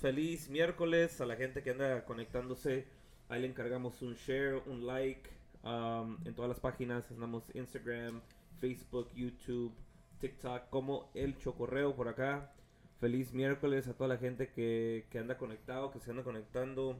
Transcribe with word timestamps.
Feliz 0.00 0.48
miércoles 0.48 1.20
a 1.20 1.26
la 1.26 1.36
gente 1.36 1.62
que 1.62 1.70
anda 1.70 2.04
conectándose. 2.04 2.86
Ahí 3.28 3.40
le 3.40 3.48
encargamos 3.48 4.02
un 4.02 4.14
share, 4.14 4.62
un 4.66 4.86
like. 4.86 5.38
um, 5.62 6.16
en 6.24 6.34
todas 6.34 6.48
las 6.48 6.60
páginas. 6.60 7.10
Andamos 7.10 7.44
Instagram, 7.54 8.20
Facebook, 8.60 9.10
YouTube, 9.14 9.72
TikTok, 10.20 10.68
como 10.70 11.10
el 11.14 11.36
Chocorreo 11.38 11.94
por 11.94 12.08
acá. 12.08 12.52
Feliz 13.00 13.32
miércoles 13.32 13.86
a 13.86 13.94
toda 13.94 14.08
la 14.08 14.16
gente 14.16 14.50
que, 14.50 15.06
que 15.10 15.18
anda 15.18 15.38
conectado, 15.38 15.90
que 15.92 16.00
se 16.00 16.10
anda 16.10 16.24
conectando. 16.24 16.96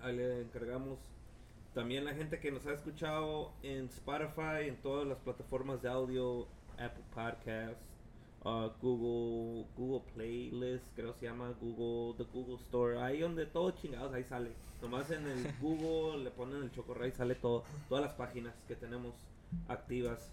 Ahí 0.00 0.16
le 0.16 0.42
encargamos. 0.42 0.98
También 1.74 2.04
la 2.04 2.14
gente 2.14 2.38
que 2.40 2.50
nos 2.50 2.66
ha 2.66 2.72
escuchado 2.72 3.52
en 3.62 3.86
Spotify, 3.86 4.68
en 4.68 4.76
todas 4.76 5.06
las 5.06 5.18
plataformas 5.18 5.82
de 5.82 5.88
audio, 5.88 6.48
Apple 6.78 7.04
Podcasts, 7.14 7.95
uh, 8.46 8.70
Google, 8.80 9.66
Google 9.76 10.04
Playlist, 10.14 10.84
creo 10.94 11.12
que 11.14 11.20
se 11.20 11.26
llama 11.26 11.52
Google, 11.60 12.16
the 12.24 12.30
Google 12.32 12.56
Store, 12.56 13.00
ahí 13.02 13.20
donde 13.20 13.46
todo 13.46 13.70
chingados, 13.72 14.12
ahí 14.14 14.24
sale. 14.24 14.52
Nomás 14.80 15.10
en 15.10 15.26
el 15.26 15.46
Google 15.60 16.24
le 16.24 16.30
ponen 16.30 16.62
el 16.62 16.70
chocorrey, 16.70 17.10
sale 17.12 17.34
todo, 17.34 17.64
todas 17.88 18.04
las 18.04 18.14
páginas 18.14 18.54
que 18.68 18.76
tenemos 18.76 19.14
activas. 19.68 20.30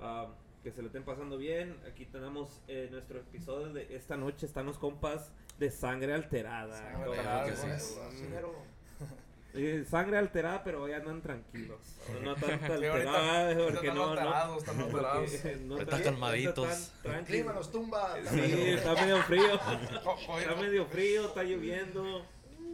Um, 0.00 0.32
que 0.62 0.70
se 0.70 0.80
lo 0.80 0.86
estén 0.86 1.04
pasando 1.04 1.36
bien. 1.38 1.76
Aquí 1.90 2.06
tenemos 2.06 2.62
eh, 2.68 2.88
nuestro 2.92 3.18
episodio 3.18 3.72
de 3.72 3.96
esta 3.96 4.16
noche. 4.16 4.46
Están 4.46 4.66
los 4.66 4.78
compas 4.78 5.32
de 5.58 5.72
sangre 5.72 6.14
alterada. 6.14 6.76
Sangre 6.76 6.94
Claro 6.96 7.12
alterada, 7.12 7.44
que 7.46 7.50
güey. 7.66 7.80
sí. 7.80 7.94
Sí, 8.12 8.26
pero- 8.30 8.54
Eh, 9.54 9.84
sangre 9.88 10.16
alterada, 10.16 10.64
pero 10.64 10.82
hoy 10.82 10.92
andan 10.92 11.20
tranquilos. 11.20 11.78
No 12.22 12.34
tanto 12.34 12.46
Sí, 12.78 12.84
ahorita- 12.86 12.92
alterada, 12.94 13.46
ahorita 13.48 13.64
porque 13.64 13.86
están 13.88 13.94
no, 13.96 14.04
no. 14.06 14.10
alterados, 14.12 14.58
están 14.58 14.76
porque 14.76 14.96
alterados. 14.96 15.60
no 15.62 15.76
tan- 15.86 16.02
calmaditos. 16.02 16.68
El 16.96 17.02
tranquilos. 17.02 17.26
clima 17.26 17.52
nos 17.52 17.70
tumba. 17.70 18.16
Sí, 18.30 18.40
está 18.40 18.94
medio 18.94 19.22
frío. 19.24 19.54
Está 20.38 20.54
medio 20.56 20.86
frío, 20.86 21.26
está 21.26 21.42
lloviendo. 21.42 22.24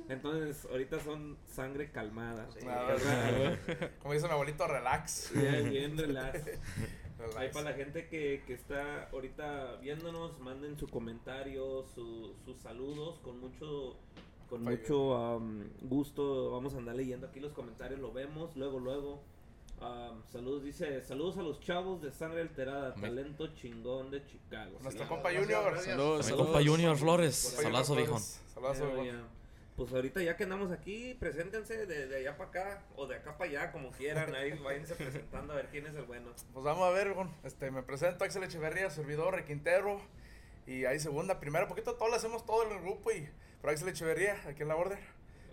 Entonces, 0.08 0.64
ahorita 0.70 1.00
son 1.00 1.36
sangre 1.52 1.90
calmada. 1.90 2.48
Claro, 2.60 2.96
Como 4.00 4.14
dice 4.14 4.26
mi 4.26 4.32
abuelito, 4.32 4.66
relax. 4.66 5.30
Bien, 5.34 5.68
bien 5.70 5.98
relax. 5.98 6.44
Relax. 7.18 7.36
Ahí 7.36 7.48
para 7.52 7.70
la 7.72 7.76
gente 7.76 8.06
que, 8.08 8.42
que 8.46 8.54
está 8.54 9.08
ahorita 9.12 9.76
viéndonos, 9.82 10.38
manden 10.38 10.78
su 10.78 10.86
comentario, 10.86 11.84
su- 11.94 12.34
sus 12.44 12.56
saludos 12.60 13.18
con 13.18 13.38
mucho 13.40 13.98
con 14.48 14.64
mucho 14.64 15.16
am, 15.16 15.68
gusto. 15.82 16.50
Vamos 16.52 16.74
a 16.74 16.78
andar 16.78 16.96
leyendo 16.96 17.26
aquí 17.26 17.40
los 17.40 17.52
comentarios, 17.52 18.00
lo 18.00 18.12
vemos 18.12 18.54
luego, 18.56 18.78
luego. 18.78 19.22
Am, 19.80 20.22
saludos, 20.32 20.64
dice, 20.64 21.02
saludos 21.02 21.38
a 21.38 21.42
los 21.42 21.60
chavos 21.60 22.02
de 22.02 22.10
Sangre 22.10 22.40
Alterada, 22.40 22.88
Amén. 22.94 23.00
talento 23.02 23.54
chingón 23.54 24.10
de 24.10 24.24
Chicago. 24.26 24.78
Nuestro 24.82 25.04
Sí, 25.04 25.08
compa 25.08 25.30
Junior. 25.32 25.78
Saludos, 25.78 26.26
saludos. 26.26 26.46
compa 26.46 26.64
Junior 26.64 26.96
Flores, 26.96 27.42
Compa 27.44 27.56
Junior 27.62 27.72
salazo 27.84 27.94
Flores. 27.94 28.08
viejón. 28.54 28.74
Salazo, 28.74 29.28
Pues 29.76 29.92
ahorita 29.92 30.20
ya 30.20 30.36
que 30.36 30.42
andamos 30.42 30.72
aquí, 30.72 31.14
preséntense 31.14 31.86
de, 31.86 32.08
de 32.08 32.16
allá 32.16 32.36
para 32.36 32.50
acá 32.50 32.84
o 32.96 33.06
de 33.06 33.14
acá 33.14 33.38
para 33.38 33.50
allá, 33.50 33.70
como 33.70 33.92
quieran. 33.92 34.34
Ahí 34.34 34.50
váyanse 34.64 34.96
presentando 34.96 35.52
a 35.52 35.56
ver 35.56 35.68
quién 35.70 35.86
es 35.86 35.94
el 35.94 36.02
bueno. 36.06 36.30
Pues 36.52 36.64
vamos 36.64 36.82
a 36.84 36.90
ver, 36.90 37.14
este, 37.44 37.70
me 37.70 37.82
presento 37.84 38.24
Axel 38.24 38.42
Echeverría, 38.42 38.90
servidor, 38.90 39.34
requintero. 39.34 40.00
Y 40.66 40.84
ahí 40.86 40.98
segunda, 40.98 41.38
primera, 41.38 41.68
poquito 41.68 41.94
todo 41.94 42.08
lo 42.08 42.16
hacemos 42.16 42.44
todo 42.44 42.64
en 42.66 42.72
el 42.72 42.82
grupo. 42.82 43.12
Y 43.12 43.28
por 43.60 43.70
Axel 43.70 43.88
Echeverría, 43.88 44.36
aquí 44.48 44.62
en 44.62 44.68
la 44.68 44.74
border. 44.74 44.98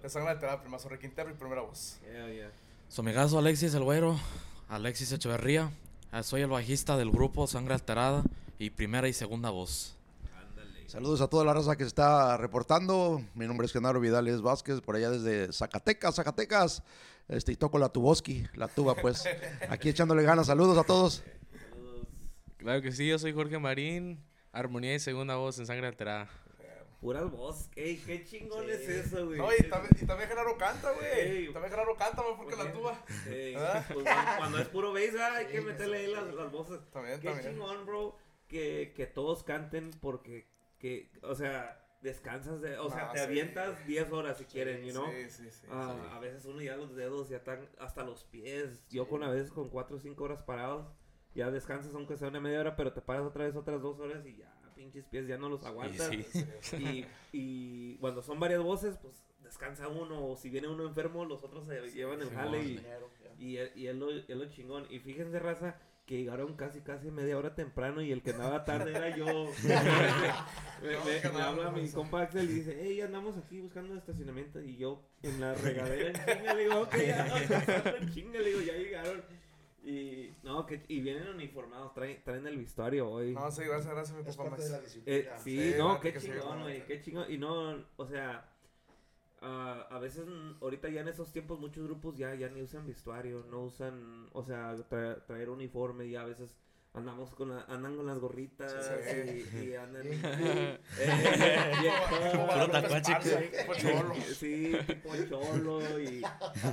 Le 0.04 0.10
sangre 0.10 0.32
alterada, 0.32 0.62
primazo 0.62 0.90
requintero 0.90 1.30
y 1.30 1.34
primera 1.34 1.62
voz. 1.62 2.00
Yeah, 2.04 2.30
yeah. 2.32 2.52
Su 2.88 3.02
amigazo 3.02 3.40
Alexis 3.40 3.74
el 3.74 3.84
güero, 3.84 4.20
Alexis 4.70 5.12
Echeverría. 5.12 5.72
Ah, 6.12 6.24
Soy 6.24 6.42
el 6.42 6.50
bajista 6.50 6.98
del 6.98 7.12
grupo 7.12 7.48
Sangre 7.48 7.74
Alterada 7.74 8.24
y 8.60 8.70
primera 8.70 9.08
y 9.08 9.14
segunda 9.14 9.50
voz. 9.50 9.98
Ándale. 10.38 10.88
Saludos 10.88 11.22
a 11.22 11.28
toda 11.28 11.44
la 11.44 11.54
raza 11.54 11.76
que 11.76 11.84
se 11.84 11.90
está 11.90 12.38
reportando. 12.38 13.22
Mi 13.34 13.48
nombre 13.48 13.66
es 13.66 13.74
Genaro 13.74 14.00
Vidales 14.00 14.42
Vázquez, 14.42 14.82
por 14.82 14.96
allá 14.96 15.10
desde 15.10 15.52
Zacatecas, 15.52 16.16
Zacatecas. 16.16 16.84
Este, 17.28 17.54
y 17.54 17.56
toco 17.56 17.80
la 17.80 17.90
tuboski, 17.90 18.46
la 18.54 18.68
tuba, 18.68 18.96
pues. 18.96 19.24
Aquí 19.70 19.90
echándole 19.90 20.22
ganas. 20.22 20.46
Saludos 20.46 20.78
a 20.78 20.84
todos. 20.84 21.24
Saludos. 21.72 22.08
Claro 22.58 22.82
que 22.84 22.92
sí, 22.92 23.08
yo 23.08 23.18
soy 23.18 23.34
Jorge 23.34 23.58
Marín, 23.58 24.24
armonía 24.52 24.94
y 24.94 25.00
segunda 25.00 25.36
voz 25.36 25.58
en 25.58 25.66
Sangre 25.66 25.88
Alterada. 25.88 26.30
Puras 27.06 27.30
voz. 27.32 27.70
Ey, 27.76 27.98
qué 27.98 28.24
chingón 28.24 28.68
es 28.68 28.82
eso, 28.90 29.28
güey. 29.28 29.38
No, 29.38 29.48
y 29.54 29.62
también, 29.70 29.92
y 30.02 30.06
también 30.08 30.28
Genaro 30.30 30.58
canta, 30.58 30.92
Ey. 30.92 31.44
güey. 31.44 31.54
También 31.54 31.72
Genaro 31.72 31.96
canta, 31.96 32.22
güey, 32.24 32.36
porque 32.36 32.56
Pues 32.56 32.66
la 32.66 32.72
sí. 32.74 32.78
tuba. 32.80 33.06
Ey, 33.30 33.54
¿Verdad? 33.54 33.86
pues 33.94 34.06
cuando, 34.38 34.58
es 34.60 34.68
puro 34.70 34.92
bass, 34.94 35.16
ah, 35.20 35.36
hay 35.36 35.46
que 35.46 35.62
meterle 35.62 35.98
ahí 35.98 36.08
las, 36.08 36.34
las 36.34 36.52
voces. 36.52 36.80
También, 36.92 37.20
Qué 37.22 37.30
también. 37.30 37.54
chingón, 37.54 37.86
bro, 37.86 38.18
que, 38.48 38.92
que 38.96 39.06
todos 39.06 39.44
canten 39.44 39.92
porque, 40.02 40.48
que, 40.80 41.12
o 41.22 41.36
sea, 41.36 41.80
descansas, 42.02 42.60
de, 42.62 42.78
o 42.80 42.90
sea, 42.90 43.06
No, 43.06 43.12
te 43.12 43.20
sí. 43.20 43.24
avientas 43.26 43.86
10 43.86 44.12
horas 44.12 44.38
si 44.40 44.46
quieren, 44.46 44.84
you 44.84 44.92
know. 44.92 45.06
Sí, 45.12 45.30
sí, 45.30 45.52
sí. 45.52 45.68
Ah, 45.70 45.96
A 46.12 46.20
veces 46.20 46.44
uno 46.46 46.60
ya 46.64 46.76
los 46.76 46.96
dedos 46.96 47.30
ya 47.30 47.38
están 47.38 47.70
hasta 47.78 48.04
los 48.04 48.24
pies. 48.24 48.84
Yo 48.90 49.08
con 49.08 49.22
a 49.24 49.30
veces 49.30 49.52
con 49.52 49.70
4 49.70 49.98
o 49.98 50.00
5 50.00 50.24
horas 50.24 50.42
parados, 50.42 50.88
ya 51.36 51.52
descansas 51.52 51.94
aunque 51.94 52.18
sea 52.18 52.30
una 52.30 52.40
media 52.40 52.62
hora, 52.62 52.76
pero 52.76 52.94
te 52.94 53.02
paras 53.02 53.26
otra 53.26 53.46
vez 53.46 53.56
otras 53.56 53.80
2 53.82 54.00
horas 54.00 54.26
y 54.26 54.38
ya 54.38 54.55
pinches 54.86 55.06
pies 55.06 55.28
ya 55.28 55.38
no 55.38 55.50
los 55.50 55.64
aguantas. 55.66 56.10
sí. 56.62 56.76
Y, 56.80 57.06
y 57.32 57.98
cuando 57.98 58.22
son 58.22 58.40
varias 58.40 58.62
voces, 58.62 58.98
pues 59.02 59.24
descansa 59.44 59.88
uno. 59.88 60.26
O 60.28 60.36
si 60.38 60.50
viene 60.50 60.68
uno 60.68 60.86
enfermo, 60.88 61.26
los 61.26 61.44
otros 61.44 61.68
se 61.68 61.82
llevan 61.92 62.22
el 62.22 62.30
jale 62.30 62.64
y, 62.64 62.80
y, 63.40 63.58
él- 63.58 63.72
y 63.76 63.88
es, 63.88 63.96
lo, 63.96 64.10
lo 64.12 64.46
chingón. 64.50 64.86
Y 64.90 65.00
fíjense, 65.00 65.38
raza, 65.40 65.78
que 66.06 66.18
llegaron 66.18 66.56
casi, 66.56 66.82
casi 66.82 67.10
media 67.12 67.38
hora 67.38 67.56
temprano 67.56 68.02
y 68.02 68.12
el 68.12 68.22
que 68.22 68.32
andaba 68.32 68.64
tarde 68.64 68.92
era 68.92 69.16
yo. 69.16 69.26
me, 69.64 70.90
me- 70.90 71.30
me 71.32 71.42
habla 71.42 71.72
mi 71.72 71.90
compa 71.90 72.22
Axel 72.22 72.50
y 72.50 72.54
dice, 72.54 72.78
hey, 72.80 73.02
andamos 73.02 73.38
aquí 73.38 73.60
buscando 73.60 73.96
estacionamiento. 73.96 74.62
Y 74.62 74.78
yo 74.78 75.04
en 75.24 75.40
la 75.42 75.54
regadera 75.56 76.10
en 76.10 76.16
chinga 76.38 76.54
le 76.54 76.62
digo, 76.64 76.82
ok, 76.82 76.96
ya, 76.98 77.96
en 78.00 78.10
chinga 78.14 78.40
le 78.40 78.50
digo, 78.50 78.62
ya 78.62 78.74
llegaron. 78.74 79.24
Y, 79.86 80.34
no, 80.42 80.66
que, 80.66 80.84
y 80.88 81.00
vienen 81.00 81.28
uniformados, 81.30 81.94
traen, 81.94 82.20
traen 82.24 82.48
el 82.48 82.58
vestuario 82.58 83.08
hoy. 83.08 83.34
No, 83.36 83.52
sí, 83.52 83.62
gracias, 83.64 83.94
gracias, 83.94 84.18
mi 84.18 84.28
Es 84.28 84.36
compa. 84.36 84.50
parte 84.52 84.64
de 84.66 84.70
la 84.72 84.78
Max. 84.78 84.86
disciplina. 84.94 85.18
Eh, 85.20 85.30
sí, 85.44 85.72
Sí, 85.74 85.78
no, 85.78 86.00
qué 86.00 86.14
chingón, 86.18 86.62
güey, 86.64 86.86
qué 86.88 87.02
chingón. 87.02 87.32
Y 87.32 87.38
no, 87.38 87.86
o 87.96 88.06
sea, 88.08 88.50
ah, 89.42 89.88
a 89.92 90.00
veces 90.00 90.26
mm, 90.26 90.64
ahorita 90.64 90.90
ya 90.90 91.02
en 91.02 91.08
esos 91.10 91.32
tiempos 91.32 91.60
muchos 91.60 91.84
grupos 91.86 92.18
ya, 92.18 92.34
ya 92.34 92.50
ni 92.50 92.62
usan 92.64 92.88
vestuario, 92.88 93.46
no 93.52 93.62
usan, 93.62 94.28
o 94.34 94.44
sea, 94.44 94.76
tra- 94.90 95.24
traer 95.28 95.50
uniforme 95.52 96.08
y 96.08 96.16
a 96.16 96.24
veces 96.24 96.56
andamos 96.96 97.36
con 97.36 97.50
la, 97.50 97.62
andan 97.66 97.96
con 97.96 98.08
las 98.08 98.18
gorritas 98.18 98.74
Sí. 99.04 99.46
y, 99.54 99.60
y 99.70 99.76
andan... 99.76 100.02
Eh, 101.00 101.90
cholo. 103.78 104.16
Sí, 104.34 104.76
tipo 104.88 105.14
cholo 105.30 106.00
y, 106.00 106.24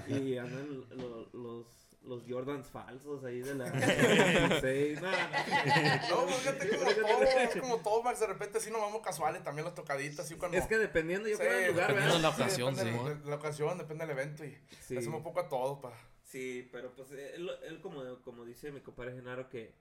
y 0.09 0.39
andan 0.39 0.85
lo- 0.97 1.29
los, 1.33 1.67
los 2.05 2.23
Jordans 2.29 2.67
falsos 2.69 3.25
ahí 3.25 3.41
de 3.41 3.55
la 3.55 3.71
16. 3.71 5.01
nah, 5.03 5.11
nah. 5.11 6.09
No, 6.11 6.25
pues 6.25 6.37
fíjate 6.37 6.69
como 6.69 6.91
todo, 6.95 7.23
es 7.23 7.57
como 7.61 7.77
todo, 7.79 8.03
Max, 8.03 8.21
de 8.21 8.27
repente 8.27 8.61
sí 8.61 8.71
nos 8.71 8.81
vamos 8.81 9.03
casuales, 9.03 9.43
también 9.45 9.65
las 9.65 9.75
tocaditas, 9.75 10.21
así 10.27 10.35
cuando... 10.37 10.59
Es 10.59 10.67
que 10.67 10.79
dependiendo, 10.79 11.29
yo 11.29 11.37
Sí, 11.37 11.43
creo 11.43 11.57
del 11.59 11.71
lugar, 11.73 11.89
dependiendo 11.95 12.15
¿verdad? 12.15 12.17
de 12.17 12.23
la 12.23 12.45
ocasión, 12.45 12.75
depende 12.75 12.99
sí. 12.99 13.09
de, 13.09 13.15
de 13.17 13.31
la 13.31 13.37
ocasión, 13.37 13.79
depende 13.79 14.07
del 14.07 14.19
evento 14.19 14.45
y 14.45 14.59
Sí. 14.81 14.97
hacemos 14.97 15.19
un 15.19 15.23
poco 15.25 15.41
a 15.41 15.49
todo, 15.49 15.81
pa. 15.81 15.93
Sí, 16.25 16.69
pero 16.73 16.93
pues 16.95 17.11
él, 17.13 17.51
él 17.67 17.81
como, 17.81 18.03
como 18.23 18.45
dice 18.45 18.73
mi 18.73 18.81
compadre 18.81 19.13
Genaro 19.15 19.49
que, 19.49 19.73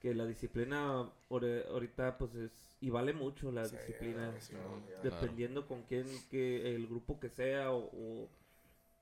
que 0.00 0.12
la 0.14 0.26
disciplina 0.26 1.08
ahorita 1.30 2.18
pues 2.18 2.34
es 2.34 2.50
y 2.80 2.90
vale 2.90 3.12
mucho 3.14 3.50
la 3.52 3.64
Sí, 3.64 3.76
disciplina 3.76 4.34
sí, 4.40 4.52
no, 4.54 4.82
dependiendo 5.02 5.66
con 5.66 5.82
quién 5.84 6.06
que 6.30 6.74
el 6.74 6.86
grupo 6.88 7.18
que 7.20 7.30
sea 7.30 7.70
o, 7.72 7.78
o, 7.92 8.28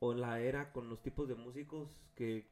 o 0.05 0.15
la 0.15 0.41
era 0.41 0.73
con 0.73 0.89
los 0.89 1.01
tipos 1.01 1.29
de 1.29 1.37
músicos 1.37 1.97
que 2.17 2.51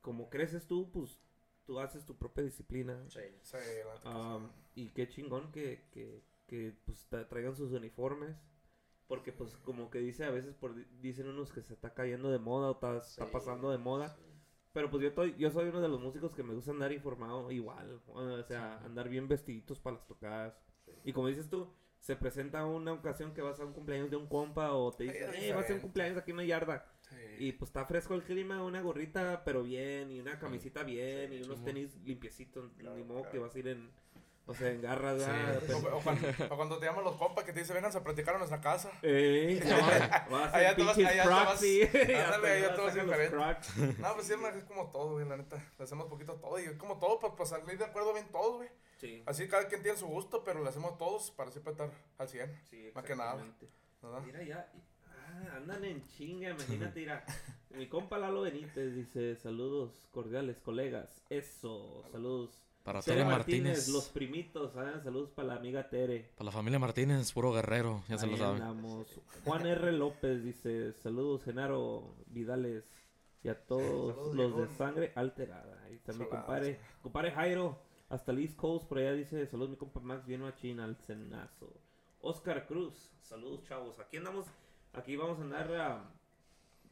como 0.00 0.30
creces 0.30 0.66
tú 0.66 0.90
pues 0.90 1.20
tú 1.66 1.78
haces 1.80 2.06
tu 2.06 2.14
propia 2.16 2.44
disciplina 2.44 2.96
Sí, 3.08 3.20
Am, 4.04 4.50
y 4.74 4.88
qué 4.90 5.06
chingón 5.08 5.52
que, 5.52 5.86
que, 5.92 6.22
que 6.46 6.72
pues 6.86 7.06
tra- 7.10 7.28
traigan 7.28 7.54
sus 7.54 7.72
uniformes. 7.72 8.36
Porque 9.06 9.32
pues 9.32 9.56
como 9.58 9.90
que 9.90 9.98
dice 10.00 10.24
a 10.24 10.30
veces 10.30 10.54
por, 10.54 10.74
dicen 11.00 11.28
unos 11.28 11.50
que 11.52 11.62
se 11.62 11.72
está 11.74 11.94
cayendo 11.94 12.30
de 12.30 12.38
moda 12.38 12.70
o 12.70 12.96
está, 12.98 13.30
pasando 13.32 13.70
de 13.70 13.78
moda. 13.78 14.16
Pero 14.72 14.90
pues 14.90 15.02
yo, 15.02 15.08
estoy, 15.08 15.34
yo 15.38 15.50
soy 15.50 15.68
uno 15.68 15.80
de 15.80 15.88
los 15.88 16.00
músicos 16.00 16.34
que 16.34 16.42
me 16.42 16.54
gusta 16.54 16.70
andar 16.72 16.92
informado 16.92 17.50
igual. 17.50 18.00
O 18.06 18.42
sea, 18.44 18.78
andar 18.84 19.08
bien 19.08 19.26
vestiditos 19.28 19.80
para 19.80 19.96
las 19.96 20.06
tocadas. 20.06 20.58
Y 21.04 21.12
como 21.12 21.28
dices 21.28 21.48
tú, 21.48 21.68
se 22.00 22.16
presenta 22.16 22.64
una 22.64 22.92
ocasión 22.92 23.34
que 23.34 23.42
vas 23.42 23.58
a 23.60 23.64
un 23.64 23.72
cumpleaños 23.72 24.10
de 24.10 24.16
un 24.16 24.26
compa 24.28 24.72
o 24.72 24.92
te 24.92 25.04
dicen, 25.04 25.30
eh, 25.34 25.52
vas 25.52 25.68
a 25.68 25.74
un 25.74 25.80
cumpleaños 25.80 26.16
aquí 26.18 26.30
en 26.30 26.36
una 26.36 26.44
yarda. 26.46 26.86
sí. 27.10 27.16
Y 27.38 27.52
pues 27.52 27.68
está 27.70 27.84
fresco 27.84 28.14
el 28.14 28.22
clima, 28.22 28.62
una 28.64 28.80
gorrita, 28.80 29.42
pero 29.44 29.62
bien, 29.62 30.10
y 30.10 30.20
una 30.20 30.38
camisita 30.38 30.82
bien, 30.82 31.30
Sí, 31.30 31.36
y 31.36 31.42
unos 31.42 31.64
tenis 31.64 31.94
limpiecitos, 32.04 32.70
Claro, 32.78 32.96
ni 32.96 33.02
modo 33.04 33.18
claro. 33.20 33.32
que 33.32 33.38
vas 33.38 33.54
a 33.54 33.58
ir 33.58 33.68
en, 33.68 33.90
o 34.46 34.54
sea, 34.54 34.70
en 34.70 34.80
garras. 34.80 35.20
O, 35.92 36.00
cuando, 36.00 36.26
o 36.50 36.56
cuando 36.56 36.78
te 36.78 36.86
llaman 36.86 37.04
los 37.04 37.16
compas 37.16 37.44
que 37.44 37.52
te 37.52 37.60
dicen, 37.60 37.74
vengan 37.76 37.94
a 37.94 38.02
practicar 38.02 38.34
a 38.34 38.38
nuestra 38.38 38.60
casa. 38.60 38.90
No, 39.60 39.76
vas 40.30 40.54
Allá 40.54 40.74
te 40.74 40.82
vas- 40.82 40.98
allá 40.98 41.22
te 41.22 41.28
vas- 41.28 41.62
ándale, 42.24 42.48
allá 42.50 42.74
te 42.74 42.80
vas 42.80 42.94
diferente. 42.94 43.36
No, 43.98 44.14
pues 44.14 44.26
sí, 44.26 44.32
es 44.56 44.64
como 44.64 44.90
todo, 44.90 45.12
güey, 45.12 45.28
la 45.28 45.36
neta. 45.36 45.56
Le 45.78 45.84
hacemos 45.84 46.06
poquito 46.06 46.34
todo 46.36 46.58
y 46.58 46.64
es 46.64 46.72
como 46.76 46.98
todo 46.98 47.18
para 47.18 47.46
salir 47.46 47.76
de 47.78 47.84
acuerdo 47.84 48.12
bien 48.14 48.26
todos, 48.32 48.56
güey. 48.56 48.68
Sí. 48.98 49.22
Así 49.26 49.48
cada 49.48 49.66
quien 49.68 49.82
tiene 49.82 49.96
su 49.96 50.06
gusto, 50.06 50.42
pero 50.44 50.60
lo 50.60 50.68
hacemos 50.68 50.98
todos 50.98 51.30
para 51.30 51.50
siempre 51.50 51.72
estar 51.72 51.90
al 52.18 52.28
100. 52.28 52.60
Sí, 52.68 52.90
Más 52.94 53.04
que 53.04 53.14
nada. 53.16 53.36
¿verdad? 54.02 54.22
Mira 54.26 54.42
ya. 54.42 54.72
Ah, 55.06 55.56
andan 55.56 55.84
en 55.84 56.02
chinga, 56.08 56.50
imagínate, 56.50 57.00
mira. 57.00 57.24
Mi 57.70 57.86
compa 57.86 58.18
Lalo 58.18 58.40
Benítez 58.42 58.94
dice, 58.94 59.36
saludos 59.36 60.08
cordiales, 60.10 60.58
colegas. 60.58 61.22
Eso, 61.30 62.04
saludos. 62.10 62.50
Para 62.82 63.02
Tere 63.02 63.18
Tere 63.18 63.28
Martínez, 63.28 63.62
Martínez. 63.76 63.88
los 63.88 64.08
primitos, 64.08 64.72
ah, 64.76 64.98
saludos 65.04 65.30
para 65.30 65.48
la 65.48 65.54
amiga 65.56 65.88
Tere. 65.90 66.30
Para 66.36 66.46
la 66.46 66.52
familia 66.52 66.78
Martínez, 66.78 67.30
puro 67.32 67.52
guerrero, 67.52 68.02
ya 68.08 68.16
se 68.16 68.26
lo 68.26 68.36
saben. 68.38 68.62
andamos. 68.62 69.06
Juan 69.44 69.66
R. 69.66 69.92
López 69.92 70.42
dice, 70.42 70.94
saludos 70.94 71.44
Genaro 71.44 72.14
Vidales 72.28 72.84
y 73.44 73.48
a 73.50 73.60
todos 73.66 74.14
Saludos, 74.16 74.34
los 74.34 74.56
de 74.56 74.76
sangre 74.76 75.12
alterada. 75.14 75.82
Ahí 75.84 75.96
está 75.96 76.12
mi 76.12 76.18
Saludos. 76.20 76.38
compadre, 76.38 76.80
compadre 77.02 77.30
Jairo, 77.32 77.78
hasta 78.08 78.32
el 78.32 78.38
East 78.38 78.58
por 78.58 78.98
allá 78.98 79.12
dice, 79.12 79.46
saludos 79.46 79.70
mi 79.70 79.76
compa 79.76 80.00
Max, 80.00 80.26
bien 80.26 80.40
machín 80.40 80.80
al 80.80 80.96
cenazo. 80.96 81.72
Oscar 82.20 82.66
Cruz, 82.66 83.12
saludos 83.20 83.62
chavos. 83.64 83.98
Aquí 84.00 84.16
andamos, 84.16 84.46
aquí 84.92 85.16
vamos 85.16 85.38
a 85.38 85.42
andar 85.42 85.72
ah, 85.74 86.10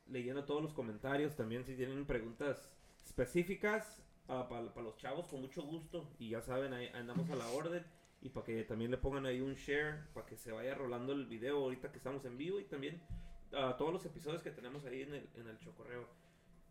leyendo 0.09 0.45
todos 0.45 0.63
los 0.63 0.75
comentarios. 0.75 1.35
También 1.35 1.65
si 1.65 1.75
tienen 1.75 2.05
preguntas 2.07 2.71
específicas 3.05 4.03
para 4.27 4.83
los 4.83 4.97
chavos, 4.99 5.27
con 5.27 5.41
mucho 5.41 5.63
gusto. 5.63 6.07
Y 6.19 6.31
ya 6.31 6.43
saben, 6.43 6.73
ahí 6.75 6.89
andamos 6.89 7.31
a 7.31 7.37
la 7.37 7.49
orden. 7.49 7.85
Y 8.21 8.29
para 8.29 8.47
que 8.47 8.65
también 8.65 8.91
le 8.91 8.99
pongan 8.99 9.27
ahí 9.27 9.41
un 9.41 9.55
share, 9.55 10.09
para 10.13 10.27
que 10.27 10.37
se 10.37 10.53
vaya 10.53 10.75
rolando 10.75 11.13
el 11.13 11.27
video 11.27 11.59
ahorita 11.59 11.91
que 11.93 11.99
estamos 11.99 12.25
en 12.25 12.37
vivo. 12.37 12.61
Y 12.61 12.65
también 12.65 13.01
ah, 13.55 13.75
todos 13.79 13.93
los 13.93 14.05
episodios 14.05 14.43
que 14.43 14.51
tenemos 14.51 14.85
ahí 14.85 15.03
en 15.03 15.15
el, 15.15 15.29
en 15.35 15.49
el 15.49 15.59
chocorreo. 15.59 16.07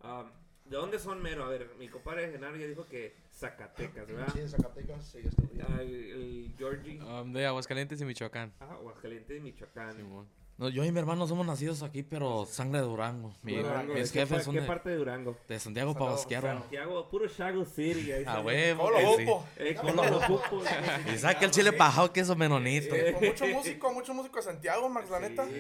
Ah, 0.01 0.31
¿De 0.65 0.75
dónde 0.77 0.97
son 0.97 1.21
mero? 1.21 1.45
A 1.45 1.49
ver, 1.49 1.69
mi 1.77 1.87
compadre 1.87 2.31
Genaro 2.31 2.57
ya 2.57 2.65
dijo 2.65 2.87
que 2.87 3.15
Zacatecas, 3.31 4.07
¿verdad? 4.07 4.27
Sí, 4.33 4.39
en 4.39 4.49
Zacatecas, 4.49 5.05
sí, 5.05 5.19
está 5.23 5.43
bien. 5.51 5.65
Ah, 5.69 5.81
el, 5.81 6.53
Georgie. 6.57 6.99
Um, 7.01 7.31
de 7.33 7.45
Aguascalientes 7.45 8.01
y 8.01 8.05
Michoacán. 8.05 8.51
Ah, 8.59 8.71
Aguascalientes, 8.73 9.41
Michoacán. 9.41 9.95
Simón. 9.95 10.27
No, 10.57 10.69
yo 10.69 10.85
y 10.85 10.91
mi 10.91 10.97
hermano 10.99 11.27
somos 11.27 11.45
nacidos 11.45 11.83
aquí, 11.83 12.01
pero 12.01 12.45
sangre 12.45 12.79
de 12.79 12.85
Durango. 12.85 13.35
Mi- 13.43 13.57
Durango, 13.57 13.93
mis 13.93 14.11
¿de 14.11 14.13
qué, 14.13 14.25
jefes 14.25 14.45
son 14.45 14.55
qué 14.55 14.61
de, 14.61 14.67
parte 14.67 14.89
de 14.89 14.95
Durango? 14.95 15.37
de 15.49 15.59
Santiago 15.59 15.93
Pavasquero. 15.93 16.41
Santiago, 16.41 17.09
puro 17.09 17.27
Shago 17.27 17.65
City. 17.65 18.11
Ahí 18.11 18.11
A 18.13 18.17
está. 18.19 18.39
huevo. 18.39 18.83
¿Cómo 18.85 18.91
lo 18.91 18.97
que 18.97 19.03
sí. 19.03 19.29
ocupo? 19.29 19.45
Eh, 19.57 19.75
con 19.75 19.95
los 19.97 20.11
ocupos. 20.23 20.65
Y 21.13 21.17
saca 21.17 21.43
el 21.45 21.51
chile 21.51 21.73
pajado 21.73 22.11
que 22.13 22.21
eso 22.21 22.35
menonito. 22.37 22.95
Eh, 22.95 23.11
Con 23.13 23.25
mucho 23.27 23.45
músico, 23.47 23.93
mucho 23.93 24.13
músico 24.13 24.37
de 24.37 24.43
Santiago, 24.43 24.87
Max, 24.89 25.09
la 25.09 25.19
neta. 25.19 25.45
Sí. 25.45 25.53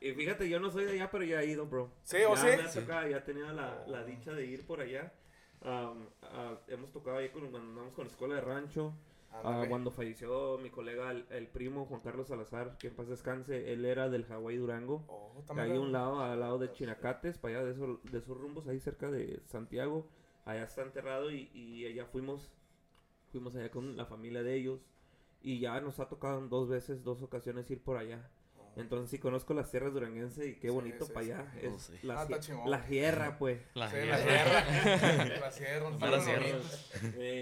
Y 0.00 0.12
fíjate, 0.12 0.48
yo 0.48 0.60
no 0.60 0.70
soy 0.70 0.84
de 0.84 0.92
allá, 0.92 1.10
pero 1.10 1.24
ya 1.24 1.42
he 1.42 1.46
ido, 1.46 1.66
bro. 1.66 1.90
Sí, 2.04 2.18
¿o 2.28 2.34
ya 2.34 2.36
sí? 2.36 2.46
Me 2.46 2.62
ha 2.62 2.70
tocado, 2.72 3.08
ya 3.08 3.16
he 3.18 3.20
tenido 3.22 3.52
la, 3.52 3.84
la 3.86 4.04
dicha 4.04 4.32
de 4.32 4.46
ir 4.46 4.66
por 4.66 4.80
allá. 4.80 5.12
Am, 5.62 6.08
ah, 6.22 6.56
hemos 6.68 6.92
tocado 6.92 7.16
ahí 7.18 7.30
con, 7.30 7.50
cuando 7.50 7.68
andamos 7.70 7.94
con 7.94 8.04
la 8.06 8.10
escuela 8.10 8.34
de 8.36 8.40
rancho. 8.42 8.94
Ah, 9.30 9.40
Ándale. 9.44 9.68
cuando 9.68 9.90
falleció 9.90 10.56
mi 10.58 10.70
colega, 10.70 11.10
el, 11.10 11.26
el 11.30 11.48
primo 11.48 11.84
Juan 11.86 12.00
Carlos 12.00 12.28
Salazar, 12.28 12.78
que 12.78 12.88
en 12.88 12.94
paz 12.94 13.08
descanse, 13.08 13.72
él 13.72 13.84
era 13.84 14.08
del 14.08 14.24
Hawái 14.24 14.56
Durango. 14.56 15.04
Oh, 15.08 15.44
Ahí 15.56 15.76
a 15.76 15.80
un 15.80 15.92
lado, 15.92 16.20
al 16.20 16.40
lado 16.40 16.58
de 16.58 16.72
Chinacates, 16.72 17.36
para 17.38 17.56
allá 17.58 17.66
de 17.66 17.72
esos, 17.72 18.02
de 18.04 18.18
esos 18.18 18.38
rumbos, 18.38 18.66
ahí 18.68 18.80
cerca 18.80 19.10
de 19.10 19.40
Santiago. 19.46 20.08
Allá 20.44 20.62
está 20.64 20.82
enterrado 20.82 21.30
y, 21.30 21.50
y 21.52 21.84
allá 21.86 22.06
fuimos, 22.06 22.50
fuimos 23.30 23.54
allá 23.54 23.70
con 23.70 23.96
la 23.96 24.06
familia 24.06 24.42
de 24.42 24.54
ellos. 24.54 24.80
Y 25.42 25.60
ya 25.60 25.80
nos 25.80 26.00
ha 26.00 26.08
tocado 26.08 26.40
dos 26.48 26.68
veces, 26.68 27.04
dos 27.04 27.22
ocasiones 27.22 27.70
ir 27.70 27.82
por 27.82 27.96
allá. 27.98 28.30
Entonces 28.76 29.10
sí 29.10 29.18
conozco 29.18 29.54
las 29.54 29.70
tierras 29.70 29.92
duranguenses 29.92 30.46
y 30.46 30.54
qué 30.54 30.70
bonito 30.70 31.04
sí, 31.06 31.12
para 31.12 31.26
sí. 31.26 31.32
allá. 31.32 31.52
Oh, 31.54 31.76
Es 31.76 31.82
sí. 31.82 31.98
la, 32.02 32.20
Ah, 32.22 32.26
la 32.66 32.82
sierra, 32.86 33.38
pues. 33.38 33.60
La 33.74 33.88
Sí, 33.90 33.96
guerra. 33.96 34.16
la 34.18 34.22
sierra. 34.22 35.24
la 35.40 35.50
sierra. 35.50 35.90
La 36.10 36.20
sierra. 36.20 36.58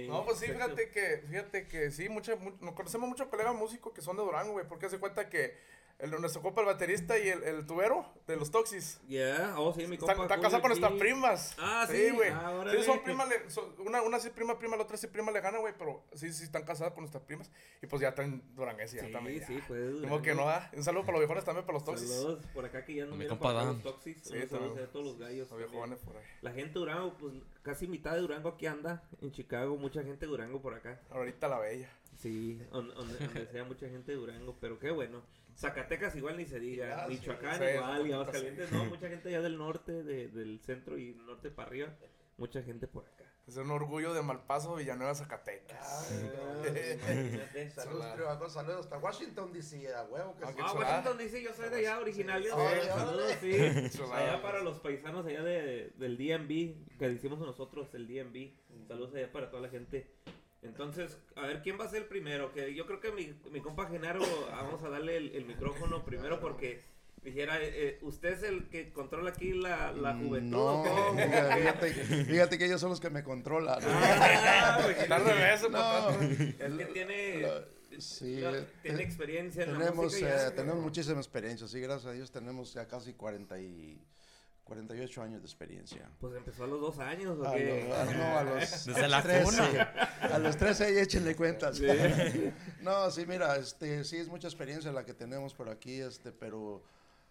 No, 0.09 0.25
pues 0.25 0.39
sí, 0.39 0.47
fíjate 0.47 0.91
que, 0.91 1.25
fíjate 1.29 1.69
que 1.69 1.91
sí, 1.91 2.09
mucha, 2.09 2.37
mu- 2.37 2.57
nos 2.61 2.75
conocemos 2.75 3.09
muchos 3.09 3.29
colegas 3.29 3.55
músicos 3.55 3.93
que 3.93 4.01
son 4.03 4.17
de 4.17 4.23
Durango, 4.23 4.53
güey, 4.53 4.67
porque 4.67 4.87
hace 4.87 4.99
cuenta 4.99 5.29
que 5.29 5.55
el, 5.99 6.11
nuestro 6.21 6.43
compa, 6.43 6.61
el 6.61 6.67
baterista 6.67 7.19
y 7.19 7.29
el, 7.29 7.43
el 7.43 7.67
tubero 7.67 8.05
de 8.27 8.37
los 8.37 8.51
Toxis, 8.51 9.01
Yeah, 9.09 9.55
oh 9.57 9.73
sí, 9.73 9.87
mi 9.87 9.95
está, 9.95 10.15
compa. 10.15 10.23
está 10.25 10.41
casado 10.41 10.61
con 10.63 10.69
nuestras 10.71 10.93
primas. 10.93 11.55
Ah, 11.59 11.87
sí, 11.91 12.11
güey. 12.11 12.31
ah, 12.31 12.65
sí, 12.71 12.83
son 12.83 13.03
primas, 13.03 13.29
le- 13.29 13.49
son- 13.51 13.73
una, 13.79 14.03
una 14.03 14.19
sí 14.21 14.29
prima, 14.31 14.59
prima, 14.59 14.77
la 14.77 14.83
otra 14.83 14.97
sí 14.99 15.07
prima 15.07 15.31
le 15.33 15.41
gana, 15.41 15.59
güey, 15.59 15.73
pero 15.79 16.03
sí, 16.15 16.33
sí 16.33 16.45
están 16.45 16.65
casadas 16.65 16.93
con 16.93 17.03
nuestras 17.05 17.23
primas. 17.25 17.51
Y 17.83 17.87
pues 17.87 18.03
ya 18.03 18.09
están 18.11 18.43
durangueses, 18.55 19.01
ya 19.01 19.07
Sí, 19.07 19.13
también. 19.13 19.41
ya. 19.41 19.47
sí, 19.47 19.59
pues. 19.67 20.01
Como 20.03 20.21
que 20.21 20.35
no, 20.35 20.49
ah. 20.49 20.71
Un 20.75 20.85
saludo 20.85 21.03
para 21.07 21.13
los 21.19 21.21
viejones 21.21 21.45
también, 21.45 21.65
para 21.65 21.79
los 21.79 21.85
Toxis. 21.85 22.11
Saludos 22.11 22.45
por 22.53 22.65
acá 22.67 22.85
que 22.85 22.95
ya 22.95 23.07
no 23.07 23.39
para 23.39 23.55
Dan. 23.55 23.67
los 23.69 23.83
Toxis. 23.83 24.19
Sí, 24.23 24.35
saludos 24.51 24.79
a 24.79 24.87
todos 24.93 25.07
los 25.07 25.19
gallos. 25.19 25.49
Los 25.51 25.59
viejones 25.59 25.99
por 26.01 26.17
ahí. 26.17 26.25
La 26.43 26.51
gente 26.53 26.75
de 26.75 26.81
Durango, 26.81 27.15
pues 27.19 27.33
casi 27.63 27.87
mitad 27.89 28.13
de 28.15 28.21
Durango 28.21 28.51
aquí 28.51 28.67
anda. 28.67 29.03
En 29.23 29.33
Chicago, 29.33 29.77
mucha 29.77 30.03
gente 30.03 30.27
de 30.27 30.31
Durango 30.31 30.61
por 30.61 30.75
acá. 30.75 31.01
Ahorita 31.11 31.49
la 31.49 31.59
bella. 31.59 31.89
Sí, 32.19 32.61
on- 32.73 32.89
donde, 32.95 33.19
donde 33.19 33.47
sea 33.47 33.65
mucha 33.65 33.89
gente 33.89 34.13
de 34.13 34.19
Durango, 34.19 34.57
pero 34.61 34.79
qué 34.79 34.91
bueno. 34.91 35.23
Zacatecas 35.57 36.15
igual 36.17 36.37
ni 36.37 36.45
se 36.47 36.61
diga, 36.61 37.03
Ah, 37.05 37.07
sí, 37.09 37.15
Michoacán 37.15 37.59
sí, 37.59 37.65
igual, 37.75 38.07
y 38.07 38.13
Aguascalientes, 38.13 38.73
no, 38.73 38.85
mucha 38.85 39.09
gente 39.09 39.29
allá 39.31 39.41
del 39.43 39.57
norte, 39.57 40.03
de- 40.03 40.29
del 40.29 40.61
centro 40.61 40.99
y 40.99 41.15
norte 41.15 41.51
para 41.51 41.69
arriba, 41.69 41.95
mucha 42.37 42.63
gente 42.63 42.87
por 42.87 43.05
acá. 43.07 43.25
Es 43.47 43.57
un 43.59 43.71
orgullo 43.71 44.13
de 44.13 44.23
Malpaso, 44.23 44.75
Villanueva, 44.75 45.15
Zacatecas. 45.15 46.13
Imagínate. 46.21 47.71
Saludos, 47.75 48.07
privado, 48.15 48.51
saludos 48.51 48.81
hasta 48.81 48.99
Washington, 48.99 49.53
D.C. 49.53 49.95
A 49.95 50.03
huevo 50.05 50.37
que 50.37 50.45
Ah, 50.45 50.49
sí. 50.49 50.59
Ah. 50.61 50.73
Washington 50.75 51.19
DC, 51.19 51.43
yo 51.43 51.53
soy 51.55 51.69
de 51.71 51.77
allá. 51.77 51.97
Ah, 51.97 52.05
de- 52.05 52.87
ya. 52.87 52.95
Saludos, 52.95 53.33
sí. 53.41 54.03
Allá 54.13 54.43
para 54.43 54.63
los 54.63 54.81
paisanos 54.81 55.25
allá 55.27 55.43
de, 55.45 55.93
del 55.97 56.17
DMV, 56.19 56.99
que 56.99 57.09
decimos 57.09 57.39
nosotros, 57.39 57.89
el 57.95 58.09
DMV. 58.09 58.51
Saludos 58.89 59.15
allá 59.15 59.31
para 59.33 59.49
toda 59.49 59.63
la 59.63 59.69
gente. 59.69 60.11
Entonces, 60.67 61.19
a 61.35 61.43
ver, 61.43 61.63
¿quién 61.63 61.79
va 61.81 61.85
a 61.85 61.89
ser 61.89 62.03
el 62.03 62.09
primero? 62.09 62.53
Que 62.53 62.75
yo 62.75 62.87
creo 62.87 63.01
que 63.01 63.13
mi, 63.13 63.35
mi 63.51 63.61
compa 63.61 63.87
Genaro, 63.89 64.23
vamos 64.51 64.83
a 64.83 64.89
darle 64.89 65.17
el, 65.17 65.35
el 65.35 65.45
micrófono 65.45 66.05
primero 66.05 66.41
porque 66.41 66.83
dijera, 67.23 67.61
eh, 67.61 67.71
eh, 67.75 67.99
usted 68.03 68.35
es 68.35 68.43
el 68.45 68.69
que 68.69 68.93
controla 68.93 69.31
aquí 69.31 69.53
la, 69.53 69.93
la 69.93 70.15
juventud. 70.15 70.57
¿o 70.59 70.85
No, 70.85 71.17
fíjate, 72.27 72.59
que 72.59 72.65
ellos 72.67 72.81
son 72.81 72.91
los 72.91 73.01
que 73.01 73.11
me 73.11 73.23
controlan. 73.25 73.79
Ah, 73.85 74.79
pues, 74.83 74.99
Está 74.99 75.17
al 75.17 75.25
revés, 75.25 75.63
No, 75.63 75.71
patrón. 75.73 76.55
Es 76.59 76.73
que 76.75 76.85
tiene, 76.93 77.47
sí, 77.99 78.41
no, 78.43 78.55
eh, 78.55 78.67
tiene 78.83 79.03
experiencia 79.03 79.65
en 79.65 79.73
la 79.73 79.79
tenemos, 79.79 80.05
música. 80.05 80.47
eh, 80.49 80.51
tenemos 80.53 80.83
muchísima 80.83 81.19
experiencia, 81.19 81.67
sí, 81.67 81.81
gracias 81.81 82.07
a 82.07 82.13
Dios 82.13 82.31
tenemos 82.31 82.73
ya 82.73 82.87
casi 82.87 83.13
40 83.15 83.59
y 83.61 83.99
48 84.67 85.23
años 85.23 85.41
de 85.41 85.47
experiencia. 85.47 86.11
Pues 86.21 86.35
empezó 86.37 86.65
a 86.65 86.67
los 86.67 86.81
dos 86.81 86.99
años, 86.99 87.39
¿o 87.39 87.47
A 87.49 87.55
qué? 87.55 87.87
lo- 87.89 87.95
a- 87.97 88.05
no, 88.05 88.39
a 88.39 88.43
los 88.43 88.85
Desde 88.87 89.09
la 89.09 89.23
13, 89.23 89.45
cuna. 89.45 89.83
A 90.35 90.39
los 90.39 90.57
13 90.57 90.93
y 90.93 90.99
échenle 90.99 91.35
cuentas. 91.37 91.81
no, 92.83 93.11
sí, 93.11 93.25
mira, 93.27 93.57
este, 93.57 94.03
sí 94.05 94.17
es 94.17 94.29
mucha 94.29 94.49
experiencia 94.49 94.91
la 94.93 95.05
que 95.05 95.15
tenemos 95.15 95.55
por 95.55 95.69
aquí, 95.71 96.01
este, 96.01 96.33
pero 96.33 96.83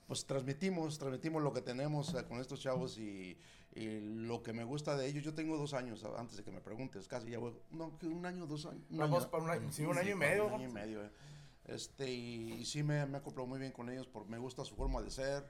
pues 0.07 0.25
transmitimos, 0.25 0.97
transmitimos 0.97 1.43
lo 1.43 1.51
que 1.51 1.61
tenemos 1.61 2.13
eh, 2.13 2.23
con 2.25 2.39
estos 2.39 2.61
chavos 2.61 2.97
y, 2.99 3.37
y 3.73 3.99
lo 3.99 4.41
que 4.41 4.53
me 4.53 4.63
gusta 4.63 4.95
de 4.95 5.07
ellos. 5.07 5.23
Yo 5.23 5.33
tengo 5.33 5.57
dos 5.57 5.73
años, 5.73 6.03
a- 6.05 6.17
antes 6.19 6.37
de 6.37 6.43
que 6.43 6.51
me 6.51 6.61
preguntes, 6.61 7.05
casi 7.07 7.31
ya 7.31 7.39
voy, 7.39 7.53
no, 7.71 7.97
que 7.99 8.07
un 8.07 8.25
año, 8.25 8.45
dos 8.47 8.65
años. 8.65 8.83
un 8.89 8.97
Vamos 8.97 9.23
año. 9.23 9.31
para 9.31 9.43
un 9.43 9.49
año, 9.49 9.71
sí, 9.73 9.83
un 9.83 9.97
año 9.97 10.11
y 10.11 10.15
medio. 10.15 10.47
Un 10.47 10.53
año 10.53 10.69
y 10.69 10.71
medio, 10.71 11.03
eh. 11.03 11.09
Este, 11.65 12.09
y, 12.09 12.53
y 12.53 12.65
sí 12.65 12.81
me, 12.83 13.05
me 13.07 13.17
acoplo 13.17 13.45
muy 13.45 13.59
bien 13.59 13.71
con 13.73 13.89
ellos, 13.89 14.07
porque 14.07 14.29
me 14.29 14.37
gusta 14.37 14.63
su 14.63 14.75
forma 14.75 15.01
de 15.01 15.09
ser 15.09 15.43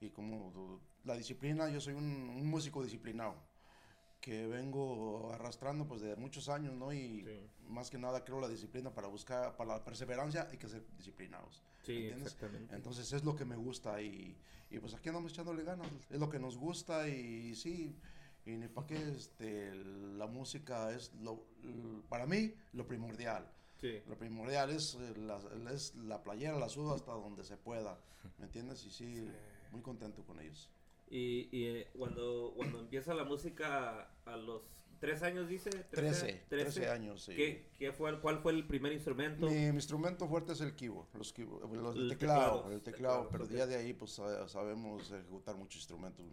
y 0.00 0.08
como 0.10 0.50
du- 0.50 0.80
la 1.04 1.14
disciplina, 1.16 1.68
yo 1.70 1.80
soy 1.80 1.94
un, 1.94 2.04
un 2.04 2.46
músico 2.46 2.82
disciplinado 2.82 3.34
que 4.20 4.46
vengo 4.46 5.32
arrastrando 5.32 5.84
pues 5.86 6.00
de 6.00 6.14
muchos 6.14 6.48
años, 6.48 6.74
¿no? 6.76 6.92
Y 6.92 7.24
Sí. 7.24 7.40
más 7.68 7.90
que 7.90 7.98
nada 7.98 8.24
creo 8.24 8.40
la 8.40 8.46
disciplina 8.48 8.94
para 8.94 9.08
buscar, 9.08 9.56
para 9.56 9.78
la 9.78 9.84
perseverancia 9.84 10.46
hay 10.50 10.58
que 10.58 10.68
ser 10.68 10.84
disciplinados. 10.96 11.60
Sí, 11.82 11.96
¿entiendes? 11.96 12.32
exactamente. 12.34 12.74
Entonces 12.76 13.12
es 13.12 13.24
lo 13.24 13.34
que 13.34 13.44
me 13.44 13.56
gusta 13.56 14.00
y, 14.00 14.36
y 14.70 14.78
pues 14.78 14.94
aquí 14.94 15.08
andamos 15.08 15.32
echándole 15.32 15.64
ganas, 15.64 15.88
es 16.08 16.20
lo 16.20 16.28
que 16.30 16.38
nos 16.38 16.56
gusta 16.56 17.08
y 17.08 17.56
sí, 17.56 17.96
y 18.46 18.50
ni 18.56 18.68
para 18.68 18.86
qué, 18.86 19.08
este, 19.08 19.74
la 19.74 20.26
música 20.28 20.92
es 20.92 21.12
lo, 21.14 21.44
para 22.08 22.24
mí 22.26 22.54
lo 22.74 22.86
primordial. 22.86 23.50
Sí. 23.80 24.00
Lo 24.06 24.16
primordial 24.16 24.70
es, 24.70 24.94
eh, 25.00 25.14
la, 25.16 25.40
es 25.72 25.96
la 25.96 26.22
playera, 26.22 26.56
la 26.60 26.68
sudo 26.68 26.94
hasta 26.94 27.10
donde 27.10 27.42
se 27.42 27.56
pueda, 27.56 27.98
¿me 28.38 28.44
entiendes? 28.44 28.84
Y 28.86 28.90
sí, 28.90 29.28
muy 29.72 29.82
contento 29.82 30.24
con 30.24 30.38
ellos. 30.38 30.70
Y, 31.14 31.48
y 31.52 31.66
eh, 31.66 31.88
cuando, 31.98 32.54
cuando 32.56 32.80
empieza 32.80 33.12
la 33.12 33.24
música 33.24 34.08
a 34.24 34.36
los 34.38 34.62
tres 34.98 35.22
años, 35.22 35.46
dice. 35.46 35.68
13, 35.90 36.46
13 36.48 36.88
años, 36.88 37.22
sí. 37.24 37.34
¿Qué, 37.36 37.68
qué 37.78 37.92
fue, 37.92 38.18
¿Cuál 38.22 38.38
fue 38.38 38.52
el 38.52 38.66
primer 38.66 38.94
instrumento? 38.94 39.44
Mi, 39.46 39.56
mi 39.56 39.66
instrumento 39.76 40.26
fuerte 40.26 40.52
es 40.52 40.62
el 40.62 40.74
keyboard, 40.74 41.08
los 41.14 41.34
keyboard, 41.34 41.70
los 41.76 41.96
El 41.96 42.08
teclado, 42.08 42.40
teclado, 42.62 42.72
el 42.72 42.80
teclado, 42.80 42.82
teclados, 42.82 43.28
pero 43.30 43.44
ok. 43.44 43.50
día 43.50 43.66
de 43.66 43.76
ahí 43.76 43.92
pues 43.92 44.12
sa- 44.12 44.48
sabemos 44.48 45.10
ejecutar 45.12 45.54
muchos 45.54 45.76
instrumentos, 45.82 46.24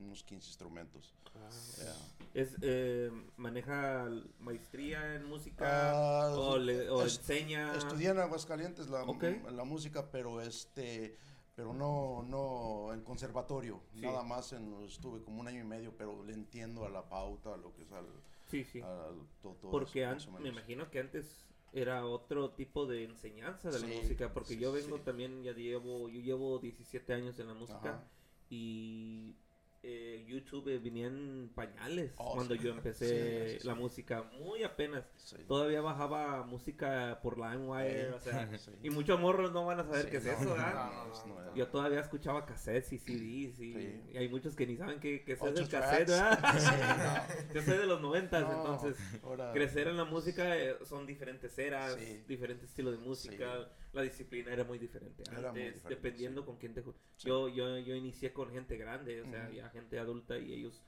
unos 0.00 0.22
15 0.22 0.48
instrumentos. 0.48 1.14
Ah. 1.34 1.48
ya. 1.78 1.94
Es, 2.34 2.56
eh, 2.60 3.10
¿Maneja 3.38 4.06
maestría 4.40 5.14
en 5.14 5.24
música? 5.24 5.64
Ah, 5.92 6.28
¿O, 6.34 6.58
le, 6.58 6.90
o 6.90 7.04
est- 7.06 7.20
enseña? 7.20 7.74
Estudié 7.74 8.10
en 8.10 8.18
Aguascalientes 8.18 8.88
la, 8.90 9.04
Ok. 9.04 9.24
la 9.50 9.64
música, 9.64 10.10
pero 10.10 10.42
este, 10.42 11.16
pero 11.56 11.72
no, 11.72 12.22
no 12.22 12.92
en 12.92 13.02
conservatorio, 13.02 13.80
Sí. 13.94 14.02
nada 14.02 14.22
más 14.22 14.52
en, 14.52 14.74
estuve 14.84 15.22
como 15.22 15.40
un 15.40 15.48
año 15.48 15.60
y 15.62 15.64
medio, 15.66 15.96
pero 15.96 16.22
le 16.22 16.34
entiendo 16.34 16.84
a 16.84 16.90
la 16.90 17.08
pauta, 17.08 17.54
a 17.54 17.56
lo 17.56 17.74
que 17.74 17.82
es 17.82 17.92
al, 17.92 18.04
Sí, 18.44 18.62
sí. 18.62 18.80
al- 18.82 19.26
to- 19.42 19.56
todo 19.60 19.70
Porque 19.70 20.04
eso, 20.04 20.30
an- 20.36 20.42
me 20.42 20.50
imagino 20.50 20.90
que 20.90 21.00
antes 21.00 21.46
era 21.72 22.04
otro 22.06 22.50
tipo 22.50 22.86
de 22.86 23.04
enseñanza 23.04 23.70
de 23.70 23.80
la 23.80 23.86
música, 23.86 24.32
porque 24.32 24.54
sí, 24.54 24.60
yo 24.60 24.70
vengo 24.70 25.00
también, 25.00 25.42
ya 25.42 25.52
llevo, 25.52 26.08
yo 26.10 26.20
llevo 26.20 26.58
17 26.58 27.12
años 27.14 27.38
en 27.38 27.48
la 27.48 27.54
música 27.54 27.78
Ajá. 27.90 28.04
y 28.50 29.34
eh, 29.88 30.24
YouTube 30.26 30.68
eh, 30.68 30.78
venía 30.78 31.06
en 31.06 31.50
pañales 31.54 32.12
Oh, 32.16 32.34
cuando 32.34 32.54
sí. 32.56 32.60
yo 32.64 32.70
empecé 32.74 33.50
Sí, 33.52 33.58
sí, 33.60 33.66
la 33.68 33.74
música, 33.74 34.22
muy 34.38 34.64
apenas. 34.64 35.04
Todavía 35.46 35.80
bajaba 35.80 36.42
música 36.44 37.20
por 37.22 37.38
LimeWire, 37.38 38.10
o 38.12 38.20
sea, 38.20 38.48
y 38.82 38.90
muchos 38.90 39.20
morros 39.20 39.52
no 39.52 39.64
van 39.64 39.80
a 39.80 39.84
saber 39.84 40.10
qué 40.10 40.16
es 40.16 40.24
no, 40.24 40.32
eso. 40.32 41.54
Yo 41.54 41.68
todavía 41.68 42.00
escuchaba 42.00 42.44
cassettes 42.44 42.92
y 42.92 42.98
CDs 42.98 43.60
y, 43.60 43.72
Sí. 43.74 44.02
y 44.12 44.16
hay 44.16 44.28
muchos 44.28 44.56
que 44.56 44.66
ni 44.66 44.76
saben 44.76 44.98
qué, 45.00 45.22
qué 45.24 45.32
es 45.34 45.40
el 45.42 45.68
cassette. 45.68 46.08
¿verdad? 46.08 47.28
Yo 47.54 47.62
soy 47.62 47.78
de 47.78 47.86
los 47.86 48.00
noventas, 48.00 48.42
No, 48.42 48.50
entonces 48.74 48.96
ahora- 49.22 49.52
crecer 49.52 49.88
en 49.88 49.96
la 49.96 50.04
música 50.04 50.56
eh, 50.58 50.76
son 50.84 51.06
diferentes 51.06 51.56
eras, 51.58 51.96
diferentes 52.26 52.68
estilos 52.70 52.98
de 52.98 53.04
música, 53.04 53.68
la 53.96 54.02
disciplina 54.02 54.52
era 54.52 54.62
muy 54.64 54.78
diferente 54.78 55.22
Era 55.24 55.50
muy 55.52 55.62
antes, 55.62 55.74
diferente, 55.74 55.88
dependiendo 55.94 56.42
sí. 56.42 56.46
con 56.46 56.56
quién 56.58 56.74
te... 56.74 56.82
Sí. 56.82 57.28
Yo, 57.28 57.48
yo, 57.48 57.78
yo 57.78 57.94
inicié 57.96 58.32
con 58.32 58.50
gente 58.50 58.76
grande, 58.76 59.22
o 59.22 59.26
sea, 59.26 59.50
ya 59.50 59.68
gente 59.70 59.98
adulta 59.98 60.38
y 60.38 60.52
ellos... 60.52 60.82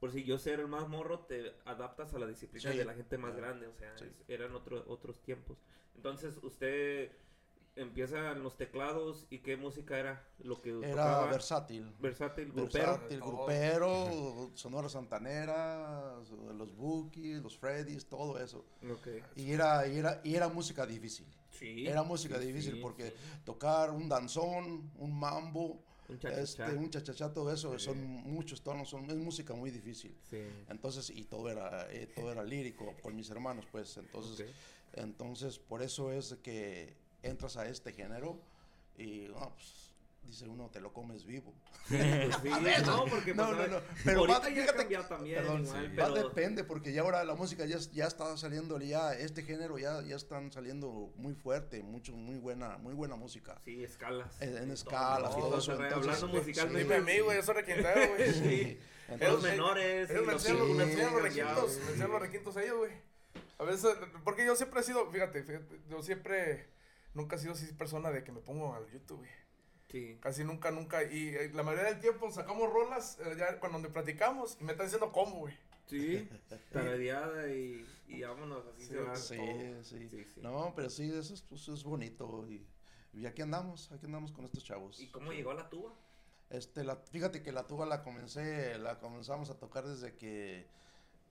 Por 0.00 0.10
si 0.12 0.24
yo 0.24 0.36
ser 0.38 0.60
el 0.60 0.68
más 0.68 0.88
morro, 0.88 1.20
te 1.20 1.54
adaptas 1.64 2.12
a 2.12 2.18
la 2.18 2.26
disciplina 2.26 2.70
Sí. 2.72 2.76
de 2.78 2.84
la 2.84 2.94
gente 2.94 3.16
más 3.16 3.34
grande, 3.36 3.66
o 3.66 3.74
sea, 3.74 3.94
eran 4.28 4.54
otro- 4.54 4.84
otros 4.88 5.20
tiempos. 5.22 5.58
Entonces, 5.94 6.38
usted 6.42 7.12
empieza 7.76 8.32
en 8.32 8.42
los 8.42 8.56
teclados 8.56 9.26
y 9.30 9.38
qué 9.40 9.56
música 9.56 9.98
era 9.98 10.26
lo 10.38 10.60
que 10.62 10.70
Era 10.70 10.88
tocaba? 10.90 11.30
versátil. 11.30 11.94
versátil, 12.00 12.52
grupero. 12.52 12.92
Versátil, 12.92 13.20
grupero, 13.20 14.50
Sonora 14.54 14.88
Santanera, 14.88 16.14
los 16.56 16.74
Bookies, 16.74 17.42
los 17.42 17.56
Freddys, 17.58 18.06
todo 18.06 18.38
eso. 18.40 18.64
Y 19.36 19.52
era, 19.52 19.86
y 19.86 19.98
era, 19.98 20.20
y 20.24 20.34
era 20.34 20.48
música 20.48 20.86
difícil. 20.86 21.26
Sí. 21.50 21.86
Era 21.86 22.02
música 22.02 22.38
sí, 22.38 22.46
difícil 22.46 22.74
sí, 22.74 22.80
porque 22.82 23.10
sí. 23.10 23.16
tocar 23.44 23.90
un 23.90 24.08
danzón, 24.08 24.90
un 24.98 25.18
mambo, 25.18 25.82
Un 26.08 26.18
cha-cha-cha. 26.18 26.40
este, 26.66 26.76
un 26.76 26.90
chachachá, 26.90 27.32
todo 27.32 27.50
eso, 27.52 27.78
Sí. 27.78 27.86
son 27.86 27.98
muchos 28.02 28.62
tonos, 28.62 28.88
son, 28.88 29.10
es 29.10 29.16
música 29.16 29.54
muy 29.54 29.70
difícil. 29.70 30.16
Sí. 30.30 30.38
Entonces, 30.68 31.10
y 31.10 31.24
todo 31.24 31.48
era, 31.50 31.90
eh, 31.92 32.06
todo 32.14 32.30
era 32.32 32.42
lírico 32.44 32.94
con 33.02 33.16
mis 33.16 33.28
hermanos, 33.30 33.66
pues, 33.72 33.96
entonces, 33.96 34.50
entonces, 34.92 35.58
por 35.58 35.82
eso 35.82 36.12
es 36.12 36.36
que 36.42 36.96
entras 37.28 37.56
a 37.56 37.66
este 37.68 37.92
género 37.92 38.40
y, 38.96 39.28
no, 39.28 39.52
pues, 39.54 39.92
dice 40.22 40.48
uno, 40.48 40.68
te 40.70 40.80
lo 40.80 40.92
comes 40.92 41.24
vivo. 41.24 41.52
Pues 41.88 42.00
sí, 42.42 42.48
no, 42.86 43.04
porque 43.04 43.32
No, 43.34 43.46
pues, 43.46 43.58
no, 43.70 43.78
no, 43.78 43.82
pero 44.04 44.26
va- 44.26 44.40
fíjate- 44.40 45.06
también, 45.08 45.38
Perdón, 45.38 45.62
igual, 45.64 45.86
va 45.86 45.90
pero 45.94 46.14
depende, 46.28 46.64
porque 46.64 46.92
ya 46.92 47.02
ahora 47.02 47.22
la 47.24 47.34
música 47.34 47.64
ya, 47.64 47.78
ya 47.92 48.06
está 48.06 48.36
saliendo, 48.36 48.78
ya 48.80 49.12
este 49.14 49.42
género 49.42 49.78
ya, 49.78 50.02
ya 50.02 50.16
están 50.16 50.50
saliendo 50.50 51.12
muy 51.16 51.34
fuerte, 51.34 51.82
mucho, 51.82 52.12
muy 52.12 52.38
buena, 52.38 52.76
muy 52.78 52.94
buena 52.94 53.14
música. 53.14 53.56
sí, 53.64 53.84
escalas. 53.84 54.40
En- 54.42 54.56
en 54.56 54.64
Todo, 54.64 54.72
escalas 54.72 55.30
todo 55.36 55.60
se 55.60 55.72
eso, 55.72 55.82
entonces, 55.84 55.94
hablando 56.14 56.26
sí, 56.28 56.36
musicalmente. 56.48 56.82
Dime 56.82 56.94
a 56.96 57.00
mí, 57.14 57.20
güey, 57.20 57.36
yo 57.36 57.42
soy 57.44 57.54
requintero, 57.54 58.14
güey. 58.16 58.32
Sí. 58.32 58.78
Los 59.20 59.42
me- 59.44 59.50
menores. 59.50 60.10
Ellos 60.10 60.26
me 60.26 60.32
los 60.32 60.44
enseñan, 60.44 60.68
los- 61.12 61.22
requintos, 61.22 61.76
me 61.76 61.82
enseñan 61.92 62.10
los 62.10 62.20
requintos 62.20 62.56
a 62.56 62.62
ellos, 62.64 62.78
güey. 62.78 62.92
A 63.58 63.64
veces, 63.64 63.96
porque 64.24 64.44
yo 64.44 64.56
siempre 64.56 64.80
he 64.80 64.82
sido, 64.82 65.08
fíjate, 65.12 65.44
fíjate, 65.44 65.80
yo 65.88 66.02
siempre, 66.02 66.66
nunca 67.16 67.36
he 67.36 67.38
sido 67.38 67.54
así 67.54 67.72
persona 67.72 68.10
de 68.10 68.22
que 68.22 68.30
me 68.30 68.40
pongo 68.40 68.74
al 68.74 68.88
YouTube, 68.92 69.18
güey. 69.18 69.30
Sí. 69.90 70.18
Casi 70.20 70.44
nunca, 70.44 70.70
nunca. 70.70 71.02
Y 71.02 71.28
eh, 71.28 71.50
la 71.54 71.62
mayoría 71.62 71.90
del 71.90 72.00
tiempo 72.00 72.30
sacamos 72.30 72.72
rolas 72.72 73.18
eh, 73.24 73.34
ya 73.38 73.58
cuando 73.58 73.78
donde 73.78 73.88
platicamos 73.90 74.58
y 74.60 74.64
me 74.64 74.72
están 74.72 74.86
diciendo 74.86 75.10
cómo, 75.12 75.38
güey. 75.40 75.54
Sí, 75.86 76.28
tarareada 76.72 77.48
y, 77.52 77.86
y 78.08 78.22
vámonos, 78.22 78.66
así 78.66 78.82
Sí, 78.82 78.88
se 78.88 79.00
va. 79.00 79.16
Sí, 79.16 79.36
todo. 79.36 79.84
sí. 79.84 80.08
Sí, 80.10 80.24
sí. 80.34 80.40
No, 80.42 80.72
pero 80.74 80.90
sí, 80.90 81.08
eso 81.12 81.32
es, 81.32 81.42
pues, 81.42 81.68
es 81.68 81.84
bonito. 81.84 82.44
Y, 82.48 82.66
y 83.14 83.26
aquí 83.26 83.42
andamos, 83.42 83.90
aquí 83.92 84.06
andamos 84.06 84.32
con 84.32 84.44
estos 84.44 84.64
chavos. 84.64 85.00
¿Y 85.00 85.06
cómo 85.08 85.32
llegó 85.32 85.52
a 85.52 85.54
la 85.54 85.70
tuba? 85.70 85.94
Este, 86.50 86.82
la, 86.84 86.96
fíjate 86.96 87.42
que 87.42 87.52
la 87.52 87.66
tuba 87.66 87.86
la 87.86 88.02
comencé, 88.02 88.76
la 88.78 88.98
comenzamos 88.98 89.50
a 89.50 89.58
tocar 89.58 89.86
desde 89.86 90.14
que, 90.16 90.66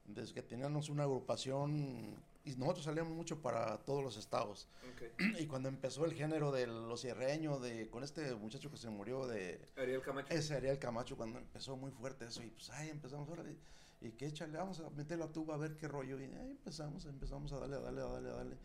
desde 0.05 0.33
que 0.33 0.41
teníamos 0.41 0.89
una 0.89 1.03
agrupación 1.03 2.15
y 2.45 2.55
nosotros 2.55 2.85
salíamos 2.85 3.13
mucho 3.13 3.41
para 3.41 3.77
todos 3.79 4.03
los 4.03 4.17
estados. 4.17 4.67
Ok. 4.93 5.19
Y 5.39 5.47
cuando 5.47 5.67
empezó 5.67 6.05
el 6.05 6.13
género 6.13 6.51
de 6.51 6.67
los 6.67 7.01
sierreños, 7.01 7.61
de, 7.61 7.89
con 7.89 8.03
este 8.03 8.33
muchacho 8.35 8.69
que 8.69 8.77
se 8.77 8.89
murió 8.89 9.27
de, 9.27 9.59
Ariel 9.75 10.01
Camacho. 10.01 10.33
ese 10.33 10.55
Ariel 10.55 10.79
Camacho, 10.79 11.17
cuando 11.17 11.39
empezó 11.39 11.75
muy 11.75 11.91
fuerte 11.91 12.25
eso, 12.25 12.43
y 12.43 12.49
pues 12.49 12.69
ahí 12.69 12.89
empezamos, 12.89 13.27
órale, 13.27 13.57
y 14.01 14.11
que 14.11 14.27
échale, 14.27 14.57
vamos 14.57 14.79
a 14.79 14.89
meter 14.91 15.17
la 15.17 15.27
tuba 15.27 15.55
a 15.55 15.57
ver 15.57 15.75
qué 15.75 15.87
rollo, 15.87 16.19
y 16.19 16.23
ahí 16.25 16.51
empezamos, 16.51 17.05
empezamos 17.05 17.51
a 17.53 17.59
darle, 17.59 17.77
a 17.77 17.79
darle, 17.79 18.01
a 18.01 18.05
darle, 18.05 18.29
a 18.29 18.33
darle. 18.33 18.57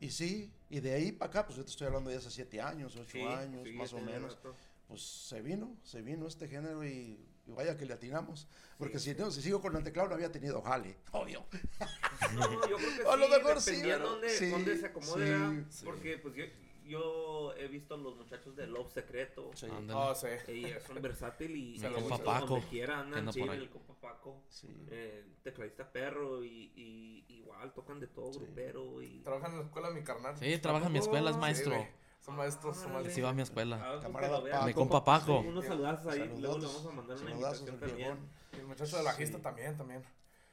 Y 0.00 0.10
sí, 0.10 0.50
y 0.70 0.80
de 0.80 0.94
ahí 0.94 1.12
para 1.12 1.28
acá, 1.28 1.46
pues 1.46 1.58
yo 1.58 1.64
te 1.64 1.70
estoy 1.70 1.86
hablando 1.88 2.10
de 2.10 2.16
hace 2.16 2.30
siete 2.30 2.60
años, 2.60 2.96
ocho 2.96 3.10
Sí, 3.10 3.20
años, 3.20 3.64
sí, 3.64 3.72
más 3.72 3.92
o 3.92 4.00
menos 4.00 4.34
rato. 4.36 4.54
pues 4.88 5.02
se 5.02 5.42
vino, 5.42 5.76
se 5.82 6.00
vino 6.00 6.26
este 6.26 6.48
género 6.48 6.84
y, 6.86 7.18
y 7.50 7.54
vaya 7.54 7.76
que 7.76 7.84
le 7.86 7.94
atinamos. 7.94 8.46
Porque 8.78 8.98
Sí. 8.98 9.12
si, 9.14 9.20
no, 9.20 9.30
si 9.30 9.42
sigo 9.42 9.60
con 9.60 9.76
el 9.76 9.84
teclado 9.84 10.08
no 10.08 10.14
había 10.14 10.32
tenido 10.32 10.62
jale, 10.62 10.96
obvio. 11.12 11.44
No, 12.34 12.68
yo 12.68 12.76
creo 12.76 12.78
que 12.78 13.02
A 13.08 13.12
sí, 13.14 13.18
lo 13.20 13.28
mejor 13.28 13.60
sí, 13.60 13.82
dónde, 13.82 14.30
Sí, 14.30 14.48
dónde 14.50 14.76
se 14.78 14.88
sí. 15.70 15.84
porque 15.84 16.18
pues 16.18 16.34
yo, 16.34 16.44
yo 16.84 17.54
he 17.56 17.68
visto 17.68 17.96
los 17.96 18.16
muchachos 18.16 18.56
de 18.56 18.66
Love 18.66 18.92
Secreto, 18.92 19.50
Sí. 19.54 19.66
Oh, 19.92 20.14
sí. 20.14 20.26
son 20.86 21.02
versátil 21.02 21.50
y 21.56 21.78
Mi 21.78 21.78
y 21.78 21.80
compa 21.82 22.08
donde 22.08 22.24
Paco, 22.24 22.62
quiera 22.70 23.00
andan, 23.00 23.20
anda 23.20 23.32
sí, 23.32 23.40
por 23.40 23.50
ahí. 23.50 23.58
el 23.58 23.70
compa 23.70 23.94
Paco, 24.00 24.42
sí. 24.48 24.68
eh, 24.90 25.24
tecladista 25.42 25.90
perro 25.92 26.42
y, 26.44 26.72
y 26.74 27.24
igual 27.34 27.72
tocan 27.74 28.00
de 28.00 28.06
todo, 28.06 28.32
Sí. 28.32 28.38
grupero 28.40 29.02
y... 29.02 29.20
Trabaja 29.20 29.48
en 29.48 29.56
la 29.58 29.62
escuela 29.64 29.90
mi 29.90 30.02
carnal. 30.02 30.36
Sí, 30.38 30.58
trabaja 30.58 30.86
en 30.86 30.92
mi 30.92 30.98
escuela, 31.00 31.30
es 31.30 31.36
Sí, 31.36 31.40
maestro. 31.40 31.86
Son 32.20 32.36
maestros, 32.36 32.76
son 32.76 32.92
maestros. 32.92 33.14
Sí, 33.14 33.20
va 33.22 33.30
a 33.30 33.32
mi 33.32 33.42
escuela. 33.42 33.80
Ah, 33.82 33.98
Camarada 34.02 34.40
vean. 34.40 34.56
Paco. 34.58 34.66
Mi 34.66 34.74
compa 34.74 35.04
Paco. 35.04 35.40
Unos 35.40 35.64
saludazos 35.64 36.12
ahí, 36.12 36.18
luego 36.38 36.58
le 36.58 36.66
vamos 36.66 36.86
a 36.86 36.90
mandar 36.90 37.16
una 37.18 37.30
saludazos 37.30 37.60
invitación 37.60 37.74
al 37.74 37.80
también. 37.80 37.96
viejón. 37.96 38.28
Y 38.52 38.56
el 38.56 38.66
muchacho 38.66 38.96
de 38.98 39.02
bajista 39.04 39.36
Sí. 39.38 39.42
también, 39.42 39.76
también. 39.76 40.02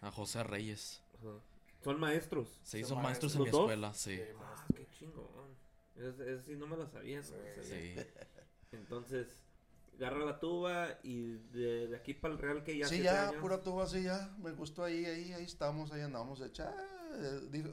A 0.02 0.12
José 0.12 0.44
Reyes. 0.44 1.02
Ajá. 1.20 1.40
Son 1.84 2.00
maestros. 2.00 2.60
Sí, 2.64 2.80
Son 2.82 2.90
son 2.90 3.02
maestros 3.04 3.34
en 3.34 3.40
¿Los 3.40 3.46
mi 3.48 3.52
dos? 3.52 3.62
escuela, 3.62 3.94
sí. 3.94 4.16
Sí, 4.18 4.24
Ah, 4.40 4.44
maestro. 4.56 4.76
qué 4.78 4.88
chingón. 4.98 5.58
Es, 5.96 6.20
es, 6.20 6.46
sí, 6.46 6.56
no 6.56 6.68
me 6.68 6.78
lo 6.78 6.88
sabía. 6.88 7.18
no 7.18 7.24
Sí, 7.24 7.34
me 7.34 7.56
lo 7.58 7.64
sabía. 7.64 8.04
Sí. 8.04 8.10
Entonces, 8.72 9.28
agarra 9.98 10.26
la 10.26 10.40
tuba 10.40 11.00
y 11.04 11.34
de, 11.52 11.88
de 11.88 11.96
aquí 11.98 12.14
para 12.14 12.34
el 12.34 12.40
Real 12.40 12.64
que 12.64 12.78
ya 12.78 12.86
sí, 12.88 12.96
siete 12.96 13.06
ya, 13.06 13.30
años. 13.30 13.42
pura 13.42 13.62
tuba, 13.62 13.88
sí, 13.88 14.04
ya. 14.04 14.36
Me 14.40 14.52
gustó 14.52 14.84
ahí, 14.84 15.06
ahí, 15.06 15.34
ahí 15.34 15.44
estamos, 15.44 15.92
ahí 15.92 16.02
andamos. 16.02 16.40
Eh, 16.42 16.46
digo, 16.54 16.66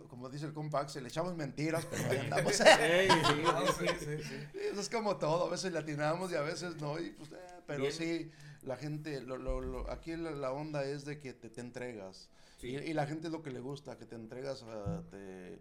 como 0.09 0.29
dice 0.29 0.47
el 0.47 0.53
compa 0.53 0.81
Axel, 0.81 1.03
le 1.03 1.09
echamos 1.09 1.35
mentiras, 1.37 1.87
pero 1.87 2.11
ahí 2.11 2.19
andamos. 2.19 2.61
Ey, 2.81 3.09
sí, 3.79 3.87
sí, 3.99 4.23
sí. 4.23 4.59
Eso 4.71 4.81
es 4.81 4.89
como 4.89 5.17
todo, 5.17 5.47
a 5.47 5.51
veces 5.51 5.73
le 5.73 5.79
atinamos 5.79 6.33
y 6.33 6.35
a 6.37 6.43
veces 6.43 6.77
no, 6.77 6.99
y 6.99 7.11
pues, 7.11 7.31
eh, 7.33 7.37
pero 7.67 7.81
Bien. 7.83 7.93
sí, 7.93 8.31
la 8.63 8.77
gente, 8.77 9.21
lo, 9.21 9.37
lo, 9.37 9.61
lo- 9.61 9.91
aquí 9.91 10.17
la, 10.17 10.31
la 10.31 10.53
onda 10.53 10.85
es 10.85 11.05
de 11.05 11.19
que 11.21 11.33
te, 11.35 11.51
te 11.51 11.61
entregas. 11.61 12.29
Y, 12.63 12.77
y 12.77 12.95
la 12.95 13.07
gente 13.07 13.27
es 13.27 13.33
lo 13.33 13.43
que 13.43 13.51
le 13.51 13.61
gusta, 13.61 13.99
que 13.99 14.07
te 14.07 14.15
entregas, 14.15 14.63
ah, 14.67 15.03
te, 15.11 15.59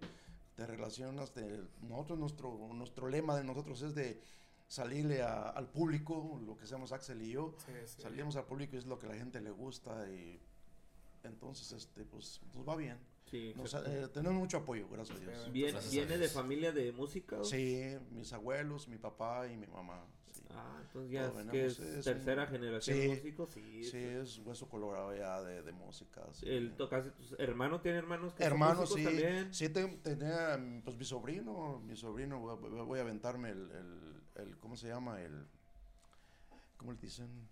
te 0.56 0.66
relacionas. 0.68 1.32
te- 1.34 1.62
nosotros, 1.82 2.18
nuestro, 2.18 2.58
nuestro 2.74 3.10
lema 3.10 3.36
de 3.36 3.44
nosotros 3.44 3.82
es 3.82 3.94
de 3.96 4.22
salirle 4.68 5.22
a- 5.22 5.50
al 5.50 5.68
público, 5.70 6.40
lo 6.46 6.56
que 6.58 6.66
seamos 6.66 6.92
Axel 6.94 7.22
y 7.22 7.32
yo, 7.32 7.56
salimos 7.98 8.36
al 8.38 8.46
público 8.46 8.76
y 8.76 8.80
es 8.80 8.86
lo 8.86 8.98
que 8.98 9.06
a 9.08 9.10
la 9.10 9.16
gente 9.16 9.42
le 9.42 9.52
gusta 9.52 10.08
y 10.10 10.40
entonces, 11.24 11.72
este, 11.74 12.06
pues, 12.06 12.42
nos 12.54 12.68
va 12.68 12.76
bien. 12.76 12.98
Sí, 13.34 13.52
Nos- 13.56 13.74
exacto. 13.74 13.90
eh, 13.90 14.08
tenemos 14.10 14.38
mucho 14.38 14.58
apoyo, 14.58 14.88
gracias 14.90 15.18
a 15.18 15.22
Dios. 15.22 15.52
¿Viene 15.92 16.20
de 16.20 16.28
familia 16.30 16.72
de 16.72 16.92
música? 16.92 17.38
o? 17.40 17.44
Sí, 17.44 17.82
mis 18.12 18.32
abuelos, 18.32 18.88
mi 18.88 19.00
papá 19.00 19.48
y 19.48 19.58
mi 19.58 19.66
mamá. 19.66 20.06
Sí, 20.32 20.44
Ah, 20.52 20.78
entonces 20.84 21.12
ya 21.12 21.26
es 21.26 21.48
que 21.50 21.66
es 21.66 22.04
tercera 22.04 22.44
un- 22.44 22.50
generación 22.50 22.96
sí, 22.96 23.02
de 23.02 23.08
músicos. 23.10 23.50
Sí, 23.52 23.92
es 23.96 24.38
hueso 24.46 24.70
colorado 24.70 25.16
ya 25.16 25.42
de, 25.42 25.64
de 25.64 25.72
música. 25.72 26.22
sí. 26.32 26.46
El 26.48 26.76
tocas, 26.76 27.12
tus 27.16 27.34
hermano 27.40 27.82
tiene 27.82 27.98
hermanos 27.98 28.34
que 28.36 28.44
son 28.44 28.52
Hermanos, 28.54 28.92
músicos 28.92 29.00
sí. 29.00 29.04
también. 29.24 29.52
Sí, 29.52 29.70
te- 29.70 29.88
tenía, 30.04 30.82
pues 30.86 30.96
mi 30.96 31.04
sobrino, 31.06 31.80
mi 31.80 31.96
sobrino, 31.96 32.38
voy 32.40 32.52
a, 32.52 32.84
voy 32.84 33.00
a 33.00 33.02
aventarme 33.02 33.50
el, 33.50 33.72
el, 33.72 34.44
el, 34.48 34.58
¿cómo 34.60 34.76
se 34.76 34.90
llama? 34.90 35.20
El, 35.24 35.48
¿cómo 36.78 36.92
le 36.94 37.00
dicen? 37.00 37.50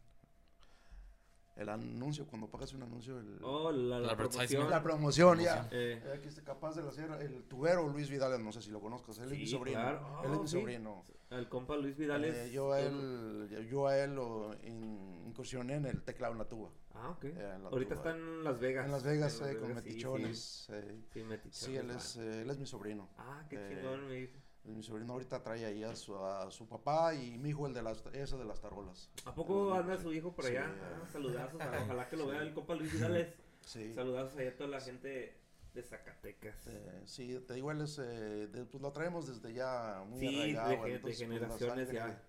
El 1.55 1.67
anuncio, 1.70 2.25
cuando 2.25 2.48
pagas 2.50 2.74
un 2.74 2.84
anuncio, 2.84 3.20
el, 3.20 3.38
Oh, 3.43 3.72
la, 3.72 3.98
El 3.98 4.03
la 4.03 4.12
advertisement. 4.13 4.50
promoción. 4.50 4.70
la 4.70 4.81
promoción, 4.84 5.39
ya. 5.39 5.67
Eh, 5.72 6.01
Eh, 6.03 6.13
Aquí 6.17 6.29
está 6.29 6.43
capaz 6.43 6.75
de 6.75 6.88
hacer 6.88 7.12
el 7.22 7.43
tubero 7.43 7.88
Luis 7.89 8.10
Vidal, 8.10 8.41
no 8.43 8.51
sé 8.51 8.62
si 8.62 8.72
lo 8.72 8.79
conozcas, 8.79 9.17
él 9.20 9.25
es 9.25 9.38
mi 9.38 9.46
Sí, 9.46 9.48
sobrino. 9.51 9.79
claro. 9.79 10.22
Él 10.24 10.31
es 10.31 10.38
Oh, 10.38 10.41
mi 10.41 10.48
sí. 10.48 10.60
sobrino. 10.60 11.03
el 11.29 11.48
compa 11.50 11.75
Luis 11.77 11.96
Vidal 11.98 12.24
es... 12.25 12.36
Eh, 12.36 12.51
yo 12.51 12.72
a 12.74 12.81
él, 12.81 13.67
yo 13.70 13.88
a 13.88 13.98
él 13.98 14.15
lo 14.15 14.53
in- 14.63 15.24
incursioné 15.27 15.75
en 15.75 15.86
el 15.86 16.01
teclado 16.03 16.34
en 16.34 16.39
la 16.39 16.46
tuba. 16.46 16.70
Ah, 16.93 17.10
ok. 17.12 17.24
Eh, 17.25 17.34
la 17.62 17.70
Ahorita 17.70 17.96
tuba. 17.96 18.10
está 18.12 18.17
en 18.17 18.43
Las 18.43 18.60
Vegas. 18.60 18.86
En 18.86 18.91
Las 18.91 19.03
Vegas, 19.03 19.41
En 19.41 19.48
eh, 19.50 19.53
con 19.58 19.67
Vegas, 19.70 19.84
sí, 19.84 19.89
metichones. 19.89 20.70
eh, 20.72 20.81
Sí, 21.13 21.20
sí, 21.20 21.24
metichones, 21.24 21.58
Sí, 21.58 21.75
él 21.77 21.89
es, 21.91 22.15
eh, 22.17 22.41
él 22.41 22.50
es 22.50 22.58
mi 22.60 22.65
sobrino. 22.65 23.10
Ah, 23.17 23.46
qué 23.50 23.55
eh, 23.58 23.75
chingón, 23.77 24.08
mi- 24.10 24.15
Eh, 24.15 24.34
Mi 24.63 24.84
sobrino 24.84 25.13
ahorita 25.13 25.41
trae 25.41 25.65
ahí 25.65 25.84
a 25.84 25.96
su, 25.96 26.15
a 26.15 26.50
su 26.51 26.68
papá 26.68 27.15
y 27.15 27.38
mi 27.39 27.50
hijo 27.50 27.65
el 27.65 27.74
de 27.74 27.82
las, 27.82 28.03
ese 28.13 28.38
de 28.38 28.46
las 28.46 28.62
tarolas. 28.62 29.10
¿A 29.25 29.34
poco 29.34 29.74
anda 29.74 29.98
su 29.98 30.13
hijo 30.13 30.32
por 30.34 30.46
sí, 30.46 30.51
allá? 30.51 30.68
eh. 30.68 30.82
Ah, 31.03 31.08
saludazos. 31.12 31.56
Ojalá 31.62 32.08
que 32.10 32.15
lo 32.18 32.27
vea 32.27 32.41
el 32.41 32.53
compa 32.53 32.75
Luis 32.75 32.94
Vidales. 32.94 33.34
Sí. 33.62 33.94
Saludazos 33.96 34.39
a 34.39 34.56
toda 34.56 34.70
la 34.70 34.80
gente 34.80 35.36
de 35.74 35.82
Zacatecas. 35.84 36.68
Eh, 36.68 37.01
sí, 37.06 37.39
te 37.48 37.56
digo, 37.56 37.72
él 37.72 37.82
es, 37.82 37.98
eh, 37.98 38.48
de- 38.48 38.65
pues 38.65 38.82
lo 38.84 38.91
traemos 38.91 39.27
desde 39.27 39.53
ya 39.53 40.03
muy 40.08 40.20
Sí, 40.20 40.25
de 40.27 40.38
arraigado. 40.60 40.70
ge- 40.84 40.89
de 40.89 40.96
entonces, 40.96 41.01
pues, 41.01 41.30
la 41.30 41.36
generaciones 41.36 41.88
sangre- 41.88 41.94
ya. 42.13 42.24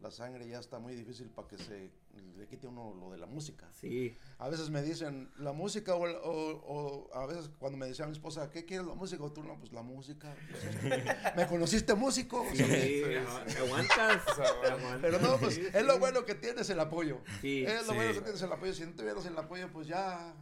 La 0.00 0.10
sangre 0.10 0.48
ya 0.48 0.58
está 0.60 0.78
muy 0.78 0.94
difícil 0.94 1.30
para 1.30 1.48
que 1.48 1.58
se 1.58 1.90
le 2.36 2.46
quite 2.46 2.66
uno 2.66 2.94
lo 2.98 3.10
de 3.10 3.18
la 3.18 3.26
música. 3.26 3.68
Sí, 3.72 4.16
A 4.38 4.48
veces 4.48 4.70
me 4.70 4.82
dicen 4.82 5.30
la 5.38 5.52
música 5.52 5.94
o, 5.94 6.02
o- 6.04 7.08
o 7.10 7.14
a 7.14 7.26
veces 7.26 7.50
cuando 7.58 7.78
me 7.78 7.86
decía 7.86 8.06
mi 8.06 8.12
esposa, 8.12 8.50
¿qué 8.50 8.64
quieres 8.64 8.86
la 8.86 8.94
música? 8.94 9.22
O 9.22 9.32
tú 9.32 9.42
no, 9.42 9.58
pues 9.58 9.72
la 9.72 9.82
música. 9.82 10.34
Pues, 10.50 10.64
es- 11.06 11.36
¿Me 11.36 11.46
conociste 11.46 11.94
músico? 11.94 12.42
O 12.42 12.54
sea, 12.54 12.66
sí, 12.66 13.02
ah, 13.26 13.44
aguantas. 13.60 14.22
Pero 15.00 15.18
no, 15.20 15.36
pues 15.38 15.54
Sí, 15.54 15.62
es 15.72 15.84
lo 15.84 15.94
sí. 15.94 15.98
bueno 16.00 16.24
que 16.24 16.34
tienes 16.34 16.68
el 16.70 16.80
apoyo. 16.80 17.20
Sí, 17.40 17.64
es 17.64 17.86
lo 17.86 17.92
sí. 17.92 17.96
bueno 17.96 18.12
que 18.14 18.20
tienes 18.20 18.42
el 18.42 18.52
apoyo. 18.52 18.72
Si 18.74 18.84
no 18.84 18.92
tuvieras 18.92 19.26
el 19.26 19.38
apoyo, 19.38 19.70
pues 19.72 19.86
ya. 19.86 20.34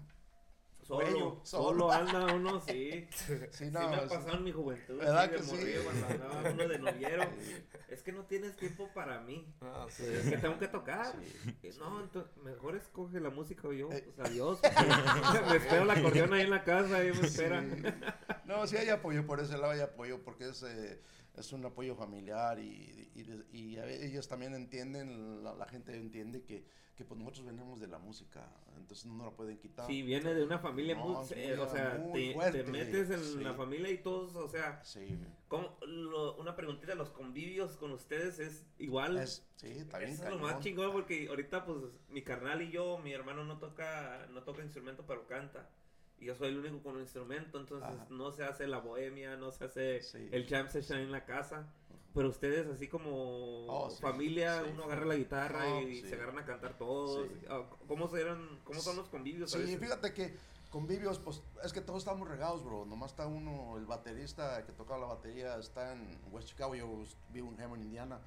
Solo, 0.90 1.40
solo, 1.44 1.92
anda 1.92 2.34
uno, 2.34 2.60
sí. 2.60 3.06
Sí, 3.10 3.34
Sí, 3.52 3.70
no, 3.70 3.88
me 3.88 3.96
ha 3.96 4.08
pasado 4.08 4.36
en 4.36 4.44
mi 4.44 4.50
juventud. 4.52 4.98
¿Verdad 4.98 5.30
que 5.30 5.38
sí? 5.38 5.56
Cuando 5.84 6.06
andaba 6.06 6.50
uno 6.50 6.68
de. 6.68 7.28
Es 7.88 8.02
que 8.02 8.12
no 8.12 8.24
tienes 8.24 8.56
tiempo 8.56 8.88
para 8.94 9.20
mí. 9.20 9.52
Ah, 9.60 9.86
sí. 9.88 10.04
Es 10.06 10.28
que 10.28 10.38
tengo 10.38 10.58
que 10.58 10.68
tocar. 10.68 11.14
Y 11.62 11.68
No, 11.78 12.00
entonces, 12.00 12.36
mejor 12.42 12.76
escoge 12.76 13.20
la 13.20 13.30
música 13.30 13.68
o 13.68 13.72
yo. 13.72 13.90
Eh. 13.92 14.08
Pues 14.14 14.28
adiós. 14.28 14.60
me 15.50 15.56
espero 15.56 15.84
la 15.84 15.94
acordeón 15.94 16.32
ahí 16.32 16.42
en 16.42 16.50
la 16.50 16.64
casa, 16.64 16.98
ahí 16.98 17.12
me 17.12 17.26
esperan. 17.26 18.04
No, 18.44 18.66
sí 18.66 18.76
hay 18.76 18.88
apoyo, 18.88 19.26
por 19.26 19.40
ese 19.40 19.58
lado 19.58 19.72
hay 19.72 19.80
apoyo, 19.80 20.22
porque 20.22 20.48
es, 20.48 20.62
eh, 20.62 21.00
es 21.36 21.52
un 21.52 21.64
apoyo 21.64 21.94
familiar 21.94 22.58
y, 22.58 23.10
y, 23.14 23.58
y 23.58 23.78
ellos 23.78 24.28
también 24.28 24.54
entienden, 24.54 25.42
la, 25.42 25.54
la 25.54 25.66
gente 25.66 25.96
entiende 25.96 26.42
que, 26.42 26.64
que 27.00 27.06
pues 27.06 27.18
nosotros 27.18 27.46
venimos 27.46 27.80
de 27.80 27.86
la 27.86 27.98
música, 27.98 28.46
entonces 28.76 29.06
no 29.06 29.14
nos 29.14 29.26
la 29.28 29.32
pueden 29.32 29.56
quitar. 29.58 29.86
Sí, 29.86 30.02
viene 30.02 30.34
de 30.34 30.44
una 30.44 30.58
familia 30.58 30.94
No, 30.94 31.06
muy, 31.06 31.26
eh, 31.34 31.56
o 31.58 31.66
sea, 31.66 31.96
muy 31.98 32.28
te, 32.28 32.34
fuerte, 32.34 32.62
te 32.62 32.70
metes 32.70 33.10
en 33.10 33.24
sí. 33.24 33.40
la 33.42 33.54
familia 33.54 33.90
y 33.90 33.98
todos, 34.02 34.34
o 34.34 34.46
sea, 34.46 34.84
Sí, 34.84 35.18
¿cómo, 35.48 35.78
lo- 35.80 36.36
una 36.36 36.54
preguntita, 36.54 36.94
los 36.94 37.08
convivios 37.08 37.78
con 37.78 37.92
ustedes 37.92 38.38
es 38.38 38.66
igual. 38.78 39.16
es, 39.16 39.46
sí, 39.56 39.68
Eso 39.68 39.96
es 40.24 40.30
lo 40.30 40.38
más 40.38 40.60
chingón 40.60 40.92
porque 40.92 41.26
ahorita 41.28 41.64
pues 41.64 41.78
mi 42.10 42.20
carnal 42.22 42.60
y 42.60 42.70
yo, 42.70 42.98
mi 42.98 43.12
hermano 43.14 43.44
no 43.44 43.58
toca, 43.58 44.26
no 44.30 44.42
toca 44.42 44.62
instrumento 44.62 45.02
pero 45.06 45.26
canta. 45.26 45.70
Y 46.18 46.26
yo 46.26 46.34
soy 46.34 46.48
el 46.48 46.58
único 46.58 46.82
con 46.82 46.96
un 46.96 47.00
instrumento, 47.00 47.58
entonces 47.58 47.88
Ajá. 47.98 48.06
no 48.10 48.30
se 48.30 48.44
hace 48.44 48.66
la 48.66 48.76
bohemia, 48.78 49.38
no 49.38 49.50
se 49.52 49.64
hace 49.64 50.02
Sí. 50.02 50.28
el 50.32 50.46
jam 50.46 50.68
session 50.68 50.98
en 50.98 51.10
la 51.12 51.24
casa. 51.24 51.72
Pero 52.14 52.28
ustedes 52.28 52.66
así 52.66 52.88
como 52.88 53.66
Oh, 53.68 53.88
sí, 53.90 54.00
familia, 54.02 54.62
sí. 54.64 54.70
uno 54.72 54.84
agarra 54.84 55.06
la 55.06 55.14
guitarra 55.14 55.80
y 55.82 56.00
se 56.00 56.14
agarran 56.14 56.38
a 56.38 56.44
cantar 56.44 56.76
todos. 56.76 57.28
Ah, 57.48 57.62
¿Cómo, 57.86 58.08
serán, 58.08 58.58
¿Cómo 58.64 58.80
son 58.80 58.96
los 58.96 59.08
convivios? 59.08 59.54
a 59.54 59.58
Sí, 59.58 59.62
veces? 59.64 59.78
fíjate 59.80 60.12
que 60.12 60.36
convivios, 60.70 61.18
pues 61.20 61.40
es 61.62 61.72
que 61.72 61.80
todos 61.80 62.00
estamos 62.00 62.28
regados, 62.28 62.64
bro. 62.64 62.84
Nomás 62.84 63.12
está 63.12 63.26
uno, 63.26 63.76
el 63.78 63.86
baterista 63.86 64.64
que 64.66 64.72
tocaba 64.72 64.98
la 65.00 65.06
batería 65.06 65.56
está 65.58 65.92
en 65.92 66.18
West 66.32 66.48
Chicago, 66.48 66.74
yo 66.74 66.88
vivo 67.32 67.52
en 67.56 67.60
Hammond, 67.60 67.84
Indiana. 67.84 68.18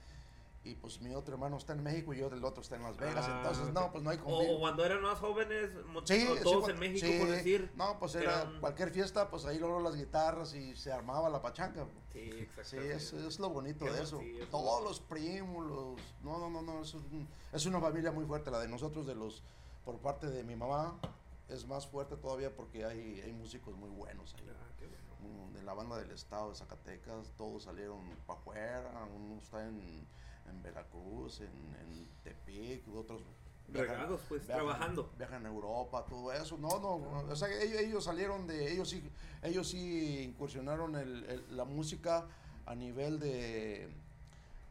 Y 0.65 0.75
pues 0.75 1.01
mi 1.01 1.13
otro 1.13 1.34
hermano 1.34 1.58
está 1.58 1.74
en 1.74 1.84
México 1.84 2.13
y 2.13 2.20
yo 2.20 2.29
del 2.29 2.43
otro 2.46 2.62
está 2.63 2.77
en 2.77 2.84
Las 2.84 2.96
Vegas. 2.96 3.25
Ah, 3.27 3.41
entonces, 3.43 3.74
no, 3.74 3.91
pues 3.91 4.01
no 4.01 4.10
hay 4.12 4.17
O, 4.20 4.24
convivio. 4.24 4.55
o 4.55 4.60
cuando 4.62 4.86
eran 4.86 5.01
más 5.01 5.20
jóvenes, 5.20 5.72
Sí, 6.05 6.25
todos 6.41 6.62
cuando- 6.63 6.70
en 6.70 6.79
México, 6.79 7.05
sí. 7.05 7.20
por 7.20 7.27
decir. 7.29 7.72
No, 7.75 8.00
pues 8.00 8.15
era 8.15 8.43
eran- 8.43 8.60
cualquier 8.62 8.89
fiesta, 8.91 9.29
pues 9.29 9.43
ahí 9.46 9.60
luego 9.60 9.82
las 9.82 9.96
guitarras 9.98 10.53
y 10.53 10.74
se 10.77 10.93
armaba 10.93 11.29
la 11.29 11.41
pachanga. 11.41 11.84
bro. 11.84 11.93
Sí, 12.13 12.20
exacto. 12.20 12.63
Sí, 12.63 12.77
es, 12.77 13.12
es 13.12 13.39
lo 13.39 13.50
bonito 13.50 13.84
Qué 13.84 13.91
de 13.91 14.03
eso. 14.03 14.20
sí, 14.20 14.38
es 14.39 14.50
Todos 14.50 14.82
lo- 14.82 14.88
los 14.89 15.00
primos, 15.01 15.65
los... 15.65 16.00
No, 16.24 16.38
no, 16.38 16.50
no, 16.50 16.62
no, 16.62 16.82
es, 16.82 16.93
un- 16.93 17.27
es 17.51 17.65
una 17.65 17.82
familia 17.82 18.12
muy 18.13 18.25
fuerte, 18.25 18.50
la 18.50 18.60
de 18.60 18.67
nosotros, 18.70 19.05
de 19.05 19.15
los... 19.15 19.43
Por 19.84 19.98
parte 19.98 20.27
de 20.27 20.43
mi 20.46 20.55
mamá, 20.55 20.98
es 21.50 21.67
más 21.67 21.86
fuerte 21.88 22.15
todavía 22.15 22.55
porque 22.55 22.86
hay, 22.86 23.20
hay 23.20 23.34
músicos 23.34 23.75
muy 23.75 23.89
buenos 23.89 24.34
ahí. 24.36 24.48
Ah, 24.50 24.72
qué 24.79 24.88
bueno. 24.88 25.03
Mm, 25.50 25.53
De 25.55 25.63
la 25.63 25.74
banda 25.74 25.98
del 25.98 26.12
estado 26.12 26.51
de 26.51 26.55
Zacatecas, 26.55 27.34
todos 27.36 27.63
salieron 27.63 28.00
para 28.25 28.39
afuera, 28.39 29.08
uno 29.13 29.41
está 29.41 29.67
en, 29.67 30.08
en 30.50 30.62
Veracruz, 30.63 31.41
en, 31.41 31.47
en 31.47 32.07
Tepic, 32.23 32.88
otros... 32.95 33.21
viajan- 33.69 33.88
Regados, 33.88 34.21
pues, 34.29 34.41
viajan- 34.47 34.56
trabajando. 34.56 35.12
Viajan 35.17 35.45
a 35.45 35.49
Europa, 35.49 36.06
todo 36.10 36.32
eso. 36.34 36.58
No, 36.58 36.79
no, 36.79 36.95
o 37.29 37.36
sea, 37.36 37.49
ellos, 37.62 37.79
ellos 37.82 38.03
salieron 38.03 38.45
de, 38.47 38.71
ellos 38.71 38.89
sí, 38.89 39.03
ellos 39.41 39.67
sí 39.69 40.23
incursionaron 40.23 40.95
el, 40.95 41.23
el- 41.25 41.58
la 41.58 41.65
música 41.65 42.25
a 42.65 42.75
nivel 42.75 43.19
de... 43.19 43.89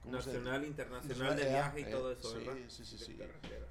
¿cómo 0.03 0.21
se- 0.21 0.31
Nacional, 0.33 0.65
internacional, 0.65 1.37
de 1.37 1.43
Eh, 1.43 1.49
viaje 1.49 1.81
y 1.81 1.83
eh, 1.85 1.91
todo 1.91 2.11
eso, 2.13 2.31
sí, 2.31 2.39
¿verdad? 2.39 2.55
sí, 2.69 2.85
sí, 2.85 2.99
sí. 2.99 3.19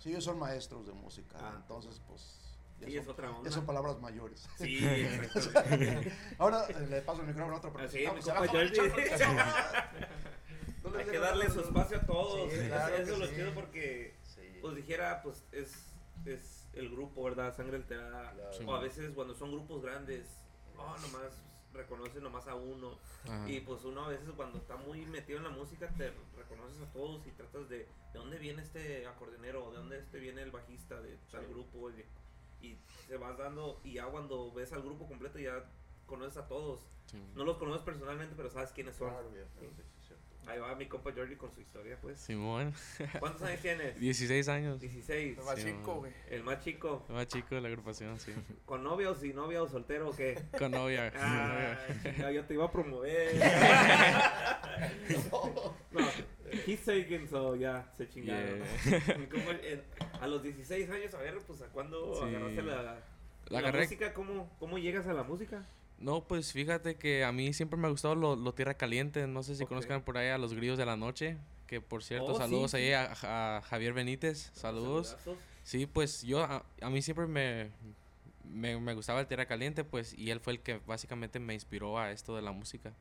ellos 0.10 0.24
son 0.24 0.40
maestros 0.40 0.86
de 0.88 0.94
música, 0.94 1.38
Ah. 1.40 1.54
entonces 1.58 2.00
pues... 2.08 2.38
Sí, 2.80 2.94
son- 2.94 3.02
es 3.04 3.08
otra 3.10 3.30
onda. 3.30 3.48
ya 3.48 3.54
son 3.56 3.66
palabras 3.68 4.00
mayores. 4.02 4.48
Sí. 4.58 4.80
Ahora 6.40 6.66
eh, 6.68 6.88
le 6.90 7.02
paso 7.04 7.22
el 7.22 7.28
micrófono 7.28 7.56
a 7.56 7.60
otra 7.60 7.70
Así, 7.84 8.00
persona. 8.00 8.40
Hay 10.98 11.06
que 11.06 11.20
darle 11.20 11.50
su 11.50 11.60
espacio 11.62 11.98
a 11.98 12.02
todos. 12.02 12.52
Sí, 12.52 12.58
Eso- 12.60 12.68
claro 12.68 12.96
eso 12.96 13.14
es 13.14 13.20
lo 13.20 13.28
sí. 13.28 13.36
chido 13.36 13.54
porque, 13.54 14.16
Sí. 14.24 14.42
pues 14.62 14.76
dijera, 14.76 15.22
pues 15.24 15.44
es, 15.52 15.94
es 16.26 16.68
el 16.74 16.90
grupo, 16.90 17.24
¿verdad? 17.24 17.56
Sangre 17.56 17.78
alterada. 17.78 18.32
Claro. 18.34 18.58
O 18.68 18.76
a 18.76 18.80
veces 18.80 19.12
cuando 19.14 19.34
son 19.34 19.52
grupos 19.52 19.82
grandes, 19.82 20.28
oh, 20.78 20.96
nomás 21.02 21.32
reconocen 21.74 22.22
nomás 22.24 22.48
a 22.48 22.56
uno. 22.56 22.98
Ajá. 23.26 23.50
Y 23.50 23.62
pues 23.62 23.84
uno 23.86 24.06
a 24.06 24.10
veces 24.10 24.30
cuando 24.36 24.58
está 24.58 24.76
muy 24.76 25.06
metido 25.06 25.38
en 25.38 25.46
la 25.46 25.50
música 25.52 25.88
te 25.98 26.12
reconoces 26.36 26.82
a 26.82 26.92
todos 26.92 27.26
y 27.28 27.32
tratas 27.32 27.70
de 27.70 27.88
de 28.12 28.20
dónde 28.20 28.38
viene 28.40 28.62
este 28.62 29.08
acordeonero, 29.08 29.72
de 29.72 29.78
dónde 29.78 30.00
este 30.00 30.20
viene 30.20 30.42
el 30.42 30.52
bajista 30.52 31.00
de 31.00 31.18
tal 31.32 31.48
grupo 31.48 31.90
y, 31.92 32.04
y 32.68 32.78
se 33.08 33.16
vas 33.16 33.38
dando 33.38 33.80
y 33.86 33.94
ya 33.94 34.06
cuando 34.08 34.52
ves 34.52 34.74
al 34.74 34.82
grupo 34.82 35.08
completo 35.08 35.40
ya 35.40 35.64
conoces 36.06 36.36
a 36.36 36.48
todos. 36.50 36.82
Sí. 37.06 37.24
No 37.36 37.46
los 37.46 37.56
conoces 37.56 37.84
personalmente, 37.84 38.34
pero 38.36 38.50
sabes 38.50 38.72
quiénes 38.74 38.98
son. 38.98 39.10
Claro, 39.12 39.30
sí, 39.30 39.36
cierto. 39.36 39.84
Ahí 40.48 40.60
va 40.60 40.76
mi 40.76 40.86
compa 40.88 41.12
Jordi 41.16 41.36
con 41.36 41.52
su 41.54 41.62
historia, 41.62 41.98
pues. 42.02 42.20
Simón, 42.20 42.74
¿Cuántos 43.20 43.44
años 43.44 43.62
tienes? 43.62 43.98
16 44.00 44.48
años. 44.50 44.80
16. 44.82 45.38
El 45.38 45.44
más 45.46 45.56
Sí, 45.60 45.66
chico, 45.66 45.96
güey. 45.96 46.12
El 46.30 46.44
más 46.44 46.60
chico. 46.64 47.06
El 47.10 47.16
más 47.16 47.28
chico 47.28 47.56
de 47.56 47.62
la 47.62 47.68
agrupación, 47.68 48.20
sí. 48.20 48.34
¿Con 48.66 48.84
novia 48.84 49.12
o 49.12 49.16
sin 49.16 49.36
novia 49.36 49.62
o 49.62 49.68
soltero 49.70 50.10
o 50.10 50.16
qué? 50.16 50.42
Con 50.58 50.72
novia. 50.72 51.12
con 51.12 51.22
Ah, 51.24 51.78
novia. 52.18 52.32
yo 52.32 52.46
te 52.46 52.54
iba 52.56 52.66
a 52.66 52.72
promover. 52.72 53.36
no, 55.92 56.08
he's 56.66 56.84
taken, 56.84 57.28
so 57.30 57.56
ya, 57.56 57.86
se 57.98 58.10
chingaron. 58.10 58.62
Yeah. 58.86 59.60
En- 59.64 59.84
a 60.20 60.28
los 60.28 60.44
16 60.44 60.90
años, 60.90 61.14
a 61.14 61.18
ver, 61.20 61.38
pues 61.48 61.62
a 61.62 61.68
cuándo 61.68 62.16
Sí. 62.16 62.24
agarraste 62.36 62.62
la, 62.64 63.00
La 63.50 63.62
la 63.62 63.72
música, 63.72 64.14
¿cómo, 64.14 64.50
¿cómo 64.60 64.78
llegas 64.78 65.08
a 65.08 65.14
la 65.14 65.24
música? 65.24 65.66
No, 66.02 66.24
pues 66.28 66.52
fíjate 66.52 66.96
que 66.96 67.24
a 67.24 67.32
mí 67.32 67.54
siempre 67.54 67.78
me 67.80 67.88
ha 67.88 67.92
gustado 67.92 68.16
lo, 68.16 68.36
lo 68.36 68.54
tierra 68.54 68.74
caliente. 68.74 69.28
No 69.28 69.44
sé 69.44 69.56
si 69.56 69.66
conozcan 69.66 70.02
por 70.02 70.18
ahí 70.18 70.30
a 70.30 70.38
los 70.38 70.54
grillos 70.54 70.78
de 70.78 70.86
la 70.86 70.98
noche. 70.98 71.38
Que 71.68 71.80
por 71.80 72.04
cierto, 72.04 72.34
Oh, 72.34 72.38
saludos 72.38 72.72
sí. 72.72 72.78
ahí 72.78 72.92
a, 72.94 73.14
a 73.24 73.62
Javier 73.62 73.94
Benítez. 73.94 74.50
Saludos. 74.54 75.16
Sí, 75.64 75.86
pues 75.86 76.24
yo, 76.24 76.44
a, 76.44 76.66
a 76.82 76.90
mí 76.90 77.02
siempre 77.02 77.28
me, 77.28 77.70
me, 78.44 78.78
me 78.80 78.94
gustaba 78.94 79.22
el 79.22 79.28
tierra 79.28 79.46
caliente, 79.46 79.84
pues, 79.84 80.14
y 80.18 80.32
él 80.32 80.40
fue 80.42 80.54
el 80.54 80.60
que 80.60 80.82
básicamente 80.88 81.40
me 81.40 81.54
inspiró 81.54 81.98
a 82.00 82.12
esto 82.12 82.36
de 82.36 82.42
la 82.42 82.52
música. 82.52 82.92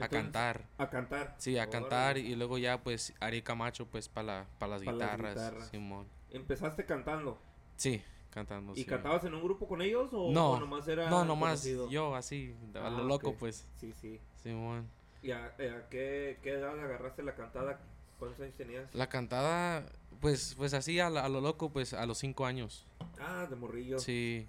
A 0.00 0.08
cantar. 0.08 0.64
A 0.78 0.88
cantar. 0.90 1.34
Sí, 1.38 1.56
a 1.58 1.68
cantar 1.68 2.16
y 2.18 2.34
luego 2.34 2.58
ya 2.58 2.82
pues 2.82 3.12
Ari 3.20 3.42
Camacho 3.42 3.86
pues 3.86 4.08
para 4.08 4.26
la, 4.40 4.46
pa 4.58 4.66
las 4.66 4.82
Pa' 4.82 4.92
las 4.92 5.10
guitarras. 5.16 5.68
Simón. 5.70 6.06
Empezaste 6.30 6.84
cantando. 6.86 7.38
Sí, 7.76 8.02
cantando. 8.30 8.72
¿Y 8.72 8.76
sí. 8.76 8.84
cantabas 8.84 9.24
en 9.24 9.34
un 9.34 9.42
grupo 9.42 9.66
con 9.68 9.82
ellos 9.82 10.08
o, 10.12 10.30
No, 10.32 10.52
o 10.52 10.60
nomás 10.60 10.86
era 10.88 11.10
No, 11.10 11.24
nomás 11.24 11.60
conocido? 11.60 11.88
yo 11.90 12.14
así, 12.14 12.54
a 12.74 12.86
Ah, 12.86 12.90
lo 12.90 13.04
loco 13.04 13.30
ok. 13.30 13.36
pues, 13.38 13.66
Sí, 13.76 13.92
sí. 14.00 14.20
Simón. 14.42 14.88
¿Y 15.22 15.32
a, 15.32 15.52
eh, 15.58 15.70
a 15.70 15.88
qué, 15.90 16.38
qué 16.42 16.52
edad 16.52 16.78
agarraste 16.78 17.22
la 17.22 17.34
cantada? 17.34 17.80
¿Cuántos 18.18 18.40
años 18.40 18.54
tenías? 18.56 18.94
La 18.94 19.08
cantada, 19.08 19.84
pues, 20.20 20.54
pues 20.56 20.72
así 20.74 20.98
a, 21.00 21.10
la- 21.10 21.24
a 21.24 21.28
lo 21.28 21.40
loco, 21.40 21.70
pues 21.70 21.92
a 21.94 22.06
los 22.06 22.18
cinco 22.18 22.46
años. 22.46 22.86
Ah, 23.20 23.46
de 23.48 23.56
morrillo. 23.56 23.98
Sí. 23.98 24.46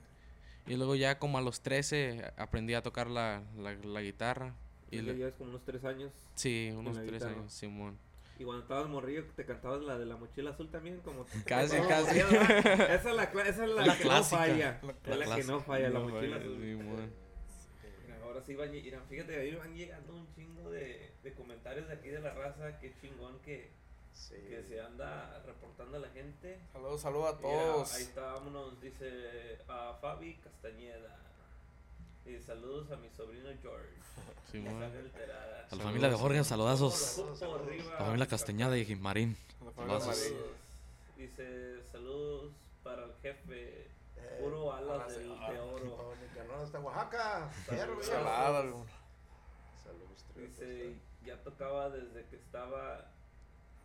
Y 0.68 0.76
luego 0.76 0.96
ya 0.96 1.18
como 1.20 1.38
a 1.38 1.42
los 1.42 1.62
13 1.62 2.32
aprendí 2.38 2.74
a 2.74 2.82
tocar 2.84 3.10
la, 3.10 3.44
la, 3.58 3.74
la 3.74 4.02
guitarra. 4.02 4.54
Y 4.92 4.98
Y 4.98 5.02
le- 5.02 5.16
llevas 5.16 5.34
como 5.36 5.50
unos 5.52 5.64
tres 5.66 5.84
años. 5.86 6.12
sí, 6.36 6.72
unos 6.76 6.96
la 6.96 7.02
tres 7.02 7.14
guitarra. 7.14 7.34
años, 7.40 7.54
Simón. 7.54 7.98
Y 8.40 8.44
cuando 8.44 8.64
estabas 8.64 8.88
morrillo, 8.90 9.24
te 9.36 9.46
cantabas 9.46 9.82
la 9.84 9.98
de 10.00 10.06
la 10.06 10.16
mochila 10.18 10.50
azul 10.52 10.70
también, 10.72 11.00
como... 11.02 11.26
Casi, 11.46 11.78
casi. 11.82 12.20
Esa 12.20 13.10
es 13.10 13.16
la, 13.16 13.24
esa 13.24 13.64
es 13.66 13.70
la, 13.70 13.86
La 13.86 13.96
que 13.98 14.04
clásica. 14.04 14.12
no 14.12 14.24
falla. 14.24 14.82
La 15.06 15.14
es 15.14 15.30
la 15.30 15.36
que 15.36 15.44
no 15.44 15.60
falla, 15.62 15.90
la 15.90 16.00
mochila 16.00 16.38
falla, 16.38 16.38
azul. 16.38 16.58
Mira, 16.58 17.10
Ahora 18.24 18.42
sí 18.42 18.56
van, 18.56 18.72
lle- 18.72 18.82
mira, 18.84 19.02
fíjate, 19.10 19.40
ahí 19.40 19.56
van 19.56 19.76
llegando 19.76 20.14
un 20.16 20.28
chingo 20.34 20.72
de, 20.72 21.12
de 21.22 21.34
comentarios 21.34 21.88
de 21.88 21.94
aquí 21.94 22.10
de 22.10 22.20
la 22.22 22.34
raza. 22.34 22.80
Qué 22.80 22.96
chingón 23.02 23.40
que, 23.42 23.70
Sí. 24.14 24.36
que 24.50 24.64
se 24.68 24.82
anda 24.82 25.42
reportando 25.46 25.98
a 25.98 26.00
la 26.00 26.10
gente. 26.10 26.60
Saludos, 26.74 27.02
saludos 27.02 27.34
a 27.36 27.38
Mira, 27.38 27.50
todos. 27.50 27.94
ahí 27.94 28.04
está, 28.04 28.34
vámonos, 28.34 28.82
dice 28.82 29.60
a 29.68 29.98
Fabi 30.02 30.36
Castañeda. 30.36 31.18
Y 32.26 32.40
saludos 32.40 32.92
a 32.92 32.96
mi 32.98 33.10
sobrino 33.10 33.50
George. 33.62 33.96
Sangre 34.52 34.86
alterada. 35.00 35.44
A 35.44 35.62
la 35.62 35.70
Saludos. 35.70 35.86
familia 35.88 36.10
de 36.10 36.16
Jorge, 36.16 36.44
saludazos. 36.44 36.94
Saludos 36.94 37.42
arriba. 37.42 37.92
La 38.00 38.06
familia 38.06 38.28
Castañeda 38.28 38.78
y. 38.78 38.96
Marín. 38.96 39.38
Saludos. 39.76 40.32
Dice 41.18 41.84
saludos 41.92 42.52
para 42.84 43.06
el 43.06 43.14
jefe. 43.22 43.88
Eh, 44.18 44.40
Puro 44.42 44.74
alas 44.74 45.08
de 45.16 45.24
de 45.24 45.30
oro. 45.60 46.14
Hasta 46.64 46.80
Oaxaca. 46.80 47.50
Saludos. 47.68 48.06
Salada, 48.06 48.62
güey. 48.62 48.84
Saludos. 49.84 50.26
Dice, 50.36 50.96
ya 51.26 51.38
tocaba 51.44 51.90
desde 51.90 52.26
que 52.28 52.36
estaba 52.36 53.10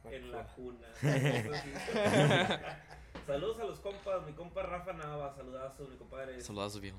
en 0.04 0.30
la 0.32 0.46
cuna. 0.54 0.88
Saludos 3.26 3.60
a 3.60 3.64
los 3.64 3.80
compas, 3.80 4.26
mi 4.26 4.32
compa 4.32 4.62
Rafa 4.62 4.92
Nava, 4.92 5.34
saludazos, 5.34 5.88
mi 5.88 5.96
compadre. 5.96 6.40
Saludos, 6.40 6.80
viejo. 6.80 6.98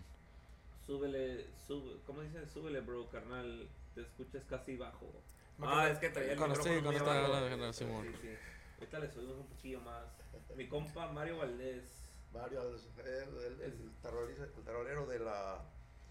Súbele, 0.88 1.46
sube, 1.68 1.98
¿cómo 2.06 2.22
dice? 2.22 2.48
Súbele, 2.48 2.80
bro, 2.80 3.10
carnal. 3.10 3.68
Te 3.94 4.02
escuchas 4.02 4.46
casi 4.46 4.78
bajo. 4.78 5.12
Ah, 5.62 5.90
es 5.90 6.00
que 6.00 6.10
traía 6.10 6.32
el 6.32 6.38
Cuando 6.38 6.56
micrófono 6.56 6.74
muy 6.76 6.84
cuando 6.84 6.98
está 7.00 7.26
abajo. 7.28 7.34
hablando 7.46 7.74
Simón. 7.74 8.06
Sí, 8.10 8.18
sí. 8.22 8.30
Ahorita 8.80 9.00
le 9.00 9.12
subimos 9.12 9.38
un 9.38 9.48
poquillo 9.48 9.82
más. 9.82 10.06
Mi 10.56 10.68
compa 10.70 11.12
Mario 11.12 11.38
Valdés, 11.40 11.84
Varios, 12.32 12.86
el, 13.00 13.08
el, 13.08 13.62
el, 13.62 13.92
terrorista- 14.02 14.44
el 14.44 14.64
terrorero 14.64 15.06
de 15.08 15.20
la 15.20 15.62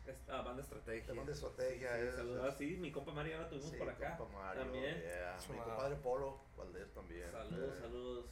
esta 0.07 0.43
banda 0.43 0.63
estrategia. 0.63 1.07
de 1.13 1.17
banda 1.19 1.33
estrategia. 1.33 1.95
Sí, 1.97 2.03
es- 2.09 2.15
saludos. 2.17 2.49
Ah, 2.53 2.55
sí, 2.57 2.77
mi 2.79 2.91
compa 2.93 3.13
Mario 3.13 3.39
lo 3.39 3.47
tuvimos 3.49 3.71
sí, 3.71 3.77
por 3.77 3.89
acá. 3.89 4.17
compa 4.17 4.39
Mario, 4.39 4.63
También. 4.65 5.01
yeah. 5.03 5.39
Mi 5.51 5.59
compadre 5.59 5.97
Polo 5.97 6.41
Valdés 6.57 6.93
también. 6.93 7.31
Saludos, 7.31 7.75
Eh, 7.77 7.81
saludos. 7.81 8.27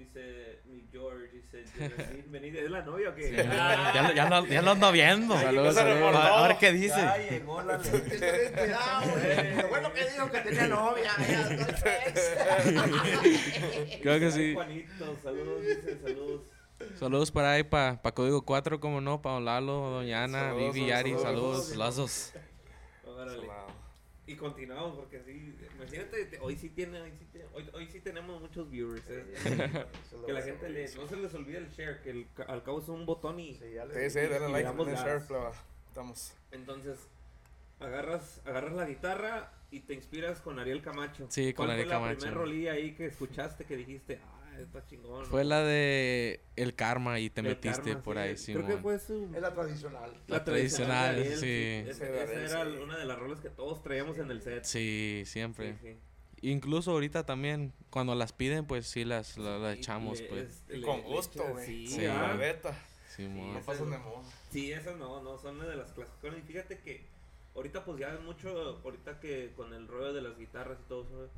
Dice 0.00 0.60
mi 0.64 0.88
George, 0.90 1.28
dice 1.32 1.64
Benítez. 2.28 2.64
¿Es 2.64 2.70
la 2.70 2.80
novia 2.82 3.10
o 3.10 3.14
qué? 3.14 3.28
Sí, 3.28 3.36
ya, 3.36 3.44
lo- 4.02 4.14
ya, 4.14 4.28
lo, 4.30 4.46
ya 4.46 4.62
lo 4.62 4.70
ando 4.70 4.92
viendo. 4.92 5.38
Saludos, 5.38 5.74
saludos. 5.74 6.14
A, 6.16 6.38
a 6.44 6.48
ver 6.48 6.56
qué 6.58 6.72
dice. 6.72 6.96
Ya 6.96 7.16
llegó 7.18 7.60
la 7.62 7.76
güey. 7.76 9.54
Lo 9.56 9.68
bueno 9.68 9.92
que 9.92 10.04
dijo 10.10 10.30
que 10.30 10.40
tenía 10.40 10.66
novia. 10.68 11.10
Creo 14.02 14.20
que 14.20 14.30
sí. 14.30 14.54
Juanito, 14.54 15.16
saludos, 15.22 15.62
dice, 15.66 15.98
saludos. 16.02 16.42
Saludos 16.98 17.30
para 17.30 17.52
ahí, 17.52 17.62
para 17.62 18.00
pa 18.00 18.12
Código 18.12 18.42
4, 18.42 18.80
como 18.80 19.02
no, 19.02 19.20
para 19.20 19.38
Lalo, 19.38 19.90
Doña 19.90 20.24
Ana, 20.24 20.48
Saludos, 20.50 20.74
Vivi, 20.74 20.86
Yari, 20.88 21.10
saludos. 21.10 21.68
saludos. 21.68 21.76
Lazos. 21.76 22.32
Órale. 23.06 23.46
Y 24.30 24.36
continuamos 24.36 24.96
porque 24.96 25.16
así, 25.18 25.52
imagínate, 25.76 26.24
te- 26.26 26.38
hoy 26.38 26.54
sí 26.56 26.68
tiene, 26.70 27.00
hoy 27.00 27.10
sí, 27.18 27.26
tiene- 27.32 27.48
hoy, 27.52 27.68
hoy 27.72 27.86
sí 27.88 27.98
tenemos 28.00 28.40
muchos 28.40 28.70
viewers. 28.70 29.02
¿eh? 29.08 29.24
Que 30.26 30.32
la 30.32 30.42
gente 30.42 30.68
le, 30.68 30.84
no 30.94 31.08
se 31.08 31.16
les 31.16 31.34
olvide 31.34 31.58
el 31.58 31.68
share, 31.70 32.00
que 32.00 32.10
el 32.10 32.26
al 32.46 32.62
cabo 32.62 32.80
es 32.80 32.88
un 32.88 33.06
botón 33.06 33.40
y 33.40 33.54
Sí, 33.54 33.72
ya 33.74 33.86
Sí, 33.86 34.08
sí, 34.10 34.18
dale 34.20 34.48
like, 34.50 34.68
share. 34.94 35.22
Estamos. 35.88 36.32
entonces 36.52 36.98
agarras, 37.80 38.40
agarras 38.44 38.72
la 38.74 38.86
guitarra 38.86 39.52
y 39.72 39.80
te 39.80 39.94
inspiras 39.94 40.40
con 40.40 40.60
Ariel 40.60 40.80
Camacho. 40.82 41.26
Sí, 41.28 41.52
con 41.52 41.66
¿Cuál 41.66 41.70
Ariel 41.72 41.86
fue 41.88 41.94
la 41.94 42.00
Camacho. 42.00 42.18
primera 42.18 42.36
rolilla 42.40 42.72
ahí 42.74 42.94
que 42.94 43.06
escuchaste 43.06 43.64
que 43.64 43.76
dijiste, 43.76 44.20
ah, 44.24 44.39
está 44.62 44.86
chingón? 44.86 45.24
Fue 45.26 45.42
¿no? 45.42 45.50
la 45.50 45.62
de 45.64 46.40
El 46.56 46.74
Karma 46.74 47.18
y 47.20 47.30
te 47.30 47.40
El 47.40 47.48
metiste 47.48 47.90
Karma, 47.90 48.02
por 48.02 48.16
sí. 48.16 48.20
ahí, 48.22 48.34
Creo 48.34 48.66
que 48.66 48.72
Simón. 48.72 48.82
fue 48.82 48.98
su... 48.98 49.30
Es 49.34 49.40
la 49.42 49.54
tradicional. 49.54 50.12
La 50.26 50.44
tradicional, 50.44 51.16
de 51.16 51.22
Ariel, 51.22 51.38
sí. 51.38 51.90
Esa, 51.90 52.06
Sí, 52.06 52.12
esa 52.12 52.60
era 52.60 52.64
sí. 52.70 52.76
una 52.82 52.98
de 52.98 53.04
las 53.04 53.18
rolas 53.18 53.40
que 53.40 53.50
todos 53.50 53.82
traíamos 53.82 54.18
en 54.18 54.30
el 54.30 54.40
set. 54.42 54.64
Sí, 54.64 55.22
Sí, 55.24 55.30
siempre. 55.32 55.76
sí. 55.82 55.96
Incluso 56.42 56.92
ahorita 56.92 57.26
también, 57.26 57.72
cuando 57.90 58.14
las 58.14 58.32
piden, 58.32 58.64
pues 58.66 58.86
sí 58.86 59.04
las, 59.04 59.36
la- 59.36 59.58
las 59.58 59.76
Y 59.76 59.78
echamos, 59.80 60.22
pues. 60.22 60.62
es- 60.68 60.82
con 60.84 61.00
le 61.00 61.06
gusto, 61.06 61.44
güey. 61.50 61.66
Sí, 61.66 61.86
Sí. 61.86 62.02
La 62.06 62.34
neta. 62.34 62.74
Simón. 63.14 63.52
No 63.54 63.60
pasan 63.60 63.90
de 63.90 63.98
moda. 63.98 64.22
Sí, 64.50 64.72
esas 64.72 64.96
no, 64.96 65.22
no, 65.22 65.36
son 65.36 65.58
de 65.60 65.76
las 65.76 65.92
clásicas. 65.92 66.32
Y 66.38 66.40
fíjate 66.42 66.78
que 66.78 67.04
ahorita 67.54 67.84
pues 67.84 67.98
ya 67.98 68.14
es 68.14 68.20
mucho, 68.20 68.80
ahorita 68.82 69.20
que 69.20 69.52
con 69.56 69.74
el 69.74 69.86
rollo 69.88 70.12
de 70.14 70.22
las 70.22 70.38
guitarras 70.38 70.78
y 70.80 70.88
todo 70.88 71.02
eso, 71.02 71.28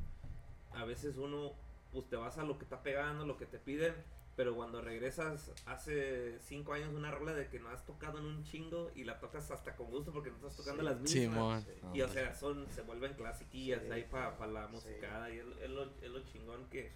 a 0.75 0.85
veces 0.85 1.17
uno 1.17 1.53
pues 1.93 2.09
te 2.09 2.17
vas 2.17 2.39
a 2.39 2.45
lo 2.45 2.59
que 2.59 2.65
está 2.65 2.83
pegando, 2.83 3.27
lo 3.27 3.37
que 3.37 3.47
te 3.47 3.59
piden, 3.59 3.95
pero 4.35 4.55
cuando 4.55 4.81
regresas 4.81 5.53
hace 5.67 6.39
cinco 6.41 6.73
años 6.73 6.95
una 6.95 7.11
rola 7.11 7.35
de 7.35 7.49
que 7.49 7.59
no 7.61 7.69
has 7.69 7.85
tocado 7.85 8.19
en 8.19 8.25
un 8.25 8.43
chingo 8.45 8.91
y 8.95 9.05
la 9.05 9.21
tocas 9.21 9.51
hasta 9.51 9.77
con 9.77 9.91
gusto 9.91 10.11
porque 10.13 10.31
no 10.31 10.37
estás 10.37 10.57
tocando 10.57 10.81
Sí. 10.83 10.89
las 10.89 11.01
mismas. 11.01 11.65
Simón. 11.65 11.95
Y 11.95 12.01
o 12.01 12.09
sea, 12.09 12.35
son, 12.35 12.67
se 12.71 12.81
vuelven 12.83 13.13
clasiquillas 13.15 13.83
Sí. 13.83 13.91
ahí 13.91 14.05
para 14.05 14.47
la 14.47 14.67
Sí. 14.69 14.73
musicada 14.73 15.31
y 15.31 15.39
es, 15.39 15.47
es 15.63 15.71
lo, 15.71 15.85
es 16.01 16.09
lo 16.11 16.21
chingón 16.25 16.67
que 16.71 16.93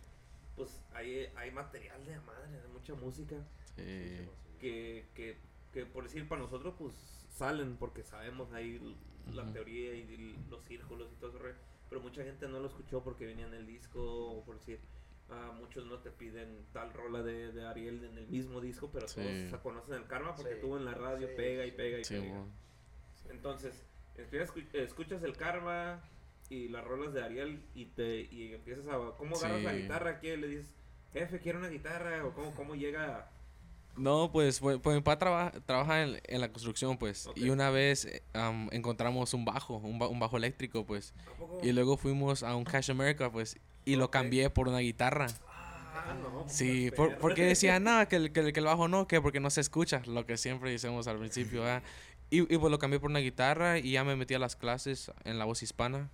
pues 0.56 0.80
hay, 0.94 1.26
hay 1.36 1.50
material 1.50 2.06
de 2.06 2.18
madre, 2.20 2.58
de 2.62 2.68
mucha 2.68 2.94
música 2.94 3.36
Sí. 3.76 4.26
que, 4.58 5.06
que, 5.14 5.36
que 5.74 5.84
por 5.84 6.04
decir 6.04 6.26
para 6.26 6.40
nosotros 6.40 6.74
pues 6.78 6.94
salen 7.34 7.76
porque 7.76 8.02
sabemos 8.02 8.50
ahí 8.54 8.96
la 9.34 9.42
Ujú. 9.42 9.52
teoría 9.52 9.94
y 9.94 10.02
l- 10.14 10.36
los 10.48 10.64
círculos 10.64 11.08
y 11.12 11.20
todo 11.20 11.36
eso, 11.46 11.58
pero 11.88 12.00
mucha 12.00 12.22
gente 12.24 12.48
no 12.48 12.58
lo 12.60 12.66
escuchó 12.66 13.02
porque 13.02 13.26
venía 13.26 13.46
en 13.46 13.54
el 13.54 13.66
disco 13.66 14.00
o 14.02 14.44
por 14.44 14.58
decir, 14.58 14.80
ah, 15.30 15.52
muchos 15.58 15.86
no 15.86 15.98
te 15.98 16.10
piden 16.10 16.66
tal 16.72 16.92
rola 16.92 17.22
de, 17.22 17.52
de 17.52 17.66
Ariel 17.66 18.04
en 18.04 18.18
el 18.18 18.26
mismo 18.28 18.60
disco, 18.60 18.90
pero 18.92 19.06
Sí. 19.08 19.20
todos 19.20 19.50
se 19.50 19.58
conocen 19.62 19.94
el 19.94 20.06
karma 20.06 20.34
porque 20.34 20.54
Sí. 20.54 20.60
tuvo 20.60 20.76
en 20.76 20.84
la 20.84 20.94
radio, 20.94 21.26
Sí, 21.28 21.34
pega 21.36 21.64
y 21.64 21.70
sí. 21.70 21.76
pega 21.76 21.98
y 21.98 22.04
pega. 22.04 22.44
Entonces, 23.30 23.84
escuchas 24.72 25.22
el 25.22 25.36
karma 25.36 26.00
y 26.48 26.68
las 26.68 26.84
rolas 26.84 27.12
de 27.12 27.22
Ariel 27.22 27.62
y 27.74 27.86
te 27.86 28.20
y 28.20 28.54
empiezas 28.54 28.86
a 28.88 28.98
cómo 29.16 29.36
agarras 29.36 29.62
la 29.62 29.72
guitarra, 29.74 30.20
¿qué 30.20 30.36
le 30.36 30.46
dices? 30.48 30.74
Jefe, 31.12 31.40
quiero 31.40 31.58
una 31.58 31.68
guitarra 31.68 32.24
o 32.24 32.32
cómo, 32.34 32.54
cómo 32.54 32.74
llega 32.74 33.30
No, 33.96 34.30
pues, 34.30 34.60
pues, 34.60 34.78
pues 34.82 34.94
mi 34.96 35.00
papá 35.02 35.18
traba- 35.18 35.52
trabaja 35.64 36.02
en, 36.02 36.20
en 36.24 36.40
la 36.40 36.48
construcción, 36.50 36.98
pues. 36.98 37.28
Y 37.34 37.48
una 37.48 37.70
vez 37.70 38.04
eh, 38.04 38.22
am, 38.34 38.68
encontramos 38.72 39.32
un 39.34 39.44
bajo, 39.44 39.76
un, 39.78 39.98
ba- 39.98 40.08
un 40.08 40.20
bajo 40.20 40.36
eléctrico, 40.36 40.84
pues. 40.84 41.14
Y 41.62 41.72
luego 41.72 41.96
fuimos 41.96 42.42
a 42.42 42.54
un 42.56 42.64
Cash 42.64 42.90
America, 42.90 43.30
pues. 43.32 43.56
Y 43.84 43.96
lo 43.96 44.10
cambié 44.10 44.50
por 44.50 44.68
una 44.68 44.78
guitarra. 44.80 45.26
Ah, 45.48 46.14
no, 46.20 46.44
Sí, 46.48 46.88
pues, 46.90 46.96
por, 46.96 47.08
perro. 47.08 47.20
porque 47.20 47.42
decía, 47.44 47.80
nada, 47.80 48.06
que, 48.06 48.16
el- 48.16 48.32
que, 48.32 48.40
el- 48.40 48.52
que 48.52 48.60
el 48.60 48.66
bajo 48.66 48.86
no, 48.88 49.06
que 49.08 49.20
porque 49.22 49.40
no 49.40 49.48
se 49.50 49.60
escucha, 49.62 50.02
lo 50.06 50.26
que 50.26 50.36
siempre 50.36 50.70
decimos 50.70 51.06
al 51.08 51.18
principio, 51.18 51.62
¿verdad? 51.62 51.82
Y, 52.28 52.40
y 52.52 52.58
pues 52.58 52.70
lo 52.70 52.78
cambié 52.78 52.98
por 53.00 53.08
una 53.10 53.20
guitarra 53.20 53.78
y 53.78 53.92
ya 53.92 54.04
me 54.04 54.14
metí 54.16 54.34
a 54.34 54.38
las 54.38 54.56
clases 54.56 55.10
en 55.24 55.38
la 55.38 55.44
voz 55.46 55.62
hispana. 55.62 56.10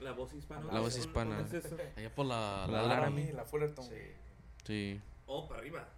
La 0.00 0.12
voz 0.12 0.32
hispana. 0.34 0.60
La 0.72 0.80
voz 0.80 0.92
¿dónde- 0.92 0.98
hispana. 1.00 1.46
es? 1.52 1.96
Allá 1.96 2.14
por 2.14 2.26
la, 2.26 2.66
La 2.66 2.82
la, 2.82 2.82
Laramie. 2.82 2.88
Laramie, 2.88 3.32
la 3.32 3.44
Fullerton. 3.46 3.84
Sí. 3.84 3.94
Sí. 4.66 5.00
Oh, 5.26 5.48
para 5.48 5.60
arriba. 5.60 5.88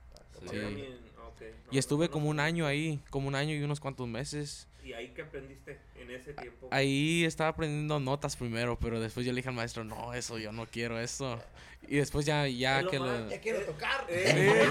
Sí. 0.48 0.57
Laramie, 0.57 0.88
ok. 1.27 1.40
No, 1.66 1.72
Y 1.72 1.79
estuve 1.79 2.07
no, 2.07 2.11
como 2.12 2.24
no. 2.27 2.31
un 2.31 2.40
año 2.40 2.66
ahí, 2.66 3.01
como 3.11 3.29
un 3.29 3.35
año 3.35 3.55
y 3.55 3.62
unos 3.62 3.81
cuantos 3.81 4.07
meses. 4.09 4.66
¿Y 4.85 4.92
ahí 4.94 5.09
qué 5.14 5.22
aprendiste 5.22 5.79
en 5.96 6.11
ese 6.11 6.33
tiempo? 6.33 6.68
Ahí 6.70 7.24
estaba 7.24 7.51
aprendiendo 7.51 8.01
notas 8.01 8.37
primero, 8.37 8.79
pero 8.79 9.01
después 9.01 9.27
yo 9.27 9.33
le 9.33 9.37
dije 9.37 9.48
al 9.51 9.55
maestro, 9.55 9.85
no, 9.85 10.14
eso, 10.14 10.38
yo 10.38 10.51
no 10.53 10.66
quiero 10.66 10.98
eso. 10.98 11.38
Y 11.87 11.96
después 11.96 12.24
ya, 12.27 12.46
ya 12.48 12.81
lo 12.83 12.90
que 12.90 12.98
más- 12.98 13.20
lo... 13.20 13.31
Ya 13.31 13.40
quiero 13.40 13.61
tocar. 13.66 14.07
Eh, 14.09 14.66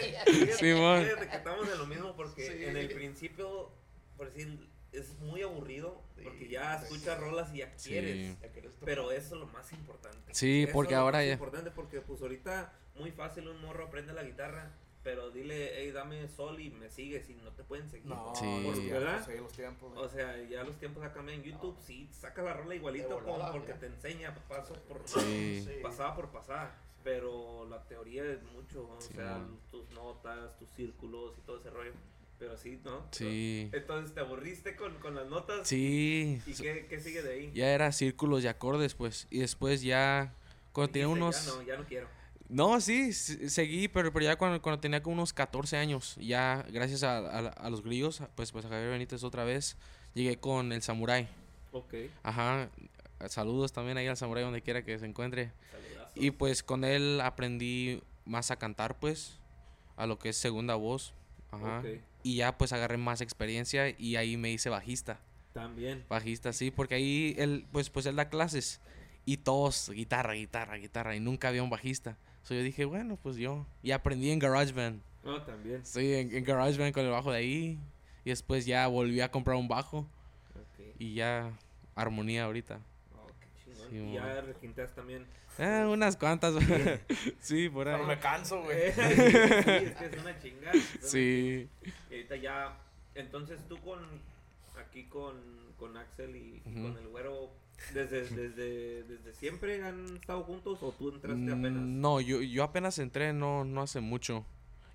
Fíjate, 0.00 0.52
Simón. 0.58 1.04
fíjate 1.04 1.28
que 1.28 1.36
estamos 1.36 1.68
en 1.68 1.78
lo 1.78 1.86
mismo 1.86 2.14
porque 2.16 2.42
Sí. 2.46 2.64
en 2.64 2.76
el 2.76 2.88
principio, 2.88 3.70
por 4.16 4.26
decir, 4.32 4.68
es 4.92 5.18
muy 5.20 5.42
aburrido 5.42 6.02
porque 6.22 6.46
Sí, 6.46 6.50
ya 6.50 6.78
sí, 6.78 6.84
escuchas 6.84 7.16
sí. 7.18 7.20
rolas 7.24 7.54
y 7.54 7.58
ya 7.58 7.72
Sí. 7.76 7.90
quieres. 7.90 8.40
Ya 8.40 8.48
quieres. 8.48 8.72
Pero 8.84 9.10
eso 9.12 9.34
es 9.34 9.40
lo 9.40 9.46
más 9.48 9.72
importante. 9.72 10.34
Sí, 10.34 10.62
Eso 10.64 10.72
porque 10.72 10.94
es 10.94 10.98
lo 10.98 11.04
ahora 11.04 11.18
más 11.18 11.26
ya... 11.26 11.32
importante 11.34 11.70
porque 11.70 12.00
pues 12.00 12.20
ahorita 12.22 12.72
muy 12.96 13.10
fácil 13.10 13.48
un 13.48 13.60
morro 13.60 13.86
aprende 13.86 14.12
la 14.12 14.22
guitarra, 14.22 14.70
pero 15.02 15.30
dile, 15.30 15.72
hey, 15.76 15.90
dame 15.90 16.28
sol 16.28 16.60
y 16.60 16.70
me 16.70 16.88
sigues 16.88 17.28
y 17.28 17.34
no 17.34 17.50
te 17.52 17.64
pueden 17.64 17.88
seguir. 17.90 18.06
No, 18.06 18.32
Sí. 18.36 18.42
tiempos, 18.44 18.86
¿Verdad? 18.88 19.26
sí, 19.26 19.32
los 19.38 19.52
tiempos. 19.52 19.92
O 19.96 20.08
sea, 20.08 20.36
ya 20.44 20.62
los 20.62 20.78
tiempos 20.78 21.02
han 21.02 21.10
cambiado 21.12 21.40
en 21.42 21.50
YouTube, 21.50 21.76
sí, 21.84 22.08
saca 22.12 22.42
la 22.42 22.52
rola 22.54 22.74
igualito 22.74 23.08
volada, 23.20 23.38
como 23.46 23.52
porque 23.52 23.72
ya. 23.72 23.78
te 23.78 23.86
enseña 23.86 24.34
paso 24.48 24.74
por 24.88 25.02
Sí. 25.06 25.64
Sí. 25.66 25.72
pasada 25.82 26.14
por 26.14 26.28
pasada, 26.30 26.74
pero 27.02 27.66
la 27.68 27.82
teoría 27.88 28.24
es 28.24 28.42
mucho, 28.44 28.88
o 28.88 29.00
Sí, 29.00 29.14
sea, 29.14 29.38
mon. 29.38 29.58
tus 29.70 29.90
notas, 29.90 30.56
tus 30.58 30.68
círculos 30.70 31.34
y 31.36 31.40
todo 31.40 31.58
ese 31.58 31.70
rollo, 31.70 31.92
pero 32.38 32.56
sí, 32.56 32.80
¿no? 32.84 33.04
Sí. 33.10 33.68
Entonces, 33.72 34.14
¿te 34.14 34.20
aburriste 34.20 34.76
con, 34.76 34.94
con 35.00 35.16
las 35.16 35.26
notas? 35.26 35.66
Sí. 35.66 36.40
¿Y 36.46 36.54
qué, 36.54 36.86
qué 36.88 37.00
sigue 37.00 37.22
de 37.22 37.32
ahí? 37.32 37.52
Ya 37.54 37.72
era 37.74 37.90
círculos 37.90 38.44
y 38.44 38.48
acordes, 38.48 38.94
pues. 38.94 39.26
Y 39.30 39.40
después 39.40 39.82
ya... 39.82 40.32
Cuando 40.72 40.92
tenía 40.92 41.08
unos... 41.08 41.44
Ya 41.44 41.52
no, 41.54 41.62
ya 41.62 41.76
no 41.76 41.84
quiero. 41.84 42.06
No, 42.52 42.80
sí, 42.82 43.14
seguí, 43.14 43.88
pero, 43.88 44.12
pero 44.12 44.26
ya 44.26 44.36
cuando, 44.36 44.60
cuando 44.60 44.78
tenía 44.78 45.02
como 45.02 45.14
unos 45.14 45.32
14 45.32 45.78
años, 45.78 46.16
ya 46.20 46.66
gracias 46.70 47.02
a, 47.02 47.16
a- 47.18 47.48
a 47.48 47.70
los 47.70 47.82
grillos, 47.82 48.22
pues, 48.34 48.52
pues 48.52 48.66
a 48.66 48.68
Javier 48.68 48.90
Benítez 48.90 49.24
otra 49.24 49.44
vez, 49.44 49.78
llegué 50.12 50.36
con 50.38 50.70
el 50.72 50.82
Samurai. 50.82 51.28
Ok, 51.72 51.94
Ajá, 52.22 52.68
saludos 53.28 53.72
también 53.72 53.96
ahí 53.96 54.06
al 54.06 54.18
Samurai 54.18 54.44
donde 54.44 54.60
quiera 54.60 54.84
que 54.84 54.98
se 54.98 55.06
encuentre. 55.06 55.50
saludazo. 55.70 56.12
Y 56.14 56.30
pues 56.32 56.62
con 56.62 56.84
él 56.84 57.22
aprendí 57.22 58.02
más 58.26 58.50
a 58.50 58.56
cantar, 58.56 58.98
pues, 59.00 59.38
a 59.96 60.06
lo 60.06 60.18
que 60.18 60.28
es 60.28 60.36
segunda 60.36 60.74
voz. 60.74 61.14
Ajá. 61.52 61.78
Ok, 61.78 61.86
Y 62.22 62.36
ya 62.36 62.58
pues 62.58 62.74
agarré 62.74 62.98
más 62.98 63.22
experiencia 63.22 63.88
y 63.98 64.16
ahí 64.16 64.36
me 64.36 64.50
hice 64.50 64.68
bajista. 64.68 65.20
También. 65.54 66.04
Bajista, 66.10 66.52
sí, 66.52 66.70
porque 66.70 66.96
ahí 66.96 67.34
él, 67.38 67.64
pues, 67.72 67.88
pues 67.88 68.04
él 68.04 68.16
da 68.16 68.28
clases 68.28 68.82
y 69.24 69.38
todos 69.38 69.88
guitarra, 69.88 70.34
guitarra, 70.34 70.76
guitarra 70.76 71.16
y 71.16 71.20
nunca 71.20 71.48
había 71.48 71.62
un 71.62 71.70
bajista. 71.70 72.18
So 72.42 72.54
yo 72.54 72.62
dije, 72.62 72.84
bueno, 72.84 73.18
pues 73.22 73.36
yo. 73.36 73.66
Y 73.82 73.92
aprendí 73.92 74.30
en 74.30 74.38
GarageBand. 74.38 75.00
No, 75.24 75.40
también. 75.42 75.84
Sí, 75.84 76.14
en, 76.14 76.34
en 76.34 76.44
GarageBand 76.44 76.92
con 76.92 77.04
el 77.04 77.10
bajo 77.10 77.30
de 77.30 77.38
ahí. 77.38 77.78
Y 78.24 78.30
después 78.30 78.66
ya 78.66 78.86
volví 78.86 79.20
a 79.20 79.30
comprar 79.30 79.56
un 79.56 79.68
bajo 79.68 80.06
y 80.98 81.14
ya 81.14 81.52
armonía 81.94 82.44
ahorita. 82.44 82.80
Oh, 83.16 83.26
qué 83.40 83.46
chingón. 83.64 83.90
Sí, 83.90 83.96
y 83.96 84.12
ya 84.14 84.40
requintas 84.40 84.94
también. 84.94 85.26
Ah, 85.58 85.86
unas 85.90 86.16
cuantas. 86.16 86.54
sí, 87.40 87.68
por 87.68 87.88
ahí. 87.88 87.94
Pero 87.94 88.06
me 88.06 88.18
canso, 88.18 88.62
güey. 88.62 88.92
sí, 88.92 89.00
es 89.00 89.94
que 89.96 90.06
es 90.06 90.20
una 90.20 90.38
chingada. 90.38 90.72
Sí. 91.00 91.68
Y 92.10 92.14
ahorita 92.14 92.36
ya 92.36 92.78
Entonces 93.14 93.60
tú 93.68 93.76
con 93.78 93.98
aquí 94.80 95.04
con, 95.04 95.36
con 95.78 95.96
Axel 95.96 96.36
y, 96.36 96.60
con 96.60 96.96
el 96.96 97.08
güero 97.08 97.50
desde, 97.94 98.22
desde, 98.28 99.02
desde 99.04 99.32
siempre 99.34 99.82
han 99.82 100.16
estado 100.16 100.42
juntos 100.44 100.78
o 100.82 100.92
tú 100.92 101.10
entraste 101.10 101.50
apenas. 101.52 101.82
Mm, 101.82 102.00
No, 102.00 102.20
yo, 102.20 102.40
yo 102.42 102.62
apenas 102.64 102.98
entré 102.98 103.32
no, 103.32 103.64
no 103.64 103.82
hace 103.82 104.00
mucho. 104.00 104.44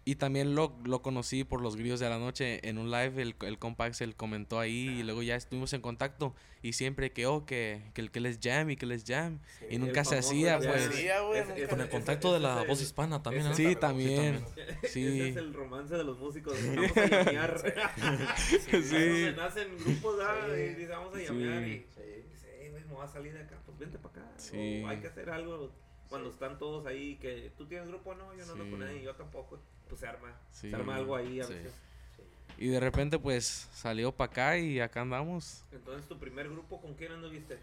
Y 0.05 0.15
también 0.15 0.55
lo, 0.55 0.73
lo 0.85 1.01
conocí 1.01 1.43
por 1.43 1.59
los 1.61 1.75
grillos 1.75 1.99
de 1.99 2.07
la 2.09 2.17
noche 2.17 2.65
en 2.65 2.77
un 2.77 2.89
live. 2.91 3.21
El, 3.21 3.35
el 3.41 3.59
compa 3.59 3.83
Axel 3.83 4.15
comentó 4.15 4.57
ahí 4.57 4.87
y 4.99 5.03
luego 5.03 5.21
ya 5.21 5.35
estuvimos 5.35 5.73
en 5.73 5.81
contacto. 5.81 6.33
Y 6.63 6.71
siempre 6.73 7.11
que, 7.11 7.25
oh, 7.25 7.45
que, 7.45 7.81
que, 7.93 8.07
que 8.07 8.21
les 8.21 8.39
jam 8.41 8.69
y 8.69 8.77
que 8.77 8.85
les 8.85 9.03
jam. 9.05 9.39
y 9.69 9.75
el 9.75 9.81
nunca 9.81 10.05
se 10.05 10.17
hacía, 10.17 10.59
pues. 10.59 10.87
hacía, 10.87 11.19
güey, 11.19 11.39
Ese- 11.41 11.47
nunca. 11.49 11.59
ese- 11.61 11.67
Con 11.69 11.79
el 11.81 11.87
ese- 11.87 11.91
contacto 11.97 12.31
de 12.31 12.37
ese 12.37 12.47
la 12.47 12.61
es 12.61 12.67
voz 12.69 12.81
hispana 12.81 13.21
también, 13.21 13.47
ese- 13.47 13.63
¿eh? 13.63 13.65
Sí, 13.65 13.67
Sí, 13.73 13.75
también. 13.75 14.45
Ese 14.81 14.87
Sí. 14.93 15.21
es 15.23 15.35
el 15.35 15.53
romance 15.53 15.93
de 15.97 16.03
los 16.05 16.17
músicos. 16.19 16.55
Vamos 16.65 16.97
a 16.97 17.05
llamear. 17.25 17.75
Sí. 18.37 18.81
Se 18.81 19.33
nacen 19.37 19.67
grupos. 19.77 20.15
Sí. 20.55 20.61
y 20.61 20.73
dice, 20.75 20.87
vamos 20.87 21.15
a 21.15 21.19
llamear. 21.19 21.63
Sí. 21.63 21.69
Y 21.69 21.73
dice, 21.79 21.83
"Ey, 21.83 21.83
güey, 21.83 21.96
me 22.87 22.93
voy 22.95 23.03
a 23.05 23.07
salir 23.07 23.33
de 23.33 23.41
acá. 23.41 23.57
Pues 23.65 23.77
vente 23.77 23.97
para 23.97 24.21
acá. 24.25 24.31
Sí. 24.37 24.81
O 24.83 24.87
hay 24.87 24.99
que 24.99 25.07
hacer 25.07 25.29
algo 25.29 25.71
cuando 26.09 26.29
están 26.29 26.57
todos 26.57 26.85
ahí. 26.85 27.15
Que 27.17 27.51
tú 27.57 27.65
tienes 27.67 27.87
grupo, 27.87 28.15
no, 28.15 28.33
yo 28.35 28.45
no 28.45 28.51
ando 28.53 28.63
Sí. 28.65 28.69
con 28.71 28.79
nadie, 28.79 29.01
yo 29.03 29.15
tampoco. 29.15 29.59
Pues 29.87 29.99
se 30.01 30.07
arma. 30.07 30.33
Sí. 30.51 30.69
Se 30.69 30.75
arma 30.75 30.95
algo 30.95 31.15
ahí 31.15 31.39
a 31.39 31.43
Sí. 31.45 31.53
veces. 31.53 31.73
Y 32.57 32.67
de 32.69 32.79
repente, 32.79 33.19
pues, 33.19 33.69
salió 33.73 34.11
para 34.11 34.31
acá 34.31 34.57
y 34.57 34.79
acá 34.79 35.01
andamos. 35.01 35.63
Entonces, 35.71 36.07
tu 36.07 36.17
primer 36.17 36.49
grupo, 36.49 36.81
¿con 36.81 36.95
quién 36.95 37.11
anduviste? 37.11 37.59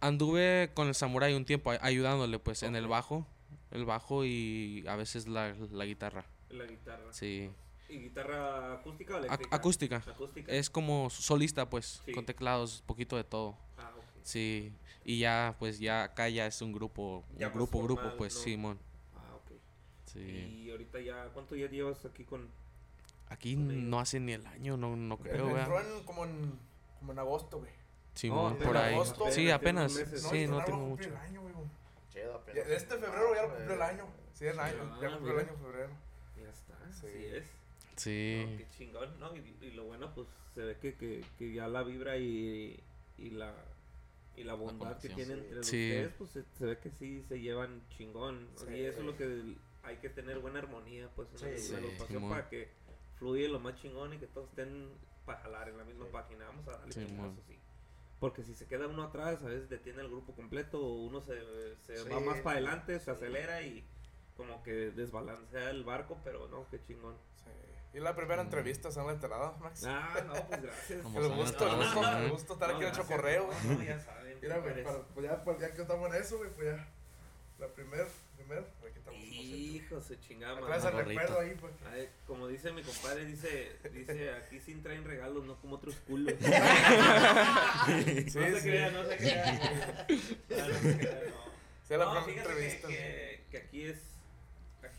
Anduve 0.00 0.70
con 0.74 0.88
el 0.88 0.94
Samurai 0.94 1.34
un 1.34 1.44
tiempo 1.44 1.70
ay- 1.70 1.78
ayudándole, 1.82 2.38
pues, 2.38 2.62
en 2.62 2.74
el 2.74 2.86
bajo. 2.86 3.26
El 3.70 3.84
bajo 3.84 4.24
y 4.24 4.84
a 4.88 4.96
veces 4.96 5.28
la, 5.28 5.54
la 5.70 5.84
guitarra. 5.84 6.24
La 6.48 6.64
guitarra. 6.64 7.12
Sí. 7.12 7.50
¿Y 7.88 7.98
guitarra 7.98 8.74
acústica 8.74 9.14
o 9.14 9.18
Ac- 9.18 9.24
eléctrica? 9.26 9.56
acústica. 9.56 9.96
Acústica. 10.06 10.52
Es 10.52 10.70
como 10.70 11.10
solista, 11.10 11.68
pues, 11.68 12.00
Sí. 12.06 12.12
con 12.12 12.24
teclados, 12.24 12.82
poquito 12.86 13.16
de 13.16 13.24
todo. 13.24 13.56
Sí. 14.22 14.72
Y 15.04 15.18
ya, 15.18 15.56
pues, 15.58 15.78
ya 15.78 16.04
acá 16.04 16.28
ya 16.28 16.46
es 16.46 16.60
un 16.62 16.72
grupo, 16.72 17.24
Ya 17.36 17.48
un 17.48 17.54
grupo, 17.54 17.78
grupo, 17.82 18.00
formal, 18.02 18.16
pues, 18.18 18.34
¿no? 18.36 18.40
Simón. 18.42 18.78
Ah, 19.16 19.34
ok. 19.36 19.52
Sí. 20.06 20.20
Y 20.20 20.70
ahorita 20.70 21.00
ya, 21.00 21.28
¿cuánto 21.32 21.56
ya 21.56 21.68
llevas 21.68 22.04
aquí 22.04 22.24
con...? 22.24 22.48
Aquí 23.28 23.54
con 23.54 23.88
no 23.90 24.00
hace 24.00 24.18
ni 24.20 24.32
el 24.32 24.46
año, 24.46 24.76
no, 24.76 24.96
no 24.96 25.16
creo, 25.18 25.48
Entró 25.48 25.54
¿verdad? 25.54 25.96
en, 25.98 26.04
como, 26.04 26.24
en, 26.24 26.58
como 26.98 27.12
en 27.12 27.18
agosto, 27.18 27.58
güey. 27.58 27.70
Simón, 28.14 28.52
apenas, 28.54 28.66
por 28.66 28.76
ahí. 28.76 28.94
agosto, 28.94 29.30
Sí, 29.30 29.50
apenas, 29.50 29.94
meses. 29.94 30.22
Sí, 30.22 30.46
no 30.48 30.64
tengo 30.64 30.78
mucho. 30.78 31.08
el 31.08 31.16
año, 31.16 31.40
güey. 31.42 31.54
Ya- 32.54 32.62
este 32.74 32.96
febrero 32.98 33.34
ya 33.34 33.42
lo 33.42 33.48
cumplió 33.54 33.74
el 33.74 33.82
año. 33.82 34.04
Sí, 34.34 34.46
el 34.46 34.58
año. 34.58 34.76
Ah, 34.92 34.98
ya 35.00 35.10
cumplió 35.12 35.38
el 35.40 35.46
año 35.48 35.56
febrero. 35.58 35.90
Ya 36.42 36.50
está, 36.50 36.74
Sí. 36.92 37.06
así 37.06 37.24
es. 37.26 37.44
Sí. 37.96 38.46
No, 38.50 38.56
qué 38.58 38.66
chingón, 38.76 39.20
¿no? 39.20 39.36
Y, 39.36 39.56
y 39.60 39.70
lo 39.72 39.84
bueno, 39.84 40.12
pues, 40.14 40.26
se 40.54 40.60
ve 40.62 40.76
que, 40.78 40.94
que, 40.96 41.24
que 41.38 41.52
ya 41.52 41.68
la 41.68 41.82
vibra 41.84 42.16
y, 42.16 42.82
y 43.18 43.30
la... 43.30 43.54
Y 44.40 44.44
la 44.44 44.54
bondad 44.54 44.98
que 44.98 45.08
conexión. 45.10 45.16
tienen 45.16 45.38
Sí. 45.38 45.48
entre 45.48 45.62
Sí. 45.64 45.86
ustedes, 45.90 46.12
pues 46.18 46.30
se, 46.30 46.44
se 46.58 46.64
ve 46.66 46.78
que 46.78 46.90
sí 46.90 47.22
se 47.28 47.40
llevan 47.40 47.82
chingón. 47.90 48.48
Sí. 48.56 48.66
Y 48.74 48.80
eso 48.84 49.00
es 49.00 49.04
lo 49.06 49.16
que 49.16 49.56
hay 49.82 49.96
que 49.98 50.08
tener 50.08 50.38
buena 50.38 50.60
armonía, 50.60 51.10
pues, 51.14 51.28
en 51.28 51.34
la- 51.34 51.38
Sí. 51.38 51.46
en 51.46 51.52
la 51.52 51.58
Sí, 51.58 51.74
agrupación 51.74 52.08
Simón. 52.18 52.30
para 52.30 52.48
que 52.48 52.68
fluye 53.18 53.48
lo 53.48 53.60
más 53.60 53.74
chingón 53.80 54.14
y 54.14 54.18
que 54.18 54.26
todos 54.26 54.48
estén 54.48 54.88
para 55.26 55.40
jalar 55.40 55.68
en 55.68 55.76
la 55.76 55.84
misma 55.84 56.06
Sí. 56.06 56.10
página. 56.12 56.46
Vamos 56.46 56.66
a 56.68 56.72
darle 56.72 56.92
chingazos, 56.92 57.44
sí. 57.46 57.58
Porque 58.18 58.42
si 58.44 58.54
se 58.54 58.66
queda 58.66 58.86
uno 58.86 59.02
atrás, 59.04 59.42
a 59.42 59.46
veces 59.46 59.68
detiene 59.68 60.00
el 60.02 60.08
grupo 60.08 60.34
completo, 60.34 60.78
o 60.80 61.04
uno 61.04 61.20
se, 61.20 61.38
se 61.86 61.96
Sí. 61.98 62.08
va 62.08 62.20
más 62.20 62.40
para 62.40 62.56
adelante, 62.58 62.98
se 63.00 63.10
acelera 63.10 63.62
y 63.62 63.84
como 64.36 64.62
que 64.62 64.72
desbalancea 64.90 65.70
el 65.70 65.84
barco, 65.84 66.18
pero 66.24 66.48
no, 66.48 66.66
qué 66.70 66.80
chingón. 66.82 67.16
Y 67.92 67.98
la 67.98 68.14
primera 68.14 68.40
entrevista 68.42 68.90
se 68.92 69.00
han 69.00 69.08
enterado, 69.10 69.56
Max. 69.60 69.82
Ah, 69.86 70.22
no, 70.26 70.34
pues 70.46 70.62
gracias. 70.62 71.02
Como 71.02 71.20
El 71.20 71.28
gusto, 71.30 71.66
el 71.66 71.76
gusto, 71.76 72.02
¿no? 72.02 72.18
el 72.18 72.30
gusto 72.30 72.52
estar 72.54 72.68
No, 72.70 72.74
aquí 72.76 72.84
en 72.84 72.92
gracias. 72.92 73.06
correo, 73.08 73.46
güey. 73.46 73.58
No, 73.76 73.82
ya 73.82 73.98
saben. 74.00 74.38
Mira, 74.40 74.58
güey, 74.58 74.84
pues 75.14 75.26
ya, 75.26 75.42
pues 75.44 75.58
ya 75.58 75.74
que 75.74 75.82
estamos 75.82 76.14
en 76.14 76.22
eso, 76.22 76.38
güey, 76.38 76.50
pues 76.50 76.68
ya. 76.68 76.88
La 77.58 77.66
primer, 77.68 78.06
primer, 78.36 78.58
aquí 78.60 78.96
estamos. 78.98 79.20
Hijo, 79.22 80.00
se 80.00 80.18
chingaba. 80.20 80.60
El 80.60 80.64
gorrito. 80.66 80.90
recuerdo 80.98 81.40
ahí, 81.40 81.54
pues. 81.60 81.72
Ay, 81.92 82.08
como 82.26 82.46
dice 82.48 82.72
mi 82.72 82.82
compadre, 82.82 83.24
dice, 83.26 83.76
dice, 83.92 84.34
aquí 84.34 84.60
sin 84.60 84.82
traen 84.82 85.04
regalos, 85.04 85.44
no 85.44 85.56
como 85.60 85.74
otros 85.76 85.96
culos. 86.06 86.32
Sí, 86.40 86.46
no 88.38 88.46
se 88.46 88.60
sí. 88.60 88.68
crea, 88.68 88.90
no 88.92 89.04
se 89.04 89.16
crea. 89.16 89.44
Ah, 89.50 90.06
no 90.68 90.74
se 90.78 90.98
crea, 90.98 91.20
no. 91.28 91.50
Sí, 91.86 91.94
la 91.96 92.04
No, 92.04 92.24
primera 92.24 92.24
fíjate 92.24 92.50
entrevista. 92.50 92.88
Que, 92.88 92.94
que, 92.94 93.44
que 93.50 93.58
aquí 93.58 93.82
es, 93.84 93.98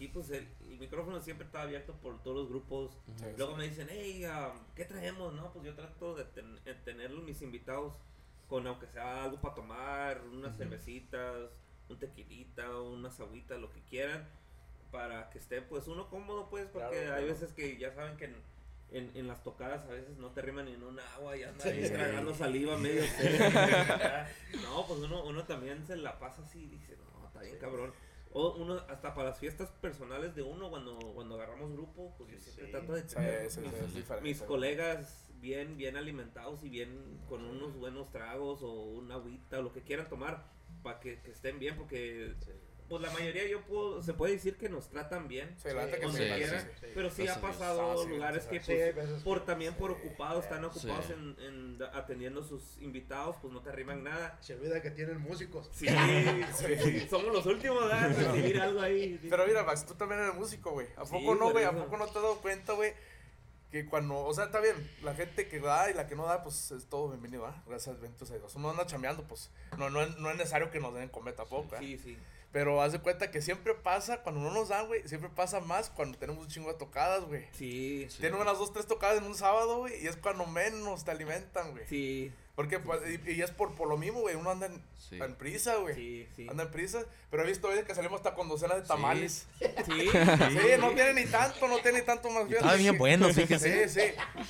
aquí 0.02 0.08
pues 0.08 0.32
el, 0.32 0.48
el 0.68 0.80
micrófono 0.80 1.22
siempre 1.22 1.46
está 1.46 1.62
abierto 1.62 1.94
por 1.94 2.22
todos 2.24 2.36
los 2.38 2.50
grupos. 2.50 2.98
Sí, 3.20 3.26
Luego 3.38 3.56
me 3.56 3.66
dicen, 3.70 3.88
hey, 3.92 4.26
um, 4.26 4.58
¿qué 4.76 4.86
traemos? 4.86 5.32
No, 5.36 5.54
pues 5.54 5.64
yo 5.64 5.76
trato 5.76 6.16
de 6.16 6.26
ten- 6.26 6.60
eh, 6.66 6.76
tener 6.84 7.12
mis 7.12 7.40
invitados 7.44 7.94
con 8.48 8.66
aunque 8.66 8.88
sea 8.88 9.26
algo 9.26 9.40
para 9.40 9.54
tomar, 9.54 10.22
unas 10.32 10.58
cervecitas, 10.58 11.52
un 11.88 12.00
tequilita, 12.00 12.82
unas 12.82 13.20
agüitas, 13.20 13.60
lo 13.62 13.72
que 13.72 13.82
quieran, 13.84 14.28
para 14.92 15.30
que 15.30 15.38
esté 15.38 15.62
pues 15.62 15.88
uno 15.88 16.10
cómodo 16.10 16.50
pues, 16.50 16.66
porque 16.66 16.88
Claro, 16.88 17.00
hay 17.02 17.06
claro. 17.06 17.28
veces 17.28 17.54
que 17.54 17.78
ya 17.78 17.94
saben 17.94 18.18
que 18.18 18.26
en, 18.26 18.36
en, 18.90 19.12
en 19.16 19.28
las 19.28 19.44
tocadas 19.44 19.84
a 19.86 19.92
veces 19.92 20.18
no 20.18 20.32
te 20.32 20.42
riman 20.42 20.66
ni 20.66 20.74
en 20.74 20.82
un 20.84 21.00
agua 21.00 21.38
y 21.38 21.44
anda 21.44 21.64
ahí 21.64 21.86
Sí. 21.86 21.94
tragando 21.94 22.34
saliva 22.34 22.76
medio. 22.80 23.04
No, 24.64 24.88
pues 24.88 25.00
uno, 25.02 25.24
uno 25.26 25.44
también 25.46 25.86
se 25.86 25.96
la 25.96 26.18
pasa 26.18 26.42
así 26.42 26.64
y 26.64 26.68
dice, 26.70 26.98
no, 26.98 27.28
está 27.28 27.42
bien 27.42 27.60
cabrón. 27.60 27.94
O 28.34 28.54
uno, 28.56 28.76
hasta 28.90 29.14
para 29.14 29.30
las 29.30 29.40
fiestas 29.40 29.70
personales 29.82 30.36
de 30.36 30.42
uno, 30.42 30.70
cuando, 30.70 30.98
cuando 31.14 31.36
agarramos 31.36 31.72
grupo, 31.74 32.14
pues 32.18 32.32
yo 32.32 32.40
siempre 32.40 32.66
Sí. 32.66 32.72
trato 32.72 32.94
de 32.94 33.02
tener 33.04 33.52
sí, 33.52 33.62
sí, 33.90 34.04
mis, 34.22 34.42
colegas 34.42 35.28
bien, 35.42 35.76
bien 35.78 35.98
alimentados 35.98 36.64
y 36.64 36.70
bien 36.70 37.20
con 37.28 37.44
unos 37.44 37.76
buenos 37.76 38.10
tragos 38.12 38.62
o 38.62 38.72
una 38.84 39.16
agüita 39.16 39.60
o 39.60 39.64
lo 39.64 39.74
que 39.74 39.82
quieran 39.82 40.08
tomar 40.08 40.46
para 40.84 41.00
que, 41.00 41.20
que 41.22 41.32
estén 41.32 41.60
bien, 41.60 41.76
porque 41.76 42.34
pues 42.92 43.02
la 43.04 43.12
mayoría 43.12 43.48
yo 43.48 43.62
puedo, 43.62 44.04
se 44.04 44.14
puede 44.14 44.34
decir 44.34 44.58
que 44.58 44.68
nos 44.68 44.90
tratan 44.90 45.30
bien, 45.30 45.56
Sí, 45.58 45.70
la 45.74 45.88
que 45.88 46.06
sí, 46.08 46.12
sí, 46.12 46.18
quiera, 46.18 46.60
sí, 46.60 46.68
sí. 46.82 46.86
pero 46.94 47.10
sí 47.10 47.26
ha 47.26 47.36
a 47.36 47.42
pasado 47.42 48.04
sí, 48.04 48.10
lugares 48.10 48.44
sí, 48.44 48.50
que 48.50 48.60
pues, 48.60 48.96
veces 48.96 49.24
por 49.24 49.46
también 49.46 49.74
por 49.76 49.92
ocupados, 49.92 50.44
están 50.44 50.60
sí. 50.60 50.66
ocupados 50.66 51.10
en, 51.10 51.80
atendiendo 51.94 52.44
sus 52.44 52.78
invitados, 52.82 53.38
pues 53.42 53.54
no 53.54 53.62
te 53.62 53.70
arriman 53.70 54.04
nada. 54.04 54.38
Se 54.42 54.56
olvida 54.56 54.82
que 54.82 54.92
tienen 54.92 55.22
músicos. 55.22 55.70
Sí, 55.72 55.88
sí, 55.88 57.08
somos 57.10 57.34
los 57.34 57.46
últimos 57.46 57.82
en 57.94 58.14
recibir 58.16 58.60
algo 58.60 58.82
ahí. 58.82 59.18
Pero 59.30 59.48
mira, 59.48 59.64
Max, 59.64 59.86
tú 59.86 59.94
también 59.94 60.20
eres 60.20 60.36
músico, 60.36 60.72
güey. 60.72 60.88
¿A 60.98 61.06
Sí, 61.06 61.14
poco 61.14 61.36
no, 61.36 61.52
güey? 61.52 61.64
¿A 61.64 61.72
poco 61.72 61.96
no 61.96 62.04
te 62.06 62.10
has 62.18 62.24
dado 62.24 62.42
cuenta, 62.42 62.74
güey? 62.74 62.94
Que 63.72 63.86
cuando, 63.86 64.20
o 64.26 64.34
sea, 64.34 64.46
está 64.46 64.60
bien, 64.60 64.76
la 65.02 65.14
gente 65.16 65.48
que 65.48 65.62
da 65.62 65.90
y 65.90 65.94
la 65.94 66.06
que 66.06 66.18
no 66.18 66.26
da, 66.26 66.44
pues 66.44 66.72
es 66.72 66.88
todo 66.88 67.08
bienvenido, 67.08 67.46
¿ah? 67.46 67.64
Gracias, 67.66 67.98
benditos 68.02 68.30
a 68.32 68.38
Dios. 68.38 68.54
Uno 68.56 68.70
anda 68.70 68.86
chambeando, 68.86 69.24
pues 69.24 69.50
no, 69.78 69.90
no, 69.90 70.02
es- 70.02 70.18
no 70.18 70.30
es 70.30 70.36
necesario 70.36 70.70
que 70.70 70.82
nos 70.82 70.94
den 70.94 71.08
comer 71.08 71.36
tampoco, 71.38 71.76
¿eh? 71.78 71.80
Sí, 71.80 71.98
sí. 71.98 72.18
Pero 72.52 72.82
haz 72.82 72.92
de 72.92 73.00
cuenta 73.00 73.32
que 73.32 73.42
siempre 73.42 73.74
pasa, 73.74 74.24
cuando 74.24 74.42
no 74.42 74.52
nos 74.52 74.68
dan, 74.70 74.88
güey, 74.88 75.08
siempre 75.08 75.30
pasa 75.30 75.62
más 75.62 75.90
cuando 75.90 76.18
tenemos 76.18 76.44
un 76.44 76.50
chingo 76.50 76.68
de 76.72 76.78
tocadas, 76.78 77.24
güey. 77.24 77.46
Sí, 77.54 78.08
Tienen 78.20 78.40
unas 78.40 78.58
dos, 78.60 78.74
tres 78.74 78.88
tocadas 78.88 79.18
en 79.18 79.24
un 79.24 79.36
sábado, 79.36 79.78
güey, 79.80 80.04
y 80.04 80.08
es 80.08 80.18
cuando 80.18 80.46
menos 80.46 81.06
te 81.06 81.12
alimentan, 81.12 81.72
güey. 81.72 81.86
sí, 81.88 82.32
Porque, 82.56 82.80
pues, 82.80 83.00
y, 83.26 83.32
y 83.32 83.42
es 83.42 83.52
por, 83.52 83.74
por 83.76 83.88
lo 83.88 83.96
mismo, 83.98 84.20
güey, 84.20 84.36
uno 84.36 84.50
anda 84.52 84.66
en, 84.66 84.84
Sí. 84.98 85.18
en 85.22 85.36
prisa, 85.36 85.76
güey. 85.78 85.96
sí, 85.96 86.28
sí. 86.36 86.48
Anda 86.50 86.64
en 86.64 86.72
prisa, 86.72 87.04
pero 87.30 87.44
he 87.44 87.48
visto 87.48 87.68
veces 87.70 87.86
que 87.86 87.96
salimos 87.96 88.18
hasta 88.20 88.34
con 88.36 88.50
docenas 88.50 88.82
de 88.82 88.88
tamales. 88.88 89.48
Sí, 89.86 90.10
Sí, 90.10 90.68
no 90.80 90.92
tiene 90.92 91.14
ni 91.14 91.26
tanto, 91.26 91.68
no 91.70 91.80
tiene 91.80 92.00
ni 92.00 92.06
tanto 92.06 92.30
más 92.30 92.46
bien. 92.48 92.58
Estaba 92.58 92.76
bien 92.76 92.98
bueno, 92.98 93.30
fíjese. 93.34 93.88
Sí, 93.90 94.00
sí. 94.02 94.46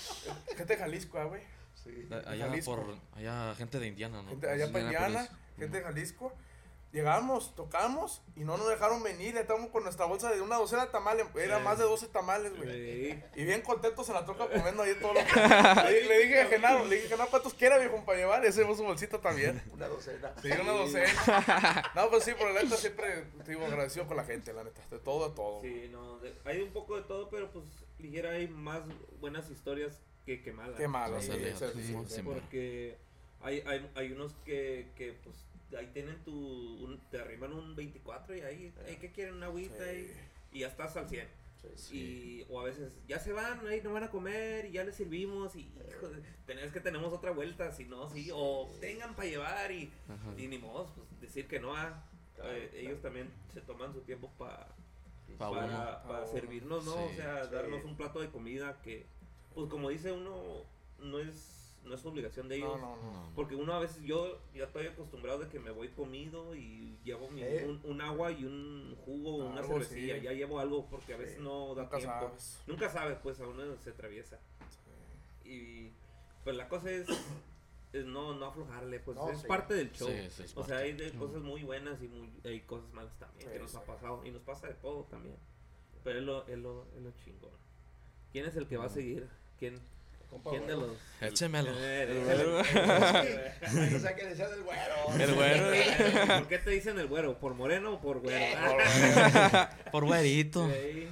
Gente 0.57 0.75
de 0.75 0.77
Jalisco, 0.77 1.17
ah, 1.19 1.25
güey. 1.25 1.41
Sí. 1.83 2.07
Allá 2.25 2.47
Jalisco. 2.47 2.75
por, 2.75 2.95
allá 3.15 3.53
gente 3.55 3.79
de 3.79 3.87
Indiana, 3.87 4.21
¿no? 4.23 4.29
Gente 4.29 4.49
allá 4.49 4.71
para. 4.71 4.85
Indiana, 4.85 5.29
gente 5.57 5.77
de 5.77 5.83
Jalisco. 5.83 6.33
Llegamos, 6.91 7.56
tocamos 7.56 8.21
y 8.36 8.41
no 8.43 8.58
nos 8.58 8.67
dejaron 8.67 9.01
venir. 9.01 9.38
Estamos 9.38 9.69
con 9.69 9.84
nuestra 9.84 10.06
bolsa 10.06 10.30
de 10.30 10.41
una 10.41 10.58
docena 10.58 10.86
de 10.86 10.91
tamales. 10.91 11.25
Era 11.36 11.60
más 11.60 11.77
de 11.77 11.86
12 11.86 12.08
tamales, 12.10 12.56
güey. 12.58 13.12
Y 13.36 13.45
bien 13.45 13.62
contentos 13.62 14.10
en 14.10 14.15
la 14.15 14.25
troca 14.25 14.49
comiendo 14.49 14.84
ahí 14.84 14.93
todo 14.99 15.13
lo 15.13 15.19
que. 15.21 15.32
Le, 15.91 16.06
le 16.06 16.19
dije 16.23 16.41
a 16.41 16.45
Genaro, 16.47 16.86
le 16.86 16.95
dije, 16.97 17.08
Genaro, 17.08 17.30
¿cuántos 17.30 17.54
quiera, 17.54 17.77
viejo, 17.77 18.04
para 18.06 18.17
llevar? 18.17 18.43
Y 18.43 18.47
hacemos 18.47 18.77
su 18.77 18.84
bolsita 18.84 19.21
también. 19.21 19.62
Una 19.71 19.88
docena. 19.88 20.34
Sí, 20.41 20.49
una 20.51 20.71
docena. 20.73 21.91
No, 21.95 22.10
pues 22.10 22.25
sí, 22.25 22.34
por 22.34 22.51
la 22.51 22.62
neta 22.62 22.75
siempre 22.75 23.23
digo 23.47 23.65
agradecido 23.65 24.06
con 24.06 24.17
la 24.17 24.25
gente, 24.25 24.51
la 24.51 24.65
neta. 24.65 24.82
De 24.91 24.99
todo, 24.99 25.30
de 25.30 25.36
todo. 25.36 25.62
Sí, 25.62 25.88
no, 25.91 26.19
de- 26.19 26.34
hay 26.43 26.62
un 26.62 26.71
poco 26.73 26.97
de 26.97 27.04
todo, 27.04 27.30
pero 27.30 27.49
pues 27.51 27.65
ligera 27.99 28.32
hay 28.32 28.47
más 28.49 28.82
buenas 29.21 29.49
historias 29.49 30.01
que, 30.25 30.41
que 30.41 30.51
malas. 30.51 30.77
Se 31.23 31.32
sí, 31.34 31.39
sí, 31.58 31.84
sí. 31.84 31.95
sí. 32.08 32.21
Porque 32.21 32.97
hay, 33.41 33.63
hay, 33.65 33.89
hay 33.95 34.12
unos 34.12 34.34
que, 34.45 34.91
que 34.95 35.13
pues 35.23 35.36
ahí 35.77 35.88
tienen 35.93 36.17
tu, 36.23 36.31
un- 36.34 36.99
te 37.10 37.19
arriman 37.19 37.53
un 37.53 37.75
24 37.75 38.36
y 38.36 38.41
ahí, 38.41 38.73
hey, 38.86 38.97
¿qué 38.99 39.12
quieren? 39.12 39.36
Una 39.36 39.47
agüita 39.47 39.84
Sí. 39.86 40.12
y, 40.51 40.57
y 40.57 40.60
ya 40.62 40.67
estás 40.67 40.95
al 40.97 41.07
100. 41.10 41.27
Sí. 41.75 41.97
Y, 41.97 42.45
o 42.51 42.60
a 42.60 42.63
veces 42.63 42.91
ya 43.07 43.19
se 43.19 43.34
van, 43.34 43.65
ahí 43.67 43.81
no 43.84 43.93
van 43.93 44.03
a 44.03 44.10
comer 44.10 44.65
y 44.65 44.71
ya 44.71 44.84
les 44.84 44.95
servimos 44.95 45.55
y 45.55 45.69
hijo, 45.89 46.07
de- 46.10 46.23
tenés 46.47 46.71
que 46.71 46.79
tenemos 46.79 47.13
otra 47.13 47.29
vuelta, 47.31 47.71
si 47.71 47.86
no, 47.86 48.10
sí, 48.10 48.29
o 48.34 48.67
tengan 48.81 49.15
para 49.15 49.27
llevar 49.27 49.71
y, 49.71 49.91
ni 50.38 50.57
modo, 50.57 50.91
pues 50.95 51.07
decir 51.21 51.47
que 51.47 51.60
no, 51.60 51.75
ah, 51.75 52.03
Claro, 52.36 52.51
eh, 52.57 52.67
claro. 52.71 52.77
ellos 52.88 53.01
también 53.03 53.29
se 53.53 53.62
toman 53.62 53.93
su 53.93 54.01
tiempo 54.01 54.31
pa- 54.39 54.67
Pa' 55.38 55.49
para, 55.51 55.65
uno. 55.65 56.07
para 56.12 56.27
servirnos, 56.27 56.84
¿no? 56.84 56.93
Sí, 56.93 57.13
o 57.13 57.15
sea, 57.15 57.45
sí. 57.45 57.51
darnos 57.53 57.86
un 57.86 57.95
plato 57.95 58.19
de 58.21 58.29
comida 58.29 58.81
que, 58.81 59.05
pues 59.53 59.69
como 59.69 59.89
dice 59.89 60.12
uno, 60.12 60.63
no 60.99 61.19
es, 61.19 61.61
no 61.84 61.96
es 61.96 62.06
obligación 62.06 62.48
de 62.48 62.58
ellos. 62.58 62.80
No, 62.80 62.96
no, 62.96 63.02
no. 63.04 63.12
No. 63.12 63.32
Porque 63.36 63.56
uno 63.56 63.74
a 63.74 63.80
veces, 63.80 64.02
yo 64.04 64.39
ya 64.54 64.65
estoy 64.65 64.88
acostumbrado 64.88 65.39
de 65.39 65.48
que 65.50 65.60
me 65.60 65.72
voy 65.72 65.89
comido 65.89 66.56
y 66.56 66.98
llevo 67.04 67.30
mi- 67.30 67.41
Eh. 67.44 67.65
un, 67.67 67.82
un 67.91 68.02
agua 68.02 68.32
y 68.32 68.46
un 68.46 68.96
jugo, 69.06 69.36
una 69.38 69.63
cervecilla. 69.63 70.15
sí. 70.17 70.22
Ya 70.22 70.32
llevo 70.34 70.60
algo 70.60 70.86
porque 70.89 71.13
a 71.13 71.17
veces 71.17 71.38
Sí, 71.38 71.44
no 71.44 71.74
da 71.76 71.84
Nunca 71.84 71.98
tiempo. 71.98 72.20
sabes. 72.20 72.62
Nunca 72.67 72.89
sabes, 72.89 73.17
pues 73.24 73.39
a 73.39 73.48
uno 73.48 73.76
se 73.78 73.89
atraviesa. 73.89 74.39
Y 75.44 75.91
pues 76.44 76.56
la 76.56 76.67
cosa 76.70 76.89
es, 76.91 77.08
es 77.94 78.06
no, 78.06 78.34
no 78.36 78.46
aflojarle, 78.46 79.00
pues 79.00 79.17
No, 79.17 79.30
es 79.30 79.39
sí. 79.41 79.48
parte 79.48 79.74
del 79.74 79.91
show. 79.91 80.08
Es 80.10 80.54
o 80.56 80.63
sea, 80.63 80.78
hay 80.78 80.94
de 80.94 81.12
cosas 81.13 81.41
muy 81.41 81.63
buenas 81.63 82.02
y 82.02 82.08
muy, 82.08 82.32
hay 82.46 82.62
cosas 82.62 82.91
malas 82.94 83.17
también 83.20 83.48
Sí, 83.48 83.54
que 83.54 83.60
nos 83.60 83.72
sí. 83.72 83.78
ha 83.78 83.82
pasado. 83.86 84.26
Y 84.26 84.32
nos 84.32 84.41
pasa 84.44 84.67
de 84.67 84.74
todo 84.76 85.04
también. 85.06 85.36
Pero 86.04 86.20
es 86.20 86.26
lo, 86.26 86.48
es 86.48 86.58
lo, 86.58 86.86
es 86.96 87.02
lo 87.02 87.12
chingón. 87.12 87.52
¿Quién 88.32 88.46
es 88.46 88.56
el 88.56 88.67
que 88.67 88.78
va 88.78 88.86
a 88.86 88.89
seguir? 88.89 89.28
¿Quién, 89.60 89.76
Compa, 90.32 90.50
quién 90.50 90.65
de 90.65 90.78
los... 90.78 90.91
Échemelo. 91.22 91.72
Eh, 91.78 92.04
El 92.04 92.17
échale. 92.17 93.96
O 93.96 94.00
sea, 94.00 94.15
que 94.15 94.34
güero. 94.34 94.96
El 95.20 95.36
güero. 95.36 96.28
¿Por 96.39 96.48
qué 96.48 96.58
te 96.58 96.70
dicen 96.72 96.98
el 96.98 97.08
güero? 97.08 97.38
¿Por 97.38 97.54
moreno 97.54 97.96
o 97.96 98.02
por 98.02 98.20
güero? 98.22 98.58
Por 99.91 100.06
güerito. 100.06 100.67
Sí. 100.82 101.08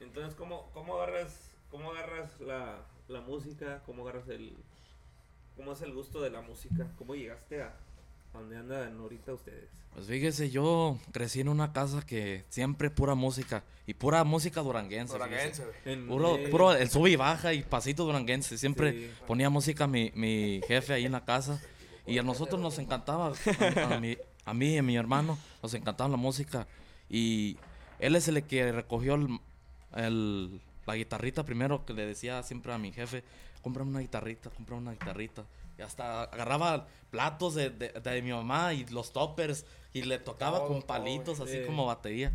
Entonces, 0.00 0.34
¿cómo, 0.34 0.68
cómo 0.74 0.96
agarras, 0.96 1.52
cómo 1.70 1.92
agarras 1.92 2.40
la, 2.40 2.78
la 3.06 3.20
música? 3.20 3.82
¿Cómo 3.86 4.02
agarras 4.02 4.28
el... 4.28 4.56
¿Cómo 5.56 5.72
es 5.72 5.82
el 5.82 5.92
gusto 5.92 6.20
de 6.20 6.30
la 6.30 6.40
música? 6.40 6.86
¿Cómo 6.96 7.14
llegaste 7.14 7.62
a, 7.62 7.72
a 8.34 8.38
donde 8.38 8.56
andan 8.56 8.96
ahorita 8.98 9.32
ustedes? 9.34 9.68
Pues 9.94 10.06
fíjese, 10.06 10.50
yo 10.50 10.98
crecí 11.12 11.40
en 11.40 11.48
una 11.48 11.72
casa 11.72 12.02
que 12.04 12.44
siempre 12.50 12.90
pura 12.90 13.14
música. 13.14 13.64
Y 13.86 13.94
pura 13.94 14.22
música 14.24 14.60
duranguense. 14.60 15.14
Duranguense. 15.14 15.64
En- 15.84 16.06
Puro, 16.06 16.36
eh, 16.36 16.48
puro 16.48 16.72
el 16.72 16.88
sube 16.90 17.10
y 17.10 17.16
baja 17.16 17.52
y 17.54 17.62
pasito 17.62 18.04
duranguense. 18.04 18.58
Siempre 18.58 18.92
Sí. 18.92 19.10
ponía 19.26 19.50
música 19.50 19.86
mi, 19.86 20.12
mi 20.14 20.60
jefe 20.68 20.92
ahí 20.92 21.06
en 21.06 21.12
la 21.12 21.24
casa. 21.24 21.60
Y 22.06 22.18
a 22.18 22.22
nosotros 22.22 22.60
nos 22.60 22.78
encantaba, 22.78 23.32
a, 23.32 23.94
a 23.94 23.98
mi, 24.00 24.16
a 24.44 24.54
mí 24.54 24.74
y 24.74 24.78
a 24.78 24.82
mi 24.82 24.96
hermano, 24.96 25.36
nos 25.62 25.74
encantaba 25.74 26.08
la 26.10 26.16
música. 26.16 26.66
Y 27.08 27.56
él 27.98 28.14
es 28.14 28.28
el 28.28 28.42
que 28.44 28.70
recogió 28.72 29.14
el, 29.14 29.38
el- 29.96 30.60
la 30.86 30.94
guitarrita 30.94 31.44
primero, 31.44 31.84
que 31.84 31.92
le 31.92 32.06
decía 32.06 32.42
siempre 32.42 32.72
a 32.72 32.78
mi 32.78 32.92
jefe, 32.92 33.22
compra 33.62 33.82
una 33.82 34.00
guitarrita, 34.00 34.48
compra 34.50 34.76
una 34.76 34.92
guitarrita. 34.92 35.44
Y 35.78 35.82
hasta 35.82 36.24
agarraba 36.24 36.88
platos 37.10 37.54
de, 37.54 37.70
de- 37.70 37.90
de 37.92 38.22
mi 38.22 38.32
mamá 38.32 38.74
y 38.74 38.84
los 38.86 39.12
toppers 39.12 39.64
y 39.92 40.02
le 40.02 40.18
tocaba 40.18 40.58
Todo, 40.58 40.68
con 40.68 40.78
todo, 40.78 40.86
palitos, 40.88 41.40
así 41.40 41.58
Sí. 41.60 41.66
como 41.66 41.86
batería. 41.86 42.32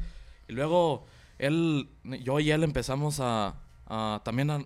Y 0.48 0.54
luego 0.54 1.04
él, 1.38 1.90
yo 2.04 2.40
y 2.40 2.52
él 2.52 2.64
empezamos 2.64 3.20
a, 3.20 3.56
a 3.88 4.22
también 4.24 4.50
a- 4.50 4.66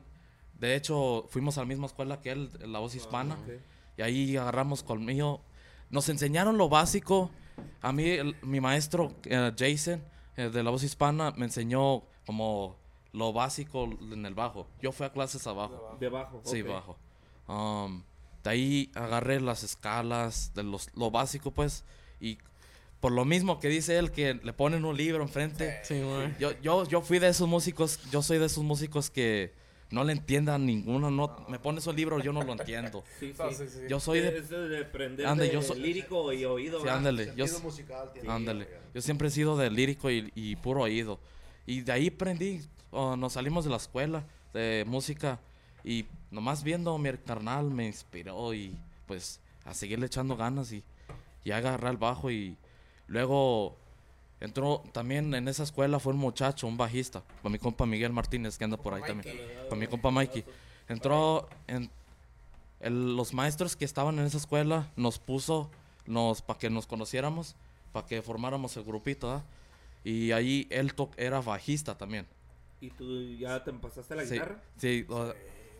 de 0.59 0.75
hecho 0.75 1.25
fuimos 1.29 1.57
a 1.57 1.61
la 1.61 1.65
misma 1.67 1.87
escuela 1.87 2.21
que 2.21 2.31
él, 2.31 2.51
la 2.65 2.79
voz 2.79 2.95
hispana, 2.95 3.35
ok. 3.35 3.61
y 3.97 4.01
ahí 4.03 4.37
agarramos 4.37 4.83
colmillo. 4.83 5.41
Nos 5.89 6.09
enseñaron 6.09 6.57
lo 6.57 6.69
básico. 6.69 7.31
A 7.81 7.91
mí, 7.91 8.03
el- 8.09 8.35
mi 8.43 8.59
maestro 8.61 9.13
eh, 9.25 9.51
Jason, 9.57 10.03
eh, 10.35 10.49
de 10.49 10.63
la 10.63 10.69
voz 10.69 10.83
hispana, 10.83 11.31
me 11.35 11.45
enseñó 11.45 12.03
como 12.27 12.75
lo 13.13 13.33
básico 13.33 13.85
en 14.11 14.25
el 14.25 14.35
bajo. 14.35 14.67
Yo 14.81 14.91
fui 14.91 15.05
a 15.07 15.11
clases 15.11 15.47
abajo. 15.47 15.97
De 15.99 16.07
abajo. 16.07 16.41
Sí, 16.43 16.61
ok. 16.61 16.67
bajo. 16.67 16.97
Um, 17.47 18.03
de 18.47 18.53
ahí 18.53 18.91
agarré 18.95 19.41
las 19.41 19.63
escalas, 19.63 20.53
de 20.55 20.63
los, 20.63 20.89
lo 20.95 21.11
básico, 21.11 21.51
pues. 21.51 21.83
Y 22.21 22.37
por 23.01 23.11
lo 23.11 23.25
mismo 23.25 23.59
que 23.59 23.67
dice 23.67 23.97
él, 23.97 24.09
que 24.11 24.35
le 24.35 24.53
ponen 24.53 24.85
un 24.85 24.95
libro 24.95 25.21
enfrente. 25.21 25.79
Sí, 25.83 26.01
güey. 26.01 26.33
Yo, 26.39 26.51
yo, 26.61 26.87
yo 26.87 27.01
fui 27.01 27.19
de 27.19 27.27
esos 27.27 27.47
músicos, 27.47 27.99
yo 28.09 28.21
soy 28.21 28.37
de 28.37 28.45
esos 28.45 28.63
músicos 28.63 29.09
que 29.09 29.53
no 29.91 30.03
le 30.05 30.13
entiendan 30.13 30.65
ninguno. 30.65 31.11
No, 31.11 31.45
me 31.49 31.59
pones 31.59 31.85
un 31.87 31.95
libro, 31.97 32.19
yo 32.19 32.31
no 32.31 32.41
lo 32.43 32.53
entiendo. 32.53 33.03
Sí, 33.19 33.33
No, 33.37 33.49
sí. 33.51 33.55
sí, 33.57 33.69
sí. 33.69 33.79
Yo 33.89 33.99
soy 33.99 34.21
de... 34.21 34.37
Es 34.37 34.49
de, 34.49 34.69
de 34.69 34.81
aprender 34.85 35.25
Ande, 35.27 35.47
de 35.47 35.53
yo 35.53 35.61
soy- 35.61 35.79
lírico 35.79 36.31
y 36.31 36.45
oído. 36.45 36.81
Sí, 36.81 36.87
ándale. 36.87 37.33
Yo, 37.35 37.45
musical 37.61 38.09
ándale. 38.27 38.67
Yo 38.93 39.01
siempre 39.01 39.27
he 39.27 39.31
sido 39.31 39.57
de 39.57 39.69
lírico 39.69 40.09
y, 40.09 40.31
y 40.35 40.55
puro 40.55 40.83
oído. 40.83 41.19
Y 41.65 41.81
de 41.81 41.91
ahí 41.91 42.07
aprendí. 42.07 42.61
oh, 42.91 43.17
nos 43.17 43.33
salimos 43.33 43.65
de 43.65 43.71
la 43.71 43.77
escuela 43.77 44.23
de 44.53 44.85
música 44.87 45.39
y 45.83 46.05
nomás 46.31 46.63
viendo 46.63 46.93
a 46.93 46.97
mi 46.99 47.11
carnal 47.13 47.65
me 47.71 47.85
inspiró 47.87 48.53
y 48.53 48.75
pues 49.05 49.39
a 49.65 49.73
seguirle 49.73 50.05
echando 50.07 50.35
ganas 50.35 50.71
y, 50.71 50.83
y 51.43 51.51
agarrar 51.51 51.91
el 51.91 51.97
bajo 51.97 52.29
y 52.31 52.57
luego 53.07 53.75
entró 54.39 54.83
también 54.91 55.33
en 55.33 55.47
esa 55.47 55.63
escuela 55.63 55.99
fue 55.99 56.13
un 56.13 56.19
muchacho, 56.19 56.67
un 56.67 56.77
bajista, 56.77 57.23
con 57.41 57.51
mi 57.51 57.59
compa 57.59 57.85
Miguel 57.85 58.13
Martínez 58.13 58.57
que 58.57 58.63
anda 58.65 58.77
por 58.77 58.93
ahí 58.93 59.01
también, 59.05 59.35
con 59.69 59.79
mi 59.79 59.87
compa 59.87 60.11
Mikey. 60.11 60.43
Entró 60.89 61.49
en 61.67 61.89
el- 62.79 63.15
los 63.15 63.33
maestros 63.33 63.75
que 63.75 63.85
estaban 63.85 64.19
en 64.19 64.25
esa 64.25 64.37
escuela 64.37 64.91
nos 64.95 65.19
puso 65.19 65.69
nos 66.05 66.41
para 66.41 66.57
que 66.59 66.69
nos 66.69 66.87
conociéramos, 66.87 67.55
para 67.91 68.05
que 68.07 68.21
formáramos 68.21 68.77
el 68.77 68.83
grupito. 68.85 69.43
Y 70.05 70.31
ahí 70.31 70.65
él 70.69 70.93
to- 70.93 71.11
era 71.17 71.41
bajista 71.41 71.97
también. 71.97 72.25
¿Y 72.79 72.91
tú 72.91 73.33
ya 73.33 73.61
te 73.63 73.73
pasaste 73.73 74.15
la 74.15 74.23
Sí, 74.23 74.33
guitarra? 74.35 74.61
sí, 74.77 75.05
o- 75.09 75.33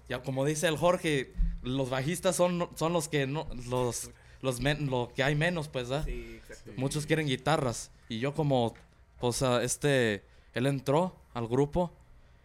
ya 0.09 0.21
como 0.21 0.45
dice 0.45 0.67
el 0.67 0.77
Jorge, 0.77 1.33
los 1.63 1.89
bajistas 1.89 2.35
son, 2.35 2.69
son 2.75 2.93
los 2.93 3.07
que 3.07 3.27
no 3.27 3.47
los 3.69 4.11
los 4.41 4.61
men- 4.61 4.89
lo 4.89 5.11
que 5.15 5.23
hay 5.23 5.35
menos, 5.35 5.67
pues, 5.67 5.89
¿ah? 5.91 6.03
Sí, 6.03 6.35
exacto. 6.37 6.71
Muchos 6.77 7.05
quieren 7.05 7.25
guitarras 7.27 7.89
y 8.07 8.19
yo 8.19 8.33
como 8.33 8.73
pues 9.19 9.41
este 9.41 10.23
él 10.53 10.67
entró 10.67 11.15
al 11.33 11.47
grupo 11.47 11.91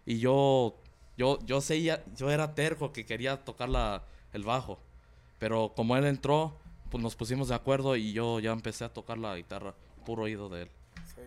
y 0.06 0.18
yo 0.18 0.74
yo 1.18 1.38
yo 1.44 1.60
seguía 1.60 2.02
yo 2.16 2.30
era 2.30 2.54
terco 2.54 2.92
que 2.92 3.04
quería 3.04 3.44
tocar 3.44 3.68
la, 3.68 4.04
el 4.32 4.42
bajo. 4.44 4.78
Pero 5.38 5.72
como 5.76 5.96
él 5.96 6.04
entró, 6.06 6.56
pues 6.90 7.02
nos 7.02 7.14
pusimos 7.16 7.48
de 7.48 7.54
acuerdo 7.54 7.96
y 7.96 8.12
yo 8.12 8.40
ya 8.40 8.52
empecé 8.52 8.84
a 8.84 8.92
tocar 8.92 9.18
la 9.18 9.36
guitarra 9.36 9.74
puro 10.06 10.22
oído 10.22 10.48
de 10.48 10.62
él. 10.62 10.70
Sí. 11.14 11.20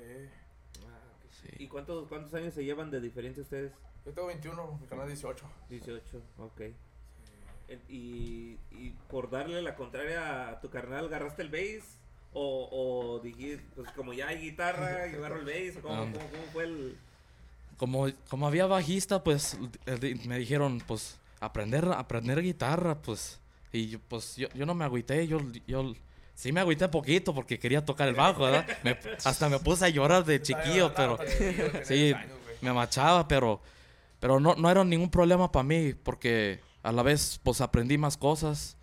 Ah, 0.88 1.00
ok. 1.14 1.32
Sí. 1.42 1.64
¿Y 1.64 1.68
cuántos, 1.68 2.08
cuántos 2.08 2.34
años 2.34 2.54
se 2.54 2.64
llevan 2.66 2.90
de 2.92 3.02
diferencia 3.02 3.44
ustedes? 3.44 3.72
Yo 4.06 4.12
tengo 4.12 4.28
21, 4.28 4.80
mi 4.82 4.88
canal 4.88 5.08
18. 5.08 5.46
18, 5.70 6.02
ok. 6.40 6.62
Y, 7.90 8.58
y 8.72 8.94
por 9.10 9.30
darle 9.32 9.62
la 9.62 9.76
contraria 9.76 10.50
a 10.50 10.62
tu 10.62 10.70
carnal, 10.70 11.06
¿agarraste 11.06 11.42
el 11.42 11.50
bass? 11.50 11.98
¿O, 12.34 12.70
o 12.72 13.20
dijiste, 13.20 13.64
pues 13.76 13.90
como 13.92 14.14
ya 14.14 14.28
hay 14.28 14.40
guitarra, 14.40 15.08
yo 15.08 15.18
agarro 15.20 15.40
el 15.40 15.46
bass? 15.46 15.78
¿O 15.78 15.82
¿Cómo, 15.82 16.04
Um, 16.04 16.12
cómo, 16.14 16.26
cómo 16.30 16.44
fue 16.54 16.64
el...? 16.66 16.98
Como, 17.78 18.08
como 18.30 18.48
había 18.48 18.68
bajista, 18.68 19.24
pues 19.24 19.58
me 20.26 20.38
dijeron, 20.38 20.82
pues 20.88 21.18
aprender 21.42 21.86
aprender 21.92 22.42
guitarra, 22.42 22.96
pues. 22.96 23.40
Y 23.74 23.90
yo, 23.90 24.00
pues 24.08 24.36
yo, 24.38 24.48
yo 24.54 24.66
no 24.66 24.74
me 24.74 24.86
agüité, 24.86 25.28
yo, 25.28 25.42
yo 25.68 25.94
sí 26.36 26.52
me 26.54 26.62
agüité 26.62 26.88
poquito 26.88 27.34
porque 27.34 27.60
quería 27.60 27.84
tocar 27.84 28.08
el 28.08 28.16
bajo, 28.16 28.44
¿verdad? 28.44 28.66
Me- 28.84 28.98
hasta 29.26 29.50
me 29.50 29.60
puse 29.60 29.84
a 29.86 29.90
llorar 29.90 30.24
de 30.24 30.42
chiquillo, 30.42 30.94
pero 30.96 31.18
sí, 31.84 32.14
me 32.62 32.72
machaba, 32.72 33.28
pero, 33.28 33.60
pero 34.26 34.40
no, 34.40 34.56
no 34.56 34.72
era 34.72 34.84
ningún 34.84 35.12
problema 35.12 35.52
para 35.52 35.62
mí 35.62 35.94
porque 35.94 36.60
a 36.82 36.92
la 36.92 37.04
vez 37.04 37.40
pues 37.44 37.62
aprendí 37.62 38.00
más 38.00 38.18
cosas 38.18 38.76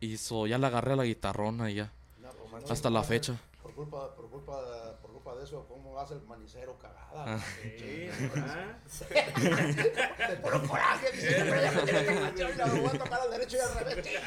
y 0.00 0.18
so, 0.18 0.46
ya 0.46 0.58
le 0.58 0.66
agarré 0.66 0.92
a 0.92 0.96
la 0.96 1.04
guitarrona 1.04 1.70
y 1.70 1.76
ya, 1.76 1.94
No, 2.18 2.28
pues, 2.50 2.70
hasta 2.70 2.90
la 2.90 3.02
fecha. 3.02 3.40
Por 3.62 3.74
culpa, 3.74 4.14
por 4.14 4.28
culpa, 4.28 4.60
por 5.00 5.12
culpa 5.12 5.34
de 5.36 5.44
eso, 5.44 5.64
¿cómo 5.66 5.98
hace 5.98 6.12
el 6.12 6.22
manicero 6.24 6.76
cagada? 6.76 7.00
Ah. 7.14 7.38
Sí, 7.62 8.10
¿ah? 8.36 10.28
De 10.28 10.36
puro 10.36 10.62
coraje, 10.68 11.10
dice, 11.10 11.36
"Pero 11.38 11.62
ya 11.62 11.72
me 11.72 11.82
tiene 11.82 12.04
que 12.04 12.20
manchar 12.20 12.50
y 12.50 12.56
la 12.58 12.66
voy 12.66 12.86
a 12.86 12.98
tocar 12.98 13.20
al 13.22 13.30
derecho 13.30 13.56
y 13.56 13.60
al 13.60 13.74
revés. 13.82 14.18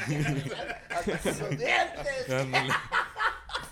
Hasta 0.90 1.18
con 1.18 1.38
los 1.38 1.50
dientes. 1.50 2.26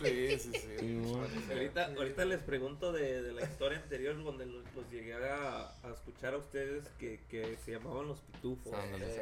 Sí, 0.00 0.38
sí, 0.38 0.52
sí. 0.52 1.02
Ahorita, 1.50 1.86
ahorita 1.96 2.24
les 2.24 2.40
pregunto 2.40 2.92
de, 2.92 3.22
de 3.22 3.32
la 3.32 3.42
historia 3.42 3.78
anterior 3.78 4.22
donde 4.22 4.46
los, 4.46 4.64
los 4.74 4.90
llegué 4.90 5.14
a, 5.14 5.68
a 5.82 5.90
escuchar 5.92 6.34
a 6.34 6.38
ustedes 6.38 6.84
que, 6.98 7.20
que 7.28 7.56
se 7.64 7.72
llamaban 7.72 8.08
los 8.08 8.20
pitufos. 8.20 8.72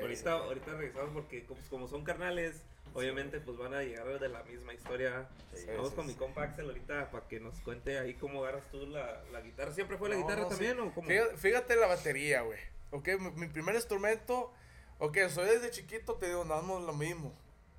Ahorita, 0.00 0.32
ahorita 0.32 0.72
regresamos 0.74 1.10
porque 1.12 1.44
como, 1.44 1.60
como 1.70 1.88
son 1.88 2.04
carnales, 2.04 2.62
obviamente 2.94 3.40
pues 3.40 3.56
van 3.58 3.74
a 3.74 3.82
llegar 3.82 4.18
de 4.18 4.28
la 4.28 4.42
misma 4.44 4.72
historia. 4.74 5.28
Sí, 5.54 5.66
Vamos 5.68 5.90
sí, 5.90 5.96
con 5.96 6.06
mi 6.06 6.14
compa 6.14 6.44
Axel 6.44 6.66
ahorita 6.66 7.10
para 7.10 7.26
que 7.28 7.40
nos 7.40 7.54
cuente 7.60 7.98
ahí 7.98 8.14
cómo 8.14 8.42
agarras 8.42 8.64
tú 8.70 8.86
la, 8.86 9.22
la 9.32 9.40
guitarra. 9.40 9.72
¿Siempre 9.72 9.96
fue 9.98 10.08
la 10.08 10.16
No, 10.16 10.22
guitarra 10.22 10.42
no, 10.42 10.48
sí. 10.48 10.54
también 10.56 10.80
o 10.80 10.94
cómo? 10.94 11.08
Fíjate, 11.08 11.36
fíjate 11.36 11.76
la 11.76 11.86
batería, 11.86 12.42
güey. 12.42 12.58
Ok, 12.90 13.08
mi, 13.18 13.30
mi 13.32 13.46
primer 13.48 13.74
instrumento. 13.74 14.52
Ok, 14.98 15.16
soy 15.30 15.46
desde 15.46 15.70
chiquito, 15.70 16.14
te 16.14 16.26
digo, 16.26 16.42
andamos 16.42 16.82
lo 16.82 16.92
mismo. 16.92 17.34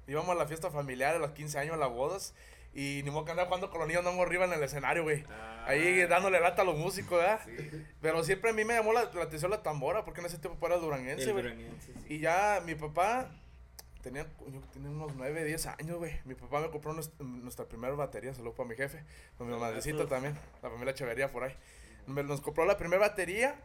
Íbamos 0.08 0.30
a 0.32 0.36
la 0.36 0.48
fiesta 0.48 0.72
familiar, 0.72 1.16
a 1.16 1.20
los 1.20 1.32
15 1.32 1.60
años, 1.60 1.76
a 1.76 1.78
las 1.78 1.92
bodas. 1.92 2.34
Y 2.74 3.02
ni 3.04 3.12
modo 3.12 3.26
que 3.26 3.32
andar 3.32 3.48
jugando 3.48 3.70
con 3.70 3.80
los 3.80 3.88
niños, 3.88 4.00
andamos 4.00 4.26
arriba 4.26 4.46
en 4.46 4.54
el 4.54 4.64
escenario, 4.64 5.04
güey. 5.04 5.26
Ah, 5.30 5.66
Ahí 5.68 6.06
dándole 6.08 6.40
lata 6.40 6.62
a 6.62 6.66
los 6.66 6.78
músicos, 6.78 7.20
¿verdad? 7.20 7.42
sí. 7.46 7.86
Pero 8.02 8.24
siempre 8.24 8.50
a 8.52 8.54
mí 8.54 8.64
me 8.64 8.74
llamó 8.76 8.94
la, 8.94 9.04
la 9.14 9.24
atención 9.24 9.52
la 9.52 9.62
tambora, 9.62 10.06
porque 10.06 10.22
en 10.22 10.28
ese 10.28 10.38
tiempo 10.38 10.66
era 10.68 10.78
duranguense, 10.78 11.32
güey. 11.34 11.54
sí. 11.86 11.94
Y 12.08 12.20
ya 12.20 12.62
mi 12.66 12.76
papá 12.76 13.30
tenía, 14.02 14.26
tenía 14.74 14.90
unos 14.90 15.14
9, 15.16 15.44
10 15.44 15.66
años, 15.68 15.98
güey. 15.98 16.20
Mi 16.26 16.34
papá 16.34 16.62
me 16.62 16.70
compró 16.70 16.94
nues- 16.94 17.12
nuestra 17.20 17.66
primera 17.66 17.94
batería, 17.94 18.34
saludo 18.34 18.54
para 18.56 18.70
mi 18.70 18.76
jefe, 18.76 19.04
con 19.38 19.48
mi 19.48 19.54
Saludazos. 19.54 19.60
madrecita 19.62 20.08
también, 20.08 20.38
la 20.64 20.70
familia 20.70 20.92
Echeverría 20.92 21.30
por 21.32 21.44
ahí. 21.44 21.56
Nos 22.08 22.42
compró 22.42 22.66
la 22.66 22.78
primera 22.78 23.00
batería 23.02 23.56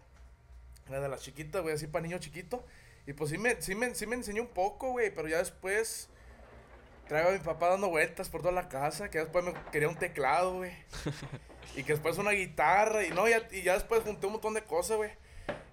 Era 0.88 1.00
de 1.00 1.08
las 1.08 1.22
chiquitas, 1.22 1.62
güey, 1.62 1.74
así 1.74 1.86
para 1.86 2.02
niño 2.02 2.18
chiquito. 2.18 2.64
Y 3.06 3.12
pues 3.12 3.30
sí 3.30 3.38
me, 3.38 3.60
sí 3.62 3.74
me, 3.76 3.94
sí 3.94 4.06
me 4.06 4.16
enseñó 4.16 4.42
un 4.42 4.48
poco, 4.48 4.90
güey, 4.90 5.14
pero 5.14 5.26
ya 5.28 5.38
después 5.38 6.08
traigo 7.08 7.30
a 7.30 7.32
mi 7.32 7.38
papá 7.38 7.68
dando 7.68 7.88
vueltas 7.88 8.28
por 8.28 8.40
toda 8.40 8.52
la 8.52 8.68
casa, 8.68 9.10
que 9.10 9.18
después 9.18 9.44
me 9.44 9.54
quería 9.72 9.88
un 9.88 9.96
teclado, 9.96 10.54
güey. 10.54 10.72
y 11.76 11.82
que 11.82 11.92
después 11.92 12.18
una 12.18 12.32
guitarra, 12.32 13.04
y 13.04 13.10
no, 13.10 13.28
ya, 13.28 13.46
y 13.50 13.62
ya 13.62 13.74
después 13.74 14.02
junté 14.02 14.26
un 14.26 14.32
montón 14.34 14.54
de 14.54 14.62
cosas, 14.62 14.96
güey. 14.96 15.10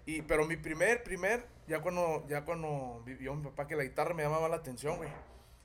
Y, 0.05 0.21
pero 0.23 0.45
mi 0.45 0.57
primer, 0.57 1.03
primer, 1.03 1.45
ya 1.67 1.81
cuando, 1.81 2.25
ya 2.27 2.43
cuando 2.43 3.01
vivió 3.05 3.33
mi 3.35 3.43
papá 3.43 3.67
que 3.67 3.75
la 3.75 3.83
guitarra 3.83 4.13
me 4.13 4.23
llamaba 4.23 4.49
la 4.49 4.57
atención, 4.57 4.97
güey. 4.97 5.09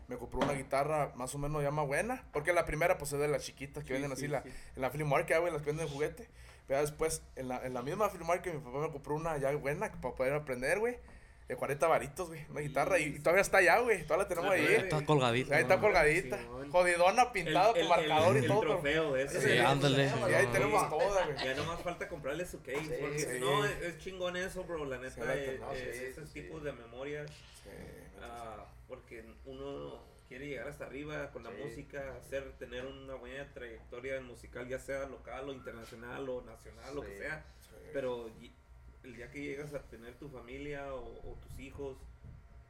Me 0.06 0.16
compró 0.16 0.40
una 0.40 0.52
guitarra 0.54 1.12
más 1.16 1.34
o 1.34 1.38
menos 1.38 1.62
ya 1.62 1.70
más 1.70 1.86
buena. 1.86 2.24
Porque 2.32 2.52
la 2.52 2.64
primera, 2.64 2.96
pues 2.96 3.12
es 3.12 3.18
de 3.18 3.28
las 3.28 3.42
chiquitas 3.42 3.84
que 3.84 3.88
Sí, 3.88 3.92
venden 4.00 4.10
sí, 4.16 4.24
así 4.24 4.28
la, 4.28 4.42
sí. 4.42 4.48
en 4.76 4.82
la 4.82 4.90
Flea 4.90 5.04
Market, 5.04 5.40
güey, 5.40 5.52
las 5.52 5.60
que 5.60 5.66
venden 5.70 5.86
de 5.86 5.92
juguete. 5.92 6.28
Pero 6.66 6.80
después, 6.80 7.22
en 7.36 7.48
la, 7.48 7.64
en 7.66 7.74
la 7.74 7.82
misma 7.82 8.08
Flea 8.08 8.26
Market, 8.26 8.54
mi 8.54 8.60
papá 8.60 8.78
me 8.78 8.90
compró 8.90 9.16
una 9.16 9.36
ya 9.38 9.54
buena 9.56 9.90
para 10.00 10.14
poder 10.14 10.32
aprender, 10.34 10.78
güey. 10.78 10.98
De 11.48 11.56
40 11.56 11.86
varitos, 11.86 12.28
güey. 12.28 12.44
Una 12.50 12.60
guitarra. 12.60 12.98
Y, 12.98 13.04
y 13.04 13.18
todavía 13.20 13.40
está 13.40 13.56
allá, 13.58 13.78
güey. 13.78 14.02
Todavía 14.02 14.24
la 14.24 14.28
tenemos 14.28 14.50
Ah, 14.50 14.54
ahí. 14.54 14.64
Está 14.74 15.04
colgadito. 15.06 15.54
Ahí 15.54 15.62
está 15.62 15.80
colgadita. 15.80 16.38
Jodidona, 16.70 17.32
pintado 17.32 17.72
con 17.72 17.88
marcador 17.88 18.36
el, 18.36 18.44
y 18.44 18.46
todo. 18.46 18.62
El 18.62 18.68
trofeo 18.68 19.16
ese. 19.16 19.40
Sí, 19.40 19.58
ándale. 19.58 20.04
Y 20.04 20.34
ahí 20.34 20.46
No, 20.46 20.52
tenemos 20.52 20.90
toda, 20.90 21.24
güey. 21.24 21.36
Ya 21.42 21.54
nomás 21.54 21.80
falta 21.80 22.06
comprarle 22.06 22.44
su 22.44 22.60
case. 22.60 22.84
Sí, 22.84 22.92
porque 23.00 23.18
sí. 23.18 23.26
si 23.32 23.40
no, 23.40 23.64
es, 23.64 23.98
chingón 23.98 24.36
eso, 24.36 24.64
bro. 24.64 24.84
La 24.84 24.98
neta, 24.98 25.34
eh, 25.34 25.58
eh, 25.72 25.92
sí, 25.94 26.04
esos 26.04 26.28
sí, 26.28 26.42
tipos 26.42 26.62
de 26.62 26.72
memorias. 26.72 27.30
Sí, 27.64 27.70
ah, 28.22 28.66
porque 28.86 29.24
uno 29.46 30.02
quiere 30.28 30.48
llegar 30.48 30.68
hasta 30.68 30.84
arriba 30.84 31.30
con 31.30 31.44
la 31.44 31.50
música, 31.50 32.14
hacer, 32.18 32.52
tener 32.58 32.84
una 32.84 33.14
buena 33.14 33.50
trayectoria 33.54 34.20
musical, 34.20 34.68
ya 34.68 34.78
sea 34.78 35.06
local 35.06 35.48
o 35.48 35.52
internacional 35.54 36.28
o 36.28 36.42
nacional, 36.42 36.94
lo 36.94 37.00
que 37.00 37.16
sea. 37.16 37.42
sí. 37.60 37.74
Pero 37.94 38.28
el 39.08 39.16
día 39.16 39.30
que 39.30 39.42
llegas 39.42 39.72
a 39.74 39.82
tener 39.88 40.14
tu 40.18 40.28
familia 40.28 40.94
o, 40.94 41.02
o 41.30 41.38
tus 41.46 41.58
hijos, 41.58 41.96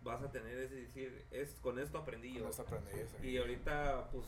vas 0.02 0.22
a 0.22 0.30
tener 0.30 0.56
ese 0.58 0.76
decir, 0.76 1.24
es, 1.30 1.54
con 1.60 1.78
esto 1.78 1.98
aprendí 1.98 2.32
yo. 2.34 2.40
Con 2.42 2.50
esto 2.50 2.62
aprendí, 2.62 2.90
sí. 3.20 3.28
Y 3.28 3.36
ahorita, 3.38 4.08
pues, 4.12 4.24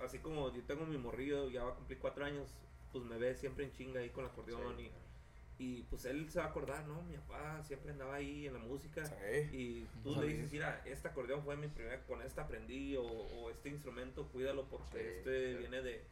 así 0.00 0.18
como 0.18 0.52
yo 0.52 0.62
tengo 0.64 0.84
mi 0.86 0.98
morrillo, 0.98 1.48
ya 1.50 1.64
va 1.64 1.72
a 1.72 1.74
cumplir 1.74 1.98
cuatro 1.98 2.24
años, 2.24 2.48
pues 2.90 3.04
me 3.04 3.16
ve 3.18 3.34
siempre 3.36 3.64
en 3.64 3.72
chinga 3.72 4.00
ahí 4.00 4.10
con 4.10 4.24
el 4.24 4.30
acordeón 4.30 4.76
Sí. 4.76 4.90
y, 5.58 5.64
y 5.64 5.82
pues 5.84 6.04
él 6.06 6.28
se 6.30 6.40
va 6.40 6.46
a 6.46 6.48
acordar, 6.48 6.86
¿no? 6.88 7.00
Mi 7.04 7.16
papá 7.18 7.62
siempre 7.62 7.92
andaba 7.92 8.16
ahí 8.16 8.46
en 8.48 8.54
la 8.54 8.58
música. 8.58 9.06
Sí. 9.06 9.14
Y 9.56 9.86
tú 10.02 10.20
le 10.20 10.26
dices, 10.26 10.50
mira, 10.50 10.82
este 10.84 11.06
acordeón 11.08 11.44
fue 11.44 11.56
mi 11.56 11.68
primer, 11.68 12.00
con 12.02 12.20
este 12.22 12.40
aprendí, 12.40 12.96
o, 12.96 13.04
o 13.04 13.50
este 13.50 13.68
instrumento, 13.68 14.26
cuídalo 14.32 14.64
porque 14.68 15.18
este 15.18 15.54
viene 15.54 15.80
de, 15.82 16.02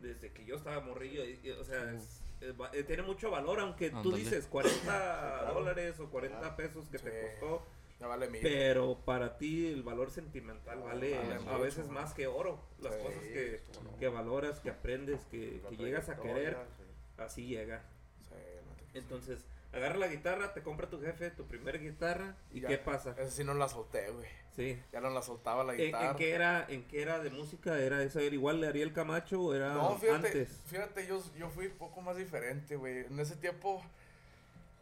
desde 0.00 0.30
que 0.32 0.44
yo 0.44 0.56
estaba 0.56 0.80
morrillo. 0.80 1.24
y- 1.24 1.40
y, 1.42 1.50
o 1.50 1.64
sea, 1.64 1.92
es- 1.94 2.02
es 2.02 2.22
eh, 2.40 2.84
tiene 2.84 3.02
mucho 3.02 3.30
valor, 3.30 3.60
aunque 3.60 3.90
tú 3.90 3.96
Ándale. 3.98 4.16
dices 4.18 4.46
40 4.46 5.52
dólares 5.52 6.00
o 6.00 6.08
40 6.10 6.56
pesos 6.56 6.88
que 6.88 6.98
te 6.98 7.22
costó, 7.22 7.66
Ya 8.00 8.06
vale 8.06 8.28
mil. 8.28 8.40
pero 8.42 8.98
para 9.04 9.36
ti 9.36 9.66
el 9.66 9.82
valor 9.82 10.10
sentimental 10.10 10.80
vale 10.82 11.16
vale 11.18 11.34
a 11.50 11.58
veces 11.58 11.88
más 11.88 12.14
que 12.14 12.26
oro. 12.26 12.62
Las 12.80 12.94
Sí, 12.94 13.00
cosas 13.02 13.22
que, 13.24 13.60
no. 13.84 13.96
que 13.98 14.08
valoras, 14.08 14.60
que 14.60 14.70
aprendes, 14.70 15.20
que, 15.26 15.60
que 15.68 15.76
llegas 15.76 16.08
a 16.08 16.16
querer, 16.20 16.56
sí. 16.78 16.84
así 17.22 17.46
llega. 17.46 17.84
Sí, 18.28 18.34
no 18.66 18.74
te- 18.92 18.98
Entonces, 18.98 19.44
agarra 19.72 19.96
la 19.96 20.08
guitarra, 20.08 20.52
te 20.52 20.62
compra 20.62 20.88
tu 20.88 21.00
jefe 21.00 21.30
tu 21.30 21.46
primer 21.46 21.80
guitarra 21.80 22.34
y 22.52 22.60
Ya, 22.60 22.68
¿qué 22.68 22.78
pasa? 22.78 23.14
Esa 23.18 23.30
sí 23.30 23.44
no 23.44 23.54
la 23.54 23.68
solté, 23.68 24.10
güey. 24.10 24.26
Sí. 24.56 24.80
Ya 24.92 25.00
no 25.00 25.10
la 25.10 25.22
soltaba 25.22 25.62
la 25.64 25.74
¿En, 25.74 25.78
guitarra. 25.78 26.10
en 26.10 26.16
qué 26.16 26.30
era, 26.32 26.66
¿En 26.68 26.84
qué 26.88 27.02
era 27.02 27.18
de 27.20 27.30
música? 27.30 27.78
¿Era 27.78 28.02
eso 28.02 28.18
era 28.18 28.34
igual 28.34 28.60
de 28.60 28.68
Ariel 28.68 28.92
Camacho 28.92 29.40
o 29.40 29.54
era 29.54 29.72
No, 29.74 29.96
fíjate, 29.96 30.26
antes? 30.28 30.48
fíjate, 30.66 31.06
yo, 31.06 31.22
yo 31.38 31.48
fui 31.50 31.66
un 31.66 31.76
poco 31.78 32.00
más 32.02 32.16
diferente, 32.16 32.74
güey. 32.76 33.06
En 33.06 33.18
ese 33.20 33.36
tiempo, 33.36 33.82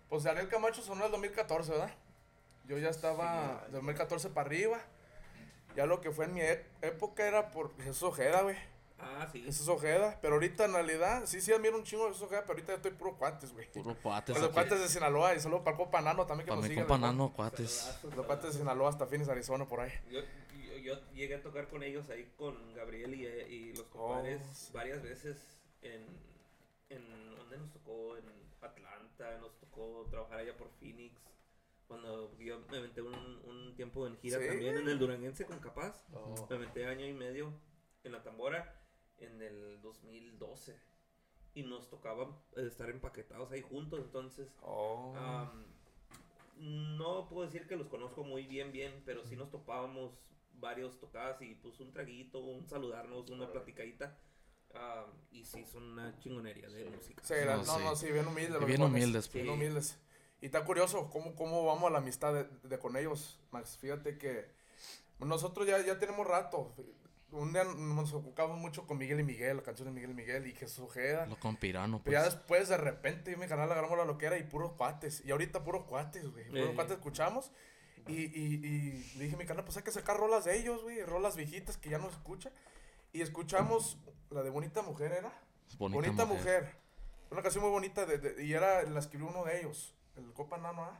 pues 0.08 0.24
Ariel 0.26 0.48
Camacho 0.48 0.80
sonó 0.82 1.00
en 1.00 1.06
el 1.06 1.12
2014, 1.12 1.70
¿verdad? 1.72 1.90
Yo 2.66 2.78
ya 2.78 2.88
estaba 2.88 3.62
Sí, 3.66 3.72
2014 3.72 4.30
para 4.30 4.46
arriba. 4.46 4.78
Ya 5.76 5.86
lo 5.86 6.00
que 6.00 6.10
fue 6.10 6.24
en 6.24 6.34
mi 6.34 6.40
e- 6.40 6.64
época 6.82 7.26
era 7.26 7.50
por 7.50 7.74
Jesús 7.76 8.02
Ojeda, 8.04 8.42
güey. 8.42 8.56
Ah, 9.00 9.28
sí. 9.30 9.42
Jesús 9.42 9.68
Ojeda. 9.68 10.18
Pero 10.20 10.34
ahorita 10.34 10.64
en 10.64 10.72
realidad, 10.72 11.22
sí, 11.26 11.40
sí, 11.40 11.52
admiro 11.52 11.76
un 11.76 11.84
chingo 11.84 12.04
de 12.06 12.12
Ojeda, 12.12 12.40
pero 12.42 12.52
ahorita 12.54 12.72
yo 12.72 12.76
estoy 12.76 12.90
puro 12.92 13.16
cuates, 13.16 13.52
güey. 13.52 13.70
Puro 13.72 13.96
cuates. 14.02 14.38
Los 14.40 14.50
cuates 14.50 14.80
de 14.80 14.88
Sinaloa 14.88 15.34
y 15.34 15.40
solo 15.40 15.62
para 15.62 15.76
el 15.76 15.82
compa 15.82 16.00
Nano 16.00 16.26
también 16.26 16.46
que 16.46 16.50
Para 16.50 16.60
nos 16.60 16.68
sigue. 16.68 16.82
¿verdad? 16.82 16.98
Nano, 16.98 17.32
cuates. 17.32 17.98
Los 18.16 18.26
cuates 18.26 18.52
de 18.52 18.58
Sinaloa 18.58 18.90
hasta 18.90 19.06
Phoenix, 19.06 19.28
Arizona, 19.28 19.66
por 19.66 19.80
ahí. 19.80 19.92
Yo, 20.10 20.20
yo, 20.60 20.78
yo 20.78 21.12
llegué 21.14 21.36
a 21.36 21.42
tocar 21.42 21.68
con 21.68 21.82
ellos 21.82 22.08
ahí 22.10 22.30
con 22.36 22.74
Gabriel 22.74 23.14
y, 23.14 23.26
y 23.26 23.72
los 23.74 23.84
compadres 23.86 24.40
Oh, 24.42 24.54
sí. 24.54 24.70
varias 24.72 25.02
veces 25.02 25.36
en, 25.82 26.04
en 26.88 27.36
¿dónde 27.36 27.56
nos 27.58 27.70
tocó? 27.70 28.16
En 28.16 28.24
Atlanta, 28.60 29.38
nos 29.40 29.56
tocó 29.58 30.06
trabajar 30.10 30.40
allá 30.40 30.56
por 30.56 30.68
Phoenix. 30.80 31.14
Cuando 31.86 32.36
yo 32.38 32.58
me 32.70 32.78
aventé 32.78 33.00
un, 33.00 33.14
un 33.14 33.74
tiempo 33.76 34.06
en 34.06 34.16
gira 34.18 34.38
Sí. 34.40 34.46
también 34.48 34.76
en 34.78 34.88
el 34.88 34.98
Duranguense 34.98 35.46
con 35.46 35.58
Capaz. 35.60 36.04
Oh. 36.12 36.46
Me 36.50 36.56
aventé 36.56 36.84
año 36.86 37.06
y 37.06 37.12
medio 37.14 37.52
en 38.04 38.12
la 38.12 38.22
tambora 38.22 38.74
en 39.20 39.42
el 39.42 39.80
2012. 39.82 40.76
Y 41.54 41.62
nos 41.64 41.88
tocaba 41.90 42.24
eh, 42.56 42.66
estar 42.66 42.88
empaquetados 42.90 43.50
ahí 43.52 43.62
juntos, 43.62 44.00
entonces 44.04 44.48
Oh. 44.62 45.14
Am, 45.16 45.64
no 46.58 47.28
puedo 47.28 47.46
decir 47.46 47.66
que 47.66 47.76
los 47.76 47.88
conozco 47.88 48.24
muy 48.24 48.44
bien, 48.46 48.72
bien, 48.72 49.02
pero 49.04 49.24
sí 49.24 49.36
nos 49.36 49.50
topábamos 49.50 50.12
varios 50.54 50.98
tocadas 50.98 51.40
y 51.42 51.54
pues 51.54 51.78
un 51.80 51.92
traguito, 51.92 52.40
un 52.40 52.66
saludarnos, 52.68 53.30
una 53.30 53.50
platicadita. 53.50 54.18
Am, 54.74 55.06
y 55.30 55.44
sí, 55.44 55.64
son 55.64 55.84
una 55.84 56.18
chingonería 56.18 56.68
de 56.68 56.84
música. 56.90 57.22
Sí, 57.24 57.34
No, 57.46 57.56
no, 57.58 57.64
sí. 57.64 57.84
no, 57.84 57.96
sí, 57.96 58.10
bien 58.12 58.26
humildes. 58.26 58.64
Bien 58.66 58.82
humildes, 58.82 59.32
Bien 59.32 59.46
pues. 59.46 59.56
humildes. 59.56 59.98
Y 60.40 60.46
está 60.46 60.64
curioso 60.64 61.10
cómo, 61.10 61.34
cómo 61.34 61.64
vamos 61.64 61.84
a 61.88 61.90
la 61.90 61.98
amistad 61.98 62.32
de, 62.34 62.44
de 62.68 62.78
con 62.78 62.96
ellos, 62.96 63.40
Max. 63.50 63.76
Fíjate 63.78 64.18
que 64.18 64.46
nosotros 65.20 65.66
ya, 65.66 65.84
ya 65.84 65.98
tenemos 65.98 66.26
rato. 66.26 66.74
Un 67.30 67.52
día 67.52 67.64
nos 67.64 68.14
ocupamos 68.14 68.58
mucho 68.58 68.86
con 68.86 68.96
Miguel 68.96 69.20
y 69.20 69.22
Miguel, 69.24 69.58
la 69.58 69.62
canción 69.62 69.86
de 69.88 69.92
Miguel 69.92 70.12
y 70.12 70.14
Miguel 70.14 70.46
y 70.46 70.52
Jesús 70.54 70.78
Ojeda. 70.80 71.26
Lo 71.26 71.38
con 71.38 71.56
pirano, 71.56 72.00
Pero 72.02 72.18
ya 72.18 72.22
pues. 72.24 72.34
después, 72.34 72.68
de 72.68 72.76
repente, 72.78 73.32
y 73.32 73.36
mi 73.36 73.46
canal 73.46 73.70
agarramos 73.70 73.98
la 73.98 74.04
loquera 74.06 74.38
y 74.38 74.44
puros 74.44 74.72
cuates. 74.72 75.22
Y 75.26 75.30
ahorita 75.30 75.62
puros 75.62 75.84
cuates, 75.84 76.26
güey. 76.30 76.48
Puros 76.48 76.70
Eh. 76.70 76.74
cuates 76.74 76.92
escuchamos. 76.94 77.52
Y, 78.06 78.14
y, 78.14 78.54
y 78.66 79.12
le 79.18 79.24
dije 79.24 79.34
a 79.34 79.38
mi 79.38 79.44
canal, 79.44 79.64
pues 79.64 79.76
hay 79.76 79.82
que 79.82 79.90
sacar 79.90 80.16
rolas 80.16 80.44
de 80.46 80.56
ellos, 80.56 80.82
güey. 80.82 81.02
Rolas 81.04 81.36
viejitas 81.36 81.76
que 81.76 81.90
ya 81.90 81.98
no 81.98 82.06
se 82.08 82.16
escucha. 82.16 82.50
Y 83.12 83.20
escuchamos 83.20 83.98
la 84.30 84.42
de 84.42 84.48
Bonita 84.48 84.80
Mujer, 84.80 85.12
¿era? 85.12 85.30
Bonita, 85.78 86.00
Bonita, 86.00 86.24
mujer. 86.24 86.62
mujer. 86.62 86.76
Una 87.30 87.42
canción 87.42 87.62
muy 87.62 87.70
bonita 87.70 88.06
de, 88.06 88.16
de- 88.16 88.42
y 88.42 88.54
era, 88.54 88.82
la 88.84 89.00
escribió 89.00 89.28
uno 89.28 89.44
de 89.44 89.60
ellos, 89.60 89.94
el 90.16 90.32
Copa 90.32 90.56
Nano, 90.56 90.82
¿ah? 90.84 90.98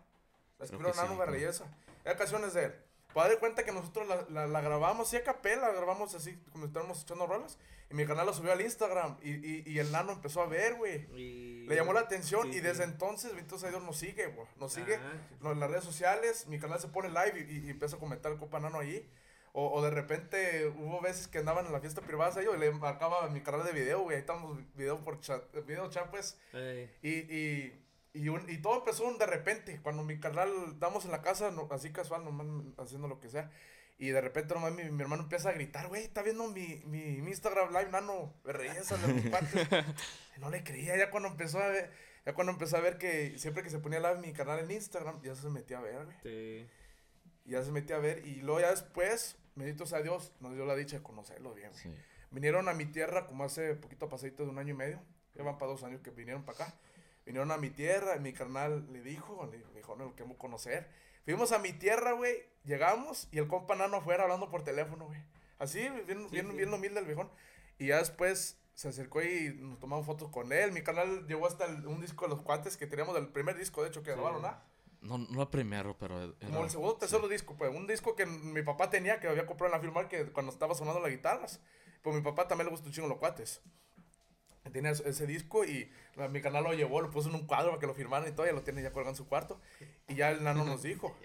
La 0.58 0.66
escribió 0.66 0.88
que 0.88 0.92
sí, 0.92 0.98
Nano 0.98 1.14
claro. 1.16 1.30
Berreyesa. 1.30 1.64
Era 2.04 2.16
canciones 2.18 2.52
de 2.52 2.64
él. 2.66 2.74
Para 3.14 3.30
dar 3.30 3.38
cuenta 3.38 3.64
que 3.64 3.72
nosotros 3.72 4.06
la, 4.06 4.26
la, 4.28 4.46
la 4.46 4.60
grabamos 4.60 5.08
así 5.08 5.16
a 5.16 5.24
capela, 5.24 5.68
la 5.68 5.74
grabamos 5.74 6.14
así 6.14 6.36
como 6.52 6.66
estábamos 6.66 7.02
echando 7.02 7.26
rolas. 7.26 7.58
Y 7.90 7.94
mi 7.94 8.04
canal 8.04 8.26
lo 8.26 8.34
subió 8.34 8.52
al 8.52 8.60
Instagram 8.60 9.16
y, 9.22 9.30
y, 9.30 9.62
y 9.66 9.78
el 9.78 9.90
Nano 9.90 10.12
empezó 10.12 10.42
a 10.42 10.46
ver, 10.46 10.74
güey. 10.74 11.06
Y- 11.18 11.66
Le 11.66 11.74
llamó 11.74 11.94
la 11.94 12.00
atención 12.00 12.52
sí, 12.52 12.58
y 12.58 12.60
desde 12.60 12.84
sí. 12.84 12.90
entonces, 12.90 13.32
sea 13.56 13.70
Dios, 13.70 13.82
nos 13.82 13.96
sigue, 13.96 14.26
güey. 14.26 14.46
Nos 14.56 14.72
sigue 14.74 14.96
Ah, 14.96 15.50
en 15.52 15.58
las 15.60 15.70
redes 15.70 15.84
sociales, 15.84 16.46
mi 16.48 16.58
canal 16.58 16.78
se 16.80 16.88
pone 16.88 17.08
live 17.08 17.46
y, 17.48 17.66
y, 17.66 17.70
empieza 17.70 17.96
a 17.96 17.98
comentar 17.98 18.30
el 18.30 18.38
Copa 18.38 18.60
Nano 18.60 18.78
allí. 18.78 19.08
O, 19.54 19.72
o 19.72 19.82
de 19.82 19.90
repente 19.90 20.66
hubo 20.76 21.00
veces 21.00 21.26
que 21.28 21.38
andaban 21.38 21.64
en 21.66 21.72
la 21.72 21.80
fiesta 21.80 22.02
privada 22.02 22.38
ellos 22.40 22.54
y 22.54 22.60
le 22.60 22.70
marcaba 22.72 23.26
mi 23.30 23.40
canal 23.40 23.64
de 23.64 23.72
video, 23.72 24.00
güey. 24.00 24.16
Ahí 24.16 24.20
estamos 24.20 24.58
video 24.74 25.02
por 25.02 25.18
chat, 25.20 25.42
video 25.66 25.88
chat, 25.88 26.10
pues. 26.10 26.38
Y, 27.02 27.08
y, 27.10 27.84
y, 28.22 28.28
un- 28.28 28.48
y 28.48 28.58
todo 28.58 28.78
empezó 28.78 29.10
de 29.12 29.26
repente, 29.26 29.80
cuando 29.82 30.02
mi 30.04 30.18
canal 30.20 30.48
estamos 30.72 31.04
en 31.04 31.10
la 31.12 31.22
casa, 31.22 31.50
no- 31.50 31.68
así 31.70 31.90
casual, 31.92 32.24
nomás 32.24 32.46
haciendo 32.78 33.08
lo 33.08 33.20
que 33.20 33.28
sea. 33.28 33.50
Y 34.00 34.10
de 34.10 34.20
repente 34.20 34.54
nomás 34.54 34.72
mi, 34.72 34.84
mi 34.90 35.02
hermano 35.02 35.24
empieza 35.24 35.48
a 35.48 35.52
gritar, 35.52 35.88
güey, 35.88 36.04
está 36.04 36.22
viendo 36.22 36.46
mi, 36.48 36.82
mi, 36.86 37.20
mi 37.20 37.30
Instagram 37.30 37.70
live, 37.70 37.90
nano, 37.90 38.32
me 38.44 38.52
reía 38.52 38.72
esa 38.74 38.96
de 38.96 39.12
mis 39.12 39.28
cuates". 39.28 39.66
Y 40.36 40.40
No 40.40 40.50
le 40.50 40.62
creía, 40.62 40.96
ya 40.96 41.10
cuando 41.10 41.28
empezó 41.28 41.58
a 41.58 41.66
ver, 41.68 41.90
ya 42.24 42.32
cuando 42.34 42.52
empezó 42.52 42.76
a 42.76 42.80
ver 42.80 42.96
que 42.98 43.36
siempre 43.38 43.62
que 43.64 43.70
se 43.70 43.78
ponía 43.80 43.98
live 43.98 44.18
mi 44.20 44.32
canal 44.32 44.60
en 44.60 44.70
Instagram, 44.70 45.20
ya 45.22 45.34
se 45.34 45.48
metía 45.48 45.78
a 45.78 45.80
ver, 45.80 46.04
güey. 46.04 46.16
sí. 46.22 46.68
Ya 47.44 47.62
se 47.64 47.72
metía 47.72 47.96
a 47.96 47.98
ver. 47.98 48.26
Y 48.26 48.42
luego 48.42 48.60
ya 48.60 48.70
después, 48.70 49.36
bendito 49.56 49.86
sea 49.86 50.02
Dios, 50.02 50.32
nos 50.40 50.54
dio 50.54 50.66
la 50.66 50.76
dicha 50.76 50.98
de 50.98 51.02
conocerlo 51.02 51.54
bien, 51.54 51.70
güey. 51.70 51.82
Sí. 51.82 51.94
Vinieron 52.30 52.68
a 52.68 52.74
mi 52.74 52.84
tierra 52.84 53.26
como 53.26 53.42
hace 53.44 53.74
poquito 53.74 54.08
pasadito 54.10 54.44
de 54.44 54.50
un 54.50 54.58
año 54.58 54.74
y 54.74 54.76
medio. 54.76 55.00
Ya 55.34 55.42
van 55.42 55.56
para 55.56 55.72
dos 55.72 55.82
años 55.82 56.02
que 56.02 56.10
vinieron 56.10 56.44
para 56.44 56.64
acá. 56.66 56.74
Vinieron 57.28 57.50
a 57.52 57.58
mi 57.58 57.68
tierra 57.68 58.16
y 58.16 58.20
mi 58.20 58.32
carnal 58.32 58.90
le 58.90 59.02
dijo, 59.02 59.46
le 59.52 59.58
dijo, 59.76 59.94
no, 59.96 60.06
lo 60.06 60.14
queremos 60.16 60.38
conocer. 60.38 60.88
Fuimos 61.26 61.52
a 61.52 61.58
mi 61.58 61.74
tierra, 61.74 62.12
güey. 62.12 62.42
Llegamos 62.64 63.28
y 63.30 63.36
el 63.36 63.46
compa 63.48 63.74
nano 63.76 63.98
afuera 63.98 64.22
hablando 64.22 64.48
por 64.48 64.64
teléfono, 64.64 65.04
güey. 65.08 65.20
Así, 65.58 65.80
bien, 65.80 66.04
Sí, 66.06 66.14
bien, 66.30 66.50
sí. 66.50 66.56
bien 66.56 66.72
humilde 66.72 67.00
el 67.00 67.04
viejón. 67.04 67.30
Y 67.78 67.88
ya 67.88 67.98
después 67.98 68.58
se 68.72 68.88
acercó 68.88 69.20
y 69.22 69.54
nos 69.60 69.78
tomamos 69.78 70.06
fotos 70.06 70.30
con 70.30 70.54
él. 70.54 70.72
Mi 70.72 70.80
canal 70.82 71.26
llegó 71.26 71.46
hasta 71.46 71.66
el- 71.66 71.86
un 71.86 72.00
disco 72.00 72.24
de 72.24 72.30
los 72.30 72.40
cuates 72.40 72.78
que 72.78 72.86
teníamos 72.86 73.14
del 73.14 73.28
primer 73.28 73.58
disco, 73.58 73.82
de 73.82 73.88
hecho, 73.90 74.02
que 74.02 74.12
Sí. 74.12 74.16
grabaron, 74.16 74.46
¿ah? 74.46 74.62
No, 75.02 75.18
no 75.18 75.42
el 75.42 75.48
primero, 75.48 75.98
pero. 75.98 76.22
era- 76.22 76.32
Como 76.46 76.64
el 76.64 76.70
segundo 76.70 76.94
o 76.94 76.96
tercero 76.96 77.28
disco, 77.28 77.56
pues. 77.58 77.70
Un 77.74 77.86
disco 77.86 78.16
que 78.16 78.24
mi 78.24 78.62
papá 78.62 78.88
tenía, 78.88 79.20
que 79.20 79.28
había 79.28 79.44
comprado 79.44 79.74
en 79.74 79.78
la 79.78 79.84
Filmar 79.84 80.08
que 80.08 80.32
cuando 80.32 80.50
estaba 80.50 80.74
sonando 80.74 80.98
las 81.00 81.10
guitarras. 81.10 81.60
Pues 82.00 82.16
mi 82.16 82.22
papá 82.22 82.48
también 82.48 82.66
le 82.68 82.70
gusta 82.70 82.86
un 82.86 82.92
chingo 82.94 83.06
los 83.06 83.18
cuates. 83.18 83.60
Tenía 84.70 84.90
ese- 84.90 85.26
disco 85.26 85.64
y 85.64 85.90
mi 86.30 86.40
canal 86.40 86.64
lo 86.64 86.72
llevó, 86.74 87.00
lo 87.00 87.10
puso 87.10 87.28
en 87.28 87.34
un 87.36 87.46
cuadro 87.46 87.70
para 87.70 87.80
que 87.80 87.86
lo 87.86 87.94
firmaran 87.94 88.28
y 88.28 88.32
todo, 88.32 88.46
ya 88.46 88.52
lo 88.52 88.62
tiene 88.62 88.82
ya 88.82 88.92
colgado 88.92 89.10
en 89.10 89.16
su 89.16 89.26
cuarto. 89.28 89.60
Y 90.08 90.14
ya 90.16 90.30
el 90.30 90.42
nano 90.44 90.64
nos 90.64 90.82
dijo, 90.82 91.16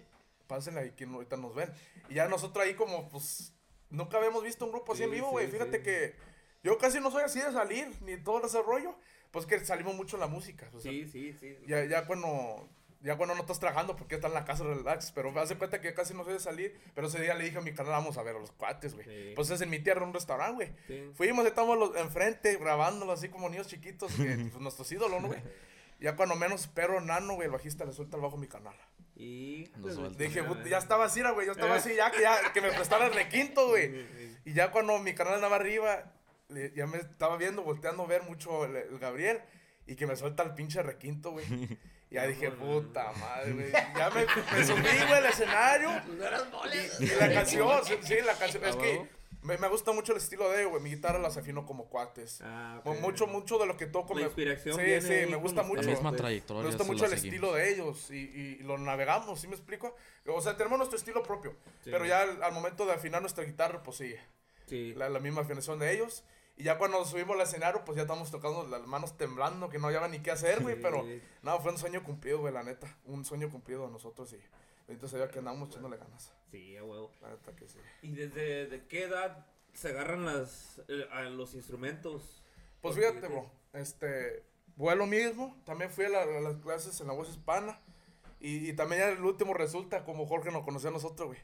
pásenle 0.48 0.82
ahí 0.82 0.92
que 0.92 1.06
ahorita 1.06 1.38
nos 1.38 1.54
ven. 1.56 1.72
Y 2.10 2.16
ya 2.16 2.28
nosotros 2.28 2.66
ahí 2.66 2.76
como, 2.76 3.10
pues, 3.10 3.54
nunca 3.90 4.18
habíamos 4.18 4.44
visto 4.44 4.66
un 4.66 4.72
grupo 4.72 4.94
así 4.94 5.04
en 5.04 5.12
vivo, 5.12 5.28
sí, 5.28 5.32
güey. 5.32 5.48
Fíjate 5.48 5.78
sí. 5.78 5.84
que 5.84 6.16
yo 6.64 6.78
casi 6.78 7.00
no 7.00 7.12
soy 7.12 7.24
así 7.24 7.40
de 7.40 7.52
salir, 7.52 7.88
ni 8.02 8.18
todo 8.18 8.46
ese 8.46 8.62
rollo. 8.62 8.96
Pues 9.32 9.48
que 9.48 9.60
salimos 9.66 9.96
mucho 9.96 10.16
en 10.16 10.20
la 10.20 10.28
música. 10.28 10.70
o 10.74 10.80
sea, 10.80 10.92
Sí, 10.92 11.08
sí, 11.08 11.34
sí. 11.40 11.58
ya, 11.66 11.84
ya 11.86 12.06
cuando 12.06 12.70
ya 13.04 13.18
cuando 13.18 13.36
no 13.36 13.42
estás 13.42 13.60
trabajando 13.60 13.96
porque 13.96 14.16
estás 14.16 14.30
en 14.32 14.36
la 14.36 14.46
casa 14.46 14.64
relax, 14.64 15.12
pero 15.12 15.32
me 15.32 15.42
hace 15.42 15.56
cuenta 15.58 15.80
que 15.82 15.90
yo 15.90 15.94
casi 15.96 16.14
no 16.14 16.24
soy 16.24 16.34
de 16.34 16.40
salir, 16.40 16.80
pero 16.96 17.08
ese 17.08 17.22
día 17.22 17.34
le 17.36 17.44
dije 17.44 17.58
a 17.58 17.62
mi 17.62 17.74
canal, 17.74 17.92
vamos 17.92 18.18
a 18.18 18.24
ver 18.24 18.36
a 18.36 18.40
los 18.40 18.52
cuates, 18.54 18.94
güey. 18.96 19.06
Sí. 19.06 19.34
Pues 19.36 19.50
es 19.50 19.62
en 19.62 19.70
mi 19.70 19.80
tierra, 19.80 20.04
un 20.06 20.14
restaurante, 20.14 20.56
güey. 20.56 20.72
Sí. 20.88 21.12
Fuimos, 21.14 21.46
estamos 21.46 21.78
los, 21.78 21.96
enfrente 21.98 22.56
grabándolo 22.58 23.12
así 23.12 23.30
como 23.30 23.50
niños 23.50 23.68
chiquitos, 23.68 24.12
que, 24.14 24.24
pues, 24.52 24.60
nuestros 24.62 24.92
ídolos, 24.92 25.22
¿no, 25.22 25.28
güey? 25.28 25.42
Ya 26.00 26.16
cuando 26.16 26.36
menos 26.36 26.62
espero, 26.62 27.00
Nano, 27.02 27.36
güey, 27.36 27.46
el 27.46 27.52
bajista 27.52 27.86
le 27.86 27.94
suelta 27.94 28.18
el 28.18 28.24
bajo 28.24 28.38
a 28.38 28.40
mi 28.40 28.48
canal. 28.48 28.76
Y 29.16 29.68
Lo 29.78 29.94
suelta. 29.94 30.18
Dije, 30.24 30.40
Ah, 30.40 30.48
"Put- 30.48 30.68
ya 30.68 30.78
estaba 30.80 31.06
así, 31.06 31.22
güey, 31.22 31.46
yo 31.46 31.52
estaba 31.52 31.76
así, 31.76 31.94
ya 31.96 32.10
que, 32.12 32.22
ya, 32.22 32.52
que 32.52 32.62
me 32.62 32.72
prestara 32.72 33.06
el 33.08 33.14
requinto, 33.14 33.68
güey. 33.68 34.06
Y 34.46 34.54
ya 34.54 34.72
cuando 34.72 34.98
mi 35.00 35.14
canal 35.14 35.36
andaba 35.36 35.58
arriba, 35.58 36.12
le- 36.50 36.72
ya 36.74 36.88
me 36.88 36.98
estaba 36.98 37.38
viendo, 37.38 37.64
volteando 37.64 38.04
a 38.04 38.08
ver 38.08 38.24
mucho 38.24 38.66
el, 38.66 38.76
el 38.76 39.00
Gabriel. 39.00 39.42
Y 39.86 39.96
que 39.96 40.08
me 40.08 40.16
suelta 40.16 40.44
el 40.44 40.54
pinche 40.56 40.82
requinto, 40.82 41.32
güey. 41.32 41.46
Y 42.14 42.16
ya 42.16 42.28
dije, 42.28 42.52
puta 42.52 43.12
madre, 43.20 43.52
güey. 43.54 43.72
Ya 43.98 44.10
me, 44.12 44.26
me 44.26 44.66
subí, 44.66 44.82
güey, 44.82 45.14
al 45.14 45.26
escenario. 45.26 45.90
Y, 47.00 47.04
y 47.04 47.08
la 47.20 47.34
canción, 47.34 47.86
sí, 47.86 47.96
sí, 48.04 48.16
la 48.26 48.34
canción. 48.36 48.64
Es 48.66 48.76
que 48.76 49.08
me, 49.42 49.58
me 49.58 49.68
gusta 49.68 49.92
mucho 49.92 50.12
el 50.14 50.20
estilo 50.20 50.50
de 50.50 50.60
ellos, 50.62 50.72
güey. 50.72 50.84
Mi 50.84 50.92
guitarra 50.92 51.20
las 51.20 51.36
afino 51.38 51.66
como 51.66 51.86
cuates. 51.90 52.40
Ah, 52.44 52.82
Mu- 52.86 52.92
ok. 52.94 53.00
Mucho, 53.02 53.28
mucho 53.28 53.58
de 53.58 53.66
lo 53.66 53.76
que 53.78 53.88
toco 53.88 54.14
La 54.14 54.22
me. 54.22 54.26
inspiración 54.28 54.76
Sí, 54.78 54.82
viene 54.84 55.02
sí, 55.02 55.30
me 55.30 55.36
gusta 55.38 55.64
mucho. 55.64 55.82
La 55.82 55.88
misma 55.90 56.12
pues. 56.12 56.22
trayectoria. 56.22 56.62
Me 56.64 56.68
gusta 56.70 56.84
mucho 56.86 57.06
el 57.06 57.12
seguimos. 57.12 57.26
estilo 57.34 57.54
de 57.54 57.70
ellos 57.74 58.12
y, 58.12 58.16
y 58.18 58.56
lo 58.60 58.78
navegamos, 58.78 59.42
¿sí 59.42 59.48
me 59.48 59.56
explico? 59.56 59.96
O 60.28 60.40
sea, 60.42 60.56
tenemos 60.56 60.78
nuestro 60.78 60.98
estilo 60.98 61.24
propio. 61.24 61.56
Sí. 61.84 61.90
Pero 61.92 62.06
ya 62.06 62.22
al, 62.22 62.42
al 62.44 62.54
momento 62.54 62.86
de 62.86 62.94
afinar 62.94 63.22
nuestra 63.22 63.44
guitarra, 63.44 63.82
pues 63.84 63.98
sí, 63.98 64.16
Sí. 64.68 64.94
la, 64.96 65.10
la 65.10 65.20
misma 65.20 65.42
afinación 65.42 65.78
de 65.80 65.92
ellos. 65.94 66.24
Y 66.56 66.64
ya 66.64 66.78
cuando 66.78 67.04
subimos 67.06 67.36
al 67.36 67.42
escenario, 67.42 67.84
pues 67.84 67.96
ya 67.96 68.04
estamos 68.04 68.30
tocando 68.30 68.68
las 68.68 68.86
manos 68.86 69.18
temblando, 69.18 69.70
que 69.70 69.80
no 69.80 69.88
había 69.88 70.08
ni 70.08 70.20
qué 70.20 70.32
hacer, 70.32 70.62
güey. 70.62 70.76
Sí. 70.76 70.82
Pero 70.84 71.04
no, 71.42 71.60
fue 71.60 71.72
un 71.72 71.78
sueño 71.78 72.04
cumplido, 72.04 72.40
güey, 72.40 72.54
la 72.54 72.64
neta. 72.64 72.96
Un 73.06 73.26
sueño 73.26 73.50
cumplido 73.50 73.86
de 73.88 73.92
nosotros 73.92 74.32
y 74.34 74.40
ahorita 74.88 75.08
se 75.08 75.18
veía 75.18 75.30
que 75.32 75.40
andamos 75.40 75.70
echándole 75.70 75.98
ganas. 75.98 76.32
Sí, 76.52 76.78
a 76.78 76.84
huevo. 76.84 77.12
La 77.22 77.30
neta 77.30 77.56
que 77.56 77.68
sí. 77.68 77.80
¿Y 78.04 78.14
desde 78.14 78.68
de 78.68 78.86
qué 78.88 79.04
edad 79.06 79.48
se 79.74 79.90
agarran 79.90 80.26
las, 80.26 80.80
eh, 80.88 81.08
a 81.12 81.22
los 81.24 81.56
instrumentos? 81.56 82.44
Pues 82.82 82.96
Porque- 82.96 83.10
fíjate, 83.10 83.28
bro, 83.28 83.50
este, 83.74 84.44
fue 84.78 84.96
lo 84.96 85.08
mismo, 85.08 85.58
también 85.66 85.90
fui 85.90 86.06
a, 86.06 86.10
la- 86.10 86.22
a 86.22 86.42
las 86.42 86.58
clases 86.58 87.00
en 87.02 87.08
la 87.08 87.14
voz 87.14 87.30
hispana 87.30 87.80
y, 88.40 88.70
y 88.70 88.74
también 88.74 89.02
ya 89.02 89.10
el 89.10 89.24
último 89.26 89.54
resulta 89.56 90.04
como 90.06 90.28
Jorge 90.28 90.52
nos 90.52 90.64
conoció 90.64 90.90
a 90.90 90.92
nosotros, 90.92 91.30
güey. 91.30 91.40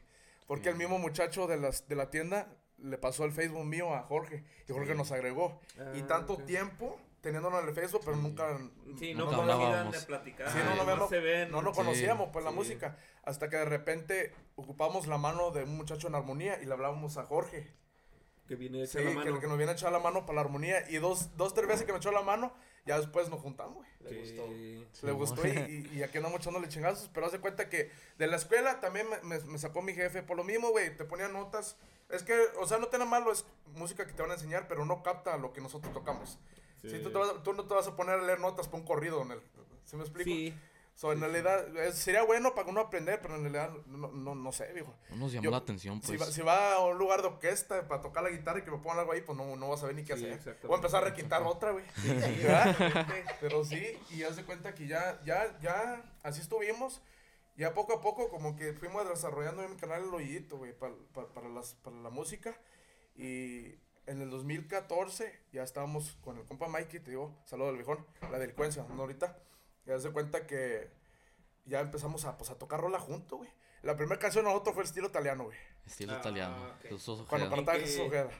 Porque 0.46 0.68
el 0.68 0.76
mismo 0.76 0.98
muchacho 0.98 1.46
de, 1.48 1.56
las, 1.56 1.88
de 1.88 1.94
la 1.96 2.10
tienda 2.10 2.46
le 2.82 2.98
pasó 2.98 3.24
el 3.24 3.32
Facebook 3.32 3.64
mío 3.64 3.94
a 3.94 4.02
Jorge 4.02 4.44
y 4.68 4.72
Jorge 4.72 4.94
nos 4.94 5.10
agregó. 5.12 5.60
y 5.94 6.00
Ah, 6.00 6.06
tanto 6.06 6.36
tiempo 6.38 6.98
teniéndolo 7.20 7.60
en 7.60 7.68
el 7.68 7.74
Facebook, 7.74 8.00
pero 8.04 8.16
nunca... 8.16 8.56
Sí, 8.98 9.12
no 9.14 9.24
Nunca 9.26 9.36
conocían 9.36 9.58
de 9.60 9.66
hablábamos. 9.66 10.04
platicar. 10.06 10.50
Sí, 10.50 10.58
no, 10.64 10.96
no, 10.96 11.08
se 11.08 11.18
ven. 11.20 11.50
no 11.50 11.72
conocíamos, 11.72 12.30
pues, 12.32 12.44
la 12.44 12.50
música. 12.50 12.96
Hasta 13.24 13.50
que 13.50 13.56
de 13.58 13.66
repente 13.66 14.32
ocupamos 14.56 15.06
la 15.06 15.18
mano 15.18 15.50
de 15.50 15.64
un 15.64 15.76
muchacho 15.76 16.08
en 16.08 16.14
armonía 16.14 16.62
y 16.62 16.64
le 16.66 16.72
hablábamos 16.72 17.18
a 17.18 17.24
Jorge. 17.26 17.74
Que 18.48 18.56
viene 18.56 18.86
Sí, 18.86 18.96
hecha 18.98 19.04
la 19.04 19.10
que, 19.10 19.16
mano. 19.30 19.40
que 19.40 19.46
nos 19.48 19.56
viene 19.58 19.72
a 19.72 19.74
echar 19.74 19.92
la 19.92 19.98
mano 19.98 20.22
para 20.24 20.36
la 20.36 20.40
armonía. 20.40 20.88
Y 20.90 20.96
dos, 20.96 21.36
dos, 21.36 21.52
tres 21.52 21.68
veces 21.68 21.84
que 21.84 21.92
me 21.92 21.98
echó 21.98 22.10
la 22.10 22.22
mano, 22.22 22.54
ya 22.86 22.98
después 22.98 23.28
nos 23.28 23.40
juntamos, 23.40 23.76
güey. 23.76 23.88
Sí. 24.28 24.86
Le 25.06 25.12
gustó 25.12 25.46
y, 25.46 25.50
y, 25.92 25.98
y 25.98 26.02
aquí 26.02 26.16
andamos 26.18 26.40
echándole 26.40 26.68
chingazos. 26.68 27.10
Pero 27.12 27.26
haz 27.26 27.32
de 27.32 27.40
cuenta 27.40 27.68
que 27.68 27.90
de 28.18 28.26
la 28.26 28.36
escuela 28.36 28.80
también 28.80 29.06
me, 29.08 29.20
me- 29.22 29.44
me 29.44 29.58
sacó 29.58 29.82
mi 29.82 29.92
jefe 29.94 30.22
por 30.22 30.36
lo 30.36 30.44
mismo, 30.44 30.70
güey. 30.70 30.96
Te 30.96 31.04
ponía 31.04 31.28
notas. 31.28 31.76
Es 32.08 32.22
que, 32.22 32.34
o 32.58 32.66
sea, 32.66 32.78
no 32.78 32.88
tiene 32.88 33.04
malo, 33.04 33.30
es 33.30 33.44
música 33.74 34.04
que 34.06 34.12
te 34.12 34.22
van 34.22 34.30
a 34.32 34.34
enseñar, 34.34 34.66
pero 34.68 34.84
no 34.84 35.02
capta 35.02 35.36
lo 35.36 35.52
que 35.52 35.60
nosotros 35.60 35.92
tocamos. 35.92 36.38
Sí. 36.82 36.90
Sí, 36.90 36.98
tú, 37.02 37.10
te 37.12 37.18
vas- 37.18 37.42
tú 37.44 37.52
no 37.52 37.64
te 37.66 37.74
vas 37.74 37.86
a 37.86 37.94
poner 37.94 38.16
a 38.18 38.22
leer 38.22 38.40
notas 38.40 38.66
para 38.66 38.78
un 38.78 38.86
corrido 38.86 39.22
en 39.22 39.32
el. 39.32 39.40
¿Sí 39.84 39.96
me 39.96 40.02
explico? 40.02 40.28
Sí. 40.30 40.54
So, 40.94 41.12
en 41.12 41.20
realidad, 41.20 41.74
es- 41.78 41.94
sería 41.96 42.22
bueno 42.24 42.54
para 42.54 42.68
uno 42.68 42.80
aprender, 42.80 43.20
pero 43.22 43.36
en 43.36 43.42
realidad, 43.50 43.70
no, 43.86 44.08
no, 44.08 44.34
no 44.34 44.52
sé, 44.52 44.70
viejo. 44.74 44.94
No 45.10 45.16
nos 45.16 45.32
llamó 45.32 45.44
Yo- 45.44 45.50
la 45.50 45.56
atención, 45.56 46.02
Si, 46.02 46.08
pues. 46.16 46.20
va, 46.28 46.32
si 46.32 46.42
va 46.42 46.74
a 46.74 46.80
un 46.80 46.98
lugar 46.98 47.22
de 47.22 47.28
orquesta 47.28 47.88
para 47.88 48.02
tocar 48.02 48.22
la 48.22 48.28
guitarra 48.30 48.58
y 48.58 48.62
que 48.62 48.70
me 48.70 48.78
pongan 48.78 48.98
algo 48.98 49.12
ahí, 49.12 49.22
pues 49.22 49.36
no, 49.38 49.56
no 49.56 49.68
vas 49.70 49.78
a 49.78 49.80
saber 49.82 49.96
ni 49.96 50.04
qué 50.04 50.14
Sí, 50.16 50.26
hacer. 50.28 50.58
a 50.70 50.74
empezar 50.74 51.02
a 51.02 51.06
requintar 51.08 51.42
otra, 51.42 51.70
güey. 51.70 51.84
Sí. 51.96 52.12
Pero 53.40 53.64
sí, 53.64 53.98
y 54.10 54.22
haz 54.24 54.36
de 54.36 54.44
cuenta 54.44 54.74
que 54.74 54.86
ya, 54.86 55.20
ya, 55.24 55.58
ya, 55.60 56.02
así 56.22 56.40
estuvimos. 56.40 57.00
Ya 57.56 57.74
poco 57.74 57.94
a 57.94 58.00
poco, 58.00 58.28
como 58.30 58.56
que 58.56 58.72
fuimos 58.72 59.06
desarrollando 59.08 59.62
en 59.62 59.70
mi 59.72 59.76
canal 59.76 60.02
el 60.04 60.14
oídito, 60.14 60.56
güey, 60.58 60.72
para, 60.78 60.94
para, 61.34 61.48
las, 61.48 61.74
para 61.74 61.96
la 61.96 62.08
música. 62.10 62.58
Y 63.16 63.74
en 64.06 64.22
el 64.22 64.30
2014 64.30 65.32
ya 65.52 65.62
estábamos 65.62 66.16
con 66.22 66.38
el 66.38 66.44
compa 66.46 66.68
Mikey, 66.68 67.00
te 67.00 67.10
digo, 67.10 67.36
saludo 67.44 67.66
del 67.68 67.76
viejón, 67.76 68.06
la 68.30 68.38
delincuencia, 68.38 68.84
¿no? 68.88 69.02
Ahorita. 69.02 69.36
Y 69.86 69.90
haz 69.90 70.02
de 70.02 70.10
cuenta 70.12 70.46
que 70.46 70.90
ya 71.64 71.80
empezamos 71.80 72.24
a, 72.24 72.36
pues, 72.36 72.50
a 72.50 72.58
tocar 72.58 72.80
rola 72.80 72.98
junto, 72.98 73.38
güey. 73.38 73.50
La 73.82 73.96
primera 73.96 74.18
canción 74.18 74.44
de 74.44 74.50
nosotros 74.50 74.74
fue 74.74 74.82
el 74.82 74.88
estilo 74.88 75.08
italiano, 75.08 75.44
güey. 75.44 75.58
Estilo 75.86 76.12
Ah, 76.14 76.18
italiano. 76.20 76.56
ok. 76.78 76.82
Jesús 76.88 77.22
Cuando 77.28 77.48
cantaba 77.50 77.78
¿Y 77.78 77.80
qué- 77.80 77.86
Jesús 77.86 78.06
Ojeda. 78.06 78.30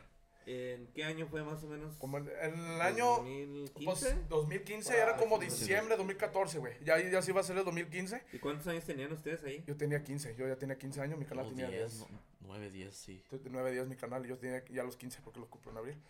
¿En 0.46 0.86
qué 0.94 1.04
año 1.04 1.26
fue 1.28 1.42
más 1.44 1.62
o 1.62 1.66
menos? 1.68 1.96
Como 1.96 2.18
en, 2.18 2.28
en 2.42 2.54
el 2.58 2.80
año... 2.80 3.04
2015. 3.18 3.84
Pues 3.84 4.28
2015 4.28 4.92
Ah, 4.92 5.02
era 5.02 5.16
como 5.16 5.38
sí, 5.38 5.44
diciembre 5.46 5.94
de 5.94 5.98
2014, 5.98 6.58
güey. 6.58 6.74
Ya, 6.84 6.98
ya 6.98 7.22
sí 7.22 7.30
iba 7.30 7.40
a 7.40 7.44
ser 7.44 7.56
el 7.58 7.64
2015. 7.64 8.22
¿Y 8.32 8.38
cuántos 8.38 8.66
años 8.66 8.84
tenían 8.84 9.12
ustedes 9.12 9.44
ahí? 9.44 9.62
Yo 9.66 9.76
tenía 9.76 10.02
15, 10.02 10.34
yo 10.36 10.48
ya 10.48 10.56
tenía 10.56 10.76
15 10.76 11.00
años, 11.02 11.18
mi 11.18 11.24
canal 11.24 11.44
Como 11.44 11.56
tenía 11.56 11.70
10. 11.70 11.98
10, 11.98 12.06
9, 12.40 12.70
10, 12.70 12.94
sí. 12.96 13.22
9 13.44 13.70
días 13.70 13.86
mi 13.86 13.96
canal 13.96 14.24
y 14.26 14.28
yo 14.30 14.38
tenía 14.38 14.64
ya 14.66 14.82
los 14.82 14.96
15 14.96 15.20
porque 15.22 15.38
lo 15.40 15.48
compré 15.48 15.70
en 15.72 15.78
abril. 15.78 16.02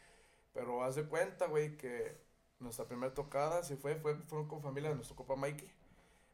Pero 0.55 0.83
haz 0.85 0.95
de 0.95 1.05
cuenta, 1.05 1.47
güey, 1.47 1.77
que 1.77 2.17
nuestra 2.61 2.87
primera 2.87 3.13
tocada 3.13 3.63
sí 3.63 3.77
fue, 3.77 3.97
fue, 3.97 4.17
fue 4.27 4.47
con 4.47 4.63
familia 4.63 4.91
de 4.91 4.97
nuestro 4.97 5.17
copa 5.17 5.37
Mikey. 5.37 5.71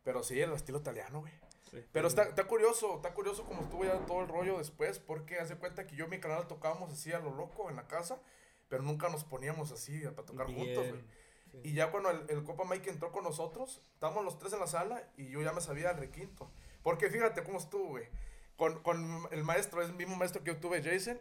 Pero 0.03 0.23
sí, 0.23 0.41
el 0.41 0.53
estilo 0.53 0.79
italiano, 0.79 1.21
güey. 1.21 1.33
Sí. 1.71 1.85
Pero 1.93 2.07
está, 2.07 2.25
está 2.25 2.47
curioso, 2.47 2.97
está 2.97 3.13
curioso 3.15 3.45
como 3.45 3.63
estuvo 3.63 3.85
ya 3.85 3.99
todo 4.07 4.21
el 4.23 4.29
rollo 4.29 4.59
después, 4.59 4.99
porque 4.99 5.39
haz 5.39 5.49
de 5.49 5.57
cuenta 5.57 5.87
que 5.87 5.97
yo 5.97 6.07
y 6.07 6.09
mi 6.09 6.21
canal 6.21 6.47
tocábamos 6.47 6.93
así 6.93 7.13
a 7.13 7.19
lo 7.19 7.35
loco 7.35 7.71
en 7.71 7.77
la 7.77 7.89
casa, 7.89 8.21
pero 8.69 8.83
nunca 8.83 9.09
nos 9.09 9.25
poníamos 9.25 9.73
así 9.73 10.01
para 10.01 10.27
tocar 10.27 10.47
juntos, 10.47 10.77
güey. 10.77 10.93
Bien. 10.93 11.07
Sí. 11.51 11.61
Y 11.65 11.73
ya 11.75 11.91
cuando 11.91 12.11
el, 12.11 12.25
el 12.29 12.45
Copa 12.45 12.65
Mike 12.65 12.91
entró 12.91 13.11
con 13.11 13.25
nosotros, 13.25 13.83
estábamos 13.95 14.25
los 14.25 14.39
tres 14.39 14.53
en 14.53 14.61
la 14.61 14.67
sala 14.67 15.09
y 15.17 15.29
yo 15.29 15.43
ya 15.43 15.53
me 15.53 15.61
sabía 15.61 15.91
el 15.91 15.99
requinto. 15.99 16.51
Porque 16.83 17.11
fíjate 17.11 17.43
cómo 17.43 17.59
estuvo, 17.59 17.89
güey. 17.89 18.09
Con, 18.57 18.81
con 18.83 19.29
el 19.33 19.43
maestro, 19.43 19.83
es 19.83 19.89
el 19.89 19.97
mismo 19.97 20.17
maestro 20.17 20.45
que 20.45 20.53
yo 20.53 20.61
tuve, 20.61 20.83
Jason. 20.83 21.19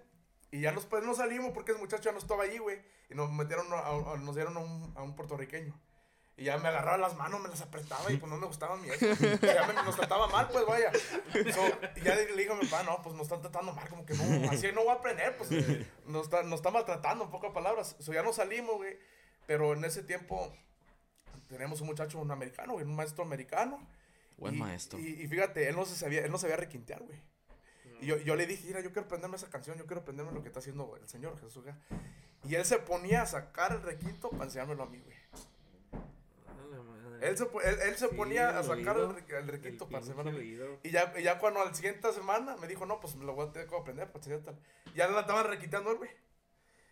Y 0.55 0.61
ya 0.61 0.71
nos, 0.71 0.85
pues, 0.85 1.03
no 1.03 1.13
salimos 1.13 1.51
porque 1.51 1.71
ese 1.73 1.81
muchacho 1.81 2.03
ya 2.03 2.11
no 2.11 2.17
estaba 2.19 2.43
allí, 2.43 2.57
güey. 2.57 2.81
Y 3.09 3.15
nos 3.15 3.31
metieron, 3.31 3.67
a, 3.73 3.79
a- 4.13 4.17
nos 4.17 4.35
dieron 4.35 4.55
a 4.57 4.59
un, 4.61 4.93
a 4.95 5.03
un 5.03 5.15
puertorriqueño. 5.15 5.79
Y 6.37 6.43
ya 6.45 6.57
me 6.57 6.67
agarraba 6.67 6.97
las 6.97 7.15
manos, 7.15 7.39
me 7.41 7.47
las 7.47 7.61
apretaba 7.61 8.11
y 8.11 8.17
pues 8.17 8.29
no 8.29 8.37
me 8.37 8.45
gustaba 8.45 8.75
mi 8.75 8.89
ex. 8.89 8.99
Ya 9.41 9.65
me, 9.67 9.73
nos 9.73 9.95
trataba 9.95 10.27
mal, 10.27 10.49
pues 10.51 10.65
vaya. 10.65 10.91
So, 11.53 11.61
y 11.95 12.01
ya 12.01 12.13
le 12.15 12.25
dije 12.35 12.51
a 12.51 12.55
mi 12.55 12.65
papá, 12.65 12.83
no, 12.83 13.01
pues 13.01 13.15
nos 13.15 13.23
están 13.23 13.41
tratando 13.41 13.71
mal, 13.73 13.87
como 13.87 14.05
que 14.05 14.13
no, 14.15 14.51
así 14.51 14.69
no 14.73 14.81
voy 14.83 14.89
a 14.89 14.93
aprender, 14.99 15.37
pues 15.37 15.49
nos 16.05 16.23
está, 16.25 16.43
nos 16.43 16.55
está 16.59 16.71
maltratando, 16.71 17.23
en 17.23 17.31
pocas 17.31 17.51
palabras. 17.53 17.95
So, 17.99 18.11
ya 18.13 18.21
nos 18.21 18.35
salimos, 18.35 18.75
güey. 18.75 18.97
Pero 19.47 19.73
en 19.73 19.85
ese 19.85 20.03
tiempo 20.03 20.51
tenemos 21.47 21.79
un 21.81 21.87
muchacho, 21.87 22.19
un 22.19 22.31
americano, 22.31 22.73
güey, 22.73 22.85
un 22.85 22.95
maestro 22.95 23.23
americano. 23.23 23.85
Buen 24.37 24.55
Y- 24.55 24.59
maestro. 24.59 24.99
Y, 24.99 25.21
y 25.21 25.27
fíjate, 25.27 25.69
él 25.69 25.75
no 25.75 25.85
se 25.85 25.95
sabía, 25.95 26.25
él 26.25 26.31
no 26.31 26.37
sabía 26.37 26.57
requintear, 26.57 27.01
güey. 27.03 27.21
Y 28.01 28.07
yo, 28.07 28.17
yo 28.17 28.35
le 28.35 28.45
dije, 28.45 28.67
mira, 28.67 28.81
yo 28.81 28.91
quiero 28.91 29.05
aprenderme 29.05 29.35
esa 29.37 29.49
canción, 29.49 29.77
yo 29.77 29.85
quiero 29.85 30.01
aprenderme 30.01 30.31
lo 30.31 30.41
que 30.41 30.47
está 30.49 30.59
haciendo 30.59 30.95
el 31.01 31.07
Señor 31.07 31.39
Jesús. 31.39 31.63
ya". 31.65 31.77
Y 32.43 32.55
él 32.55 32.65
se 32.65 32.77
ponía 32.79 33.21
a 33.23 33.25
sacar 33.25 33.71
el 33.71 33.81
requinto 33.81 34.29
para 34.29 34.43
enseñármelo 34.45 34.83
a 34.83 34.85
mí, 34.87 34.99
güey. 34.99 35.15
Él 37.21 37.37
se, 37.37 37.43
él, 37.45 37.79
él 37.81 37.95
se 37.95 38.09
Sí, 38.09 38.15
ponía 38.15 38.49
a 38.49 38.59
el 38.59 38.65
sacar 38.65 38.97
oído, 38.97 39.11
el, 39.17 39.25
re- 39.27 39.37
el 39.39 39.47
requinto 39.47 39.85
El 39.85 39.89
para 39.91 40.03
enseñármelo 40.03 40.29
a 40.29 40.33
mí. 40.33 40.39
pinche 40.47 40.63
oído. 40.63 40.79
Y 40.83 40.91
ya, 40.91 41.13
y 41.17 41.23
ya 41.23 41.39
cuando 41.39 41.61
al 41.61 41.73
siguiente 41.73 42.11
semana 42.13 42.55
me 42.57 42.67
dijo, 42.67 42.85
no, 42.85 42.99
pues 42.99 43.15
me 43.15 43.25
lo 43.25 43.33
voy 43.33 43.47
a 43.47 43.51
tener 43.51 43.67
que 43.67 43.75
aprender 43.75 44.07
para 44.07 44.19
enseñarte. 44.19 44.51
Ya 44.93 45.07
la 45.07 45.21
estaba 45.21 45.43
requiteando 45.43 45.91
él, 45.91 45.97
güey. 45.97 46.09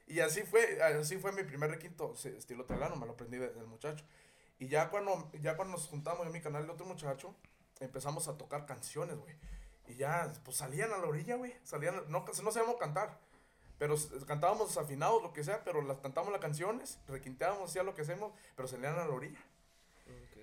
Y 0.08 0.22
así 0.22 0.42
fue, 0.44 0.82
así 0.82 1.18
fue 1.18 1.34
mi 1.34 1.44
primer 1.44 1.70
requinto, 1.70 2.16
sí, 2.16 2.30
estilo 2.30 2.64
italiano, 2.64 2.96
me 2.96 3.06
lo 3.06 3.14
aprendí 3.14 3.38
de- 3.38 3.54
del 3.54 3.68
muchacho. 3.68 4.06
Y 4.60 4.68
ya 4.70 4.90
cuando, 4.90 5.30
ya 5.42 5.56
cuando 5.56 5.74
nos 5.74 5.88
juntamos 5.88 6.26
en 6.26 6.32
mi 6.32 6.42
canal 6.42 6.66
de 6.66 6.72
otro 6.72 6.86
muchacho, 6.86 7.36
empezamos 7.80 8.28
a 8.28 8.38
tocar 8.38 8.66
canciones, 8.66 9.18
güey. 9.18 9.36
Y 9.88 9.96
ya, 9.96 10.32
pues 10.46 10.58
salían 10.58 10.92
a 10.94 10.98
la 10.98 11.08
orilla, 11.08 11.36
güey. 11.36 11.54
Salían, 11.64 12.04
no, 12.10 12.26
no 12.26 12.52
sabíamos 12.52 12.78
cantar. 12.78 13.20
Pero 13.80 13.96
cantábamos 14.28 14.70
desafinados, 14.70 15.22
lo 15.22 15.34
que 15.34 15.44
sea, 15.44 15.64
pero 15.64 15.82
las 15.82 15.98
cantábamos 16.00 16.32
las 16.32 16.42
canciones, 16.42 17.00
requinteábamos, 17.08 17.70
hacía 17.70 17.84
lo 17.84 17.94
que 17.96 18.04
hacemos, 18.04 18.32
pero 18.56 18.68
salían 18.68 18.98
a 18.98 19.06
la 19.06 19.14
orilla. 19.14 19.40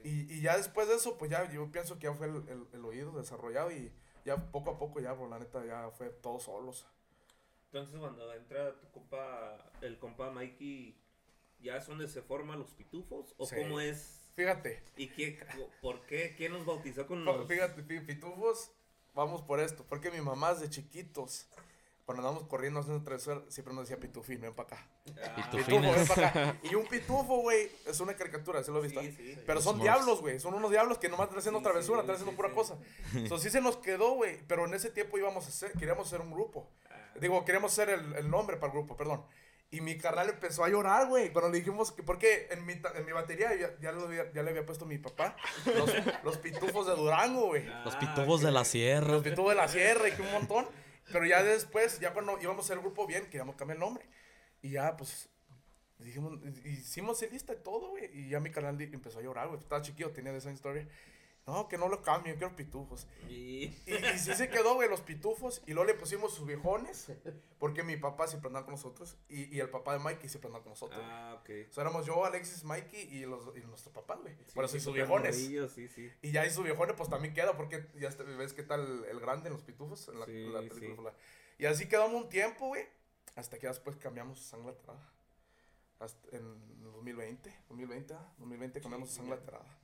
Y, 0.03 0.33
y 0.35 0.41
ya 0.41 0.57
después 0.57 0.89
de 0.89 0.95
eso, 0.97 1.17
pues 1.19 1.31
ya 1.31 1.51
yo 1.51 1.71
pienso 1.71 1.99
que 1.99 2.05
ya 2.05 2.15
fue 2.15 2.27
el, 2.27 2.37
el- 2.49 2.67
el 2.73 2.85
oído 2.85 3.13
desarrollado 3.13 3.71
y 3.71 3.93
ya 4.25 4.37
poco 4.51 4.71
a 4.73 4.79
poco 4.79 5.01
ya, 5.01 5.15
pues 5.15 5.31
la 5.31 5.39
neta, 5.39 5.65
ya 5.65 5.91
fue 5.91 6.09
todos 6.11 6.45
solos. 6.45 6.87
Entonces 7.67 7.99
cuando 8.01 8.33
entra 8.35 8.79
tu 8.81 8.91
compa, 8.91 9.71
el 9.81 9.99
compa 9.99 10.31
Mikey, 10.31 10.99
ya 11.61 11.77
es 11.77 11.87
donde 11.87 12.09
se 12.09 12.23
forman 12.23 12.59
los 12.59 12.71
pitufos? 12.73 13.35
¿O 13.39 13.47
Sí. 13.47 13.57
cómo 13.57 13.79
es? 13.81 14.17
Fíjate, 14.35 14.83
¿Y 14.97 15.09
qué, 15.09 15.39
por 15.83 16.01
qué? 16.07 16.35
¿Quién 16.37 16.53
nos 16.53 16.65
bautizó 16.65 17.07
con 17.07 17.25
Fa- 17.25 17.33
los...? 17.33 17.47
Fíjate, 17.47 17.83
pi- 17.83 18.01
pitufos, 18.01 18.73
vamos 19.15 19.43
por 19.43 19.61
esto. 19.61 19.85
Porque 19.89 20.11
mi 20.11 20.21
mamá 20.21 20.55
de 20.55 20.69
chiquitos, 20.69 21.47
cuando 22.05 22.27
andamos 22.27 22.49
corriendo 22.49 22.81
haciendo 22.81 23.05
travesura, 23.05 23.43
siempre 23.49 23.75
nos 23.75 23.89
decía 23.89 24.01
pitufín, 24.01 24.41
ven 24.41 24.55
para 24.55 24.69
acá. 24.75 24.89
Ah, 25.25 25.51
Pitufo, 25.53 25.81
ven 25.81 26.07
para 26.07 26.29
acá. 26.29 26.57
Y 26.63 26.75
un 26.75 26.87
pitufo, 26.87 27.37
güey, 27.43 27.71
es 27.87 28.01
una 28.01 28.15
caricatura, 28.15 28.63
¿sí 28.63 28.71
lo 28.71 28.79
has 28.79 28.85
visto? 28.85 29.01
Sí, 29.01 29.13
sí. 29.13 29.39
Pero 29.47 29.61
son 29.61 29.79
diablos, 29.81 30.21
güey. 30.21 30.41
Son 30.41 30.55
unos 30.55 30.71
diablos 30.71 30.99
que 30.99 31.09
nomás 31.09 31.27
están 31.27 31.39
haciendo 31.39 31.61
Sí, 31.61 31.65
travesura, 31.65 31.99
sí, 31.99 32.03
están 32.03 32.15
haciendo 32.17 32.33
sí, 32.33 32.37
pura 32.37 32.49
sí. 32.49 32.55
cosa. 32.55 32.79
Entonces 33.15 33.53
sí 33.53 33.57
se 33.57 33.63
nos 33.63 33.77
quedó, 33.77 34.15
güey. 34.15 34.39
Pero 34.47 34.67
en 34.67 34.75
ese 34.75 34.91
tiempo 34.91 35.19
íbamos 35.19 35.47
a 35.47 35.49
hacer, 35.49 35.73
queríamos 35.73 36.07
hacer 36.07 36.21
un 36.21 36.31
grupo. 36.33 36.69
Ah. 36.91 36.95
Digo, 37.21 37.45
queríamos 37.45 37.73
hacer 37.73 37.91
el, 37.91 38.15
el 38.15 38.31
nombre 38.31 38.57
para 38.57 38.73
el 38.73 38.79
grupo, 38.79 38.97
perdón. 38.97 39.25
Y 39.73 39.81
mi 39.83 39.97
carnal 39.99 40.29
empezó 40.29 40.65
a 40.65 40.69
llorar, 40.69 41.07
güey. 41.07 41.33
Cuando 41.33 41.51
le 41.51 41.59
dijimos 41.59 41.93
que, 41.93 42.03
porque 42.03 42.49
en 42.51 42.67
mi, 42.67 42.73
en 42.73 43.07
mi 43.07 43.13
batería 43.13 43.55
ya, 43.55 43.71
ya, 43.81 43.93
lo 43.93 44.03
había- 44.07 44.33
ya 44.33 44.43
le 44.43 44.51
había 44.51 44.67
puesto 44.67 44.85
mi 44.85 44.99
papá 44.99 45.37
los, 45.65 45.91
los 46.25 46.39
pitufos 46.39 46.87
de 46.89 46.97
Durango, 46.97 47.47
güey. 47.47 47.65
Los 47.85 47.95
Ah, 47.95 47.99
pitufos 48.01 48.41
de 48.43 48.51
la 48.51 48.65
sierra. 48.65 49.07
Los 49.13 49.23
pitufos 49.23 49.51
de 49.51 49.57
la 49.57 49.69
sierra 49.69 50.09
y 50.09 50.13
que 50.13 50.23
un 50.23 50.33
montón. 50.33 50.67
Pero 51.13 51.25
ya 51.25 51.43
después, 51.45 52.01
ya 52.01 52.13
cuando 52.13 52.37
íbamos 52.41 52.65
a 52.65 52.67
hacer 52.67 52.77
el 52.79 52.83
grupo 52.83 53.07
bien, 53.07 53.27
queríamos 53.27 53.55
cambiar 53.57 53.77
el 53.77 53.81
nombre. 53.81 54.05
Y 54.63 54.71
ya, 54.71 54.97
pues, 54.97 55.29
dijimos, 55.99 56.33
hicimos 56.65 57.23
el 57.23 57.31
lista 57.31 57.53
y 57.53 57.63
todo, 57.63 57.91
güey. 57.91 58.11
Y 58.13 58.29
ya 58.29 58.41
mi 58.41 58.51
canal 58.51 58.77
di- 58.77 58.91
empezó 58.93 59.21
a 59.21 59.23
llorar, 59.23 59.49
güey. 59.49 59.61
Estaba 59.61 59.83
chiquillo, 59.83 60.11
tenía 60.11 60.33
esa 60.33 60.51
historia. 60.51 60.89
No, 61.47 61.69
que 61.69 61.79
no 61.79 61.89
lo 61.89 62.03
cambien, 62.03 62.37
quiero 62.37 62.55
pitufos. 62.55 63.07
Y... 63.29 63.65
Y, 63.87 63.95
y 64.15 64.19
sí 64.19 64.35
se 64.35 64.49
quedó, 64.49 64.75
güey, 64.75 64.89
los 64.89 65.01
pitufos. 65.01 65.63
Y 65.67 65.73
luego 65.73 65.87
le 65.87 65.95
pusimos 65.95 66.33
sus 66.33 66.47
viejones. 66.47 67.09
Porque 67.59 67.83
mi 67.83 67.97
papá 67.97 68.29
siempre 68.29 68.49
andaba 68.49 68.67
con 68.67 68.75
nosotros. 68.75 69.17
Y, 69.29 69.55
y 69.55 69.61
el 69.61 69.69
papá 69.69 69.95
de 69.95 69.99
Mikey 69.99 70.29
siempre 70.29 70.49
andaba 70.49 70.63
con 70.63 70.73
nosotros. 70.73 71.01
Ah, 71.03 71.37
ok. 71.41 71.51
O 71.69 71.73
sea, 71.73 71.83
éramos 71.83 72.07
yo, 72.07 72.25
Alexis, 72.25 72.63
Mikey 72.65 73.17
y, 73.17 73.27
los, 73.27 73.57
y 73.57 73.61
nuestro 73.67 73.93
papá, 73.93 74.15
güey. 74.17 74.35
Sí, 74.47 74.55
Por 74.55 74.65
eso 74.65 74.73
sí, 74.73 74.79
y 74.79 74.81
sus 74.81 74.95
viejones. 74.95 75.37
morrillos, 75.37 75.73
Sí, 75.73 75.89
sí. 75.89 76.11
Y 76.23 76.31
ya 76.31 76.47
y 76.47 76.51
su 76.51 76.63
viejones, 76.63 76.95
pues 76.97 77.09
también 77.09 77.35
queda, 77.35 77.57
porque 77.57 77.87
ya 77.97 78.11
ves 78.39 78.53
que 78.53 78.63
tal 78.63 79.05
el 79.07 79.19
grande 79.19 79.49
en 79.49 79.55
los 79.55 79.63
pitufos, 79.63 80.09
en 80.09 80.21
la, 80.21 80.27
Sí, 80.27 80.47
la 80.47 80.61
película. 80.63 81.13
Y 81.59 81.67
así 81.67 81.89
quedamos 81.89 82.23
un 82.23 82.29
tiempo, 82.29 82.69
güey, 82.69 82.87
hasta 83.35 83.59
que 83.59 83.67
después 83.67 83.97
cambiamos 83.97 84.39
sangre 84.41 84.73
laterada. 84.73 85.13
Hasta 85.99 86.37
en 86.37 86.81
2020, 86.83 87.55
2020, 87.69 88.15
ah, 88.15 88.33
2020 88.39 88.81
cambiamos 88.81 89.11
sangre 89.11 89.37
laterada. 89.37 89.80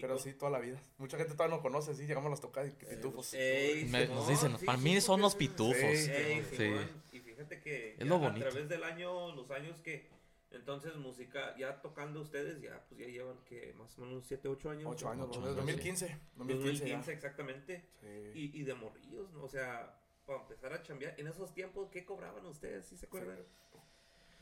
Pero 0.00 0.18
sí, 0.18 0.32
toda 0.34 0.50
la 0.50 0.58
vida. 0.58 0.80
Mucha 0.98 1.16
gente 1.16 1.32
todavía 1.34 1.56
no 1.56 1.62
conoce, 1.62 1.94
sí, 1.94 2.06
llegamos 2.06 2.26
a 2.26 2.30
las 2.30 2.40
tocadas 2.40 2.70
y 2.70 2.72
pitufos. 2.84 3.32
Ey, 3.34 3.84
Me- 3.86 4.06
nos 4.08 4.28
dicen, 4.28 4.56
para 4.64 4.78
sí, 4.78 4.84
mí 4.84 5.00
son 5.00 5.20
los 5.20 5.34
pitufos. 5.34 5.76
Sí. 5.76 6.10
Ey, 6.10 6.44
Sí. 6.56 6.72
Y 7.16 7.20
fíjate 7.20 7.60
que 7.60 7.94
Es 7.98 8.06
lo 8.06 8.18
bonito. 8.18 8.46
a 8.46 8.50
través 8.50 8.68
del 8.68 8.84
año, 8.84 9.34
los 9.34 9.50
años 9.50 9.80
que 9.80 10.08
entonces 10.52 10.94
música, 10.96 11.54
ya 11.58 11.80
tocando 11.82 12.20
ustedes, 12.22 12.60
ya 12.62 12.82
pues 12.88 13.00
ya 13.00 13.06
llevan 13.06 13.36
que 13.44 13.74
más 13.74 13.98
o 13.98 14.02
menos 14.02 14.24
7, 14.26 14.48
8 14.48 14.70
años. 14.70 14.86
Ocho 14.86 15.08
años, 15.10 15.26
Ocho 15.28 15.40
desde 15.40 15.52
años, 15.52 15.56
2015. 15.66 16.18
2015, 16.36 16.38
2015 16.38 17.10
ya. 17.10 17.14
exactamente. 17.14 17.84
Sí. 18.00 18.30
Y, 18.34 18.60
y 18.60 18.64
de 18.64 18.74
morrillos, 18.74 19.30
¿no? 19.32 19.42
o 19.44 19.48
sea, 19.48 19.98
para 20.24 20.40
empezar 20.40 20.72
a 20.72 20.82
chambear, 20.82 21.14
en 21.18 21.26
esos 21.26 21.52
tiempos, 21.52 21.88
¿qué 21.90 22.04
cobraban 22.04 22.44
ustedes? 22.46 22.86
¿Sí 22.86 22.96
se 22.96 23.06
acuerdan? 23.06 23.38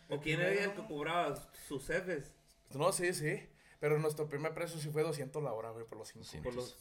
¿O 0.09 0.21
quién 0.21 0.41
era 0.41 0.65
el 0.65 0.73
que 0.75 0.85
cobraba 0.87 1.35
sus 1.67 1.87
jefes? 1.87 2.33
No, 2.75 2.93
sí, 2.93 3.13
sí. 3.15 3.41
Pero 3.85 3.99
nuestro 3.99 4.27
primer 4.27 4.55
precio 4.55 4.81
sí 4.81 4.89
fue 4.89 5.03
200 5.03 5.43
la 5.43 5.53
hora, 5.53 5.69
güey, 5.71 5.85
por 5.85 5.99
los 5.99 6.09
cinco. 6.09 6.25
Sí. 6.25 6.39
Por 6.39 6.55
los... 6.55 6.75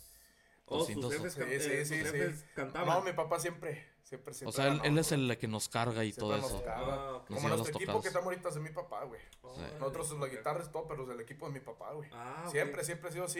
Oh, 0.68 0.86
sus 0.86 0.96
200. 0.96 1.12
jefes, 1.12 1.34
Sí, 1.34 1.40
can- 1.42 1.50
sí, 1.50 1.56
eh, 1.56 1.86
sí, 1.86 2.00
sus 2.00 2.08
sí. 2.12 2.18
jefes 2.18 2.46
cantaban. 2.56 2.88
No, 2.88 3.02
mi 3.04 3.12
papá 3.12 3.42
siempre, 3.42 3.86
siempre, 4.04 4.34
siempre. 4.34 4.50
O 4.50 4.52
sea, 4.54 4.68
él, 4.88 4.98
es 4.98 5.12
el 5.12 5.38
que 5.38 5.50
nos 5.50 5.68
carga 5.68 6.06
y 6.06 6.14
todo 6.14 6.30
Siempre 6.30 6.50
nos 6.50 6.62
eso. 6.62 6.64
carga. 6.64 6.94
Ah, 6.94 7.26
Como 7.28 7.50
nuestro 7.50 7.76
equipo 7.76 8.02
que 8.02 8.08
estamos 8.08 8.28
ahorita 8.28 8.48
es 8.48 8.56
de 8.56 8.62
mi 8.62 8.70
papá, 8.70 9.04
güey. 9.04 9.20
Órale, 9.42 9.74
Nosotros 9.80 10.18
la 10.18 10.28
guitarra 10.30 10.62
es 10.64 10.72
todo, 10.72 10.88
pero 10.88 11.12
el 11.12 11.20
equipo 11.20 11.46
es 11.48 11.52
mi 11.54 11.60
papá, 11.60 11.92
güey. 11.92 12.10
Ah. 12.14 12.48
Siempre, 12.50 12.86
siempre 12.86 13.10
ha 13.10 13.12
sido 13.12 13.26
así. 13.26 13.40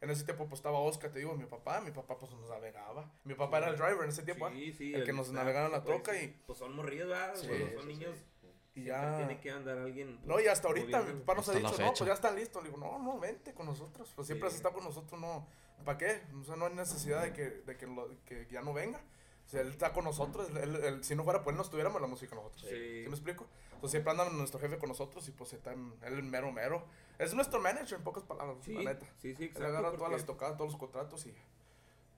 En 0.00 0.10
ese 0.10 0.24
tiempo 0.24 0.48
pues 0.48 0.58
estaba 0.58 0.80
Oscar, 0.80 1.12
te 1.12 1.20
digo, 1.20 1.36
mi 1.36 1.46
papá, 1.46 1.80
mi 1.82 1.92
papá 1.92 2.18
pues 2.18 2.32
nos 2.32 2.50
navegaba. 2.50 3.12
Mi 3.22 3.34
papá 3.34 3.58
era 3.58 3.68
el 3.68 3.76
driver 3.76 4.02
en 4.02 4.08
ese 4.08 4.24
tiempo. 4.24 4.50
Sí, 4.50 4.72
sí, 4.72 4.92
el 4.92 5.04
que 5.04 5.12
nos 5.12 5.30
navegaba 5.30 5.66
en 5.66 5.72
la 5.72 5.84
troca 5.84 6.20
y, 6.20 6.36
Pues 6.48 6.58
son 6.58 6.74
morrillos, 6.74 7.06
¿verdad? 7.06 7.36
Son 7.36 7.86
niños. 7.86 8.16
Y 8.74 8.82
siempre 8.82 8.92
ya. 8.92 9.16
Tiene 9.18 9.40
que 9.40 9.50
andar 9.50 9.78
alguien. 9.78 10.20
No, 10.24 10.40
y 10.40 10.46
hasta 10.46 10.68
ahorita 10.68 11.02
mi 11.02 11.20
papá 11.20 11.34
nos 11.34 11.48
ha 11.48 11.52
dicho, 11.52 11.70
no, 11.78 11.92
pues 11.92 12.04
ya 12.06 12.12
están 12.14 12.36
listos. 12.36 12.62
Le 12.62 12.70
digo, 12.70 12.80
no, 12.80 12.98
no, 12.98 13.18
vente 13.18 13.54
con 13.54 13.66
nosotros. 13.66 14.12
Pues 14.14 14.26
siempre 14.26 14.48
Sí. 14.48 14.52
has 14.54 14.56
estado 14.56 14.74
con 14.74 14.84
nosotros, 14.84 15.20
no. 15.20 15.46
¿Para 15.84 15.98
qué? 15.98 16.22
O 16.40 16.44
sea, 16.44 16.56
no 16.56 16.66
hay 16.66 16.74
necesidad 16.74 17.22
de 17.22 17.32
que, 17.32 17.42
de 17.50 17.76
que, 17.76 17.86
lo- 17.86 18.08
que 18.24 18.46
ya 18.50 18.62
no 18.62 18.72
venga. 18.72 19.00
O 19.46 19.48
sea, 19.48 19.60
él 19.60 19.68
está 19.68 19.92
con 19.92 20.04
nosotros. 20.04 20.48
él- 20.56 20.76
él- 20.82 21.04
si 21.04 21.14
no 21.14 21.22
fuera 21.24 21.42
por 21.42 21.52
él, 21.52 21.56
no 21.58 21.62
estuviéramos 21.62 21.96
en 21.96 22.02
la 22.02 22.08
música 22.08 22.34
nosotros. 22.34 22.62
Sí. 22.62 23.02
¿Sí 23.02 23.08
me 23.08 23.14
explico? 23.14 23.46
Entonces 23.74 23.90
siempre 23.90 24.10
anda 24.12 24.28
nuestro 24.30 24.58
jefe 24.58 24.78
con 24.78 24.88
nosotros 24.88 25.28
y 25.28 25.32
pues 25.32 25.52
está 25.52 25.72
en- 25.72 25.92
él 26.02 26.22
mero 26.22 26.50
mero. 26.50 26.86
Es 27.18 27.34
nuestro 27.34 27.60
manager 27.60 27.98
en 27.98 28.04
pocas 28.04 28.22
palabras, 28.24 28.56
Sí, 28.62 28.72
la 28.72 28.94
neta. 28.94 29.06
sí, 29.18 29.34
sí, 29.36 29.44
Él 29.44 29.48
exacto. 29.50 29.66
agarra 29.68 29.92
todas 29.96 30.12
las 30.12 30.24
tocadas, 30.24 30.56
todos 30.56 30.70
los 30.72 30.80
contratos 30.80 31.26
y 31.26 31.34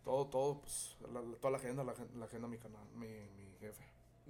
todo, 0.05 0.27
todo, 0.29 0.61
pues, 0.61 0.97
la- 1.13 1.21
toda 1.41 1.51
la 1.51 1.59
agenda, 1.59 1.83
la, 1.83 1.95
la 2.15 2.25
agenda 2.27 2.47
mi 2.47 2.59
canal, 2.59 2.87
mi, 2.95 3.09
mi 3.09 3.57
jefe. 3.59 3.83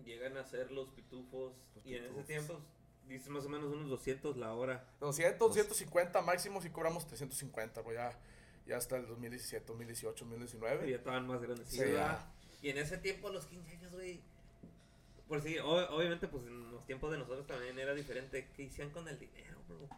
Llegan 0.05 0.37
a 0.37 0.45
ser 0.45 0.71
los 0.71 0.89
pitufos. 0.91 1.53
Los 1.75 1.87
y 1.87 1.95
en 1.97 2.05
ese 2.05 2.23
tiempo, 2.25 2.61
dice 3.09 3.31
más 3.31 3.45
o 3.45 3.49
menos 3.49 3.73
unos 3.73 3.89
200 3.89 4.37
la 4.37 4.53
hora. 4.55 4.85
200, 5.01 5.53
150 5.53 6.23
máximo 6.23 6.61
si 6.61 6.71
cobramos 6.71 7.07
350, 7.07 7.83
pues 7.83 7.97
ya, 7.97 8.19
ya 8.67 8.77
hasta 8.77 8.97
el 8.97 9.07
2017, 9.07 9.65
2018, 9.67 10.25
Y 10.25 10.29
2019. 10.29 10.91
ya 10.91 10.97
estaban 10.97 11.27
más 11.27 11.41
grandes. 11.41 11.67
Sí, 11.69 11.77
Sí, 11.79 11.85
ya. 11.85 11.93
ya. 11.93 12.33
Y 12.63 12.71
en 12.71 12.79
ese 12.79 12.99
tiempo, 12.99 13.31
los 13.31 13.47
15 13.47 13.71
años, 13.71 13.93
güey. 13.93 14.21
Por 15.29 15.43
sí, 15.43 15.59
obviamente, 15.59 16.29
pues 16.29 16.45
en 16.45 16.71
los 16.71 16.85
tiempos 16.87 17.11
de 17.11 17.19
nosotros 17.19 17.47
también 17.47 17.79
era 17.79 17.95
diferente. 17.95 18.49
¿Qué 18.55 18.67
hacían 18.69 18.91
con 18.91 19.09
el 19.09 19.19
dinero, 19.19 19.59
bro? 19.69 19.89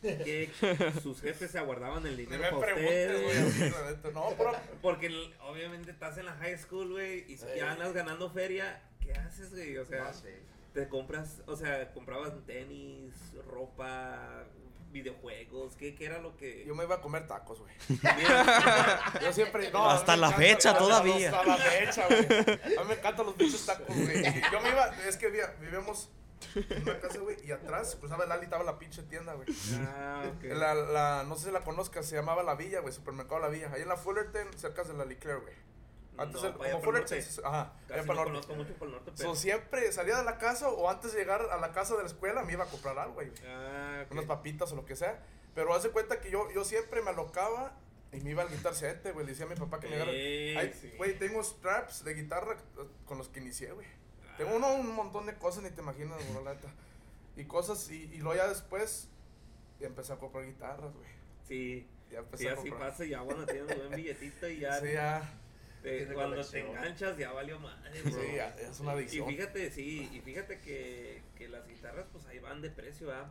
Que 0.00 0.50
sus 1.02 1.20
jefes 1.20 1.50
se 1.50 1.58
aguardaban 1.58 2.06
el 2.06 2.16
dinero 2.16 2.42
me 2.42 2.50
para 2.50 2.74
preguntes, 2.74 3.22
güey, 3.22 3.26
ustedes. 3.44 3.72
así, 3.72 3.82
la 3.84 3.90
neta. 3.90 4.10
No, 4.12 4.34
pero 4.38 4.52
Porque 4.82 5.30
obviamente 5.48 5.90
estás 5.90 6.18
en 6.18 6.26
la 6.26 6.34
high 6.36 6.56
school, 6.58 6.90
güey, 6.92 7.24
y 7.32 7.36
si 7.36 7.46
ya 7.56 7.72
andas 7.72 7.92
ganando 7.92 8.30
feria, 8.30 8.80
¿qué 9.00 9.12
haces, 9.12 9.50
güey? 9.50 9.76
O 9.78 9.84
sea, 9.84 10.12
sí. 10.12 10.28
te 10.74 10.88
compras, 10.88 11.42
o 11.46 11.56
sea, 11.56 11.92
comprabas 11.92 12.32
tenis, 12.46 13.12
ropa, 13.50 14.44
videojuegos, 14.92 15.74
¿qué, 15.76 15.94
qué 15.94 16.06
era 16.06 16.18
lo 16.18 16.34
que...? 16.38 16.64
yo 16.66 16.74
me 16.74 16.84
iba 16.84 16.94
a 16.94 17.00
comer 17.02 17.26
tacos, 17.26 17.58
güey. 17.60 17.74
Yo 19.22 19.32
siempre. 19.32 19.70
no, 19.70 19.88
Hasta 19.90 20.16
la 20.16 20.28
encanta- 20.28 20.36
fecha, 20.46 20.70
hasta 20.70 20.82
todavía. 20.82 21.30
Hasta 21.30 21.44
la 21.46 21.56
fecha, 21.56 22.06
güey. 22.06 22.76
A 22.78 22.82
mí 22.82 22.88
me 22.88 22.94
encantan 22.94 23.26
los 23.26 23.36
bichos 23.36 23.66
tacos, 23.66 23.94
güey. 23.94 24.24
Yo 24.50 24.60
me 24.60 24.68
iba, 24.70 24.86
es 25.06 25.16
que 25.16 25.28
vi- 25.28 25.38
vivíamos 25.60 26.08
en 26.54 26.82
una 26.82 26.98
casa, 27.00 27.18
güey, 27.18 27.36
y 27.44 27.52
atrás, 27.52 27.96
cruzaba 27.96 28.24
el 28.24 28.32
ali, 28.32 28.44
estaba 28.44 28.64
la 28.64 28.78
pinche 28.78 29.02
tienda, 29.04 29.34
güey. 29.34 29.48
ah, 29.86 30.24
ok. 30.36 30.44
La, 30.44 30.74
la, 30.74 31.24
no 31.26 31.36
sé 31.36 31.46
si 31.46 31.50
la 31.52 31.60
conozcas, 31.60 32.06
se 32.06 32.16
llamaba 32.16 32.42
La 32.42 32.54
Villa, 32.54 32.80
güey, 32.80 32.92
supermercado 32.92 33.40
La 33.40 33.48
Villa. 33.48 33.70
Ahí 33.72 33.82
en 33.82 33.88
la 33.88 33.96
Fullerton, 33.96 34.48
cerca 34.56 34.84
de 34.84 34.94
la 34.94 35.04
Leclerc, 35.04 35.42
güey. 35.42 35.54
Antes, 36.16 36.42
No, 36.42 36.48
el, 36.48 36.54
como 36.54 36.80
Fullerton, 36.82 37.18
ajá, 37.44 37.72
Casi 37.86 38.00
no 38.08 38.14
norte. 38.14 38.30
conozco 38.32 38.54
mucho 38.56 38.74
por 38.74 38.88
el 38.88 38.94
norte, 38.94 39.10
So, 39.12 39.16
pero... 39.18 39.34
siempre 39.36 39.92
salía 39.92 40.16
de 40.18 40.24
la 40.24 40.38
casa 40.38 40.68
o 40.68 40.90
antes 40.90 41.12
de 41.12 41.20
llegar 41.20 41.42
a 41.42 41.58
la 41.58 41.70
casa 41.72 41.94
de 41.94 42.02
la 42.02 42.08
escuela 42.08 42.42
me 42.42 42.52
iba 42.54 42.64
a 42.64 42.68
comprar 42.68 42.98
algo, 42.98 43.14
güey. 43.14 43.30
Ah. 43.46 44.04
Unas 44.10 44.24
papitas 44.24 44.72
o 44.72 44.76
lo 44.76 44.84
que 44.84 44.96
sea. 44.96 45.22
Pero 45.54 45.74
hace 45.74 45.90
cuenta 45.90 46.20
que 46.20 46.30
yo, 46.30 46.50
yo 46.50 46.64
siempre 46.64 47.02
me 47.02 47.10
alocaba 47.10 47.76
y 48.12 48.20
me 48.20 48.30
iba 48.30 48.42
al 48.42 48.48
guitar 48.48 48.74
set, 48.74 49.02
güey. 49.12 49.24
Le 49.26 49.32
decía 49.32 49.44
a 49.46 49.48
mi 49.48 49.54
papá 49.54 49.78
que 49.78 49.88
me 49.88 49.94
agarre. 49.96 50.10
Ey, 50.12 50.56
Ay, 50.56 50.74
sí. 50.80 50.92
Güey, 50.96 51.18
tengo 51.18 51.42
straps 51.42 52.02
de 52.04 52.14
guitarra 52.14 52.54
eh, 52.78 52.82
con 53.06 53.18
los 53.18 53.28
que 53.28 53.38
inicié, 53.40 53.70
güey. 53.72 53.86
Tengo 54.38 54.56
uno, 54.56 54.74
un 54.76 54.94
montón 54.94 55.26
de 55.26 55.34
cosas, 55.34 55.62
ni 55.64 55.70
te 55.70 55.80
imaginas, 55.82 56.18
la 56.44 56.54
neta. 56.54 56.68
Y 57.36 57.44
cosas, 57.44 57.90
y, 57.90 58.04
y 58.04 58.18
luego 58.18 58.34
ya 58.36 58.48
después 58.48 59.08
ya 59.80 59.86
empecé 59.88 60.12
a 60.12 60.16
comprar 60.16 60.46
guitarras, 60.46 60.92
güey. 60.94 61.08
Sí, 61.46 61.86
Ya 62.10 62.20
empecé 62.20 62.44
sí, 62.44 62.48
a 62.48 62.52
así 62.54 62.68
comprar. 62.70 62.90
pasa, 62.90 63.04
ya 63.04 63.20
cuando 63.20 63.46
tienes 63.46 63.70
un 63.70 63.78
buen 63.78 63.90
billetito 63.96 64.48
y 64.48 64.60
ya... 64.60 64.80
Sí, 64.80 64.92
ya. 64.92 65.34
te- 65.82 66.06
cuando 66.14 66.44
te 66.44 66.60
enganchas 66.60 67.16
ya 67.18 67.32
valió 67.32 67.58
madre, 67.60 68.02
bro. 68.02 68.12
Sí, 68.12 68.26
ya, 68.34 68.56
ya 68.56 68.68
es 68.68 68.80
una 68.80 68.92
Y 68.92 68.96
adicción. 68.96 69.28
fíjate, 69.28 69.70
sí, 69.70 70.08
y 70.12 70.20
fíjate 70.20 70.58
que, 70.60 71.22
que 71.36 71.48
las 71.48 71.66
guitarras 71.68 72.06
pues 72.12 72.26
ahí 72.26 72.38
van 72.40 72.60
de 72.62 72.70
precio, 72.70 73.12
¿ah? 73.12 73.28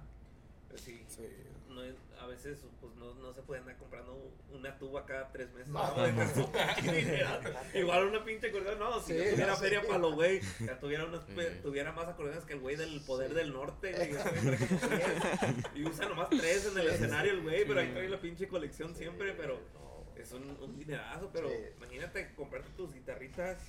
Sí, 0.76 1.03
Sí. 1.07 1.28
no 1.70 1.84
es- 1.84 1.95
a 2.20 2.26
veces 2.28 2.59
pues 2.82 2.93
no, 2.95 3.13
no 3.15 3.34
se 3.34 3.41
puede 3.43 3.61
andar 3.61 3.78
comprando 3.78 4.32
una 4.51 4.78
tuba 4.78 5.05
cada 5.05 5.32
tres 5.32 5.49
meses. 5.53 5.72
Igual 7.74 8.07
una 8.07 8.24
pinche 8.24 8.47
acordeón, 8.49 8.80
no, 8.80 8.99
si 9.01 9.13
Sí, 9.13 9.18
yo 9.20 9.32
tuviera 9.32 9.55
feria 9.55 9.82
para 9.86 9.99
los 9.99 10.15
güey, 10.15 10.41
ya 10.59 10.80
tuviera, 10.80 11.05
Sí. 11.28 11.59
tuviera 11.61 11.91
más 11.91 12.07
acordeones 12.07 12.45
que 12.45 12.53
el 12.53 12.59
güey 12.59 12.76
del 12.76 13.01
poder 13.01 13.34
del 13.34 13.53
norte, 13.53 13.93
güey. 13.93 14.11
Y 15.76 15.84
usa 15.86 16.07
nomás 16.09 16.30
tres 16.30 16.65
en 16.72 16.78
el 16.80 16.88
escenario 16.88 17.34
el 17.34 17.41
güey, 17.43 17.65
pero 17.65 17.80
ahí 17.80 17.91
trae 17.91 18.09
la 18.09 18.20
pinche 18.20 18.47
colección 18.47 18.95
siempre, 18.95 19.34
pero 19.34 19.59
es 20.15 20.32
un, 20.32 20.49
un 20.61 20.78
dinerazo, 20.78 21.30
pero 21.32 21.49
Sí. 21.49 21.55
imagínate 21.78 22.34
comprarte 22.36 22.70
tus 22.76 22.93
guitarritas, 22.93 23.59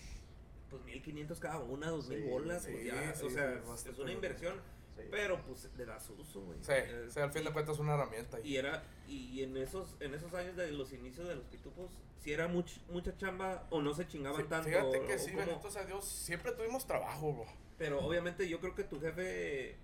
pues 0.70 0.82
1500 0.84 1.38
cada 1.40 1.58
una, 1.60 1.88
2000 1.90 2.18
Sí, 2.22 2.28
bolas, 2.28 2.62
sí, 2.64 2.72
pues 2.72 2.84
ya, 2.84 3.14
sí, 3.14 3.26
o 3.26 3.30
sea, 3.30 3.60
sí, 3.76 3.88
es 3.90 3.98
una 3.98 4.12
inversión, 4.12 4.54
Sí. 5.02 5.08
pero 5.10 5.40
pues 5.42 5.68
le 5.76 5.84
das 5.84 6.08
uso, 6.10 6.40
güey. 6.42 6.58
Sí, 6.62 6.72
Eh, 6.72 7.06
sí, 7.10 7.20
al 7.20 7.32
fin 7.32 7.44
de 7.44 7.52
cuentas 7.52 7.74
es 7.74 7.80
una 7.80 7.94
herramienta. 7.94 8.38
y 8.40 8.56
era, 8.56 8.82
y 9.06 9.42
en 9.42 9.56
esos, 9.56 9.96
en 10.00 10.14
esos 10.14 10.32
años 10.34 10.56
de 10.56 10.70
los 10.72 10.92
inicios 10.92 11.26
de 11.28 11.34
los 11.36 11.44
pitufos, 11.46 11.90
si 12.18 12.32
era 12.32 12.48
much- 12.48 12.80
mucha 12.88 13.16
chamba 13.16 13.66
o 13.70 13.80
no 13.80 13.94
se 13.94 14.06
chingaban 14.08 14.42
Sí, 14.42 14.48
tanto. 14.48 14.68
Fíjate 14.68 15.00
que 15.06 15.14
o 15.14 15.18
sí, 15.18 15.34
bendito 15.34 15.70
sea 15.70 15.84
Dios, 15.84 16.04
siempre 16.04 16.52
tuvimos 16.52 16.86
trabajo, 16.86 17.32
bro. 17.32 17.46
pero 17.78 18.00
obviamente 18.04 18.48
yo 18.48 18.58
creo 18.60 18.74
que 18.74 18.84
tu 18.84 19.00
jefe 19.00 19.76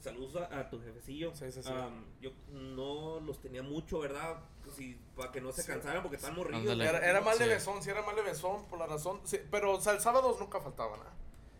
saludos 0.00 0.36
a, 0.36 0.58
a 0.60 0.68
tu 0.70 0.80
jefecillo. 0.80 1.34
Sí, 1.34 1.50
sí, 1.50 1.62
sí. 1.62 1.72
Am, 1.72 2.04
yo 2.20 2.30
no 2.50 3.18
los 3.20 3.40
tenía 3.40 3.62
mucho, 3.62 3.98
¿verdad? 4.00 4.40
Sí, 4.76 5.00
para 5.16 5.32
que 5.32 5.40
no 5.40 5.52
se 5.52 5.62
Sí. 5.62 5.68
cansaran 5.68 6.02
porque 6.02 6.16
están 6.16 6.34
morridos. 6.34 6.78
Era, 6.78 6.98
era 7.08 7.20
más 7.20 7.36
Sí. 7.38 7.44
levesón, 7.44 7.82
sí 7.82 7.90
era 7.90 8.02
más 8.02 8.14
levesón 8.16 8.66
por 8.68 8.78
la 8.78 8.86
razón. 8.86 9.20
sí, 9.24 9.38
pero, 9.50 9.72
o 9.74 9.80
sea, 9.80 9.92
el 9.94 10.00
sábado 10.00 10.36
nunca 10.38 10.60
faltaba 10.60 10.96
nada. 10.96 11.14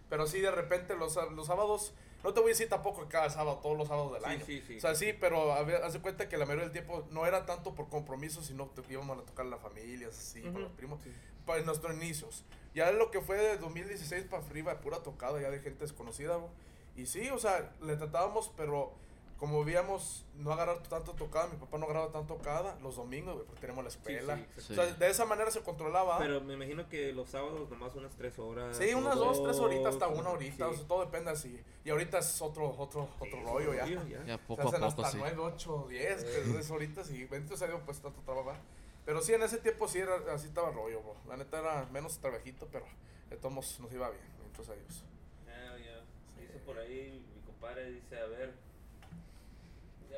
Pero 0.09 0.27
sí, 0.27 0.41
de 0.41 0.51
repente, 0.51 0.97
los, 0.97 1.17
los 1.35 1.47
sábados, 1.47 1.95
no 2.25 2.33
te 2.35 2.41
voy 2.41 2.51
a 2.51 2.53
decir 2.53 2.69
tampoco 2.69 3.03
que 3.03 3.09
cada 3.09 3.31
sábado, 3.31 3.59
todos 3.62 3.77
los 3.79 3.89
sábados 3.89 4.12
del 4.14 4.23
Sí, 4.23 4.29
año. 4.29 4.45
sí, 4.47 4.62
sí. 4.67 4.77
O 4.79 4.81
sea, 4.81 4.95
sí, 4.95 5.12
pero 5.19 5.53
a 5.53 5.62
ver, 5.62 5.83
haz 5.83 5.93
de 5.93 6.01
cuenta 6.01 6.29
que 6.29 6.37
la 6.37 6.45
mayoría 6.47 6.64
del 6.64 6.73
tiempo 6.73 7.07
no 7.11 7.27
era 7.27 7.47
tanto 7.47 7.75
por 7.75 7.89
compromiso, 7.89 8.43
sino 8.43 8.73
que 8.75 8.83
íbamos 8.93 9.19
a 9.19 9.23
tocar 9.23 9.47
las 9.47 9.61
familias, 9.61 10.19
así, 10.19 10.41
con 10.43 10.51
Ujú. 10.51 10.61
los 10.61 10.73
primos, 10.73 11.01
para 11.45 11.62
nuestros 11.62 11.95
inicios. 11.95 12.45
Ya 12.75 12.91
lo 12.91 13.11
que 13.11 13.21
fue 13.21 13.37
de 13.39 13.57
2016 13.59 14.25
para 14.25 14.45
arriba, 14.45 14.81
pura 14.81 14.99
tocada 15.03 15.41
ya 15.41 15.51
de 15.51 15.61
gente 15.61 15.85
desconocida, 15.85 16.37
bro. 16.37 16.51
Y 16.97 17.07
sí, 17.07 17.29
o 17.31 17.39
sea, 17.39 17.73
le 17.83 17.97
tratábamos, 17.97 18.51
pero 18.57 18.93
como 19.39 19.64
veíamos 19.64 20.24
no 20.34 20.51
agarrar 20.53 20.82
tanto 20.84 21.12
tocada, 21.12 21.49
mi 21.49 21.57
papá 21.57 21.76
no 21.78 21.84
agarraba 21.84 22.11
tanto 22.11 22.34
tocada 22.37 22.78
los 22.82 22.97
domingos, 22.97 23.34
güey, 23.34 23.47
porque 23.47 23.61
tenemos 23.61 23.84
la 23.84 23.91
Sí, 23.91 23.99
escuela. 23.99 24.37
sí, 24.37 24.47
Sí. 24.62 24.72
O 24.72 24.76
sea, 24.76 24.87
de 24.87 25.11
esa 25.11 25.24
manera 25.26 25.51
se 25.51 25.61
controlaba. 25.61 26.18
Pero 26.18 26.41
me 26.41 26.55
imagino 26.55 26.89
que 26.89 27.12
los 27.12 27.28
sábados 27.30 27.68
nomás 27.68 27.95
unas 27.95 28.14
tres 28.16 28.39
horas. 28.39 28.76
Sí, 28.76 28.95
unas 28.95 29.14
dos, 29.16 29.43
tres 29.43 29.59
horitas 29.59 29.95
hasta 29.95 30.07
dos, 30.07 30.18
una 30.18 30.30
horita, 30.30 30.66
sí. 30.68 30.74
o 30.74 30.76
sea, 30.76 30.89
todo 30.89 31.05
depende 31.05 31.30
así. 31.30 31.61
Y 31.84 31.91
ahorita 31.91 32.18
es 32.18 32.41
otro, 32.41 32.74
otro, 32.78 33.09
Sí, 33.20 33.28
otro 33.28 33.43
rollo 33.45 33.74
ya. 33.74 33.87
ya. 33.87 34.24
Ya 34.24 34.39
Se 34.39 34.39
poco 34.45 34.62
a 34.62 34.64
hacen 34.66 34.80
poco, 34.80 35.03
hasta 35.03 35.11
sí. 35.11 35.18
9, 35.20 35.37
8, 35.39 35.87
10, 35.91 36.24
que 36.24 36.59
es 36.61 36.70
horitas 36.70 37.11
y 37.11 37.24
bendito 37.26 37.57
sea 37.57 37.68
Dios, 37.68 37.80
pues 37.84 38.01
tanto 38.01 38.20
trabajo. 38.22 38.59
Pero 39.05 39.20
sí, 39.22 39.34
en 39.34 39.43
ese 39.43 39.59
tiempo 39.59 39.87
sí 39.87 39.99
era, 39.99 40.16
así 40.34 40.49
estaba 40.49 40.70
el 40.70 40.74
rollo, 40.74 41.01
bro. 41.03 41.14
La 41.28 41.37
neta 41.37 41.61
era 41.61 41.87
menos 41.93 42.18
trabajito, 42.18 42.66
pero 42.72 42.87
de 43.30 43.37
todos 43.37 43.53
nos 43.80 43.93
iba 43.93 44.09
bien, 44.11 44.22
bendito 44.39 44.64
sea 44.64 44.74
Dios. 44.74 45.05
Ah, 45.47 45.76
ya. 45.78 46.03
Dice 46.41 46.59
por 46.64 46.76
ahí, 46.78 47.22
mi 47.34 47.41
compadre 47.43 47.91
dice, 47.93 48.18
a 48.18 48.26
ver. 48.26 48.66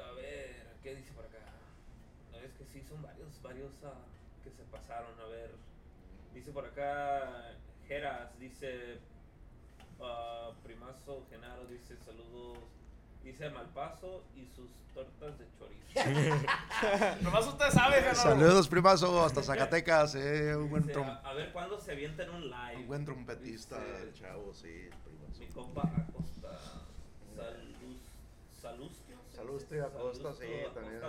A 0.05 0.13
ver, 0.13 0.67
¿qué 0.83 0.95
dice 0.95 1.13
por 1.13 1.25
acá? 1.25 1.39
No, 2.33 2.39
es 2.39 2.53
que 2.53 2.65
sí, 2.67 2.83
son 2.89 3.03
varios, 3.03 3.41
varios 3.43 3.73
ah, 3.85 3.95
que 4.45 4.51
se 4.51 4.63
pasaron. 4.65 5.19
A 5.21 5.25
ver. 5.27 5.51
Dice 6.35 6.51
por 6.53 6.65
acá, 6.67 7.55
Geras, 7.87 8.39
dice. 8.39 8.99
ah, 10.01 10.51
Primazo 10.63 11.27
Genaro, 11.31 11.65
dice 11.67 11.97
saludos. 12.05 12.59
Dice 13.25 13.51
Malpaso 13.51 14.23
y 14.37 14.47
sus 14.47 14.71
tortas 14.95 15.37
de 15.39 15.45
chorizo. 15.59 17.19
Nomás 17.23 17.47
usted 17.47 17.69
sabe, 17.71 17.97
Genaro. 17.97 18.15
Saludos, 18.17 18.69
primazo, 18.69 19.25
hasta 19.25 19.43
Zacatecas, 19.43 20.15
eh, 20.15 20.55
un 20.57 20.71
buen, 20.71 20.83
Dice, 20.87 20.95
trom- 20.99 21.09
a, 21.25 21.29
a 21.29 21.35
ver 21.35 21.53
cuándo 21.53 21.79
se 21.81 21.93
avientan 21.93 22.31
un 22.31 22.49
live. 22.49 22.77
un 22.77 22.87
buen 22.87 23.05
trompetista, 23.05 23.77
Dice, 23.85 24.03
el 24.03 24.15
chavo, 24.15 24.55
sí, 24.55 24.89
primazo. 25.05 25.41
Mi 25.41 25.47
compa 25.49 25.83
Acosta. 25.83 26.59
Salud. 27.37 27.97
Salustio. 28.63 29.08
Salustio 29.39 29.87
Acosta, 29.87 30.35
sí, 30.35 30.47
también. 30.75 31.01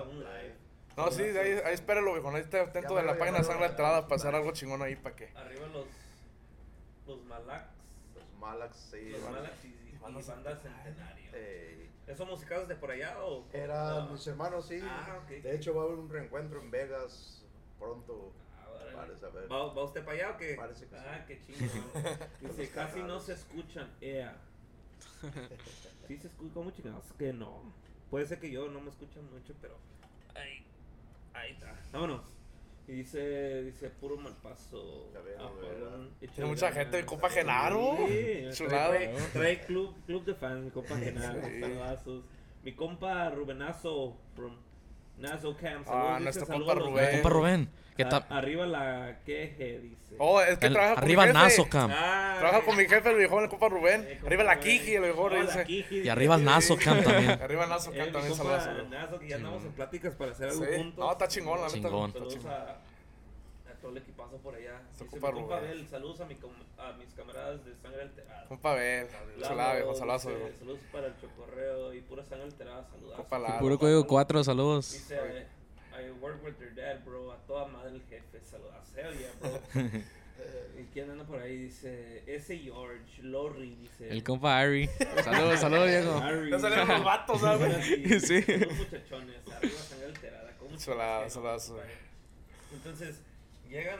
No, 0.95 1.11
sí, 1.11 1.23
ahí, 1.23 1.59
ahí 1.65 1.73
espéralo, 1.73 2.13
viejo. 2.13 2.29
Ahí 2.29 2.41
está 2.41 2.61
atento 2.61 2.95
de 2.95 3.03
la 3.03 3.17
página. 3.17 3.43
Sangre 3.43 3.65
Alterada 3.65 4.03
para 4.03 4.15
hacer 4.15 4.35
algo 4.35 4.51
chingón 4.51 4.81
ahí 4.81 4.95
para 4.95 5.15
que. 5.15 5.29
Arriba 5.35 5.67
los. 5.67 5.85
Los 7.07 7.25
Malax. 7.25 7.65
Los 8.15 8.39
Malax, 8.39 8.75
sí. 8.91 9.09
Los 9.09 9.21
Malax 9.21 9.65
y, 9.65 9.67
y 9.67 9.97
Banda 9.99 10.21
Centenario. 10.21 11.31
eh, 11.33 11.89
¿Esos 12.05 12.27
musicados 12.27 12.67
de 12.67 12.75
por 12.75 12.91
allá 12.91 13.17
o.? 13.23 13.45
eran 13.53 14.11
mis 14.11 14.25
hermanos, 14.27 14.67
sí. 14.67 14.79
Ah, 14.83 15.19
ok. 15.23 15.29
De 15.43 15.55
hecho, 15.55 15.73
va 15.73 15.83
a 15.83 15.85
haber 15.85 15.97
un 15.99 16.09
reencuentro 16.09 16.59
en 16.59 16.69
Vegas 16.71 17.43
pronto. 17.79 18.31
Ah. 18.59 18.67
Parece, 18.95 19.25
a 19.25 19.29
ver. 19.29 19.51
¿Va, 19.51 19.73
va 19.73 19.83
usted 19.83 20.03
para 20.03 20.17
allá 20.17 20.31
o 20.31 20.37
qué? 20.37 20.55
Parece 20.55 20.87
que 20.87 20.95
ah, 20.95 21.25
sí. 21.27 21.33
qué 21.33 21.41
chingón. 21.41 22.19
Dice, 22.41 22.69
casi 22.71 23.01
no 23.01 23.19
se 23.19 23.33
escuchan. 23.33 23.89
Ea. 24.01 24.35
Sí 26.07 26.17
se 26.17 26.25
escucha 26.27 26.53
como 26.55 26.71
chingados. 26.71 27.05
Que 27.19 27.31
no. 27.31 27.71
Puede 28.09 28.25
ser 28.25 28.39
que 28.39 28.49
yo 28.51 28.67
no 28.69 28.81
me 28.81 28.89
escuchan 28.89 29.23
mucho, 29.31 29.53
pero. 29.61 29.77
Ahí. 30.35 30.65
Ahí 31.33 31.51
está. 31.51 31.75
Vámonos. 31.93 32.21
Y 32.87 32.93
dice, 32.93 33.63
dice 33.63 33.89
puro 33.91 34.17
mal 34.17 34.35
paso. 34.41 35.11
Mucha 36.39 36.69
ganas. 36.69 36.73
gente, 36.73 36.99
el 36.99 37.05
compa 37.05 37.29
Genaro. 37.29 37.97
Sí, 38.07 38.45
Chulada. 38.53 38.89
Trae, 38.89 39.13
trae- 39.15 39.31
trae 39.31 39.61
club, 39.65 39.95
club 40.07 40.25
de 40.25 40.33
fans, 40.33 40.63
mi 40.65 40.71
compa 40.71 40.97
Genaro. 40.99 41.41
Sí. 41.45 41.59
Saludazos. 41.61 42.23
Mi 42.63 42.73
compa 42.73 43.29
Rubenazo 43.29 44.17
from 44.35 44.55
Nazo 45.19 45.55
Camp. 45.57 45.85
Ah, 45.87 45.91
saludos, 45.91 46.17
dice, 46.17 46.23
nuestro 46.23 46.47
compa 46.47 46.73
Rubén. 46.75 47.11
Compa 47.11 47.29
Rubén, 47.29 47.69
¿qué 47.97 48.03
Ah, 48.03 48.09
tal? 48.09 48.25
Arriba 48.29 48.65
la 48.65 49.19
queje, 49.25 49.79
dice. 49.79 50.15
Oh, 50.17 50.41
es 50.41 50.57
que 50.57 50.67
El- 50.67 50.73
trabaja 50.73 50.95
con 50.95 51.03
arriba 51.03 51.23
mi 51.23 51.27
jefe. 51.33 51.39
Nazo 51.43 51.69
Cam. 51.69 51.91
Ah, 51.93 52.35
Trabaja 52.39 52.61
con 52.65 52.77
mi 52.77 52.85
jefe, 52.87 53.09
el 53.09 53.17
viejo, 53.17 53.41
el 53.41 53.49
compa 53.49 53.69
Rubén. 53.69 54.05
eh, 54.07 54.19
Arriba 54.25 54.43
la. 54.43 54.59
Kiki, 54.59 54.95
el 54.95 55.03
viejo 55.03 55.21
Oh, 55.23 55.29
la 55.29 55.41
dice. 55.41 55.65
Kiki, 55.65 55.99
Y 56.01 56.09
arriba 56.09 56.35
el 56.35 56.43
Nazo 56.45 56.77
Cam 56.77 57.03
también. 57.03 57.31
Arriba 57.41 57.63
el 57.63 57.69
Nazo 57.69 57.91
Eh, 57.93 57.97
Cam 57.97 58.05
mi 58.07 58.11
también, 58.13 58.35
saludos. 58.35 58.89
Nazo, 58.89 59.19
que 59.19 59.27
ya 59.27 59.35
Sí. 59.37 59.43
andamos 59.43 59.63
en 59.65 59.71
pláticas 59.73 60.15
para 60.15 60.31
hacer 60.31 60.49
algo 60.49 60.65
Sí. 60.65 60.71
juntos. 60.77 60.99
No, 61.05 61.11
está 61.11 61.27
chingón, 61.27 61.59
la 61.61 61.67
neta. 61.67 61.75
Chingón. 61.79 62.05
está 62.09 62.19
Saludos 62.19 62.33
chingón. 62.33 62.53
Todo 63.81 63.91
el 63.91 63.97
equipazo 63.97 64.37
por 64.37 64.55
allá. 64.55 64.81
Compa 64.97 65.31
mi 65.31 65.39
compa 65.41 65.57
Rubén. 65.59 65.69
Bel, 65.71 65.87
saludos 65.87 66.21
a, 66.21 66.25
mi 66.25 66.35
com- 66.35 66.51
a 66.77 66.93
mis 66.93 67.13
camaradas 67.13 67.65
de 67.65 67.75
sangre 67.75 68.01
alterada. 68.03 68.45
Compa 68.47 68.73
Bel. 68.75 69.07
Lalo, 69.37 69.47
Chulada, 69.47 69.73
viejo, 69.75 69.95
saludos, 69.95 70.23
dice, 70.23 70.35
viejo. 70.37 70.57
Saludos 70.59 70.79
para 70.91 71.07
el 71.07 71.17
chocorreo 71.19 71.93
y 71.93 72.01
pura 72.01 72.23
sangre 72.23 72.45
alterada, 72.45 72.87
saludos. 72.89 73.15
Compa 73.15 73.39
Lalo. 73.39 73.59
Puro 73.59 73.79
código 73.79 74.07
4, 74.07 74.43
saludos. 74.43 74.91
Dice, 74.93 75.47
I 75.99 76.11
work 76.21 76.43
with 76.43 76.53
your 76.59 76.73
dad, 76.75 77.03
bro. 77.03 77.31
A 77.31 77.37
toda 77.45 77.67
madre 77.67 77.91
el 77.95 78.01
jefe, 78.03 78.39
saludos. 78.43 78.73
Hell 78.95 79.17
yeah, 79.17 79.31
bro. 79.39 79.59
¿Y 80.79 80.83
quién 80.93 81.11
anda 81.11 81.25
por 81.25 81.41
ahí? 81.41 81.57
Dice, 81.57 82.23
ese 82.25 82.57
George, 82.59 83.21
Lorry, 83.23 83.75
dice. 83.75 84.09
El 84.09 84.23
compa 84.23 84.57
Ari. 84.59 84.87
Saludos, 85.23 85.59
saludos, 85.59 85.87
viejo. 85.87 86.17
Harry. 86.19 86.49
Ya 86.51 86.59
salieron 86.59 86.87
los 86.87 87.03
vatos, 87.03 87.41
¿sabes? 87.41 87.85
Sí, 87.85 88.19
Sí. 88.21 88.41
Saludos, 88.43 88.77
muchachones. 88.77 89.35
Arriba 89.53 89.77
sangre 89.79 90.05
alterada. 90.05 90.53
¿Cómo 90.57 90.77
Chulada, 90.77 91.27
chingados, 91.27 91.65
chulada, 91.65 91.83
compadre? 91.87 91.93
Entonces, 92.71 93.21
llegan. 93.69 93.99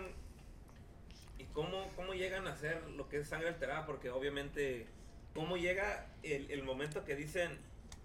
¿Y 1.38 1.46
cómo, 1.46 1.88
cómo 1.96 2.14
llegan 2.14 2.48
a 2.48 2.54
hacer 2.54 2.84
lo 2.90 3.08
que 3.08 3.20
es 3.20 3.30
sangre 3.30 3.48
alterada? 3.48 3.86
Porque 3.86 4.10
obviamente, 4.10 4.88
¿cómo 5.34 5.56
llega 5.56 6.08
el, 6.24 6.52
el 6.52 6.64
momento 6.64 7.06
que 7.06 7.16
dicen, 7.16 7.58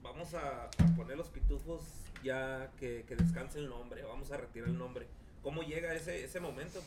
vamos 0.03 0.35
a 0.35 0.71
poner 0.97 1.17
los 1.17 1.31
pitufos 1.31 1.83
ya 2.23 2.71
que, 2.79 3.05
que 3.09 3.17
descanse 3.17 3.59
el 3.59 3.69
nombre, 3.69 4.03
vamos 4.05 4.31
a 4.31 4.37
retirar 4.37 4.69
el 4.69 4.79
nombre? 4.79 5.09
¿Cómo 5.43 5.63
llega 5.63 5.93
ese, 5.95 6.25
ese 6.25 6.39
momento? 6.39 6.81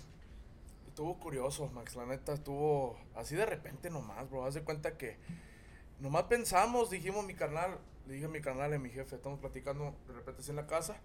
Estuvo 0.88 1.19
curioso, 1.19 1.67
Max. 1.67 1.95
La 1.95 2.05
neta 2.05 2.34
estuvo 2.34 2.97
así 3.15 3.36
de 3.36 3.45
repente 3.45 3.89
nomás, 3.89 4.30
bro. 4.30 4.45
Haz 4.45 4.55
de 4.55 4.63
cuenta 4.63 4.97
que 4.97 5.17
nomás 5.99 6.23
pensamos, 6.23 6.89
dijimos 6.89 7.25
mi 7.25 7.36
carnal, 7.36 7.78
le 8.07 8.13
dije 8.13 8.25
a 8.25 8.30
mi 8.30 8.41
carnal 8.41 8.71
y 8.71 8.75
a 8.75 8.80
mi 8.80 8.89
jefe, 8.89 9.15
estamos 9.15 9.39
platicando 9.39 9.93
de 10.07 10.13
repente 10.13 10.41
así 10.41 10.49
en 10.49 10.55
la 10.55 10.65
casa. 10.65 10.99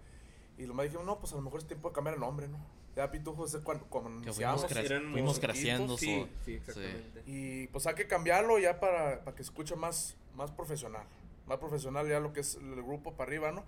Y 0.57 0.65
lo 0.65 0.73
más 0.73 0.85
dijimos, 0.85 1.05
no, 1.05 1.19
pues 1.19 1.33
a 1.33 1.35
lo 1.35 1.41
mejor 1.41 1.59
es 1.59 1.67
tiempo 1.67 1.89
de 1.89 1.95
cambiar 1.95 2.15
el 2.15 2.21
nombre, 2.21 2.47
¿no? 2.47 2.57
Ya 2.95 3.09
Pitufos 3.09 3.53
es 3.53 3.61
cuando, 3.61 3.85
cuando 3.85 4.33
fuimos, 4.33 4.65
fuimos 5.11 5.39
creciendo. 5.39 5.97
Sí, 5.97 6.27
sí, 6.45 6.55
exactamente. 6.55 7.23
Y 7.25 7.67
pues 7.67 7.87
hay 7.87 7.95
que 7.95 8.07
cambiarlo 8.07 8.59
ya 8.59 8.79
para, 8.79 9.23
para 9.23 9.35
que 9.35 9.41
escuche 9.41 9.75
más, 9.75 10.15
más 10.35 10.51
profesional. 10.51 11.05
Más 11.47 11.57
profesional 11.57 12.07
ya 12.07 12.19
lo 12.19 12.33
que 12.33 12.41
es 12.41 12.55
el 12.55 12.83
grupo 12.83 13.13
para 13.13 13.29
arriba, 13.29 13.51
¿no? 13.51 13.65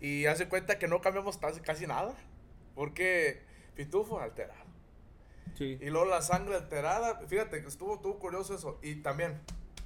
Y 0.00 0.26
hace 0.26 0.48
cuenta 0.48 0.78
que 0.78 0.86
no 0.86 1.00
cambiamos 1.00 1.38
casi, 1.38 1.60
casi 1.60 1.86
nada. 1.86 2.14
Porque 2.76 3.42
Pitufo 3.74 4.20
alterado. 4.20 4.68
Sí. 5.56 5.76
Y 5.80 5.90
luego 5.90 6.06
la 6.06 6.22
sangre 6.22 6.54
alterada. 6.54 7.20
Fíjate 7.26 7.60
que 7.60 7.68
estuvo, 7.68 7.96
estuvo 7.96 8.20
curioso 8.20 8.54
eso. 8.54 8.78
Y 8.80 8.96
también 8.96 9.40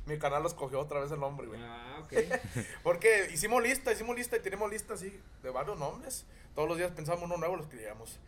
mi 0.04 0.18
canal 0.18 0.44
escogió 0.44 0.80
otra 0.80 1.00
vez 1.00 1.10
el 1.12 1.20
nombre, 1.20 1.46
güey. 1.46 1.60
Ah, 1.62 2.02
ok. 2.04 2.12
Porque 2.82 3.30
hicimos 3.32 3.62
lista, 3.62 3.90
hicimos 3.92 4.16
lista 4.16 4.36
y 4.36 4.40
tenemos 4.40 4.70
lista 4.70 4.94
así 4.94 5.18
de 5.42 5.50
varios 5.50 5.78
nombres. 5.78 6.26
Todos 6.54 6.68
los 6.68 6.76
días 6.76 6.90
pensamos 6.90 7.24
uno 7.24 7.38
nuevo, 7.38 7.56
lo 7.56 7.62
escribíamos. 7.62 8.18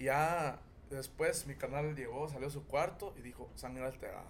Y 0.00 0.04
ya 0.04 0.58
después 0.88 1.46
mi 1.46 1.54
canal 1.54 1.94
llegó, 1.94 2.26
salió 2.28 2.48
a 2.48 2.50
su 2.50 2.64
cuarto 2.64 3.12
y 3.18 3.20
dijo 3.20 3.50
sangre 3.54 3.84
alterada. 3.84 4.24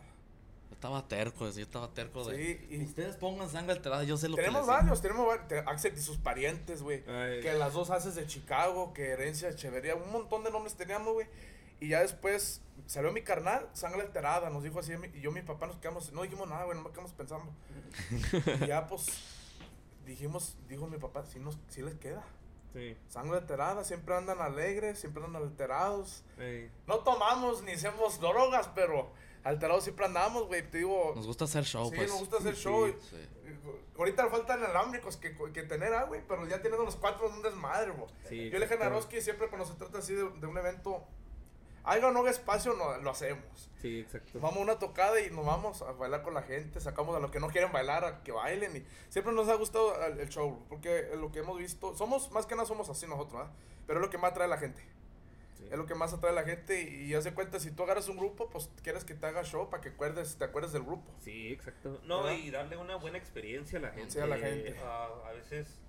Yo 0.69 0.75
estaba 0.75 1.07
terco, 1.07 1.49
yo 1.49 1.63
estaba 1.63 1.95
terco 1.95 2.25
de... 2.25 2.37
Sí, 2.37 2.67
y 2.71 2.83
Ustedes 2.85 3.17
pongan 3.17 3.49
sangre 3.49 3.75
alterada, 3.75 4.03
yo 4.03 4.17
sé 4.17 4.29
lo 4.29 4.35
tenemos 4.35 4.63
que 4.63 4.67
varios, 4.67 5.01
tenemos 5.01 5.27
varios. 5.29 5.47
Te- 5.47 5.61
Axel 5.61 5.95
y 5.97 6.01
sus 6.01 6.19
parientes, 6.19 6.83
güey. 6.83 7.05
Que 7.05 7.55
las 7.57 7.73
dos 7.73 7.91
haces 7.91 8.17
de 8.17 8.27
Chicago, 8.27 8.93
que 8.93 9.11
herencia 9.11 9.49
Echeverría, 9.49 9.95
un 9.95 10.11
montón 10.11 10.43
de 10.43 10.51
nombres 10.51 10.75
teníamos, 10.75 11.13
güey. 11.15 11.29
Y 11.79 11.89
ya 11.91 12.01
después 12.01 12.63
salió 12.87 13.13
mi 13.13 13.23
carnal, 13.23 13.69
sangre 13.73 14.03
alterada, 14.03 14.51
nos 14.51 14.65
dijo 14.65 14.81
así, 14.81 14.93
y 15.15 15.21
yo 15.21 15.31
y 15.31 15.35
mi 15.35 15.43
papá 15.43 15.69
nos 15.69 15.77
quedamos, 15.77 16.13
no 16.13 16.23
dijimos 16.23 16.49
nada, 16.49 16.65
güey, 16.65 16.77
no 16.77 16.83
nos 16.83 16.93
quedamos 16.93 17.13
pensando. 17.13 17.53
y 18.65 18.67
ya 18.67 18.89
pues 18.89 19.07
dijimos, 20.05 20.57
dijo 20.69 20.89
mi 20.89 20.99
papá, 20.99 21.25
sí, 21.27 21.39
nos, 21.39 21.57
sí 21.69 21.81
les 21.81 21.95
queda. 21.95 22.25
Sí. 22.73 22.97
Sangre 23.09 23.39
alterada, 23.39 23.83
siempre 23.85 24.15
andan 24.15 24.41
alegres, 24.41 24.99
siempre 24.99 25.25
andan 25.25 25.43
alterados. 25.43 26.25
Ey. 26.39 26.71
No 26.87 27.01
tomamos 27.01 27.63
ni 27.63 27.73
hacemos 27.73 28.21
drogas, 28.21 28.69
pero 28.75 29.11
alterados 29.43 29.85
siempre 29.85 30.07
andamos, 30.07 30.47
güey. 30.47 30.63
Te 30.71 30.79
digo, 30.79 31.13
Nos 31.17 31.27
gusta 31.27 31.45
hacer 31.45 31.65
show, 31.65 31.89
sí, 31.91 31.97
pues. 31.97 32.09
nos 32.11 32.21
gusta 32.21 32.37
hacer 32.39 32.55
Sí, 32.57 32.63
show. 32.63 32.87
sí. 32.89 32.97
Sí. 33.11 33.29
Ahorita 33.99 34.29
faltan 34.31 34.65
alámbricos 34.65 35.17
que, 35.19 35.37
que 35.53 35.63
tener, 35.65 35.93
ah, 35.93 36.05
güey, 36.05 36.23
pero 36.27 36.47
ya 36.47 36.63
teniendo 36.63 36.85
los 36.85 36.97
cuatro 36.97 37.27
es 37.29 37.35
un 37.35 37.43
desmadre. 37.43 37.93
Sí, 38.29 38.49
Yo 38.49 38.59
le 38.59 38.65
dije 38.65 38.75
a 38.75 38.77
exacto. 38.77 38.85
Naroski 38.85 39.21
siempre 39.21 39.49
cuando 39.49 39.67
se 39.67 39.75
trata 39.75 39.99
así 39.99 40.15
de, 40.15 40.23
de 40.31 40.47
un 40.47 40.57
evento 40.57 41.05
Haya 41.85 42.09
o 42.09 42.11
no 42.13 42.21
haya 42.21 42.31
espacio, 42.31 42.75
no, 42.75 42.99
lo 42.99 43.11
hacemos. 43.11 43.71
Sí, 43.81 44.01
exacto. 44.01 44.39
Vamos 44.41 44.59
a 44.59 44.61
una 44.61 44.79
tocada 44.79 45.21
y 45.21 45.31
nos 45.31 45.47
vamos 45.47 45.81
a 45.83 45.93
bailar 45.93 46.23
con 46.23 46.35
la 46.35 46.43
gente, 46.43 46.81
sacamos 46.81 47.17
a 47.17 47.21
los 47.21 47.31
que 47.31 47.41
no 47.41 47.49
quieren 47.49 47.73
bailar 47.73 48.05
a 48.05 48.23
que 48.23 48.33
bailen 48.33 48.77
y 48.77 48.85
siempre 49.09 49.33
nos 49.33 49.49
ha 49.49 49.55
gustado 49.55 49.95
el, 50.05 50.21
el 50.21 50.29
show, 50.29 50.63
porque 50.69 51.09
lo 51.17 51.33
que 51.33 51.39
hemos 51.39 51.57
visto, 51.59 51.97
somos, 51.97 52.31
más 52.33 52.45
que 52.47 52.55
nada 52.55 52.67
somos 52.67 52.91
así 52.91 53.07
nosotros, 53.07 53.43
¿ah? 53.47 53.51
Pero 53.87 54.01
es 54.01 54.05
lo 54.05 54.11
que 54.11 54.19
más 54.19 54.33
atrae 54.33 54.47
a 54.47 54.51
la 54.51 54.59
gente. 54.59 54.83
Sí. 55.57 55.65
Es 55.71 55.79
lo 55.79 55.87
que 55.87 55.95
más 55.95 56.13
atrae 56.13 56.33
a 56.33 56.35
la 56.35 56.45
gente 56.45 56.83
y, 56.83 57.07
y 57.07 57.15
haz 57.15 57.25
de 57.25 57.33
cuenta, 57.33 57.59
si 57.59 57.71
tú 57.71 57.83
agarras 57.85 58.09
un 58.09 58.19
grupo, 58.19 58.51
pues 58.51 58.69
quieres 58.83 59.05
que 59.05 59.15
te 59.15 59.27
haga 59.27 59.43
show 59.43 59.71
para 59.71 59.83
que 59.83 59.89
acuerdes, 59.89 60.37
te 60.37 60.45
acuerdes 60.45 60.73
del 60.73 60.83
grupo. 60.83 61.11
Sí, 61.21 61.53
exacto. 61.53 62.01
No, 62.05 62.23
¿Verdad? 62.23 62.39
y 62.39 62.51
darle 62.51 62.77
una 62.77 62.97
buena 62.97 63.17
experiencia 63.17 63.79
a 63.79 63.83
la 63.83 63.91
gente. 63.91 64.11
Sí, 64.11 64.19
a 64.19 64.27
la 64.27 64.37
gente. 64.37 64.77
Ah, 64.85 65.09
a 65.27 65.33
veces, 65.33 65.81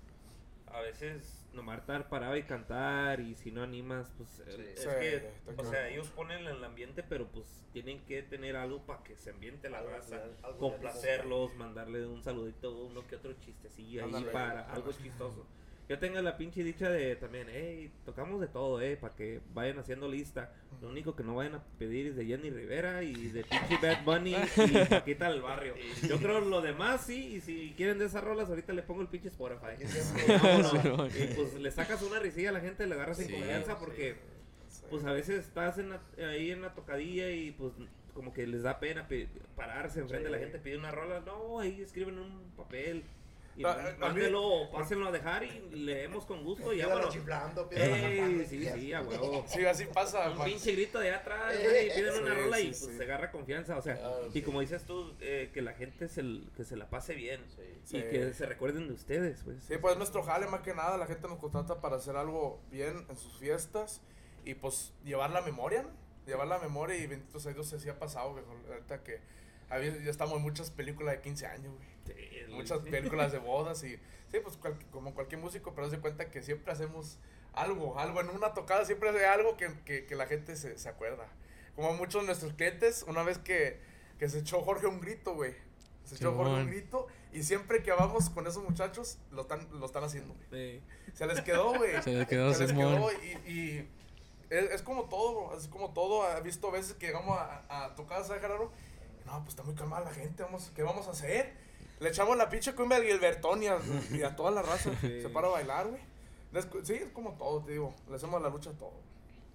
a 0.66 0.80
veces 0.80 1.41
nomás 1.54 1.80
estar 1.80 2.08
parado 2.08 2.36
y 2.36 2.42
cantar 2.42 3.20
y 3.20 3.34
si 3.34 3.50
no 3.50 3.62
animas, 3.62 4.10
pues 4.16 4.40
eh, 4.46 4.74
es 4.74 4.80
Sí, 4.80 4.88
que, 5.00 5.30
o 5.46 5.54
claro. 5.54 5.70
sea, 5.70 5.88
ellos 5.88 6.08
ponen 6.08 6.46
el 6.46 6.64
ambiente, 6.64 7.02
pero 7.02 7.26
pues 7.28 7.46
tienen 7.72 8.00
que 8.06 8.22
tener 8.22 8.56
algo 8.56 8.84
para 8.86 9.02
que 9.02 9.16
se 9.16 9.30
ambiente 9.30 9.68
la 9.68 9.82
raza, 9.82 10.22
complacerlos, 10.58 11.54
mandarle 11.56 12.06
un 12.06 12.22
saludito, 12.22 12.72
uno 12.86 13.06
que 13.06 13.16
otro 13.16 13.32
chistecillo 13.34 14.04
ahí 14.04 14.24
para 14.32 14.72
algo 14.72 14.92
chistoso. 14.92 15.46
Yo 15.88 15.98
tengo 15.98 16.20
la 16.22 16.36
pinche 16.38 16.62
dicha 16.64 16.88
de 16.88 17.16
también, 17.16 17.48
hey, 17.50 17.92
tocamos 18.06 18.40
de 18.40 18.46
todo, 18.46 18.80
eh, 18.80 18.96
para 18.96 19.14
que 19.14 19.40
vayan 19.52 19.78
haciendo 19.78 20.08
lista. 20.08 20.52
Lo 20.80 20.88
único 20.88 21.14
que 21.14 21.22
no 21.24 21.34
vayan 21.34 21.56
a 21.56 21.62
pedir 21.78 22.06
es 22.06 22.16
de 22.16 22.24
Jenny 22.24 22.50
Rivera 22.50 23.02
y 23.02 23.12
de 23.28 23.44
pinche 23.44 23.76
Bad 23.82 24.04
Bunny 24.04 24.34
y 24.56 24.84
Paquita 24.88 25.28
del 25.30 25.42
Barrio. 25.42 25.74
Yo 26.08 26.16
creo 26.18 26.40
lo 26.40 26.62
demás 26.62 27.04
sí, 27.04 27.34
y 27.36 27.40
si 27.40 27.74
quieren 27.76 27.98
de 27.98 28.06
esas 28.06 28.24
rolas, 28.24 28.48
ahorita 28.48 28.72
le 28.72 28.82
pongo 28.82 29.02
el 29.02 29.08
pinche 29.08 29.28
Spotify. 29.28 29.76
Vámonos. 30.42 31.14
y 31.16 31.26
pues 31.34 31.54
le 31.54 31.70
sacas 31.70 32.00
una 32.02 32.18
risilla 32.20 32.50
a 32.50 32.52
la 32.52 32.60
gente, 32.60 32.86
le 32.86 32.94
agarras 32.94 33.18
en 33.20 33.26
Sí, 33.26 33.32
confianza 33.34 33.78
porque 33.78 34.16
Sí. 34.68 34.84
pues 34.88 35.04
a 35.04 35.12
veces 35.12 35.40
estás 35.46 35.76
en 35.78 35.90
la- 35.90 36.00
ahí 36.30 36.50
en 36.52 36.62
la 36.62 36.72
tocadilla 36.74 37.30
y 37.30 37.50
pues 37.52 37.72
como 38.14 38.32
que 38.32 38.46
les 38.46 38.62
da 38.62 38.78
pena 38.80 39.06
pe- 39.08 39.28
pararse 39.56 40.00
enfrente 40.00 40.26
de 40.28 40.32
la 40.32 40.38
gente, 40.38 40.58
pedir 40.58 40.78
una 40.78 40.90
rola. 40.90 41.20
No, 41.20 41.58
ahí 41.60 41.82
escriben 41.82 42.18
un 42.18 42.50
papel. 42.56 43.04
Y 43.54 43.64
Ah, 43.64 43.76
man- 43.76 43.86
a 43.86 43.90
mí- 43.90 43.98
mándenlo 43.98 44.42
o 44.42 44.70
pásenlo 44.70 45.08
a 45.08 45.12
dejar 45.12 45.44
y 45.44 45.60
leemos 45.72 46.24
con 46.24 46.42
gusto 46.42 46.72
y 46.72 46.78
ya 46.78 46.86
bueno. 46.88 47.08
chiflando, 47.10 47.68
Ey, 47.70 48.46
sí, 48.48 48.64
sí, 48.66 48.92
a 48.94 49.02
huevo. 49.02 49.44
Sí, 49.46 49.64
así 49.66 49.84
pasa. 49.86 50.30
Un 50.30 50.38
man. 50.38 50.46
pinche 50.48 50.72
grito 50.72 50.98
de 50.98 51.10
atrás, 51.14 51.54
Eh, 51.54 51.90
y 51.92 51.94
piden 51.98 52.12
sí, 52.14 52.18
una 52.20 52.34
rola 52.34 52.60
y 52.60 52.66
pues 52.68 52.78
sí. 52.78 52.96
se 52.96 53.02
agarra 53.02 53.30
confianza, 53.30 53.76
o 53.76 53.82
sea, 53.82 53.96
Claro, 53.96 54.26
y 54.28 54.32
sí. 54.32 54.42
como 54.42 54.60
dices 54.62 54.84
tú, 54.84 55.14
eh, 55.20 55.50
que 55.52 55.60
la 55.60 55.74
gente 55.74 56.08
se, 56.08 56.22
que 56.56 56.64
se 56.64 56.76
la 56.76 56.88
pase 56.88 57.14
bien 57.14 57.42
Sí. 57.54 57.62
y 57.98 58.00
Sí. 58.00 58.02
que 58.10 58.32
se 58.32 58.46
recuerden 58.46 58.88
de 58.88 58.94
ustedes, 58.94 59.42
pues. 59.44 59.62
Sí, 59.64 59.74
pues 59.76 59.98
nuestro 59.98 60.22
jale 60.22 60.46
más 60.46 60.62
que 60.62 60.74
nada, 60.74 60.96
la 60.96 61.06
gente 61.06 61.28
nos 61.28 61.38
contrata 61.38 61.80
para 61.82 61.96
hacer 61.96 62.16
algo 62.16 62.58
bien 62.70 63.04
en 63.08 63.16
sus 63.18 63.38
fiestas 63.38 64.00
y 64.46 64.54
pues 64.54 64.94
llevar 65.04 65.30
la 65.30 65.42
memoria, 65.42 65.82
¿no? 65.82 65.90
Llevar 66.26 66.46
la 66.46 66.58
memoria 66.58 66.96
y 66.96 67.06
bendito 67.06 67.38
sea 67.38 67.52
Dios, 67.52 67.70
así 67.72 67.88
ha 67.90 67.98
pasado. 67.98 68.34
Ahorita 68.70 69.02
que 69.02 69.20
había- 69.68 69.96
ya 70.02 70.10
estamos 70.10 70.36
en 70.36 70.42
muchas 70.42 70.70
películas 70.70 71.16
de 71.16 71.20
15 71.20 71.46
años, 71.46 71.74
güey. 71.76 71.92
Sí, 72.04 72.12
Muchas 72.54 72.78
películas 72.80 73.32
de 73.32 73.38
bodas 73.38 73.82
y 73.84 73.96
sí, 74.30 74.38
pues 74.42 74.56
cual- 74.56 74.78
como 74.90 75.14
cualquier 75.14 75.40
músico, 75.40 75.74
pero 75.74 75.88
de 75.88 75.98
cuenta 75.98 76.30
que 76.30 76.42
siempre 76.42 76.72
hacemos 76.72 77.18
algo, 77.52 77.98
algo 77.98 78.20
en 78.20 78.30
una 78.30 78.54
tocada, 78.54 78.84
siempre 78.84 79.10
hace 79.10 79.26
algo 79.26 79.56
que, 79.56 79.70
que, 79.84 80.06
que 80.06 80.14
la 80.14 80.26
gente 80.26 80.56
se, 80.56 80.78
se 80.78 80.88
acuerda. 80.88 81.26
Como 81.76 81.92
muchos 81.94 82.22
de 82.22 82.26
nuestros 82.26 82.52
clientes, 82.54 83.04
una 83.08 83.22
vez 83.22 83.38
que, 83.38 83.80
que 84.18 84.28
se 84.28 84.38
echó 84.40 84.60
Jorge 84.62 84.86
un 84.86 85.00
grito, 85.00 85.34
güey. 85.34 85.54
Se 86.04 86.16
echó 86.16 86.34
Jorge 86.34 86.52
un 86.54 86.66
grito 86.66 87.06
y 87.32 87.42
siempre 87.44 87.82
que 87.82 87.92
vamos 87.92 88.28
con 88.30 88.46
esos 88.46 88.62
muchachos, 88.64 89.18
lo 89.30 89.42
están, 89.42 89.68
lo 89.78 89.86
están 89.86 90.02
haciendo, 90.04 90.34
güey. 90.34 90.80
Sí. 90.80 90.82
Se 91.14 91.26
les 91.26 91.40
quedó, 91.42 91.74
güey. 91.74 91.92
Se 92.02 92.12
les 92.12 92.26
quedó, 92.26 92.52
Se 92.52 92.64
les 92.64 92.72
quedó 92.72 93.10
y, 93.12 93.50
y 93.50 93.88
es, 94.50 94.70
es 94.72 94.82
como 94.82 95.04
todo. 95.04 95.56
Es 95.56 95.68
como 95.68 95.92
todo. 95.92 96.26
He 96.36 96.40
visto 96.42 96.70
veces 96.70 96.94
que 96.94 97.06
llegamos 97.06 97.38
a, 97.38 97.64
a 97.68 97.94
tocar, 97.94 98.24
¿sabes, 98.24 98.42
Gerardo? 98.42 98.70
No, 99.24 99.38
pues 99.38 99.50
está 99.50 99.62
muy 99.62 99.74
calmada 99.74 100.04
la 100.06 100.12
gente. 100.12 100.42
Vamos, 100.42 100.72
¿Qué 100.74 100.82
vamos 100.82 101.06
a 101.06 101.12
hacer? 101.12 101.52
Le 102.02 102.08
echamos 102.08 102.36
la 102.36 102.48
pinche 102.48 102.74
cumbia 102.74 102.98
al 102.98 103.04
Gilbertón 103.04 103.62
y 103.62 103.68
a, 103.68 103.78
y 104.12 104.22
a 104.22 104.34
toda 104.36 104.50
la 104.50 104.62
raza. 104.62 104.90
Sí. 105.00 105.22
Se 105.22 105.28
para 105.28 105.48
a 105.48 105.50
bailar, 105.52 105.86
güey. 105.88 106.02
Sí, 106.84 106.94
es 106.94 107.10
como 107.10 107.32
todo, 107.34 107.62
te 107.64 107.72
digo. 107.72 107.94
Le 108.10 108.16
hacemos 108.16 108.42
la 108.42 108.48
lucha 108.50 108.70
a 108.70 108.74
todo. 108.74 108.92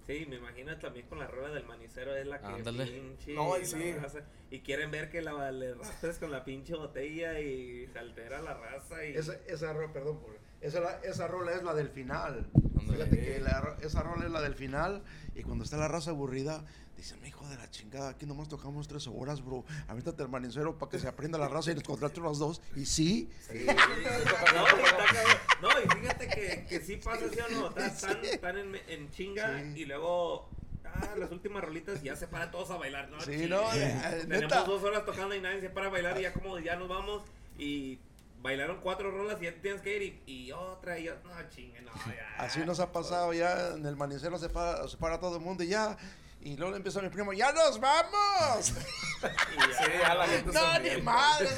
Sí, 0.06 0.24
me 0.26 0.36
imagino 0.36 0.76
también 0.78 1.06
con 1.06 1.18
la 1.18 1.26
rueda 1.26 1.50
del 1.50 1.66
manicero 1.66 2.16
es 2.16 2.26
la 2.26 2.38
que 2.40 2.46
Ándale. 2.46 2.86
pinche 2.86 3.34
No, 3.34 3.58
y 3.58 3.66
sí. 3.66 3.92
raza- 3.92 4.22
y 4.50 4.60
quieren 4.60 4.90
ver 4.90 5.10
que 5.10 5.20
la, 5.20 5.52
le 5.52 5.74
con 6.18 6.30
la 6.32 6.44
pinche 6.46 6.74
botella 6.74 7.38
y 7.40 7.86
se 7.92 7.98
altera 7.98 8.40
la 8.40 8.54
raza 8.54 9.04
y 9.04 9.14
Esa, 9.14 9.34
esa 9.46 9.74
rola, 9.74 9.92
perdón, 9.92 10.18
por- 10.20 10.38
esa, 10.62 10.98
esa 11.04 11.28
rola 11.28 11.52
es 11.52 11.62
la 11.62 11.74
del 11.74 11.90
final. 11.90 12.46
Ándale. 12.80 13.04
Fíjate 13.04 13.20
que 13.20 13.38
la 13.40 13.76
esa 13.82 14.02
rola 14.02 14.24
es 14.24 14.30
la 14.32 14.40
del 14.40 14.54
final 14.54 15.02
y 15.34 15.42
cuando 15.42 15.64
está 15.64 15.76
la 15.76 15.88
raza 15.88 16.10
aburrida, 16.12 16.64
dicen, 16.98 17.24
hijo 17.24 17.46
de 17.48 17.56
la 17.56 17.70
chingada, 17.70 18.10
aquí 18.10 18.26
nomás 18.26 18.48
tocamos 18.48 18.86
tres 18.88 19.06
horas, 19.06 19.42
bro. 19.44 19.64
Avítate 19.86 20.22
el 20.22 20.28
manicero 20.28 20.76
para 20.76 20.90
que 20.90 20.98
se 20.98 21.06
aprenda 21.08 21.38
la 21.38 21.48
raza 21.48 21.70
y 21.70 21.74
nos 21.76 21.84
contrate 21.84 22.20
unos 22.20 22.38
dos. 22.38 22.60
Y 22.76 22.84
sí, 22.84 23.30
Sí. 23.48 23.64
no, 23.66 23.72
y. 23.72 25.62
No, 25.62 25.68
y 25.80 25.98
fíjate 26.00 26.28
que, 26.28 26.66
que 26.68 26.80
sí 26.80 26.96
pasa, 26.96 27.26
¿sí 27.32 27.38
o 27.40 27.48
no? 27.70 27.76
Están, 27.80 28.24
están, 28.24 28.58
en, 28.58 28.74
en 28.88 29.10
chinga 29.10 29.58
Sí. 29.74 29.80
y 29.80 29.84
luego, 29.86 30.48
ah, 30.84 31.14
las 31.16 31.30
últimas 31.30 31.62
rolitas 31.64 32.02
ya 32.02 32.16
se 32.16 32.26
paran 32.26 32.50
todos 32.50 32.70
a 32.70 32.76
bailar, 32.76 33.08
¿no? 33.10 33.20
Sí, 33.20 33.46
no, 33.48 33.72
eh, 33.74 33.96
Tenemos 34.22 34.42
neta. 34.42 34.64
dos 34.64 34.82
horas 34.82 35.04
tocando 35.04 35.34
y 35.34 35.40
nadie 35.40 35.60
se 35.60 35.70
para 35.70 35.86
a 35.86 35.90
bailar 35.90 36.18
y 36.18 36.22
ya 36.22 36.32
como 36.32 36.58
ya 36.58 36.76
nos 36.76 36.88
vamos 36.88 37.22
y 37.58 37.98
bailaron 38.42 38.80
cuatro 38.82 39.10
rolas 39.10 39.40
y 39.40 39.44
ya 39.46 39.54
tienes 39.60 39.80
que 39.82 39.96
ir 39.96 40.20
y, 40.26 40.32
y 40.32 40.52
otra 40.52 40.98
y 40.98 41.08
otra. 41.08 41.42
No, 41.42 41.48
chingue, 41.50 41.80
no, 41.82 41.92
ya. 42.06 42.34
así 42.38 42.60
nos 42.60 42.80
ha 42.80 42.90
pasado 42.92 43.32
ya 43.32 43.74
en 43.76 43.84
el 43.86 43.96
manicero 43.96 44.38
se 44.38 44.48
para, 44.48 44.86
se 44.88 44.96
para 44.96 45.18
todo 45.20 45.36
el 45.36 45.42
mundo 45.42 45.62
y 45.64 45.68
ya. 45.68 45.96
Y 46.40 46.56
luego 46.56 46.70
le 46.70 46.76
empieza 46.78 47.02
mi 47.02 47.08
primo, 47.08 47.32
¡ya 47.32 47.52
nos 47.52 47.80
vamos! 47.80 48.70
Y 48.70 49.56
ya. 49.56 49.84
Sí, 49.84 49.90
ya 50.00 50.14
la 50.14 50.26
gente 50.26 50.52
No, 50.52 50.78
ni 50.78 51.02
madre, 51.02 51.48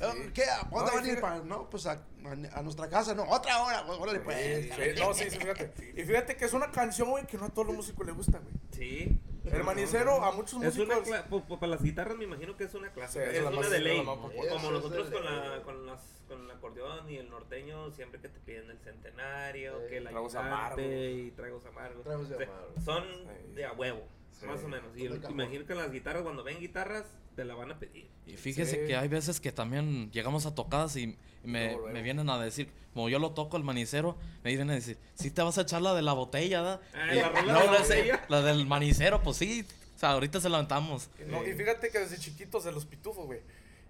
no, 0.00 0.32
¿qué? 0.34 0.44
¿A 0.44 0.58
dónde 0.70 0.90
No, 0.90 0.94
van 0.96 1.04
a 1.04 1.08
ir 1.08 1.20
para? 1.20 1.38
No, 1.38 1.70
pues 1.70 1.86
a, 1.86 1.92
a- 1.92 2.58
a 2.58 2.62
nuestra 2.62 2.88
casa, 2.88 3.14
no, 3.14 3.22
otra 3.24 3.62
hora, 3.62 3.84
órale 3.86 4.20
pues. 4.20 4.66
Sí, 4.66 4.70
no, 4.98 5.14
sí, 5.14 5.30
sí, 5.30 5.38
fíjate. 5.38 5.72
Y 5.96 6.02
fíjate 6.04 6.36
que 6.36 6.44
es 6.46 6.52
una 6.52 6.70
canción, 6.70 7.10
güey, 7.10 7.26
que 7.26 7.38
no 7.38 7.46
a 7.46 7.48
todos 7.50 7.68
los 7.68 7.76
músicos 7.76 8.04
les 8.06 8.14
gusta, 8.16 8.38
güey. 8.38 8.54
Sí. 8.72 9.20
El 9.44 9.64
manicero, 9.64 10.22
a 10.22 10.30
muchos 10.32 10.62
Es 10.62 10.76
una 10.78 10.96
músicos. 10.96 11.08
cla- 11.08 11.24
po- 11.28 11.42
po- 11.44 11.58
para 11.58 11.70
las 11.72 11.82
guitarras 11.82 12.16
me 12.16 12.24
imagino 12.24 12.56
que 12.56 12.64
es 12.64 12.74
una 12.74 12.92
clase. 12.92 13.22
Sí, 13.24 13.30
es 13.30 13.36
es 13.38 13.42
la 13.44 13.50
una 13.50 13.60
de 13.68 13.76
es 13.76 13.82
la 13.82 13.88
ley. 13.88 14.04
Como 14.04 14.30
es 14.30 14.62
nosotros 14.62 15.10
con, 15.10 15.24
la, 15.24 15.62
con, 15.64 15.86
las, 15.86 16.22
con 16.28 16.44
el 16.44 16.50
acordeón 16.50 17.10
y 17.10 17.16
el 17.16 17.28
norteño, 17.28 17.90
siempre 17.90 18.20
que 18.20 18.28
te 18.28 18.38
piden 18.40 18.70
el 18.70 18.78
centenario, 18.78 19.80
Sí. 19.80 19.86
que 19.88 19.96
el 19.98 20.04
Tragos 20.08 20.34
amargos. 20.36 20.80
y 20.84 21.32
tragos 21.32 21.66
amargos. 21.66 22.04
Tragos 22.04 22.28
de 22.28 22.34
O 22.36 22.38
sea, 22.38 22.46
amargos. 22.46 22.84
Son 22.84 23.04
Sí. 23.04 23.54
de 23.54 23.64
a 23.64 23.72
huevo, 23.72 24.02
Sí. 24.38 24.46
más 24.46 24.62
o 24.64 24.68
menos. 24.68 24.96
Y 24.96 25.06
de 25.08 25.14
el- 25.16 25.24
imagino 25.30 25.66
que 25.66 25.74
las 25.74 25.90
guitarras, 25.92 26.22
cuando 26.22 26.42
ven 26.42 26.58
guitarras, 26.58 27.04
te 27.36 27.44
la 27.44 27.54
van 27.54 27.70
a 27.70 27.78
pedir. 27.78 28.08
Y 28.26 28.36
fíjese 28.36 28.80
Sí. 28.82 28.86
que 28.86 28.96
hay 28.96 29.08
veces 29.08 29.40
que 29.40 29.52
también 29.52 30.10
llegamos 30.10 30.46
a 30.46 30.54
tocadas 30.54 30.96
y 30.96 31.16
me, 31.44 31.76
me 31.92 32.02
vienen 32.02 32.28
a 32.30 32.38
decir, 32.38 32.70
como 32.92 33.08
yo 33.08 33.18
lo 33.18 33.32
toco 33.32 33.56
el 33.56 33.64
manicero, 33.64 34.16
me 34.44 34.50
vienen 34.50 34.70
a 34.70 34.74
decir, 34.74 34.98
si 35.14 35.30
te 35.30 35.42
vas 35.42 35.58
a 35.58 35.62
echar 35.62 35.80
la 35.82 35.94
de 35.94 36.02
la 36.02 36.12
botella, 36.12 36.62
¿da? 36.62 36.80
Ah, 36.94 37.14
Y- 37.14 37.16
la 37.18 37.28
rola 37.30 37.52
no, 37.52 37.60
de 37.60 37.66
la 37.66 37.78
no 37.78 37.84
sé, 37.84 37.96
botella. 37.96 38.24
la 38.28 38.42
del 38.42 38.66
manicero, 38.66 39.22
pues 39.22 39.36
sí. 39.38 39.64
O 39.96 39.98
sea, 39.98 40.10
ahorita 40.10 40.40
se 40.40 40.48
la 40.48 40.58
aventamos. 40.58 41.08
No, 41.28 41.46
y 41.46 41.52
fíjate 41.52 41.90
que 41.90 42.00
desde 42.00 42.18
chiquitos 42.18 42.64
de 42.64 42.72
los 42.72 42.84
pitufos, 42.86 43.24
güey. 43.26 43.40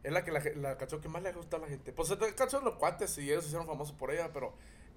Es 0.02 0.12
la 0.12 0.24
que 0.24 0.30
la, 0.32 0.42
la 0.56 0.76
canción 0.76 1.00
que 1.00 1.08
más 1.08 1.22
le 1.22 1.32
gusta 1.32 1.56
a 1.56 1.60
la 1.60 1.68
gente. 1.68 1.92
Pues 1.92 2.10
esta 2.10 2.30
canción 2.34 2.64
los 2.64 2.74
cuates 2.74 3.16
y 3.18 3.22
ellos 3.30 3.42
se 3.44 3.48
hicieron 3.48 3.66
famosos 3.68 3.94
por 3.94 4.10
ella, 4.12 4.30
pero 4.32 4.52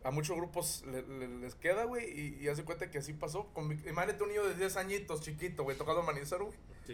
a 0.06 0.12
muchos 0.12 0.38
grupos 0.38 0.84
le- 0.86 1.02
le- 1.02 1.28
les 1.40 1.56
queda, 1.56 1.84
güey. 1.86 2.06
Y, 2.08 2.44
y 2.44 2.48
hace 2.48 2.64
cuenta 2.64 2.90
que 2.92 3.00
así 3.00 3.14
pasó. 3.14 3.48
Con 3.54 3.68
mi- 3.68 3.76
imagínate 3.90 4.22
un 4.24 4.30
niño 4.30 4.46
de 4.46 4.54
10 4.56 4.78
añitos, 4.78 5.22
chiquito, 5.22 5.64
güey, 5.64 5.76
tocando 5.78 6.04
manicero, 6.04 6.46
güey. 6.46 6.58
Sí, 6.86 6.94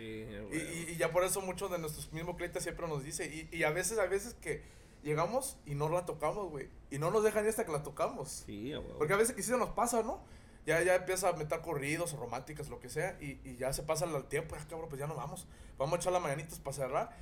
Y, 0.52 0.58
y- 0.58 0.86
y 0.94 0.96
ya 0.98 1.12
por 1.12 1.24
eso 1.26 1.42
muchos 1.42 1.70
de 1.70 1.78
nuestros 1.78 2.12
mismos 2.14 2.38
clientes 2.38 2.64
siempre 2.64 2.88
nos 2.88 3.04
dice. 3.04 3.26
Y, 3.28 3.56
y 3.56 3.64
a 3.64 3.70
veces, 3.72 4.00
a 4.00 4.06
veces 4.06 4.34
que 4.36 4.62
llegamos 5.04 5.58
y 5.66 5.76
no 5.76 5.90
la 5.90 6.06
tocamos, 6.06 6.50
güey. 6.50 6.70
Y 6.90 7.00
no 7.00 7.12
nos 7.12 7.24
dejan 7.24 7.46
hasta 7.48 7.66
que 7.66 7.72
la 7.72 7.84
tocamos. 7.84 8.44
Sí, 8.46 8.72
huevo. 8.74 8.98
Porque 8.98 9.14
a 9.14 9.18
veces 9.18 9.36
que 9.36 9.44
sí 9.44 9.50
se 9.52 9.58
nos 9.58 9.70
pasa, 9.72 10.04
¿no? 10.04 10.24
Ya, 10.66 10.82
ya 10.84 10.96
empieza 10.96 11.28
a 11.30 11.34
meter 11.34 11.60
corridos 11.62 12.14
románticas, 12.14 12.70
lo 12.70 12.80
que 12.80 12.88
sea, 12.88 13.18
y, 13.20 13.40
y 13.44 13.58
ya 13.58 13.74
se 13.74 13.82
pasa 13.84 14.06
el 14.06 14.24
tiempo, 14.26 14.56
ya 14.56 14.66
cabrón, 14.68 14.88
pues 14.90 15.00
ya 15.00 15.08
no 15.08 15.16
vamos. 15.16 15.48
Vamos 15.78 15.96
a 15.98 16.00
echar 16.00 16.14
las 16.14 16.22
mañanitas 16.22 16.60
para 16.60 16.76
cerrar. 16.78 17.18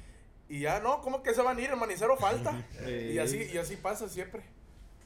Y 0.50 0.60
ya 0.60 0.80
no, 0.82 1.02
¿cómo 1.02 1.24
que 1.24 1.34
se 1.34 1.42
van 1.42 1.58
a 1.58 1.62
ir? 1.62 1.70
El 1.70 1.78
manicero 1.78 2.18
falta. 2.18 2.68
y 3.14 3.18
así, 3.18 3.38
y 3.52 3.58
así 3.58 3.76
pasa 3.78 4.08
siempre. 4.10 4.44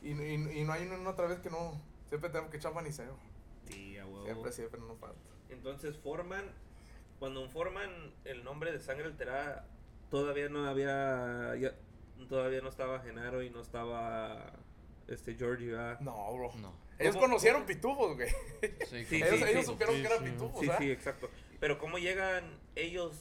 Y, 0.04 0.12
y, 0.12 0.60
y 0.60 0.64
no 0.66 0.74
hay 0.74 0.86
una 0.88 1.10
otra 1.10 1.28
vez 1.28 1.40
que 1.40 1.50
no. 1.50 1.82
Siempre 2.10 2.30
tenemos 2.30 2.52
que 2.52 2.58
echar 2.58 2.74
manicero. 2.74 3.18
Sí, 3.68 3.98
a 3.98 4.06
huevo. 4.06 4.26
Siempre, 4.26 4.52
siempre 4.52 4.80
no 4.82 4.96
falta. 4.98 5.18
Entonces 5.50 5.98
forman, 5.98 6.46
cuando 7.20 7.48
forman 7.50 7.90
el 8.26 8.44
nombre 8.44 8.72
de 8.72 8.80
Sangre 8.80 9.06
Alterada, 9.06 9.68
todavía 10.12 10.50
no 10.50 10.68
había, 10.68 11.56
ya- 11.60 11.76
todavía 12.28 12.62
no 12.62 12.70
estaba 12.70 13.00
Genaro 13.00 13.42
y 13.42 13.50
no 13.50 13.62
estaba 13.62 14.54
este 15.08 15.36
Georgie, 15.36 15.68
¿verdad? 15.72 16.00
No, 16.02 16.34
bro. 16.34 16.52
No. 16.62 16.74
Ellos 17.00 17.16
¿Cómo- 17.16 17.28
conocieron 17.28 17.66
pitufos, 17.66 18.16
güey. 18.16 18.30
Sí, 18.90 19.06
Sí, 19.06 19.16
ellos 19.24 19.38
sí, 19.40 19.44
ellos 19.46 19.62
sí. 19.62 19.72
supieron 19.72 19.96
Sí, 19.96 20.02
que 20.02 20.08
eran 20.08 20.20
sí. 20.26 20.32
pitufos, 20.32 20.62
Sí, 20.62 20.70
¿ah? 20.70 20.78
sí, 20.78 20.92
exacto. 20.92 21.30
Pero 21.60 21.80
cómo 21.80 21.98
llegan 21.98 22.60
ellos 22.76 23.16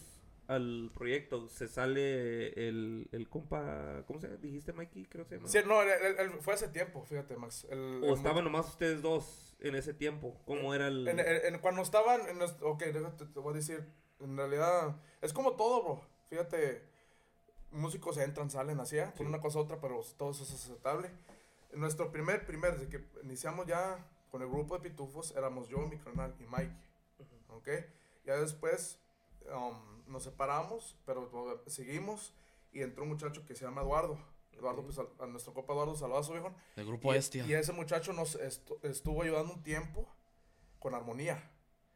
al 0.52 0.90
proyecto, 0.94 1.48
se 1.48 1.68
sale 1.68 2.48
el, 2.68 3.08
el 3.12 3.28
compa, 3.28 4.04
¿cómo 4.06 4.20
se 4.20 4.28
llama? 4.28 4.40
¿Dijiste 4.40 4.72
Mikey? 4.72 5.06
Creo 5.06 5.24
que 5.24 5.30
se 5.30 5.36
llama. 5.36 5.48
Sí, 5.48 5.58
no, 5.66 5.82
él, 5.82 5.90
él 6.18 6.30
fue 6.40 6.54
hace 6.54 6.68
tiempo, 6.68 7.02
fíjate, 7.04 7.36
Max. 7.36 7.66
El, 7.70 8.00
¿O 8.02 8.06
el- 8.08 8.12
estaban 8.14 8.44
nomás 8.44 8.68
ustedes 8.68 9.02
dos 9.02 9.56
en 9.60 9.74
ese 9.74 9.94
tiempo? 9.94 10.40
¿Cómo 10.46 10.74
era 10.74 10.88
el...? 10.88 11.06
En, 11.08 11.18
en- 11.20 11.54
en- 11.54 11.58
cuando 11.60 11.82
estaban, 11.82 12.28
en 12.28 12.38
nuestro- 12.38 12.70
ok, 12.70 12.82
déjate, 12.84 13.26
te 13.26 13.40
voy 13.40 13.52
a 13.52 13.56
decir, 13.56 13.84
en 14.20 14.36
realidad, 14.36 14.96
es 15.20 15.32
como 15.32 15.56
todo, 15.56 15.82
bro. 15.82 16.02
Fíjate, 16.28 16.82
músicos 17.70 18.16
entran, 18.18 18.50
salen 18.50 18.80
así, 18.80 18.98
¿eh? 18.98 19.10
por 19.16 19.26
una 19.26 19.40
cosa 19.40 19.58
u 19.58 19.62
otra, 19.62 19.80
pero 19.80 20.00
todo 20.16 20.30
eso 20.32 20.42
es 20.44 20.52
aceptable. 20.52 21.10
Nuestro 21.74 22.12
primer, 22.12 22.44
primer, 22.46 22.72
desde 22.78 22.88
que 22.88 23.04
iniciamos 23.22 23.66
ya 23.66 23.98
con 24.30 24.42
el 24.42 24.48
grupo 24.48 24.76
de 24.78 24.88
pitufos, 24.88 25.34
éramos 25.36 25.68
yo, 25.68 25.78
mi 25.86 25.96
canal 25.98 26.34
y 26.38 26.44
Mike, 26.44 26.72
ok. 27.48 27.68
Ya 28.24 28.36
después 28.36 28.98
um, 29.52 30.01
nos 30.12 30.22
separamos, 30.24 30.96
pero 31.04 31.22
uh, 31.32 31.68
seguimos 31.70 32.34
y 32.72 32.82
entró 32.82 33.02
un 33.02 33.08
muchacho 33.10 33.44
que 33.44 33.54
se 33.56 33.64
llama 33.64 33.82
Eduardo. 33.82 34.18
Eduardo, 34.52 34.84
pues 34.84 34.98
a, 34.98 35.06
a 35.18 35.26
nuestro 35.26 35.54
copa 35.54 35.72
Eduardo, 35.72 35.96
saludos 35.96 36.26
a 36.26 36.32
su 36.32 36.36
hijo. 36.36 36.54
El 36.76 36.86
grupo 36.86 37.12
y, 37.12 37.16
Estia. 37.16 37.44
y 37.46 37.54
ese 37.54 37.72
muchacho 37.72 38.12
nos 38.12 38.38
estu- 38.38 38.78
estuvo 38.82 39.22
ayudando 39.22 39.54
un 39.54 39.62
tiempo 39.62 40.06
con 40.78 40.94
armonía. 40.94 41.50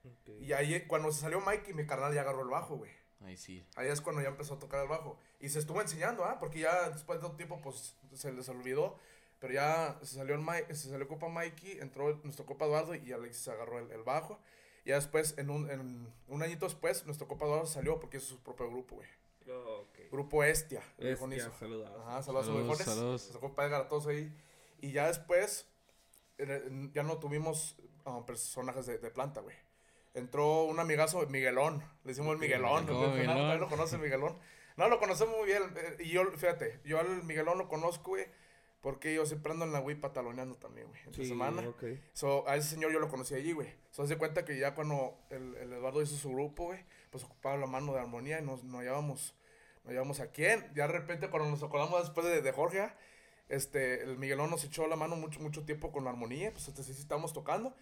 Ok. 0.05 0.29
Y 0.41 0.53
ahí, 0.53 0.87
cuando 0.87 1.13
se 1.13 1.21
salió 1.21 1.41
Mike, 1.41 1.75
mi 1.75 1.87
carnal 1.87 2.15
ya 2.15 2.23
agarró 2.23 2.43
el 2.43 2.49
bajo, 2.49 2.77
güey. 2.77 2.91
Ahí 3.21 3.37
sí. 3.37 3.67
Ahí 3.77 3.89
es 3.89 4.01
cuando 4.01 4.23
ya 4.23 4.29
empezó 4.29 4.55
a 4.55 4.59
tocar 4.59 4.83
el 4.83 4.89
bajo. 4.89 5.19
Y 5.41 5.49
se 5.49 5.59
estuvo 5.59 5.81
enseñando, 5.81 6.25
¿ah? 6.25 6.39
Porque 6.39 6.61
ya 6.61 6.91
después 6.91 7.21
de 7.21 7.27
un 7.27 7.37
tiempo, 7.37 7.61
pues, 7.63 7.97
se 8.15 8.33
les 8.33 8.49
olvidó. 8.49 8.99
Pero 9.39 9.53
ya 9.53 9.99
se 10.03 10.17
salió, 10.17 10.35
el 10.35 10.41
Mike, 10.41 10.75
se 10.75 10.89
salió 10.89 11.07
Copa 11.09 11.29
Mikey, 11.29 11.79
entró 11.81 12.15
nuestro 12.25 12.47
Copa 12.47 12.65
Eduardo 12.65 12.95
y 12.95 13.13
Alexis 13.13 13.49
agarró 13.49 13.79
el, 13.81 13.91
el 13.91 14.03
bajo. 14.03 14.41
Y 14.87 14.91
ya 14.91 14.95
después, 14.95 15.37
en 15.37 15.51
un, 15.51 15.69
en 15.69 16.07
un 16.29 16.43
añito 16.45 16.65
después, 16.65 17.05
nuestro 17.07 17.27
Copa 17.27 17.45
Eduardo 17.45 17.67
salió 17.67 17.99
porque 17.99 18.19
hizo 18.19 18.27
su 18.29 18.39
propio 18.39 18.71
grupo, 18.71 18.95
güey. 18.95 19.09
Oh. 19.51 19.85
Grupo 20.13 20.45
Estia. 20.45 20.81
Estia, 20.97 21.51
saludos. 21.59 21.91
Ajá, 22.07 22.23
saludos, 22.23 22.45
a 22.45 22.47
Saludos, 22.53 22.79
saludos. 22.79 23.11
Nuestro 23.23 23.41
compa 23.41 23.67
Edgar, 23.67 23.83
a 23.83 23.89
todos 23.89 24.07
ahí. 24.07 24.33
Y 24.81 24.93
ya 24.93 25.09
después, 25.09 25.67
ya 26.93 27.03
no 27.03 27.19
tuvimos 27.19 27.75
ah, 28.05 28.25
personajes 28.25 28.87
de, 28.87 28.99
de 28.99 29.11
planta, 29.11 29.41
güey. 29.41 29.57
Entró 30.15 30.63
un 30.67 30.79
amigazo, 30.79 31.27
Miguelón. 31.27 31.81
Le 32.05 32.11
decimos 32.11 32.35
el 32.35 32.39
Miguelón. 32.39 32.87
¿Cómo, 32.87 33.01
¿no? 33.01 33.07
También 33.09 33.27
Miguelón? 33.27 33.61
lo 33.61 33.69
conoce 33.69 33.99
Miguelón. 33.99 34.39
No, 34.77 34.89
lo 34.89 35.01
conocemos 35.01 35.37
muy 35.37 35.47
bien. 35.47 35.63
eh, 35.77 35.97
Y 35.99 36.11
yo, 36.11 36.31
fíjate, 36.31 36.81
yo 36.85 37.01
al 37.01 37.25
Miguelón 37.25 37.59
lo 37.59 37.67
conozco, 37.69 38.11
güey. 38.13 38.27
Porque 38.87 39.13
yo 39.13 39.27
siempre 39.27 39.51
ando 39.51 39.65
en 39.65 39.73
la 39.73 39.81
Wii 39.81 39.97
pataloneando 39.97 40.55
también, 40.59 40.87
güey. 40.87 41.01
Entre 41.07 41.25
Sí, 41.25 41.31
semana. 41.31 41.69
ok. 41.69 41.83
So, 42.13 42.49
a 42.49 42.55
ese 42.55 42.69
señor 42.69 42.93
yo 42.93 43.01
lo 43.01 43.09
conocí 43.09 43.35
allí, 43.35 43.51
güey. 43.51 43.69
So, 43.91 44.05
hace 44.05 44.17
cuenta 44.17 44.45
que 44.45 44.57
ya 44.57 44.77
cuando 44.77 45.19
el, 45.29 45.57
el 45.57 45.73
Eduardo 45.73 46.01
hizo 46.03 46.15
su 46.15 46.31
grupo, 46.31 46.67
güey, 46.67 46.85
pues 47.11 47.25
ocupaba 47.25 47.57
la 47.57 47.67
mano 47.67 47.93
de 47.95 47.99
armonía 47.99 48.39
y 48.39 48.45
nos, 48.45 48.63
nos 48.63 48.79
hallábamos, 48.83 49.35
nos 49.83 49.91
hallábamos 49.91 50.21
a 50.21 50.31
quién. 50.31 50.71
Ya 50.77 50.87
de 50.87 50.93
repente, 50.93 51.29
cuando 51.31 51.51
nos 51.51 51.65
acordamos 51.65 52.01
después 52.01 52.29
de, 52.29 52.43
de 52.43 52.53
Jorge, 52.53 52.93
este, 53.49 54.05
el 54.05 54.19
Miguelón 54.19 54.51
nos 54.51 54.63
echó 54.63 54.87
la 54.87 54.95
mano 54.95 55.17
mucho, 55.17 55.41
mucho 55.41 55.65
tiempo 55.65 55.91
con 55.91 56.05
la 56.05 56.11
armonía, 56.11 56.53
pues 56.53 56.69
hasta 56.69 56.85
sí 56.85 56.95
sí 56.95 57.01
estábamos 57.01 57.33
tocando. 57.33 57.75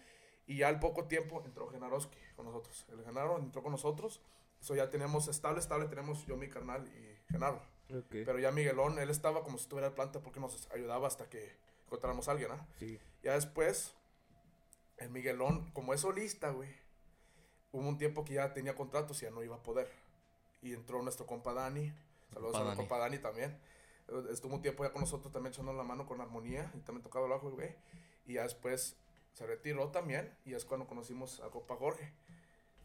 Y 0.47 0.57
ya 0.57 0.69
al 0.69 0.79
poco 0.79 1.05
tiempo 1.05 1.43
entró 1.45 1.67
Genaroski 1.69 2.17
con 2.35 2.45
nosotros. 2.47 2.83
El 2.89 3.05
Genaro 3.05 3.37
entró 3.37 3.61
con 3.61 3.71
nosotros. 3.71 4.23
So, 4.59 4.73
ya 4.75 4.89
tenemos 4.89 5.27
estable, 5.27 5.59
estable, 5.59 5.85
tenemos 5.85 6.25
yo, 6.25 6.35
mi 6.35 6.49
carnal 6.49 6.87
y 6.87 7.31
Genaro. 7.31 7.61
Pero 8.09 8.39
ya 8.39 8.51
Miguelón, 8.51 8.97
él 8.99 9.09
estaba 9.09 9.43
como 9.43 9.57
si 9.57 9.63
estuviera 9.63 9.87
en 9.89 9.95
planta 9.95 10.19
porque 10.21 10.39
nos 10.39 10.67
ayudaba 10.71 11.07
hasta 11.07 11.29
que 11.29 11.55
encontráramos 11.85 12.27
a 12.27 12.31
alguien, 12.31 12.51
¿ah? 12.51 12.65
Sí. 12.79 12.99
Ya 13.21 13.33
después, 13.33 13.93
el 14.97 15.09
Miguelón, 15.11 15.69
como 15.71 15.93
es 15.93 16.01
solista, 16.01 16.49
güey, 16.49 16.69
hubo 17.71 17.87
un 17.87 17.97
tiempo 17.97 18.25
que 18.25 18.33
ya 18.35 18.53
tenía 18.53 18.75
contratos 18.75 19.21
y 19.21 19.25
ya 19.25 19.31
no 19.31 19.43
iba 19.43 19.55
a 19.55 19.63
poder. 19.63 19.91
Y 20.61 20.73
entró 20.73 21.01
nuestro 21.03 21.25
compa 21.27 21.53
Dani. 21.53 21.93
Saludos 22.33 22.53
Compa 22.53 22.59
a 22.59 22.63
mi 22.63 22.67
Dani. 22.69 22.77
compa 22.77 22.97
Dani 22.97 23.19
también. 23.19 23.59
Eh, 24.07 24.23
Estuvo 24.31 24.55
un 24.55 24.61
tiempo 24.61 24.83
ya 24.83 24.91
con 24.91 25.01
nosotros 25.01 25.31
también 25.31 25.53
echando 25.53 25.73
la 25.73 25.83
mano 25.83 26.05
con 26.07 26.19
armonía 26.21 26.71
y 26.73 26.79
también 26.79 27.03
tocaba 27.03 27.25
el 27.25 27.31
bajo, 27.31 27.51
güey. 27.51 27.75
Y 28.25 28.33
ya 28.33 28.43
después 28.43 28.95
se 29.33 29.45
retiró 29.45 29.89
también 29.91 30.35
y 30.45 30.53
es 30.53 30.65
cuando 30.65 30.87
conocimos 30.87 31.39
a 31.41 31.49
compa 31.49 31.75
Jorge. 31.75 32.11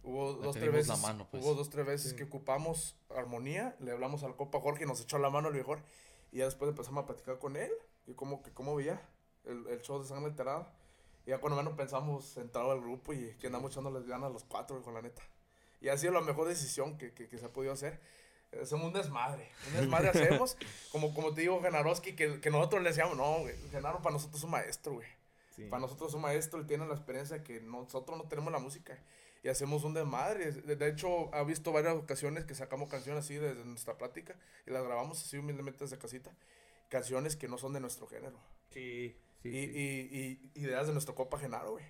Hubo 0.03 0.37
Le 0.37 0.43
dos, 0.43 0.57
tres 0.57 0.73
veces, 0.73 0.89
la 0.89 0.97
mano, 0.97 1.29
pues. 1.31 1.45
hubo 1.45 1.55
dos, 1.55 1.69
tres 1.69 1.85
veces 1.87 2.15
que 2.15 2.25
ocupamos 2.25 2.97
armonía, 3.15 3.77
le 3.81 3.93
hablamos 3.93 4.23
al 4.23 4.35
compa 4.35 4.61
Jorge 4.61 4.85
y 4.85 4.87
nos 4.87 5.01
echó 5.01 5.19
la 5.19 5.31
mano 5.31 5.49
el 5.49 5.55
mejor. 5.55 5.83
Y 6.33 6.39
ya 6.39 6.45
después 6.47 6.71
empezamos 6.71 7.05
a 7.05 7.07
platicar 7.07 7.39
con 7.39 7.57
él, 7.57 7.71
y 8.07 8.15
cómo, 8.15 8.43
que 8.43 8.53
cómo 8.53 8.75
veía 8.75 9.01
el, 9.45 9.67
el 9.67 9.83
show 9.83 10.01
de 10.01 10.09
Sangre 10.09 10.27
Alterada. 10.31 10.73
Y 11.27 11.31
ya 11.31 11.39
cuando 11.39 11.57
menos 11.57 11.75
pensamos 11.77 12.37
entrar 12.37 12.65
al 12.67 12.81
grupo 12.81 13.13
y 13.13 13.35
que 13.39 13.49
andamos 13.49 13.73
echándoles 13.73 14.07
ganas 14.07 14.33
los 14.33 14.45
cuatro, 14.45 14.81
con 14.83 14.95
la 14.95 15.03
neta. 15.03 15.23
Y 15.81 15.89
ha 15.89 15.97
sido 15.97 16.13
la 16.13 16.21
mejor 16.21 16.49
decisión 16.49 16.99
que, 16.99 17.13
que, 17.13 17.29
que 17.29 17.39
se 17.39 17.47
ha 17.47 17.53
podido 17.53 17.73
hacer. 17.73 18.01
Hacemos 18.61 18.87
un 18.87 18.93
desmadre, 18.93 19.49
un 19.69 19.81
desmadre 19.81 20.09
hacemos. 20.15 20.57
Como, 20.91 21.15
como 21.15 21.33
te 21.35 21.43
digo, 21.43 21.61
Genarowski, 21.63 22.17
que, 22.17 22.41
que 22.41 22.51
nosotros 22.51 22.83
le 22.83 22.89
decíamos, 22.91 23.17
no, 23.17 23.41
güey, 23.41 23.55
Genaro 23.71 24.03
para 24.03 24.15
nosotros 24.15 24.41
es 24.41 24.45
un 24.45 24.51
maestro, 24.51 24.95
güey. 24.95 25.07
Sí. 25.55 25.65
Para 25.65 25.81
nosotros 25.81 26.11
es 26.11 26.15
un 26.15 26.23
maestro, 26.23 26.59
él 26.59 26.67
tiene 26.67 26.87
la 26.87 26.95
experiencia 26.95 27.43
que 27.45 27.61
nosotros 27.61 28.17
no 28.19 28.29
tenemos 28.29 28.53
la 28.53 28.59
música. 28.59 28.99
Y 29.43 29.49
hacemos 29.49 29.85
un 29.85 29.95
desmadre. 29.95 30.53
De, 30.53 30.77
de 30.77 30.89
hecho, 30.89 31.35
ha 31.35 31.43
visto 31.45 31.73
varias 31.73 31.95
ocasiones 31.97 32.45
que 32.45 32.55
sacamos 32.55 32.89
canciones 32.91 33.25
así 33.25 33.37
desde 33.37 33.65
nuestra 33.65 33.97
plática 33.97 34.37
y 34.67 34.71
las 34.71 34.85
grabamos 34.85 35.21
así 35.23 35.39
humildemente 35.39 35.85
desde 35.85 35.99
casita. 35.99 36.31
Canciones 36.89 37.37
que 37.37 37.49
no 37.49 37.57
son 37.59 37.73
de 37.73 37.81
nuestro 37.81 38.07
género. 38.07 38.39
Sí, 38.71 39.17
sí, 39.43 39.49
y, 39.49 39.53
sí. 39.53 40.51
y, 40.55 40.61
y 40.61 40.65
ideas 40.65 40.87
de 40.87 40.93
nuestro 40.93 41.15
copa 41.15 41.39
Genaro, 41.39 41.73
güey. 41.73 41.85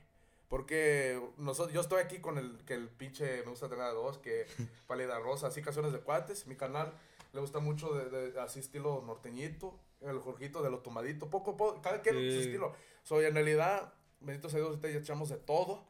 Porque 0.49 1.21
nosotros, 1.39 1.73
yo 1.73 1.81
estoy 1.81 2.01
aquí 2.03 2.19
con 2.19 2.37
el 2.37 2.65
que 2.65 2.75
el 2.75 2.89
pinche 2.89 3.43
me 3.45 3.51
gusta 3.51 3.69
tener 3.69 3.85
a 3.85 3.91
dos, 3.93 4.19
que 4.19 4.47
Pálida 4.87 5.19
Rosa, 5.19 5.47
así 5.47 5.63
canciones 5.63 5.93
de 5.93 6.01
cuates. 6.01 6.47
Mi 6.47 6.57
canal 6.57 6.93
le 7.33 7.41
gusta 7.41 7.61
mucho 7.61 7.95
de, 7.95 8.11
de- 8.33 8.41
así 8.41 8.59
estilo 8.61 9.03
norteñito, 9.07 9.79
el 10.01 10.19
Jorgito 10.19 10.63
de 10.63 10.71
lo 10.71 10.81
tomadito, 10.81 11.31
poco 11.31 11.57
poco, 11.57 11.81
cada 11.83 12.01
quien 12.03 12.17
Sí. 12.17 12.33
su 12.33 12.41
estilo. 12.41 12.75
Soy 13.05 13.25
en 13.27 13.35
realidad, 13.35 13.95
bendito 14.21 14.51
sea 14.51 14.59
Dios, 14.61 14.81
ya 14.81 14.89
echamos 14.91 15.29
de 15.29 15.37
todo. 15.37 15.85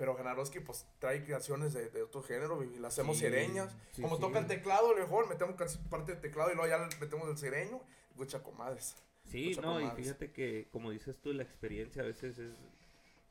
Pero 0.00 0.16
Genarowski 0.16 0.60
pues 0.60 0.86
trae 0.98 1.22
creaciones 1.22 1.74
de, 1.74 1.90
de 1.90 2.02
otro 2.02 2.22
género 2.22 2.64
y, 2.64 2.78
las 2.78 2.94
hacemos 2.94 3.18
Sí, 3.18 3.24
sereñas. 3.24 3.76
sí, 3.92 4.00
Como 4.00 4.16
sí. 4.16 4.22
toca 4.22 4.38
el 4.38 4.46
teclado, 4.46 4.94
mejor 4.96 5.28
metemos 5.28 5.56
casi 5.56 5.76
parte 5.90 6.12
del 6.12 6.22
teclado 6.22 6.50
y 6.50 6.54
luego 6.54 6.70
ya 6.70 6.78
le 6.78 6.96
metemos 6.98 7.28
el 7.28 7.36
sereño. 7.36 7.82
Escucha 8.08 8.42
comadres. 8.42 8.96
Sí, 9.26 9.48
Mucha 9.50 9.60
no, 9.60 9.78
y 9.78 9.90
fíjate 9.90 10.32
que, 10.32 10.68
como 10.72 10.90
dices 10.90 11.20
tú, 11.20 11.34
la 11.34 11.42
experiencia 11.42 12.00
a 12.00 12.06
veces 12.06 12.38
es, 12.38 12.54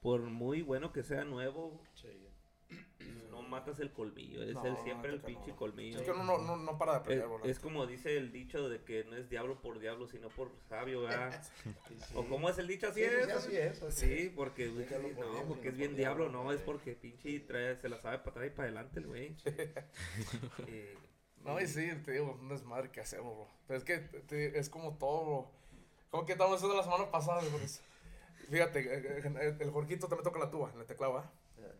por 0.03 0.21
muy 0.21 0.61
bueno 0.61 0.93
que 0.93 1.01
sea 1.01 1.23
nuevo, 1.23 1.81
matas 3.49 3.79
el 3.79 3.91
colmillo, 3.91 4.41
es 4.43 4.53
No, 4.53 4.65
el, 4.65 4.77
siempre 4.77 5.09
el 5.11 5.19
pinche 5.21 5.49
no. 5.51 5.55
colmillo. 5.57 5.97
Es 5.97 6.03
que 6.05 6.11
uno 6.11 6.23
no, 6.23 6.37
no, 6.37 6.55
no 6.55 6.77
para 6.77 6.93
de 6.93 6.97
Es, 6.97 7.01
aprender, 7.01 7.27
bro, 7.27 7.37
la 7.39 7.43
es 7.45 7.49
neta. 7.57 7.61
como 7.61 7.85
dice 7.87 8.15
el 8.17 8.31
dicho 8.31 8.69
de 8.69 8.81
que 8.83 9.03
no 9.03 9.15
es 9.17 9.29
diablo 9.29 9.61
por 9.61 9.79
diablo, 9.79 10.07
sino 10.07 10.29
por 10.29 10.51
sabio, 10.69 11.01
¿verdad? 11.01 11.43
¿O 12.15 12.23
cómo 12.25 12.49
es 12.49 12.57
el 12.59 12.67
dicho 12.67 12.87
así? 12.87 13.01
Sí, 13.03 13.09
sí, 13.09 13.15
es? 13.15 13.25
sí, 13.25 13.31
así 13.31 13.57
es, 13.57 13.81
así 13.83 14.05
Sí, 14.07 14.33
porque, 14.35 14.67
No 14.67 14.79
es 14.81 14.91
no, 14.91 15.43
porque 15.47 15.69
es 15.69 15.77
bien 15.77 15.91
por 15.91 15.97
diablo, 15.97 16.23
diablo, 16.25 16.43
no, 16.43 16.51
es 16.53 16.61
porque 16.61 16.93
pinche 16.95 17.39
trae, 17.41 17.75
se 17.75 17.89
la 17.89 17.97
sabe 17.99 18.19
para 18.19 18.31
atrás 18.31 18.47
y 18.47 18.49
para 18.51 18.63
adelante 18.67 18.99
el 18.99 19.07
güey. 19.07 19.35
Eh, 20.67 20.97
No, 21.43 21.59
y 21.59 21.67
sí, 21.67 21.89
te 22.05 22.11
digo, 22.11 22.37
un 22.39 22.49
desmadre 22.49 22.91
que 22.91 22.99
hacemos, 23.01 23.33
bro. 23.35 23.47
Pero 23.67 23.77
es 23.77 23.83
que 23.83 23.97
te- 23.99 24.59
es 24.59 24.69
como 24.69 24.97
todo, 24.97 25.25
bro. 25.25 25.51
Como 26.11 26.25
que 26.25 26.33
estamos 26.33 26.55
haciendo 26.57 26.75
la 26.75 26.83
semana 26.83 27.09
pasada, 27.11 27.41
bro. 27.41 27.57
Es- 27.59 27.81
Fíjate, 28.49 28.79
eh, 28.79 29.21
eh, 29.23 29.57
el 29.59 29.69
Jorquito 29.71 30.07
también 30.07 30.23
toca 30.23 30.39
la 30.39 30.49
tuba 30.49 30.71
en 30.73 30.79
el 30.81 30.85
teclado, 30.87 31.17
¿ah? 31.19 31.31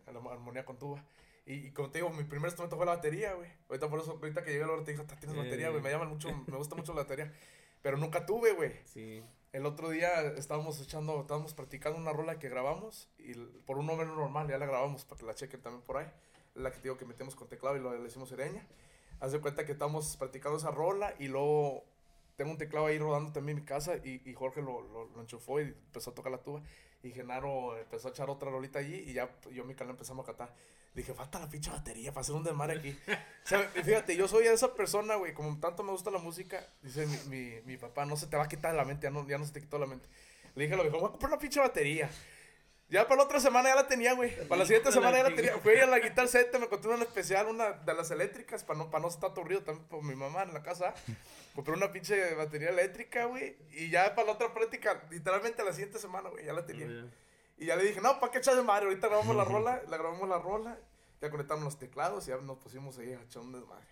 En 0.06 0.14
la 0.14 0.20
armonía 0.32 0.64
con 0.64 0.78
tuba. 0.78 1.04
Y, 1.46 1.54
y 1.68 1.70
como 1.72 1.90
te 1.90 1.98
digo, 1.98 2.10
mi 2.10 2.24
primer 2.24 2.48
instrumento 2.48 2.76
fue 2.76 2.86
la 2.86 2.94
batería, 2.96 3.34
güey. 3.34 3.50
Ahorita 3.68 3.88
por 3.88 4.00
eso, 4.00 4.12
ahorita 4.12 4.44
que 4.44 4.50
llegué 4.52 4.64
a 4.64 4.66
la 4.66 4.72
hora 4.74 4.84
te 4.84 4.92
dije, 4.92 5.04
"Ta, 5.04 5.16
tienes 5.16 5.36
batería, 5.36 5.70
güey. 5.70 5.82
Me 5.82 5.90
llama 5.90 6.04
mucho, 6.04 6.28
me 6.46 6.56
gusta 6.56 6.74
mucho 6.76 6.92
la 6.94 7.02
batería. 7.02 7.32
Pero 7.82 7.96
nunca 7.96 8.26
tuve, 8.26 8.52
güey. 8.52 8.72
sí, 8.84 9.22
El 9.52 9.66
otro 9.66 9.88
día 9.90 10.20
estábamos 10.36 10.80
echando, 10.80 11.20
estábamos 11.22 11.54
practicando 11.54 11.98
una 11.98 12.12
rola 12.12 12.38
que 12.38 12.48
grabamos 12.48 13.08
y 13.18 13.34
por 13.66 13.78
un 13.78 13.86
número 13.86 14.14
normal 14.14 14.46
ya 14.48 14.58
la 14.58 14.66
grabamos 14.66 15.04
para 15.04 15.18
que 15.18 15.26
la 15.26 15.34
chequen 15.34 15.60
también 15.62 15.82
por 15.82 15.96
ahí. 15.96 16.06
La 16.54 16.70
que 16.70 16.76
te 16.76 16.82
digo 16.84 16.96
que 16.98 17.04
metemos 17.06 17.34
con 17.34 17.48
teclado 17.48 17.76
y 17.76 17.80
lo 17.80 17.96
le 17.96 18.06
hicimos 18.06 18.28
sereña. 18.28 18.64
Haz 19.18 19.32
de 19.32 19.40
cuenta 19.40 19.64
que 19.66 19.72
estamos 19.72 20.16
practicando 20.18 20.58
esa 20.58 20.70
rola 20.70 21.14
y 21.18 21.28
luego 21.28 21.84
tengo 22.36 22.50
un 22.52 22.58
teclado 22.58 22.86
ahí 22.86 22.98
rodando 22.98 23.32
también 23.32 23.58
en 23.58 23.64
mi 23.64 23.66
casa 23.68 23.96
y, 23.96 24.22
y 24.24 24.34
Jorge 24.34 24.62
lo, 24.62 24.82
lo, 24.82 25.06
lo 25.06 25.20
enchufó 25.20 25.60
y 25.60 25.64
empezó 25.64 26.10
a 26.10 26.14
tocar 26.14 26.30
la 26.32 26.42
tuba. 26.42 26.62
Y 27.02 27.10
Genaro 27.12 27.76
empezó 27.78 28.08
a 28.08 28.10
echar 28.12 28.28
otra 28.30 28.50
rolita 28.50 28.78
allí 28.78 28.94
y 28.94 29.14
ya 29.14 29.30
yo 29.50 29.64
y 29.64 29.66
mi 29.66 29.74
canal 29.74 29.92
empezamos 29.92 30.22
a 30.24 30.26
cantar. 30.26 30.54
Dije, 30.94 31.14
falta 31.14 31.38
la 31.38 31.48
pinche 31.48 31.70
batería 31.70 32.12
para 32.12 32.22
hacer 32.22 32.34
un 32.34 32.42
desmadre 32.42 32.78
aquí. 32.78 32.98
O 33.44 33.48
sea, 33.48 33.60
fíjate, 33.84 34.16
yo 34.16 34.26
soy 34.26 34.46
esa 34.46 34.74
persona, 34.74 35.14
güey, 35.14 35.32
como 35.32 35.58
tanto 35.60 35.82
me 35.82 35.92
gusta 35.92 36.10
la 36.10 36.18
música, 36.18 36.66
dice 36.82 37.06
mi, 37.06 37.16
mi, 37.28 37.60
mi 37.62 37.76
papá, 37.76 38.04
no 38.04 38.16
se 38.16 38.26
te 38.26 38.36
va 38.36 38.44
a 38.44 38.48
quitar 38.48 38.74
la 38.74 38.84
mente, 38.84 39.04
ya 39.04 39.10
no, 39.10 39.26
ya 39.28 39.38
no 39.38 39.46
se 39.46 39.52
te 39.52 39.60
quitó 39.60 39.78
la 39.78 39.86
mente. 39.86 40.08
Le 40.54 40.64
dije 40.64 40.74
a 40.74 40.76
lo 40.76 40.82
viejo, 40.82 40.98
voy 40.98 41.08
a 41.08 41.10
comprar 41.10 41.30
una 41.32 41.38
pinche 41.38 41.60
batería. 41.60 42.10
Ya 42.90 43.04
para 43.04 43.18
la 43.18 43.22
otra 43.22 43.38
semana 43.38 43.68
ya 43.68 43.76
la 43.76 43.86
tenía, 43.86 44.14
güey. 44.14 44.34
Para 44.48 44.60
la 44.60 44.66
siguiente 44.66 44.90
semana 44.90 45.18
ya 45.18 45.22
la 45.30 45.34
tenía. 45.36 45.56
Fui 45.58 45.78
a 45.78 45.86
la 45.86 46.00
Guitar 46.00 46.26
Set, 46.26 46.52
me 46.58 46.64
encontré 46.64 46.90
una 46.90 47.04
especial, 47.04 47.46
una 47.46 47.70
de 47.70 47.94
las 47.94 48.10
eléctricas, 48.10 48.64
para 48.64 48.80
no, 48.80 48.90
para 48.90 49.02
no 49.02 49.08
estar 49.08 49.30
aburrido 49.30 49.62
también 49.62 49.86
por 49.86 50.02
mi 50.02 50.16
mamá 50.16 50.42
en 50.42 50.52
la 50.52 50.62
casa. 50.64 50.92
Compré 51.54 51.72
una 51.74 51.92
pinche 51.92 52.34
batería 52.34 52.70
eléctrica, 52.70 53.26
güey. 53.26 53.56
Y 53.70 53.90
ya 53.90 54.12
para 54.16 54.26
la 54.26 54.32
otra 54.32 54.52
práctica, 54.52 55.04
literalmente 55.10 55.62
la 55.62 55.72
siguiente 55.72 56.00
semana, 56.00 56.30
güey, 56.30 56.44
ya 56.44 56.52
la 56.52 56.66
tenía. 56.66 56.88
Y 57.60 57.66
ya 57.66 57.76
le 57.76 57.84
dije, 57.84 58.00
no, 58.00 58.18
¿para 58.18 58.32
qué 58.32 58.38
echar 58.38 58.56
de 58.56 58.62
madre? 58.62 58.86
Ahorita 58.86 59.08
grabamos 59.08 59.36
la 59.36 59.44
rola, 59.54 59.82
la 59.86 59.96
grabamos 59.98 60.26
la 60.26 60.38
rola, 60.38 60.78
ya 61.20 61.30
conectamos 61.30 61.62
los 61.62 61.78
teclados 61.78 62.26
y 62.26 62.30
ya 62.30 62.38
nos 62.38 62.56
pusimos 62.56 62.96
ahí 62.98 63.12
a 63.12 63.20
echar 63.20 63.42
un 63.42 63.52
desmadre. 63.52 63.86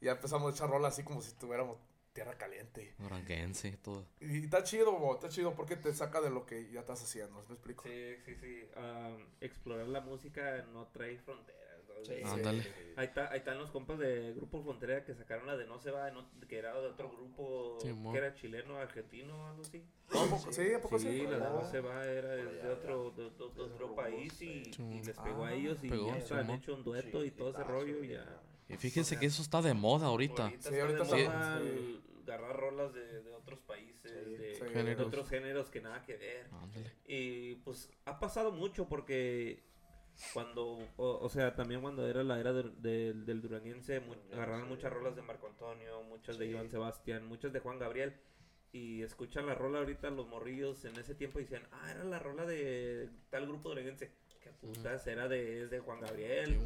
Y 0.00 0.06
ya 0.06 0.12
empezamos 0.12 0.52
a 0.52 0.56
echar 0.56 0.68
rolas 0.68 0.94
así 0.94 1.04
como 1.04 1.22
si 1.22 1.32
tuviéramos 1.34 1.78
tierra 2.12 2.36
caliente. 2.36 2.96
Duranguense, 2.98 3.76
todo. 3.76 4.04
Y, 4.18 4.42
está 4.42 4.64
chido, 4.64 4.98
bo, 4.98 5.14
está 5.14 5.28
chido 5.28 5.54
porque 5.54 5.76
te 5.76 5.94
saca 5.94 6.20
de 6.20 6.30
lo 6.30 6.44
que 6.44 6.68
ya 6.72 6.80
estás 6.80 7.00
haciendo, 7.00 7.44
¿me 7.48 7.54
explico? 7.54 7.84
Sí, 7.84 8.16
sí, 8.24 8.34
sí. 8.34 8.68
Um, 8.76 9.24
explorar 9.40 9.86
la 9.86 10.00
música 10.00 10.66
no 10.72 10.88
trae 10.88 11.18
fronteras. 11.18 11.67
¿No? 11.98 12.04
Sí. 12.04 12.14
Ándale. 12.24 12.66
Ahí, 12.96 13.06
está, 13.06 13.30
ahí 13.30 13.38
están 13.38 13.58
los 13.58 13.70
compas 13.70 13.98
de 13.98 14.32
Grupo 14.34 14.60
Frontera 14.62 15.04
que 15.04 15.14
sacaron 15.14 15.46
la 15.46 15.56
de 15.56 15.66
No 15.66 15.78
se 15.78 15.90
va, 15.90 16.10
no- 16.10 16.28
que 16.48 16.58
era 16.58 16.74
de 16.80 16.86
otro 16.88 17.10
grupo 17.10 17.78
Simón. 17.80 18.12
que 18.12 18.18
era 18.18 18.34
chileno, 18.34 18.76
argentino, 18.78 19.46
algo 19.48 19.62
así. 19.62 19.84
¿A 20.10 20.52
Sí, 20.52 20.72
¿a 20.72 20.80
poco 20.80 20.98
sí? 20.98 21.08
Sí, 21.08 21.22
la 21.24 21.30
de 21.32 21.38
No 21.38 21.58
Oh. 21.58 21.70
se 21.70 21.80
va 21.80 22.04
era 22.04 22.28
de, 22.34 22.44
de 22.62 22.68
otro, 22.70 23.10
de, 23.12 23.24
de- 23.30 23.62
otro 23.62 23.94
país 23.94 24.32
y, 24.42 24.64
sí. 24.64 24.82
y 24.82 25.02
les 25.04 25.16
pegó 25.18 25.44
a 25.44 25.48
Ah, 25.48 25.54
ellos 25.54 25.78
y 25.84 25.88
pegó, 25.90 26.16
ya 26.18 26.38
han 26.38 26.50
hecho 26.50 26.74
un 26.74 26.82
dueto 26.82 27.24
y 27.24 27.30
todo 27.30 27.50
ese 27.50 27.62
rollo 27.64 28.02
y 28.02 28.08
ya. 28.08 28.42
Y 28.68 28.76
fíjense 28.76 29.18
que 29.18 29.26
eso 29.26 29.42
está 29.42 29.62
de 29.62 29.74
moda 29.74 30.06
ahorita. 30.08 30.44
Ahorita 30.44 30.68
Sí, 30.68 30.74
está 30.74 30.82
ahorita 30.86 31.04
de 31.04 31.22
está- 31.22 31.60
sí. 31.60 32.02
agarrar 32.26 32.56
rolas 32.56 32.92
de, 32.92 33.22
de 33.22 33.32
otros 33.32 33.60
países, 33.60 34.10
Sí, 34.24 34.30
de, 34.36 34.54
sí. 34.56 34.64
de 34.74 35.02
otros 35.02 35.28
géneros 35.30 35.70
que 35.70 35.80
nada 35.80 36.02
que 36.02 36.16
ver. 36.16 36.46
Ándale. 36.52 36.92
Y 37.06 37.54
pues 37.56 37.90
ha 38.04 38.18
pasado 38.18 38.50
mucho 38.52 38.86
porque 38.88 39.62
cuando, 40.34 40.78
o, 40.96 41.18
o 41.20 41.28
sea, 41.28 41.54
también 41.54 41.80
cuando 41.80 42.06
era 42.08 42.22
la 42.24 42.40
era 42.40 42.52
del- 42.52 42.80
del- 42.82 43.24
del 43.24 43.40
duranguense, 43.40 44.00
mu- 44.00 44.14
agarraron 44.32 44.68
muchas 44.68 44.92
rolas 44.92 45.14
de 45.16 45.22
Marco 45.22 45.46
Antonio, 45.46 46.02
muchas 46.04 46.38
de. 46.38 46.46
Iván 46.46 46.68
Sebastián, 46.70 47.26
muchas 47.26 47.52
de 47.52 47.60
Juan 47.60 47.78
Gabriel. 47.78 48.14
Y 48.70 49.02
escuchan 49.02 49.46
la 49.46 49.54
rola 49.54 49.78
ahorita 49.78 50.10
los 50.10 50.26
morrillos 50.28 50.84
en 50.84 50.94
ese 50.98 51.14
tiempo 51.14 51.38
y 51.40 51.44
decían, 51.44 51.66
ah, 51.72 51.90
era 51.90 52.04
la 52.04 52.18
rola 52.18 52.44
de 52.44 53.08
tal 53.30 53.46
grupo 53.46 53.70
duranguense. 53.70 54.12
Que 54.42 54.50
putas, 54.50 55.06
era 55.06 55.26
de, 55.26 55.62
es 55.62 55.70
de 55.70 55.80
Juan 55.80 56.00
Gabriel. 56.00 56.58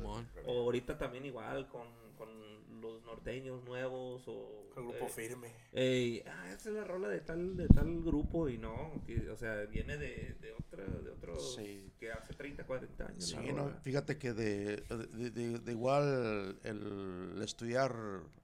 O 0.47 0.63
ahorita 0.63 0.99
también 0.99 1.25
igual 1.27 1.69
con, 1.69 1.87
con 2.27 2.81
los 2.81 3.03
norteños 3.05 3.63
nuevos 3.65 4.27
o... 4.27 4.63
El 4.77 4.85
grupo 4.85 5.05
eh, 5.07 5.09
firme. 5.11 5.53
Ey, 5.73 6.23
ah, 6.27 6.51
esa 6.53 6.71
es 6.71 6.75
la 6.75 6.85
rola 6.85 7.09
de 7.09 7.21
tal, 7.21 7.57
de 7.57 7.69
tal 7.69 8.03
grupo 8.03 8.49
y 8.49 8.57
no, 8.57 9.03
que, 9.07 9.29
o 9.29 9.37
sea, 9.37 9.55
viene 9.67 9.99
de, 9.99 10.35
de 10.41 10.53
otra, 10.53 10.85
de 10.85 11.11
otro, 11.11 11.39
Sí. 11.39 11.93
que 12.01 12.11
hace 12.11 12.33
30, 12.33 12.65
40 12.65 13.07
años. 13.07 13.25
Sí, 13.29 13.37
no, 13.55 13.69
fíjate 13.83 14.17
que 14.19 14.33
de, 14.33 14.77
de, 15.13 15.31
de- 15.31 15.59
de 15.59 15.73
igual 15.73 16.59
el 16.65 17.41
estudiar, 17.43 17.95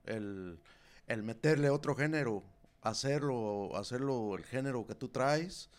el, 0.05 0.59
el 1.07 1.23
meterle 1.23 1.71
otro 1.71 1.95
género, 1.95 2.43
hacerlo, 2.81 3.75
hacerlo 3.75 4.35
el 4.35 4.43
género 4.45 4.85
que 4.85 4.93
tú 4.95 5.09
traes, 5.09 5.69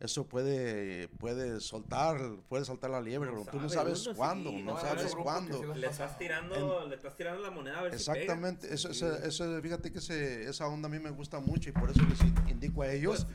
eso 0.00 0.26
puede, 0.26 1.08
puede 1.08 1.60
soltar, 1.60 2.18
puede 2.48 2.64
soltar 2.64 2.90
la 2.90 3.00
liebre, 3.00 3.30
No 3.30 3.44
tú 3.44 3.60
no 3.60 3.68
sabe 3.68 3.94
sabes 3.94 4.06
uno, 4.06 4.12
sí, 4.14 4.16
cuándo, 4.18 4.52
no 4.52 4.58
no 4.74 4.80
sabe. 4.80 4.98
sabes 5.00 5.14
cuándo. 5.14 5.74
sí 5.74 5.78
Le 5.78 5.86
estás 5.86 6.18
tirando, 6.18 6.86
le 6.88 6.96
estás 6.96 7.16
tirando 7.16 7.40
la 7.42 7.50
moneda 7.50 7.78
a 7.78 7.82
ver 7.82 7.94
Exactamente, 7.94 8.66
si 8.68 8.74
eso, 8.74 8.88
pega. 8.88 9.16
eso, 9.26 9.44
eso, 9.44 9.62
fíjate 9.62 9.92
que 9.92 9.98
ese, 9.98 10.44
esa 10.48 10.66
onda 10.68 10.88
a 10.88 10.90
mí 10.90 10.98
me 10.98 11.10
gusta 11.10 11.38
mucho 11.40 11.68
y 11.68 11.72
por 11.72 11.90
eso 11.90 12.02
les 12.08 12.20
in- 12.22 12.48
indico 12.48 12.82
a 12.82 12.90
ellos, 12.90 13.26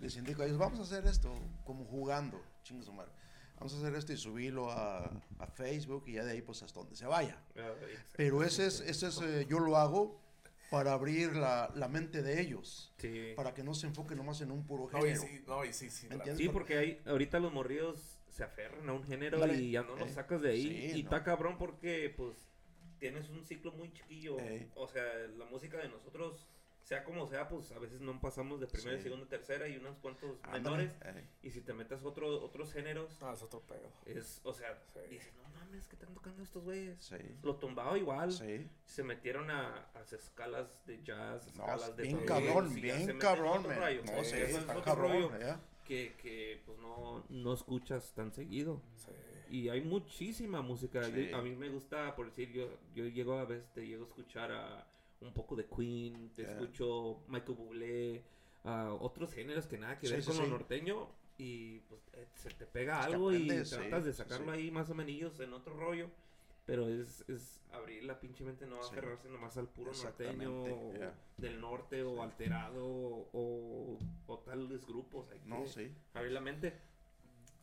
les 0.00 0.16
indico 0.16 0.42
a 0.42 0.46
ellos, 0.46 0.58
vamos 0.58 0.78
a 0.78 0.82
hacer 0.84 1.04
esto 1.06 1.32
como 1.64 1.84
jugando, 1.84 2.40
chingue 2.62 2.84
su 2.84 2.92
madre. 2.92 3.10
Vamos 3.58 3.72
a 3.74 3.78
hacer 3.78 3.94
esto 3.94 4.12
y 4.12 4.16
subirlo 4.18 4.70
a, 4.70 4.98
a 5.38 5.46
Facebook 5.46 6.04
y 6.06 6.12
ya 6.12 6.24
de 6.24 6.32
ahí 6.32 6.42
pues 6.42 6.62
hasta 6.62 6.78
donde 6.78 6.94
se 6.94 7.06
vaya. 7.06 7.36
Ah. 7.58 7.72
Pero 8.16 8.44
ese 8.44 8.66
es, 8.66 8.80
ese 8.80 9.08
es 9.08 9.20
eh, 9.22 9.46
yo 9.48 9.58
lo 9.60 9.76
hago 9.78 10.20
para 10.70 10.92
abrir 10.92 11.34
la, 11.36 11.70
la 11.74 11.88
mente 11.88 12.22
de 12.22 12.40
ellos, 12.40 12.92
Sí. 12.98 13.32
para 13.36 13.54
que 13.54 13.62
no 13.62 13.74
se 13.74 13.86
enfoquen 13.86 14.16
nomás 14.18 14.40
en 14.40 14.50
un 14.50 14.66
puro 14.66 14.88
No, 14.92 14.98
y 14.98 15.02
género. 15.10 15.22
sí, 15.22 15.44
no, 15.46 15.64
y 15.64 15.72
sí, 15.72 15.90
sí. 15.90 16.08
Sí, 16.36 16.48
porque 16.48 16.76
hay, 16.78 17.00
ahorita 17.06 17.38
los 17.38 17.52
morridos 17.52 18.18
se 18.30 18.44
aferran 18.44 18.88
a 18.88 18.92
un 18.92 19.04
género 19.04 19.46
y 19.54 19.70
ya 19.70 19.82
no 19.82 19.96
los 19.96 20.08
eh, 20.10 20.12
sacas 20.14 20.42
de 20.42 20.50
ahí. 20.50 20.62
sí, 20.62 20.98
y 20.98 21.02
no. 21.02 21.08
está 21.10 21.22
cabrón 21.22 21.56
porque, 21.58 22.12
pues, 22.16 22.36
tienes 22.98 23.28
un 23.30 23.44
ciclo 23.44 23.72
muy 23.72 23.92
chiquillo. 23.92 24.36
O 24.74 24.88
sea, 24.88 25.02
la 25.38 25.44
música 25.46 25.78
de 25.78 25.88
nosotros, 25.88 26.46
sea 26.86 27.02
como 27.02 27.26
sea, 27.26 27.48
pues 27.48 27.72
a 27.72 27.80
veces 27.80 28.00
no 28.00 28.20
pasamos 28.20 28.60
de 28.60 28.68
primera, 28.68 28.96
Sí. 28.96 29.02
segunda, 29.02 29.26
tercera 29.26 29.66
y 29.66 29.76
unos 29.76 29.98
cuantos 29.98 30.38
Ándale, 30.44 30.86
menores. 30.86 30.92
eh, 31.04 31.28
Y 31.42 31.50
si 31.50 31.60
te 31.60 31.72
metes 31.74 32.04
otro, 32.04 32.40
otros 32.44 32.72
géneros, 32.72 33.18
Ah, 33.20 33.32
es 33.34 33.42
otro 33.42 33.60
pedo. 33.62 33.90
es, 34.04 34.40
o 34.44 34.52
sea, 34.54 34.80
Sí. 34.92 35.00
dices, 35.10 35.32
no 35.42 35.48
mames, 35.58 35.88
¿qué 35.88 35.96
están 35.96 36.14
tocando 36.14 36.44
estos 36.44 36.62
güeyes? 36.62 36.96
sí, 37.02 37.16
Lo 37.42 37.56
tumbado 37.56 37.96
igual. 37.96 38.30
sí. 38.30 38.70
Se 38.84 39.02
metieron 39.02 39.50
a, 39.50 39.88
a 39.94 40.00
escalas 40.12 40.68
de 40.86 41.02
jazz, 41.02 41.44
No, 41.56 41.64
escalas 41.64 41.96
de 41.96 42.02
bien 42.04 42.24
cabrón, 42.24 42.72
bien 42.74 43.18
cabrón. 43.18 43.64
No, 43.64 43.86
Eso 43.88 44.36
es 44.36 44.54
está 44.56 44.72
otro 44.72 44.82
cabrón, 44.84 45.10
rollo 45.32 45.58
que, 45.84 46.14
que 46.22 46.62
pues 46.66 46.78
no, 46.78 47.24
no 47.28 47.52
escuchas 47.52 48.12
tan 48.14 48.32
seguido. 48.32 48.80
Sí. 48.94 49.10
Y 49.50 49.68
hay 49.70 49.80
muchísima 49.80 50.62
música. 50.62 51.08
Yo- 51.08 51.36
a 51.36 51.42
mí 51.42 51.54
me 51.56 51.68
gusta, 51.68 52.14
por 52.14 52.26
decir, 52.26 52.52
yo, 52.52 52.68
yo 52.94 53.06
llego 53.06 53.34
a 53.38 53.44
veces, 53.44 53.68
te 53.72 53.84
llego 53.86 54.04
a 54.04 54.08
escuchar 54.08 54.50
a 54.52 54.86
un 55.20 55.32
poco 55.32 55.56
de 55.56 55.66
Queen, 55.66 56.30
te 56.34 56.42
Yeah. 56.42 56.52
escucho 56.52 57.22
Michael 57.28 57.56
Bublé, 57.56 58.22
a 58.64 58.92
otros 58.94 59.32
géneros 59.32 59.66
que 59.66 59.78
nada 59.78 59.98
que 59.98 60.06
Sí, 60.08 60.12
ver 60.12 60.22
sí, 60.22 60.26
con 60.28 60.36
sí. 60.36 60.42
lo 60.42 60.48
norteño. 60.48 61.08
Y 61.38 61.80
pues 61.80 62.00
eh, 62.14 62.26
se 62.34 62.50
te 62.50 62.64
pega 62.66 63.00
Es 63.00 63.06
algo 63.06 63.30
y 63.30 63.36
aprendes, 63.44 63.70
tratas 63.70 64.04
de 64.06 64.12
sacarlo 64.14 64.50
ahí 64.52 64.70
más 64.70 64.88
o 64.90 64.94
menos 64.94 65.38
en 65.40 65.52
otro 65.52 65.74
rollo. 65.76 66.08
Pero 66.64 66.88
es, 66.88 67.24
es 67.28 67.60
abrir 67.72 68.02
la 68.04 68.18
pinche 68.18 68.42
mente, 68.42 68.66
no 68.66 68.80
aferrarse 68.80 69.28
nomás 69.28 69.56
al 69.56 69.68
puro 69.68 69.92
norteño 69.92 70.92
yeah. 70.94 71.14
del 71.36 71.60
norte 71.60 72.02
o 72.02 72.22
alterado 72.22 72.82
o, 72.84 73.98
o 74.26 74.38
tales 74.40 74.84
grupos. 74.86 75.30
Hay 75.30 75.40
No, 75.44 75.64
sí. 75.66 75.92
abrir 76.14 76.32
la 76.32 76.40
mente. 76.40 76.72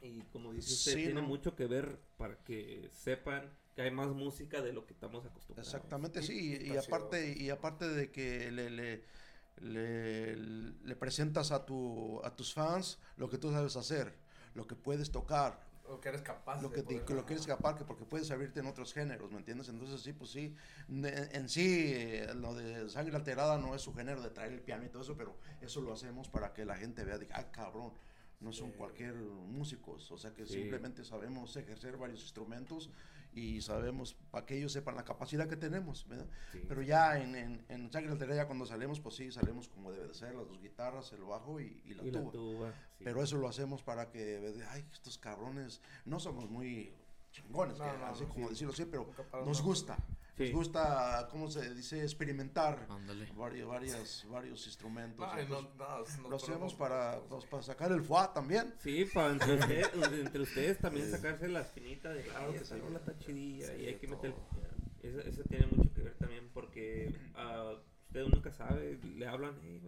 Y 0.02 0.22
como 0.32 0.54
dice 0.54 0.74
usted, 0.74 0.96
tiene 0.96 1.22
no. 1.22 1.28
mucho 1.28 1.56
que 1.56 1.66
ver 1.66 1.98
para 2.18 2.38
que 2.44 2.90
sepan 2.94 3.50
que 3.76 3.82
hay 3.82 3.92
más 3.92 4.10
música 4.10 4.62
de 4.62 4.74
lo 4.74 4.86
que 4.86 4.94
estamos 4.94 5.26
acostumbrados. 5.26 5.66
Exactamente, 5.66 6.22
sí, 6.24 6.58
y, 6.62 6.72
y 6.72 6.78
aparte, 6.78 7.34
y 7.38 7.50
aparte 7.50 7.88
de 7.88 8.12
que 8.12 8.52
le, 8.52 8.70
le, 8.72 9.04
le, 9.58 10.36
le 10.36 10.96
presentas 10.96 11.52
a, 11.52 11.64
tu, 11.66 12.20
a 12.24 12.36
tus 12.36 12.54
fans 12.54 13.00
lo 13.18 13.30
que 13.30 13.38
tú 13.38 13.52
sabes 13.52 13.76
hacer, 13.76 14.18
lo 14.56 14.66
que 14.66 14.76
puedes 14.76 15.12
tocar, 15.12 15.62
Lo 15.88 16.00
que 16.00 16.10
eres 16.10 16.22
capaz 16.22 16.62
lo 16.62 16.70
de 16.70 16.76
que, 16.76 16.82
te- 16.82 16.94
poder- 16.94 17.06
que 17.06 17.14
lo 17.14 17.26
que 17.26 17.34
eres 17.34 17.46
capaz, 17.46 17.76
que 17.76 17.86
porque 17.86 18.06
puedes 18.06 18.32
abrirte 18.32 18.62
en 18.62 18.68
otros 18.68 18.94
géneros, 18.94 19.32
¿me 19.32 19.38
entiendes? 19.38 19.70
Entonces 19.70 20.02
sí, 20.02 20.14
pues 20.14 20.32
sí, 20.32 20.56
en, 20.90 21.06
en 21.06 21.50
sí, 21.50 21.92
eh, 21.94 22.34
lo 22.36 22.56
de 22.56 22.90
sangre 22.90 23.16
alterada 23.16 23.58
no 23.60 23.76
es 23.76 23.82
su 23.82 23.94
género 23.94 24.22
de 24.22 24.30
traer 24.32 24.54
el 24.54 24.62
piano 24.62 24.86
y 24.86 24.90
todo 24.90 25.04
eso, 25.04 25.16
pero 25.18 25.38
eso 25.62 25.82
lo 25.82 25.94
hacemos 25.94 26.30
para 26.30 26.54
que 26.54 26.66
la 26.66 26.76
gente 26.78 27.04
vea, 27.04 27.18
diga, 27.18 27.36
ay 27.38 27.46
cabrón, 27.52 27.94
no 28.40 28.52
son 28.54 28.72
Sí. 28.72 28.78
cualquier 28.78 29.16
músicos, 29.16 30.12
o 30.12 30.18
sea 30.18 30.34
que 30.34 30.46
Sí. 30.46 30.54
simplemente 30.54 31.04
sabemos 31.06 31.56
ejercer 31.58 31.98
varios 31.98 32.22
instrumentos 32.22 32.92
y 33.36 33.62
sabemos 33.62 34.16
para 34.32 34.46
que 34.46 34.58
ellos 34.58 34.72
sepan 34.72 34.96
la 34.96 35.04
capacidad 35.04 35.48
que 35.48 35.56
tenemos, 35.58 36.08
¿verdad? 36.08 36.28
Sí. 36.52 36.64
Pero 36.68 36.82
ya 36.82 37.20
en, 37.20 37.36
en, 37.36 37.66
en 37.70 37.90
Alterada, 37.96 38.36
ya 38.36 38.46
cuando 38.46 38.66
salimos, 38.66 39.00
pues 39.00 39.16
sí, 39.16 39.32
salimos 39.32 39.68
como 39.70 39.92
debe 39.92 40.08
de 40.08 40.14
ser, 40.14 40.36
las 40.36 40.48
dos 40.48 40.62
guitarras, 40.62 41.12
el 41.14 41.24
bajo 41.24 41.60
y, 41.60 41.82
y 41.86 41.94
la 41.96 42.04
y 42.06 42.12
tuba. 42.12 42.24
la 42.26 42.32
tuba. 42.32 42.74
sí. 42.98 43.04
Pero 43.04 43.24
eso 43.24 43.38
lo 43.38 43.48
hacemos 43.48 43.82
para 43.84 44.10
que, 44.12 44.54
ay, 44.70 44.86
estos 44.94 45.18
cabrones, 45.18 45.82
no 46.06 46.20
somos 46.20 46.50
muy 46.50 46.94
chingones, 47.32 47.80
No, 47.80 47.86
que- 47.92 47.98
no, 47.98 48.06
así 48.06 48.24
no, 48.24 48.30
como 48.30 48.46
sí. 48.48 48.54
decirlo 48.54 48.74
así, 48.74 48.86
pero 48.86 49.08
nos 49.46 49.58
nada. 49.58 49.62
gusta. 49.64 49.98
Sí. 50.36 50.46
Nos 50.46 50.54
gusta, 50.54 51.28
¿cómo 51.30 51.48
se 51.50 51.74
dice? 51.76 52.02
Experimentar 52.02 52.88
varios, 53.36 53.68
varias, 53.68 54.26
varios 54.30 54.66
instrumentos. 54.66 55.28
Ay, 55.32 55.46
no, 55.48 55.62
no, 55.62 56.30
lo 56.30 56.36
hacemos 56.36 56.74
para, 56.74 57.20
pues, 57.30 57.46
para 57.46 57.62
sacar 57.62 57.92
el 57.92 58.02
foie 58.02 58.28
también. 58.34 58.74
Sí, 58.80 59.06
para 59.14 59.32
entre 59.34 59.54
ustedes, 59.56 59.90
entre 60.26 60.42
ustedes 60.42 60.78
también 60.80 61.06
Sí. 61.06 61.12
sacarse 61.12 61.48
la 61.50 61.62
espinita 61.62 62.10
de, 62.10 62.24
Claro 62.24 62.52
que 62.52 62.58
esa 62.58 62.76
sí. 62.76 62.82
rola 62.82 62.98
está 63.00 63.18
chidilla 63.20 63.68
Sí, 63.68 63.74
y 63.82 63.86
hay 63.86 63.96
que 63.96 64.08
todo. 64.08 64.16
meter... 64.18 64.34
Eso, 65.04 65.20
eso 65.20 65.44
tiene 65.44 65.68
mucho 65.68 65.94
que 65.94 66.02
ver 66.02 66.16
también 66.16 66.50
porque 66.54 67.14
ah, 67.36 67.74
usted 68.08 68.26
nunca 68.26 68.52
sabe, 68.54 68.98
le 69.04 69.28
hablan, 69.28 69.60
hey, 69.62 69.82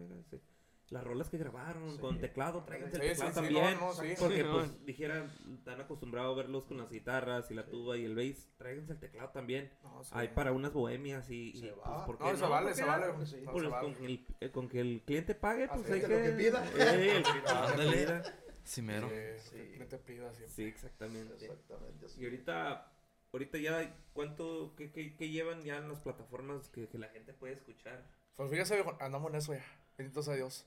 las 0.89 1.03
rolas 1.03 1.29
que 1.29 1.37
grabaron 1.37 1.91
Sí. 1.93 1.97
con 1.99 2.19
teclado, 2.19 2.63
tráiganse 2.63 2.97
Sí, 2.97 3.01
el 3.03 3.15
sí, 3.15 3.21
teclado 3.21 3.31
sí, 3.31 3.35
también. 3.55 3.79
no, 3.79 3.87
no, 3.87 3.93
sí. 3.93 4.13
Porque 4.19 4.37
Sí, 4.37 4.43
pues 4.51 4.85
dijeran, 4.85 5.31
están 5.57 5.81
acostumbrados 5.81 6.33
a 6.33 6.37
verlos 6.37 6.65
con 6.65 6.77
las 6.77 6.89
guitarras 6.91 7.49
y 7.49 7.55
la 7.55 7.65
tuba 7.65 7.97
y 7.97 8.05
el 8.05 8.15
bass, 8.15 8.47
tráiganse 8.57 8.93
el 8.93 8.99
teclado 8.99 9.29
también. 9.29 9.71
No, 9.83 10.03
sí. 10.03 10.11
Hay 10.13 10.27
para 10.29 10.51
unas 10.51 10.73
bohemias 10.73 11.29
y, 11.31 11.49
y, 11.49 11.59
Se 11.59 11.67
pues, 11.69 11.79
va. 11.87 12.05
¿por 12.05 12.17
qué 12.17 12.23
No, 12.23 12.37
se 12.37 12.45
vale, 12.45 12.67
¿Por 12.67 12.75
se 12.75 12.85
vale. 12.85 13.13
Pues, 13.13 13.69
vale. 13.69 13.85
con, 13.85 13.95
que 13.95 14.05
el, 14.05 14.27
eh, 14.39 14.51
con 14.51 14.69
que 14.69 14.79
el 14.79 15.01
cliente 15.05 15.33
pague, 15.35 15.67
pues 15.67 15.89
hay 15.89 16.01
que... 16.01 16.07
Lo 16.07 16.21
que 16.23 16.31
pida. 16.31 16.65
Eh, 16.77 17.17
el 17.17 17.23
pida. 17.23 18.23
Sí, 18.63 18.81
Sí. 19.37 19.57
que 19.77 19.85
te 19.85 19.97
pidas 19.99 20.35
siempre. 20.37 20.55
Sí, 20.55 20.63
exactamente. 20.63 21.49
Y 22.17 22.23
ahorita, 22.25 22.91
ahorita 23.31 23.57
ya, 23.59 23.95
¿cuánto, 24.13 24.73
qué, 24.75 24.91
qué, 24.91 25.15
qué 25.15 25.29
llevan 25.29 25.63
ya 25.63 25.77
en 25.77 25.89
las 25.89 25.99
plataformas 25.99 26.69
que, 26.69 26.87
que 26.87 26.97
la 26.97 27.07
gente 27.09 27.33
puede 27.33 27.53
escuchar? 27.53 28.03
Pues 28.35 28.49
fíjese, 28.49 28.83
andamos 28.99 29.29
en 29.31 29.35
eso 29.37 29.53
ya. 29.53 29.63
Benditos 29.97 30.27
a 30.27 30.33
Dios. 30.33 30.65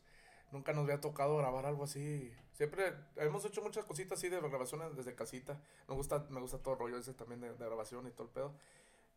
Nunca 0.53 0.73
nos 0.73 0.85
había 0.85 1.01
tocado 1.01 1.37
grabar 1.37 1.67
algo 1.67 1.85
así. 1.85 2.33
Siempre 2.53 2.95
hemos 3.17 3.45
hecho 3.45 3.63
muchas 3.63 3.85
cositas 3.85 4.19
así 4.19 4.29
de 4.29 4.41
grabaciones 4.41 4.97
desde 4.97 5.15
casita. 5.15 5.61
Me 5.89 5.95
gusta, 5.95 6.27
me 6.31 6.41
gusta 6.41 6.59
todo 6.59 6.75
el 6.75 6.81
rollo 6.81 6.99
ese 6.99 7.15
también 7.15 7.41
de, 7.41 7.53
de 7.53 7.65
grabación 7.65 8.07
y 8.07 8.11
todo 8.11 8.25
el 8.25 8.33
pedo. 8.33 8.55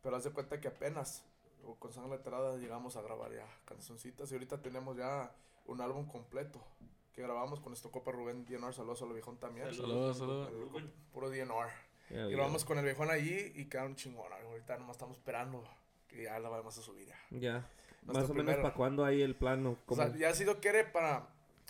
Pero 0.04 0.16
haz 0.16 0.24
de 0.24 0.32
cuenta 0.32 0.60
que 0.60 0.68
apenas 0.68 1.24
o 1.66 1.76
con 1.76 1.94
sangre 1.94 2.18
letrada 2.18 2.58
llegamos 2.58 2.96
a 2.98 3.02
grabar 3.02 3.34
ya 3.34 3.48
cancioncitas. 3.66 4.32
Y 4.32 4.36
ahorita 4.36 4.62
tenemos 4.62 4.98
ya 4.98 5.34
un 5.66 5.82
álbum 5.82 6.06
completo 6.08 6.62
que 7.14 7.22
grabamos 7.22 7.60
con 7.60 7.72
nuestro 7.72 7.92
copa 7.92 8.12
Rubén 8.12 8.46
DNR. 8.46 8.74
Saludos 8.74 9.02
a 9.02 9.06
lo 9.06 9.14
viejón 9.14 9.38
también. 9.38 9.74
Saludos, 9.74 10.18
saludos. 10.18 10.52
Puro 11.12 11.30
DNR. 11.30 11.70
Ya, 12.10 12.28
Y 12.28 12.32
grabamos 12.32 12.66
con 12.66 12.78
el 12.78 12.84
viejón 12.84 13.10
allí 13.10 13.54
y 13.56 13.66
quedaron 13.66 13.96
chingón. 13.96 14.32
Ahorita 14.32 14.78
nomás 14.78 14.96
estamos 14.96 15.18
esperando 15.18 15.64
que 16.08 16.24
ya 16.24 16.40
la 16.40 16.50
vamos 16.50 16.78
a 16.78 16.82
subir 16.82 17.08
ya. 17.08 17.18
Ya. 17.32 17.70
Más 18.04 18.30
o 18.30 18.34
menos 18.34 18.56
para 18.58 18.74
cuándo 18.74 19.06
hay 19.06 19.22
el 19.22 19.36
plano. 19.36 19.78
O 19.88 19.96
sea, 19.96 20.16
ya 20.16 20.34
si 20.34 20.44
Dios 20.44 20.58
quiere 20.58 20.84
para, 20.86 21.28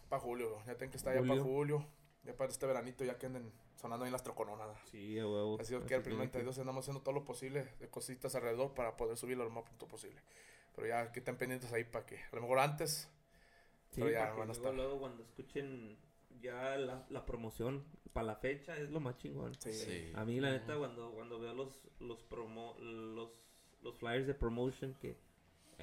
para 0.10 0.22
julio, 0.22 0.58
ya 0.66 0.74
tienen 0.76 0.92
que 0.92 0.98
estar 0.98 1.14
ya 1.14 1.20
para 1.22 1.42
Julio. 1.42 1.44
julio, 1.44 1.86
ya 2.24 2.36
para 2.36 2.52
este 2.52 2.66
veranito, 2.66 3.04
ya 3.04 3.18
que 3.18 3.26
anden 3.28 3.52
sonando 3.76 4.06
ahí 4.06 4.12
las 4.12 4.24
trocononadas. 4.24 4.78
Sí, 4.92 5.18
a 5.20 5.28
huevo. 5.28 5.58
Así 5.60 5.70
Dios 5.72 5.82
Así 5.82 5.88
quiere, 5.88 5.88
tiene 5.88 6.02
primeramente 6.04 6.38
que- 6.38 6.44
Dios, 6.44 6.58
andamos 6.60 6.84
haciendo 6.84 7.02
todo 7.02 7.14
lo 7.16 7.26
posible 7.26 7.68
de 7.80 7.90
cositas 7.90 8.34
alrededor 8.36 8.74
para 8.74 8.96
poder 8.96 9.18
subirlo 9.18 9.44
lo 9.44 9.50
más 9.50 9.64
pronto 9.64 9.88
posible. 9.88 10.22
Pero 10.76 10.88
ya 10.88 11.12
que 11.12 11.20
estén 11.20 11.36
pendientes 11.38 11.74
ahí 11.74 11.84
para 11.84 12.06
que, 12.06 12.18
a 12.18 12.36
lo 12.36 12.42
mejor 12.42 12.60
antes, 12.60 13.10
Sí, 13.90 14.00
Pero 14.00 14.10
ya 14.12 14.20
van 14.20 14.30
a 14.32 14.36
luego, 14.36 14.52
estar. 14.54 14.74
luego 14.74 15.00
cuando 15.00 15.24
escuchen 15.24 15.98
ya 16.40 16.78
la, 16.78 17.06
la 17.10 17.26
promoción 17.26 17.84
para 18.14 18.26
la 18.28 18.36
fecha 18.38 18.78
es 18.78 18.90
lo 18.90 19.02
más 19.02 19.18
chingón. 19.18 19.54
sí. 19.60 19.74
Sí. 19.74 20.12
A 20.16 20.24
mí 20.24 20.40
la 20.40 20.52
neta 20.52 20.78
cuando 20.78 21.12
cuando 21.12 21.40
veo 21.40 21.54
los 21.54 21.90
los 22.00 22.24
promo 22.24 22.74
los 22.80 23.30
los 23.82 23.98
flyers 23.98 24.28
de 24.28 24.34
promotion 24.34 24.94
que 25.02 25.18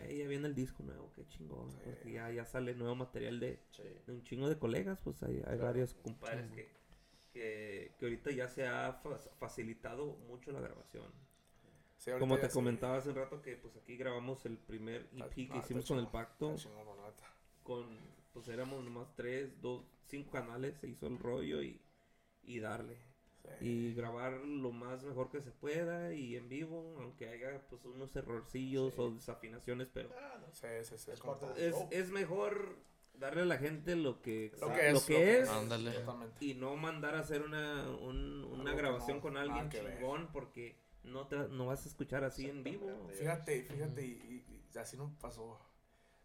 "Ey, 0.07 0.19
ya 0.19 0.27
viene 0.29 0.49
el 0.49 0.55
disco 0.55 0.83
nuevo, 0.83 1.13
qué 1.15 1.27
chingón, 1.29 1.71
Sí. 1.73 1.79
porque 1.85 2.13
ya 2.13 2.31
ya 2.31 2.45
sale 2.45 2.75
nuevo 2.75 2.95
material 2.95 3.41
de, 3.41 3.59
Sí. 3.71 3.83
de 4.07 4.13
un 4.13 4.23
chingo 4.23 4.49
de 4.49 4.59
colegas, 4.59 4.99
pues 5.03 5.23
hay, 5.23 5.43
hay 5.47 5.59
varios 5.59 5.95
compadres 5.95 6.51
que, 6.53 6.69
que 7.33 7.93
que 7.99 8.05
ahorita 8.07 8.31
ya 8.31 8.49
se 8.49 8.67
ha 8.67 8.93
fa- 8.95 9.19
facilitado 9.39 10.17
mucho 10.29 10.53
la 10.53 10.61
grabación. 10.61 11.07
Como 12.19 12.39
te 12.39 12.47
sí. 12.49 12.53
comentaba 12.55 12.97
hace 12.99 13.09
un 13.11 13.17
rato 13.17 13.43
que 13.43 13.57
pues 13.57 13.77
aquí 13.77 13.97
grabamos 13.97 14.47
el 14.47 14.57
primer 14.57 15.09
EP 15.13 15.21
Ah, 15.23 15.29
que 15.35 15.43
está 15.43 15.59
hicimos 15.59 15.87
con 15.87 15.99
el 15.99 16.07
pacto 16.09 16.55
con 17.65 17.99
pues 18.33 18.49
éramos 18.49 18.85
nomás 18.85 19.15
tres, 19.17 19.61
dos, 19.61 19.83
cinco 20.07 20.31
canales, 20.31 20.77
se 20.79 20.89
hizo 20.89 21.07
el 21.09 21.19
rollo 21.19 21.61
y, 21.61 21.81
y 22.45 22.61
darle. 22.61 22.97
Y 23.61 23.95
grabar 23.95 24.33
lo 24.45 24.71
más 24.73 25.03
mejor 25.05 25.31
que 25.31 25.41
se 25.41 25.51
pueda 25.51 26.13
y 26.15 26.37
en 26.37 26.49
vivo, 26.49 26.97
aunque 27.01 27.29
haya 27.29 27.61
pues 27.69 27.85
unos 27.87 28.15
errorcillos 28.15 28.95
Sí. 28.95 29.01
o 29.01 29.11
desafinaciones, 29.11 29.89
pero 29.93 30.11
Ah, 30.17 30.39
no, 30.41 30.47
Sí, 30.53 30.67
sí, 30.85 30.99
sí. 30.99 31.11
Es 31.11 31.21
como 31.21 31.39
parte 31.39 31.71
todo. 31.71 31.89
de- 31.89 31.97
es, 31.97 32.05
es 32.07 32.11
mejor 32.13 32.77
darle 33.15 33.43
a 33.43 33.47
la 33.47 33.59
gente 33.59 33.97
lo 33.97 34.21
que, 34.23 34.53
Lo 34.61 34.69
que 34.73 34.89
es. 34.89 34.95
lo 34.95 35.05
que 35.05 35.41
es 35.41 35.51
y 36.41 36.55
no 36.55 36.77
mandar 36.77 37.17
a 37.17 37.21
hacer 37.21 37.43
una, 37.43 37.89
un- 37.99 38.45
una 38.45 38.75
grabación 38.75 39.17
no, 39.17 39.23
con 39.23 39.37
alguien 39.37 39.69
chingón 39.71 40.29
porque 40.33 40.77
no, 41.03 41.27
te, 41.27 41.37
no 41.49 41.67
vas 41.67 41.85
a 41.85 41.89
escuchar 41.89 42.23
así 42.25 42.49
en 42.49 42.63
vivo. 42.63 43.09
Fíjate, 43.15 43.63
fíjate, 43.65 44.05
y, 44.07 44.11
y- 44.11 44.63
y 44.75 44.79
así 44.79 44.97
nos 44.97 45.11
pasó. 45.15 45.59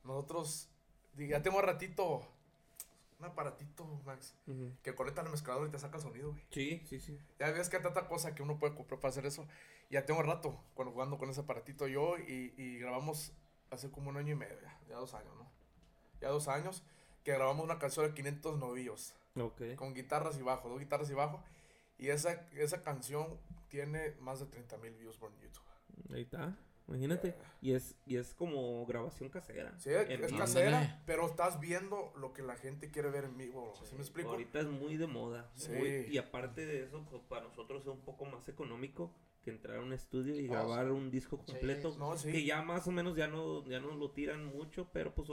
Nosotros, 0.03 0.69
ya 1.15 1.41
tengo 1.41 1.61
ratito, 1.61 2.21
un 3.23 3.31
aparatito, 3.31 3.85
Max, 4.05 4.35
que 4.83 4.93
conecta 4.95 5.21
al 5.21 5.29
mezclador 5.29 5.67
y 5.67 5.71
te 5.71 5.79
saca 5.79 5.97
el 5.97 6.03
sonido, 6.03 6.31
güey. 6.31 6.43
Sí, 6.51 6.83
sí, 6.87 6.99
sí. 6.99 7.19
Ya 7.39 7.51
ves 7.51 7.69
que 7.69 7.77
hay 7.77 7.83
tanta 7.83 8.07
cosa 8.07 8.35
que 8.35 8.43
uno 8.43 8.59
puede 8.59 8.75
comprar 8.75 8.99
para 8.99 9.09
hacer 9.09 9.25
eso. 9.25 9.47
Ya 9.89 10.05
tengo 10.05 10.21
rato 10.23 10.59
cuando 10.73 10.91
jugando 10.93 11.17
con 11.17 11.29
ese 11.29 11.41
aparatito 11.41 11.87
yo 11.87 12.17
y, 12.17 12.53
y 12.57 12.77
grabamos 12.79 13.31
hace 13.71 13.89
como 13.91 14.09
un 14.09 14.17
año 14.17 14.33
y 14.33 14.35
medio, 14.35 14.59
ya, 14.61 14.79
ya 14.89 14.95
dos 14.95 15.13
años, 15.13 15.33
¿no? 15.37 15.49
Ya 16.21 16.29
dos 16.29 16.47
años 16.47 16.83
que 17.23 17.31
grabamos 17.31 17.63
una 17.63 17.79
canción 17.79 18.05
de 18.07 18.13
500 18.13 18.57
novillos 18.59 19.13
Ok. 19.35 19.75
con 19.75 19.93
guitarras 19.93 20.37
y 20.37 20.41
bajo, 20.41 20.69
dos 20.69 20.79
guitarras 20.79 21.09
y 21.09 21.13
bajo. 21.13 21.43
Y 21.97 22.09
esa, 22.09 22.33
esa 22.53 22.81
canción 22.83 23.39
tiene 23.69 24.11
más 24.19 24.39
de 24.39 24.45
30 24.47 24.77
mil 24.77 24.93
views 24.95 25.17
por 25.17 25.31
YouTube. 25.39 25.63
Ahí 26.13 26.21
está. 26.23 26.55
Imagínate. 26.87 27.35
Y 27.61 27.71
es, 27.73 27.95
y 28.05 28.17
es 28.17 28.33
como 28.33 28.85
grabación 28.85 29.29
casera. 29.29 29.73
Sí, 29.79 29.89
es, 29.89 30.09
En 30.09 30.21
es 30.23 30.27
vivo. 30.27 30.39
casera, 30.39 31.01
pero 31.05 31.25
estás 31.25 31.59
viendo 31.59 32.11
lo 32.17 32.33
que 32.33 32.41
la 32.43 32.55
gente 32.55 32.91
quiere 32.91 33.09
ver 33.09 33.23
en 33.25 33.37
vivo. 33.37 33.73
¿Sí, 33.83 33.95
me 33.95 34.01
explico? 34.01 34.29
Ahorita 34.31 34.59
es 34.59 34.67
muy 34.67 34.97
de 34.97 35.07
moda. 35.07 35.49
Sí. 35.55 35.71
muy- 35.71 36.07
y 36.11 36.17
aparte 36.17 36.65
de 36.65 36.83
eso, 36.83 37.05
pues, 37.09 37.21
para 37.23 37.45
nosotros 37.47 37.81
es 37.83 37.87
un 37.87 38.01
poco 38.01 38.25
más 38.25 38.47
económico 38.49 39.13
que 39.43 39.51
entrar 39.51 39.77
a 39.77 39.81
un 39.81 39.93
estudio 39.93 40.35
y 40.35 40.47
grabar 40.47 40.85
sí. 40.87 40.91
un 40.91 41.09
disco 41.09 41.37
Sí, 41.45 41.51
completo. 41.53 41.95
No, 41.97 42.17
sí. 42.17 42.31
Que 42.31 42.43
ya 42.45 42.61
más 42.61 42.85
o 42.87 42.91
menos 42.91 43.15
ya 43.15 43.27
no, 43.27 43.65
ya 43.67 43.79
no 43.79 43.95
lo 43.95 44.11
tiran 44.11 44.45
mucho, 44.45 44.89
pero 44.91 45.13
pues 45.13 45.29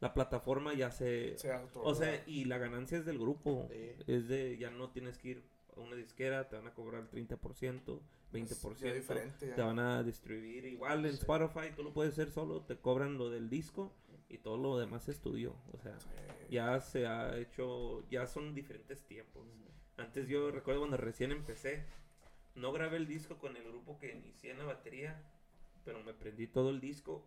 la 0.00 0.14
plataforma 0.14 0.74
ya 0.74 0.90
se... 0.90 1.34
O 1.34 1.38
sea, 1.38 1.62
otro- 1.64 1.82
O 1.82 1.94
sea, 1.94 2.22
y 2.26 2.44
la 2.44 2.58
ganancia 2.58 2.98
es 2.98 3.04
del 3.04 3.18
grupo. 3.18 3.68
Sí. 3.70 3.90
Es 4.06 4.26
de, 4.28 4.56
ya 4.56 4.70
no 4.70 4.90
tienes 4.90 5.18
que 5.18 5.28
ir 5.28 5.44
una 5.76 5.96
disquera, 5.96 6.48
te 6.48 6.56
van 6.56 6.66
a 6.66 6.74
cobrar 6.74 7.02
el 7.02 7.08
30%, 7.10 8.00
20%. 8.32 8.78
ya 8.84 8.92
diferente. 8.94 9.48
ya. 9.48 9.54
Te 9.54 9.62
van 9.62 9.78
a 9.78 10.02
distribuir 10.02 10.64
igual 10.66 11.04
en 11.04 11.12
Sí. 11.12 11.18
Spotify, 11.18 11.72
tú 11.74 11.82
lo 11.82 11.92
puedes 11.92 12.12
hacer 12.12 12.30
solo, 12.30 12.62
te 12.62 12.76
cobran 12.76 13.18
lo 13.18 13.30
del 13.30 13.48
disco 13.48 13.92
y 14.28 14.38
todo 14.38 14.56
lo 14.56 14.78
demás 14.78 15.08
es 15.08 15.20
tuyo. 15.20 15.54
O 15.72 15.78
sea, 15.78 15.98
Sí. 16.00 16.06
ya 16.50 16.80
se 16.80 17.06
ha 17.06 17.36
hecho, 17.38 18.06
ya 18.10 18.26
son 18.26 18.54
diferentes 18.54 19.02
tiempos. 19.02 19.46
Antes 19.96 20.28
yo 20.28 20.50
recuerdo 20.50 20.80
cuando 20.80 20.96
recién 20.96 21.32
empecé, 21.32 21.84
no 22.54 22.72
grabé 22.72 22.96
el 22.98 23.06
disco 23.06 23.38
con 23.38 23.56
el 23.56 23.64
grupo 23.64 23.98
que 23.98 24.12
inicié 24.12 24.50
en 24.52 24.58
la 24.58 24.64
batería, 24.64 25.22
pero 25.84 26.02
me 26.02 26.12
prendí 26.14 26.46
todo 26.46 26.70
el 26.70 26.80
disco 26.80 27.24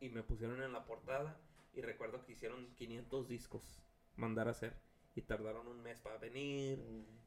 y 0.00 0.08
me 0.10 0.22
pusieron 0.22 0.62
en 0.62 0.72
la 0.72 0.84
portada 0.84 1.40
y 1.74 1.80
recuerdo 1.80 2.24
que 2.24 2.32
hicieron 2.32 2.66
500 2.76 3.28
discos 3.28 3.80
mandar 4.16 4.48
a 4.48 4.52
hacer 4.52 4.74
y 5.18 5.22
tardaron 5.22 5.66
un 5.68 5.82
mes 5.82 6.00
para 6.00 6.18
venir 6.18 6.78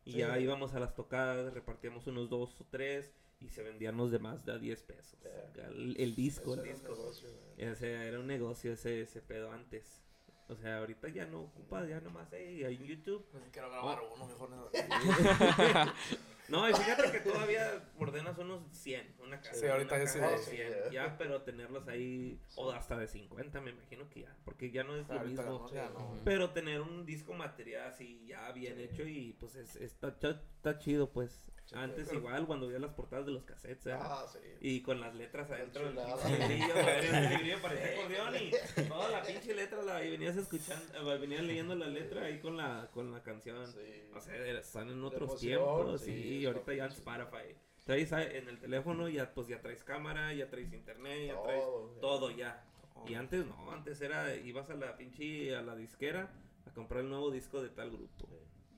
y 0.04 0.12
Sí. 0.14 0.18
ya 0.18 0.40
íbamos 0.40 0.74
a 0.74 0.80
las 0.80 0.96
tocadas, 0.96 1.54
repartíamos 1.54 2.08
unos 2.08 2.30
dos 2.30 2.60
o 2.60 2.66
tres 2.72 3.14
y 3.40 3.50
se 3.50 3.62
vendían 3.64 3.98
los 3.98 4.12
demás 4.12 4.44
de 4.46 4.52
a 4.54 4.58
10 4.58 4.84
pesos. 4.84 5.20
Yeah. 5.56 5.68
El, 5.70 5.96
el 6.00 6.16
disco, 6.16 6.54
Eso 6.54 6.64
el 6.64 6.70
era 6.70 6.76
un 6.76 6.82
disco. 6.82 6.96
negocio, 6.96 7.30
güey. 7.56 7.68
O 7.70 7.76
sea, 7.76 8.04
era 8.06 8.20
un 8.20 8.28
negocio 8.28 8.74
ese, 8.74 9.02
ese 9.02 9.22
pedo 9.22 9.52
antes. 9.52 10.02
O 10.48 10.56
sea, 10.56 10.80
ahorita 10.80 11.08
ya 11.10 11.26
no 11.26 11.42
ocupa, 11.44 11.86
ya 11.88 12.02
nomás, 12.02 12.28
hey, 12.32 12.64
hay 12.64 12.76
en 12.76 12.84
YouTube. 12.86 13.26
Pues 13.32 13.44
quiero 13.52 13.70
grabar 13.72 14.00
uno, 14.16 14.26
mejor. 14.28 14.50
No, 16.52 16.70
y 16.70 16.74
fíjate 16.74 17.12
que 17.12 17.20
todavía 17.22 17.82
ordenas 17.98 18.38
unos 18.38 18.62
100, 18.72 19.16
una 19.24 19.40
casa. 19.40 19.56
Sí, 19.60 19.68
ahorita 19.68 19.96
una 19.96 20.04
ya 20.06 20.14
caja 20.14 20.38
sí. 20.38 20.58
de 20.58 20.58
100, 20.82 20.92
ya, 20.92 21.18
pero 21.18 21.42
tenerlos 21.44 21.88
ahí, 21.88 22.40
o 22.56 22.72
hasta 22.72 22.98
de 22.98 23.08
50, 23.08 23.62
me 23.62 23.72
imagino 23.72 24.10
que 24.10 24.22
ya, 24.22 24.36
porque 24.44 24.70
ya 24.70 24.84
no 24.84 24.96
es 24.98 25.08
lo 25.08 25.20
Ahorita 25.20 25.44
mismo. 25.44 25.60
no, 25.60 25.74
ya 25.74 25.90
no. 25.90 26.18
Pero 26.26 26.50
tener 26.52 26.82
un 26.82 27.06
disco 27.06 27.34
material 27.34 27.88
así 27.88 28.26
ya 28.28 28.52
bien 28.52 28.80
hecho 28.80 29.04
y 29.04 29.34
pues 29.40 29.56
es, 29.56 29.76
está 29.78 30.78
chido, 30.78 31.12
pues. 31.12 31.52
Antes 31.74 32.08
pero- 32.08 32.20
igual, 32.20 32.46
cuando 32.46 32.68
veía 32.68 32.80
las 32.80 32.94
portadas 32.94 33.26
de 33.26 33.32
los 33.32 33.44
cassettes, 33.44 33.88
¿eh? 33.88 33.94
Ah, 33.94 34.26
sí. 34.32 34.40
Y 34.60 34.82
con 34.82 35.00
las 35.00 35.16
letras 35.16 35.50
adentro 35.52 35.86
pinche 35.86 36.40
librillo, 36.40 36.76
el 36.76 37.30
librillo 37.30 37.62
parecía 37.62 37.94
acordeón 37.94 38.36
y 38.36 38.88
toda 38.88 39.10
la 39.10 39.24
pinche 39.24 39.54
letra 39.56 39.82
la 39.82 40.04
y 40.04 40.12
venías 40.12 40.36
escuchando, 40.36 41.14
eh, 41.14 41.18
venías 41.18 41.44
leyendo 41.44 41.76
la 41.76 41.88
letra 41.88 42.26
ahí 42.26 42.40
con 42.40 42.58
la, 42.58 42.90
con 42.94 43.12
la 43.12 43.24
canción. 43.24 43.66
Sí. 43.68 44.04
O 44.14 44.20
sea, 44.20 44.36
están 44.60 44.90
en 44.90 45.04
otros 45.04 45.30
emoción, 45.30 45.40
tiempos, 45.40 46.02
sí, 46.02 46.12
y 46.12 46.46
ahorita 46.46 46.74
ya 46.74 46.86
en. 46.86 46.92
Spotify. 46.92 47.56
Traes 47.86 48.12
en 48.12 48.48
el 48.48 48.60
teléfono 48.60 49.10
ya 49.10 49.34
pues 49.34 49.48
ya 49.48 49.60
traes 49.62 49.84
cámara, 49.84 50.34
ya 50.34 50.50
traes 50.50 50.72
internet, 50.74 51.28
ya 51.28 51.42
traes 51.42 51.64
Todo, 51.64 51.88
todo 52.00 52.32
ya. 52.32 52.64
Y 53.08 53.16
antes 53.16 53.46
no, 53.46 53.72
antes 53.72 54.00
era 54.02 54.36
ibas 54.36 54.70
a 54.70 54.76
la 54.76 54.98
pinche 54.98 55.56
a 55.56 55.62
la 55.62 55.76
disquera 55.76 56.30
a 56.68 56.74
comprar 56.74 57.02
el 57.02 57.10
nuevo 57.10 57.32
disco 57.32 57.62
de 57.62 57.70
tal 57.70 57.90
grupo. 57.92 58.28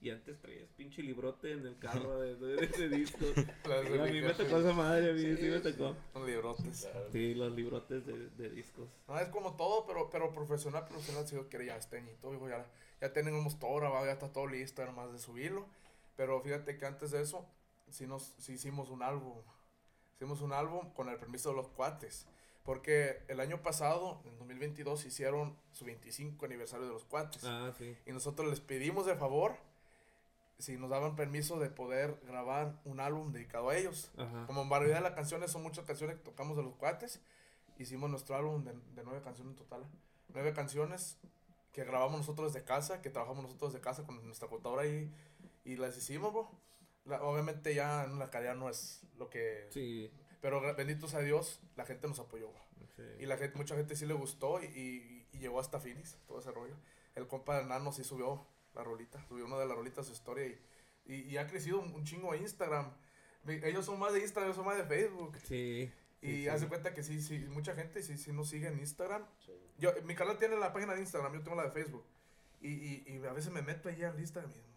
Y 0.03 0.09
antes 0.09 0.37
traías 0.41 0.69
pinche 0.75 1.01
librote 1.01 1.53
en 1.53 1.65
el 1.65 1.79
carro 1.79 2.19
de, 2.19 2.35
de 2.35 2.65
ese 2.65 2.89
disco. 2.89 3.23
Y 3.65 3.97
a 3.97 4.03
mí 4.03 4.19
me 4.19 4.33
tocó 4.33 4.57
esa 4.57 4.73
madre, 4.73 5.11
a 5.11 5.13
mí 5.13 5.21
sí, 5.21 5.37
Sí, 5.37 5.43
me 5.43 5.59
tocó. 5.61 5.95
Son 6.11 6.25
librotes. 6.25 6.81
Claro. 6.81 7.09
Sí, 7.13 7.33
los 7.33 7.53
librotes 7.53 8.05
de, 8.05 8.29
de 8.31 8.49
discos. 8.49 8.89
No, 9.07 9.17
es 9.17 9.29
como 9.29 9.55
todo, 9.55 9.85
pero, 9.87 10.09
pero 10.09 10.33
profesional, 10.33 10.85
profesional, 10.85 11.25
si 11.25 11.35
yo 11.35 11.47
quiero 11.47 11.63
ya 11.63 11.77
y 11.77 12.15
todo, 12.21 12.33
hijo, 12.33 12.49
ya, 12.49 12.67
ya 12.99 13.13
tenemos 13.13 13.57
todo 13.59 13.75
grabado, 13.77 14.05
ya 14.05 14.11
está 14.11 14.33
todo 14.33 14.45
listo, 14.47 14.81
era 14.81 14.91
más 14.91 15.09
de 15.13 15.19
subirlo. 15.19 15.69
Pero 16.17 16.41
fíjate 16.41 16.77
que 16.77 16.85
antes 16.85 17.11
de 17.11 17.21
eso, 17.21 17.47
sí, 17.89 18.05
nos, 18.05 18.35
sí 18.39 18.53
hicimos 18.53 18.89
un 18.89 19.03
álbum. 19.03 19.37
Hicimos 20.15 20.41
un 20.41 20.51
álbum 20.51 20.91
con 20.93 21.07
el 21.07 21.15
permiso 21.15 21.51
de 21.51 21.55
los 21.55 21.69
cuates. 21.69 22.27
Porque 22.65 23.21
el 23.29 23.39
año 23.39 23.61
pasado, 23.61 24.21
en 24.25 24.37
2022, 24.37 25.05
hicieron 25.05 25.55
su 25.71 25.85
25 25.85 26.45
aniversario 26.45 26.87
de 26.87 26.91
los 26.91 27.05
cuates. 27.05 27.45
Ah, 27.45 27.71
sí. 27.77 27.95
Y 28.05 28.11
nosotros 28.11 28.49
les 28.49 28.59
pedimos 28.59 29.05
de 29.05 29.15
favor 29.15 29.55
si 30.59 30.77
nos 30.77 30.89
daban 30.89 31.15
permiso 31.15 31.59
de 31.59 31.69
poder 31.69 32.19
grabar 32.25 32.79
un 32.85 32.99
álbum 32.99 33.31
dedicado 33.31 33.69
a 33.69 33.75
ellos. 33.77 34.11
Ajá. 34.17 34.45
Como 34.47 34.61
en 34.61 34.69
variedad 34.69 34.97
de 34.97 35.01
las 35.03 35.13
canciones 35.13 35.51
son 35.51 35.63
muchas 35.63 35.85
canciones 35.85 36.17
que 36.17 36.23
tocamos 36.23 36.55
de 36.57 36.63
los 36.63 36.75
cuates, 36.75 37.19
hicimos 37.77 38.09
nuestro 38.09 38.35
álbum 38.35 38.63
de, 38.63 38.73
de 38.73 39.03
nueve 39.03 39.21
canciones 39.23 39.51
en 39.51 39.57
total. 39.57 39.83
Nueve 40.29 40.53
canciones 40.53 41.17
que 41.71 41.83
grabamos 41.83 42.19
nosotros 42.19 42.53
desde 42.53 42.65
casa, 42.65 43.01
que 43.01 43.09
trabajamos 43.09 43.43
nosotros 43.43 43.73
desde 43.73 43.83
casa 43.83 44.03
con 44.03 44.23
nuestra 44.25 44.47
computadora 44.47 44.85
y, 44.85 45.11
y 45.65 45.75
las 45.75 45.97
hicimos, 45.97 46.31
bro. 46.31 46.51
La- 47.05 47.21
obviamente 47.23 47.73
ya 47.75 48.03
en 48.05 48.19
la 48.19 48.29
calidad 48.29 48.55
no 48.55 48.69
es 48.69 49.01
lo 49.17 49.29
que... 49.29 49.67
Sí. 49.71 50.09
Pero 50.39 50.61
bendito 50.75 51.07
sea 51.07 51.19
Dios, 51.21 51.61
la 51.75 51.85
gente 51.85 52.07
nos 52.07 52.19
apoyó, 52.19 52.49
bro. 52.51 52.63
Y 53.19 53.25
la 53.25 53.37
gente, 53.37 53.57
mucha 53.57 53.75
gente 53.75 53.95
sí 53.95 54.05
le 54.05 54.13
gustó 54.13 54.61
y, 54.61 54.65
y- 54.67 55.27
y 55.33 55.39
llegó 55.39 55.59
hasta 55.59 55.79
Phoenix, 55.79 56.15
todo 56.27 56.39
ese 56.39 56.51
rollo. 56.51 56.75
El 57.15 57.27
compa 57.27 57.57
de 57.57 57.65
Nano 57.65 57.91
sí 57.91 58.03
subió 58.03 58.45
la 58.73 58.83
rolita, 58.83 59.23
subió 59.27 59.45
una 59.45 59.57
de 59.57 59.65
las 59.65 59.75
rolitas 59.75 60.05
a 60.05 60.07
su 60.07 60.13
historia 60.13 60.45
y, 60.45 60.59
y, 61.05 61.15
y 61.21 61.37
ha 61.37 61.47
crecido 61.47 61.79
un, 61.79 62.03
chingo 62.03 62.31
a 62.31 62.37
Instagram. 62.37 62.93
Ellos 63.45 63.85
son 63.85 63.99
más 63.99 64.13
de 64.13 64.21
Instagram, 64.21 64.45
ellos 64.49 64.55
son 64.55 64.65
más 64.65 64.77
de 64.77 64.85
Facebook. 64.85 65.37
Sí. 65.45 65.91
Y 66.21 66.27
sí, 66.27 66.47
hace 66.47 66.63
sí. 66.63 66.69
cuenta 66.69 66.93
que 66.93 67.03
sí, 67.03 67.21
sí, 67.21 67.39
mucha 67.49 67.75
gente 67.75 68.01
sí, 68.01 68.17
sí 68.17 68.31
nos 68.31 68.49
sigue 68.49 68.67
en 68.67 68.79
Instagram. 68.79 69.25
Sí. 69.45 69.51
Yo, 69.77 69.91
mi 70.05 70.15
canal 70.15 70.37
tiene 70.37 70.55
la 70.57 70.71
página 70.71 70.93
de 70.93 71.01
Instagram, 71.01 71.33
yo 71.33 71.41
tengo 71.41 71.57
la 71.57 71.65
de 71.65 71.71
Facebook. 71.71 72.05
Y, 72.61 72.69
y, 72.69 73.03
y 73.07 73.25
a 73.25 73.33
veces 73.33 73.51
me 73.51 73.61
meto 73.61 73.89
allí 73.89 74.03
al 74.03 74.17
Instagram 74.17 74.51
y 74.51 74.72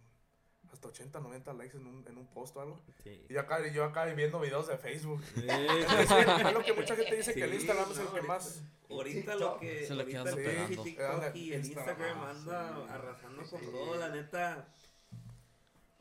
hasta 0.72 0.88
80, 0.88 1.20
90 1.20 1.52
likes 1.54 1.76
en 1.76 1.86
un, 1.86 2.04
en 2.06 2.18
un 2.18 2.26
post 2.28 2.56
o 2.56 2.60
algo. 2.60 2.80
Sí. 3.02 3.24
Y 3.28 3.34
yo 3.34 3.40
acá, 3.40 3.66
yo 3.72 3.84
acá 3.84 4.04
viendo 4.06 4.40
videos 4.40 4.66
de 4.68 4.76
Facebook. 4.78 5.22
Eh, 5.36 5.66
es 6.46 6.52
lo 6.52 6.62
que 6.62 6.72
mucha 6.72 6.96
gente 6.96 7.16
dice 7.16 7.34
que 7.34 7.44
el 7.44 7.54
Instagram 7.54 7.90
es 7.92 7.98
el 7.98 8.04
no, 8.04 8.10
que 8.12 8.16
ahorita- 8.18 8.32
más... 8.32 8.62
Ahorita 8.88 9.34
lo 9.34 9.58
que 9.58 9.84
el 9.86 10.04
pegando. 10.04 10.36
pinche 10.36 10.82
TikTok 10.84 11.34
y 11.34 11.52
el 11.52 11.64
Instagram, 11.66 11.98
Instagram 11.98 12.20
anda 12.22 12.76
sí. 12.76 12.82
arrasando 12.92 13.42
con 13.44 13.60
Sí. 13.60 13.66
todo, 13.72 13.96
la 13.96 14.08
neta. 14.10 14.68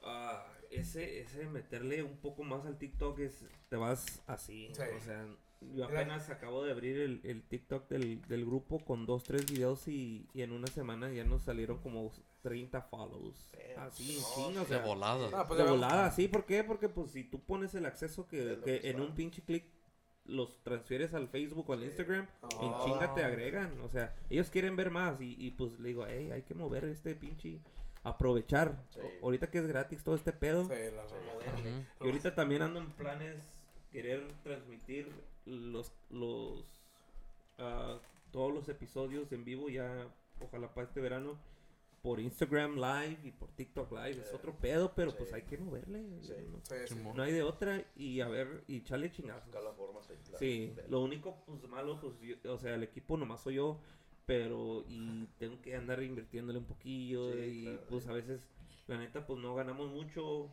ah, 0.04 0.46
ese, 0.72 1.22
ese 1.22 1.46
meterle 1.48 2.04
un 2.04 2.18
poco 2.18 2.44
más 2.44 2.66
al 2.66 2.78
TikTok 2.78 3.20
es 3.20 3.44
te 3.70 3.76
vas 3.76 4.22
así. 4.28 4.70
Sí. 4.76 4.82
O 4.98 5.02
sea, 5.02 5.26
yo 5.74 5.86
apenas 5.86 6.30
acabo 6.30 6.64
de 6.64 6.72
abrir 6.72 7.00
el, 7.00 7.22
el 7.24 7.42
TikTok 7.44 7.88
del, 7.90 8.22
del 8.28 8.46
grupo 8.46 8.84
con 8.86 9.06
dos, 9.06 9.24
tres 9.24 9.46
videos 9.52 9.88
y, 9.88 10.28
y 10.34 10.42
en 10.44 10.52
una 10.52 10.68
semana 10.68 11.12
ya 11.12 11.24
nos 11.24 11.44
salieron 11.44 11.80
como 11.80 12.12
30 12.45 12.80
follows. 12.84 13.51
Así, 13.76 14.22
No, 14.53 14.61
o 14.61 14.65
De 14.65 14.77
volada. 14.77 15.30
Ah, 15.34 15.47
pues 15.47 15.57
de 15.57 15.65
volada, 15.67 16.11
sí, 16.11 16.27
¿por 16.27 16.45
qué? 16.45 16.63
Porque 16.63 16.88
pues 16.89 17.09
si 17.09 17.23
tú 17.23 17.39
pones 17.39 17.73
el 17.73 17.88
acceso 17.88 18.27
que, 18.27 18.59
en 18.84 19.01
un 19.01 19.15
pinche 19.15 19.41
clic 19.41 19.65
los 20.26 20.61
transfieres 20.63 21.15
al 21.15 21.27
Facebook 21.27 21.67
o 21.67 21.73
al 21.73 21.84
Instagram, 21.84 22.27
en 22.61 22.69
Ah. 22.72 22.81
chinga 22.85 23.13
te 23.15 23.23
agregan. 23.23 23.81
O 23.81 23.89
sea, 23.89 24.15
ellos 24.30 24.51
quieren 24.51 24.76
ver 24.76 24.91
más 24.91 25.19
y, 25.22 25.35
y 25.39 25.51
pues 25.51 25.80
le 25.80 25.88
digo, 25.89 26.05
hey, 26.07 26.30
hay 26.31 26.43
que 26.43 26.53
mover 26.53 26.85
este 26.85 27.15
pinche, 27.15 27.59
aprovechar. 28.03 28.85
Sí. 28.91 28.99
Ahorita 29.23 29.49
que 29.49 29.57
es 29.57 29.65
gratis 29.67 30.03
todo 30.03 30.13
este 30.13 30.34
pedo. 30.34 30.65
Sí, 30.65 30.69
la. 30.95 31.03
Y 31.99 32.05
ahorita 32.07 32.35
también 32.35 32.61
ando 32.61 32.80
en 32.80 32.91
planes 32.91 33.41
querer 33.91 34.23
transmitir 34.43 35.11
los, 35.45 35.91
los, 36.11 36.63
ah, 37.57 37.97
todos 38.31 38.53
los 38.53 38.69
episodios 38.69 39.31
en 39.31 39.43
vivo 39.45 39.67
ya, 39.69 40.07
ojalá 40.41 40.72
para 40.73 40.85
este 40.88 41.01
verano. 41.01 41.38
Por 42.06 42.19
Instagram 42.19 42.76
Live 42.76 43.18
y 43.23 43.32
por 43.32 43.49
TikTok 43.53 43.91
Live. 43.91 44.22
Es 44.22 44.32
otro 44.32 44.56
pedo, 44.56 44.94
pero 44.94 45.10
Sí. 45.10 45.18
pues 45.18 45.34
hay 45.34 45.41
que 45.41 45.57
moverle. 45.57 46.06
Sí. 46.22 46.34
¿no? 46.52 46.61
Sí, 46.64 47.22
hay 47.22 47.32
de 47.32 47.41
otra 47.41 47.84
y 47.95 48.22
a 48.22 48.27
ver, 48.27 48.64
y 48.68 48.84
chale 48.84 49.10
chingazos. 49.11 49.45
Buscar 49.45 49.64
la 49.64 49.73
forma, 49.73 50.03
sí, 50.03 50.14
claro. 50.23 50.38
Sí, 50.38 50.72
Bien. 50.76 50.91
lo 50.91 51.02
único 51.02 51.36
pues 51.48 51.68
malo, 51.68 51.99
pues, 51.99 52.14
yo- 52.22 52.53
o 52.53 52.60
sea, 52.60 52.76
el 52.76 52.84
equipo 52.84 53.18
nomás 53.18 53.41
soy 53.41 53.56
yo, 53.56 53.80
pero 54.27 54.86
y 54.88 55.26
tengo 55.40 55.60
que 55.64 55.76
andar 55.76 56.03
invirtiéndole 56.03 56.60
un 56.60 56.65
poquillo 56.65 57.44
y 57.44 57.64
claro, 57.64 57.82
pues 57.90 58.06
a 58.07 58.14
veces, 58.14 58.48
la 58.86 58.99
neta, 58.99 59.26
pues 59.26 59.40
no 59.40 59.56
ganamos 59.56 59.90
mucho, 59.90 60.52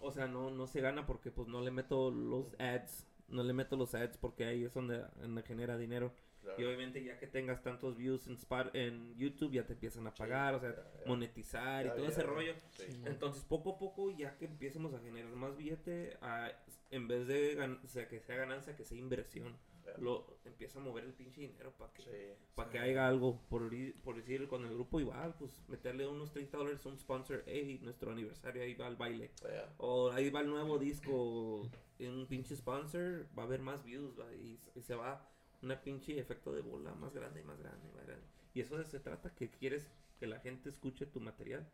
o 0.00 0.10
sea, 0.10 0.26
no, 0.26 0.50
no 0.50 0.66
se 0.66 0.80
gana 0.80 1.06
porque 1.06 1.30
pues 1.30 1.46
no 1.46 1.60
le 1.60 1.70
meto 1.70 2.10
los 2.10 2.52
ads, 2.58 3.06
no 3.28 3.44
le 3.44 3.52
meto 3.52 3.76
los 3.76 3.94
ads 3.94 4.16
porque 4.18 4.44
ahí 4.44 4.64
es 4.64 4.74
donde, 4.74 5.04
donde 5.20 5.42
genera 5.44 5.78
dinero. 5.78 6.12
Claro. 6.44 6.60
Y 6.60 6.64
obviamente 6.64 7.02
ya 7.02 7.18
que 7.18 7.26
tengas 7.26 7.62
tantos 7.62 7.96
views 7.96 8.26
en, 8.26 8.34
Spot- 8.36 8.70
en 8.74 9.16
YouTube 9.16 9.52
ya 9.52 9.66
te 9.66 9.72
empiezan 9.72 10.06
a 10.06 10.14
pagar, 10.14 10.54
o 10.54 10.60
sea, 10.60 10.70
ya, 10.70 10.76
ya. 11.00 11.06
monetizar 11.06 11.86
y 11.86 11.88
todo 11.88 12.02
ya, 12.04 12.08
ese 12.08 12.20
ya. 12.20 12.26
rollo. 12.26 12.54
Sí. 12.70 12.84
Entonces, 13.06 13.44
poco 13.44 13.72
a 13.74 13.78
poco, 13.78 14.10
ya 14.10 14.36
que 14.36 14.44
empiecemos 14.44 14.92
a 14.94 15.00
generar 15.00 15.30
más 15.34 15.56
billete, 15.56 16.16
a- 16.20 16.52
en 16.90 17.08
vez 17.08 17.26
de 17.26 17.56
gan- 17.58 17.80
o 17.82 17.88
sea, 17.88 18.06
que 18.08 18.20
sea 18.20 18.36
ganancia, 18.36 18.76
que 18.76 18.84
sea 18.84 18.98
inversión, 18.98 19.56
lo 19.98 20.38
empieza 20.46 20.78
a 20.78 20.82
mover 20.82 21.04
el 21.04 21.12
pinche 21.12 21.42
dinero 21.42 21.70
para 21.76 21.92
que, 21.92 22.02
Sí. 22.02 22.08
pa' 22.54 22.70
que 22.70 22.78
haya 22.78 23.06
algo. 23.06 23.38
Por, 23.50 23.70
por 24.02 24.16
decir, 24.16 24.48
con 24.48 24.64
el 24.64 24.72
grupo 24.72 24.98
igual, 24.98 25.34
pues 25.38 25.62
meterle 25.68 26.06
unos 26.06 26.30
30 26.32 26.56
dólares 26.56 26.84
a 26.86 26.88
un 26.88 26.98
sponsor, 26.98 27.42
hey, 27.46 27.78
nuestro 27.82 28.10
aniversario, 28.12 28.62
ahí 28.62 28.74
va 28.74 28.88
el 28.88 28.96
baile. 28.96 29.30
Ya. 29.42 29.72
O 29.78 30.10
ahí 30.10 30.30
va 30.30 30.40
el 30.40 30.48
nuevo 30.48 30.78
disco, 30.78 31.68
en 31.98 32.12
un 32.12 32.26
pinche 32.26 32.56
sponsor, 32.56 33.26
va 33.38 33.42
a 33.42 33.46
haber 33.46 33.60
más 33.60 33.84
views, 33.84 34.18
va, 34.18 34.32
y, 34.34 34.58
y 34.74 34.82
se 34.82 34.94
va 34.94 35.28
una 35.64 35.80
pinche 35.80 36.18
efecto 36.18 36.52
de 36.52 36.60
bola 36.60 36.94
más 36.94 37.14
grande 37.14 37.40
y 37.40 37.44
más 37.44 37.58
grande, 37.58 37.88
más 37.94 38.06
grande. 38.06 38.24
Y 38.52 38.60
eso 38.60 38.82
se 38.84 39.00
trata, 39.00 39.34
que 39.34 39.50
quieres 39.50 39.88
que 40.18 40.26
la 40.26 40.38
gente 40.38 40.68
escuche 40.68 41.06
tu 41.06 41.20
material 41.20 41.66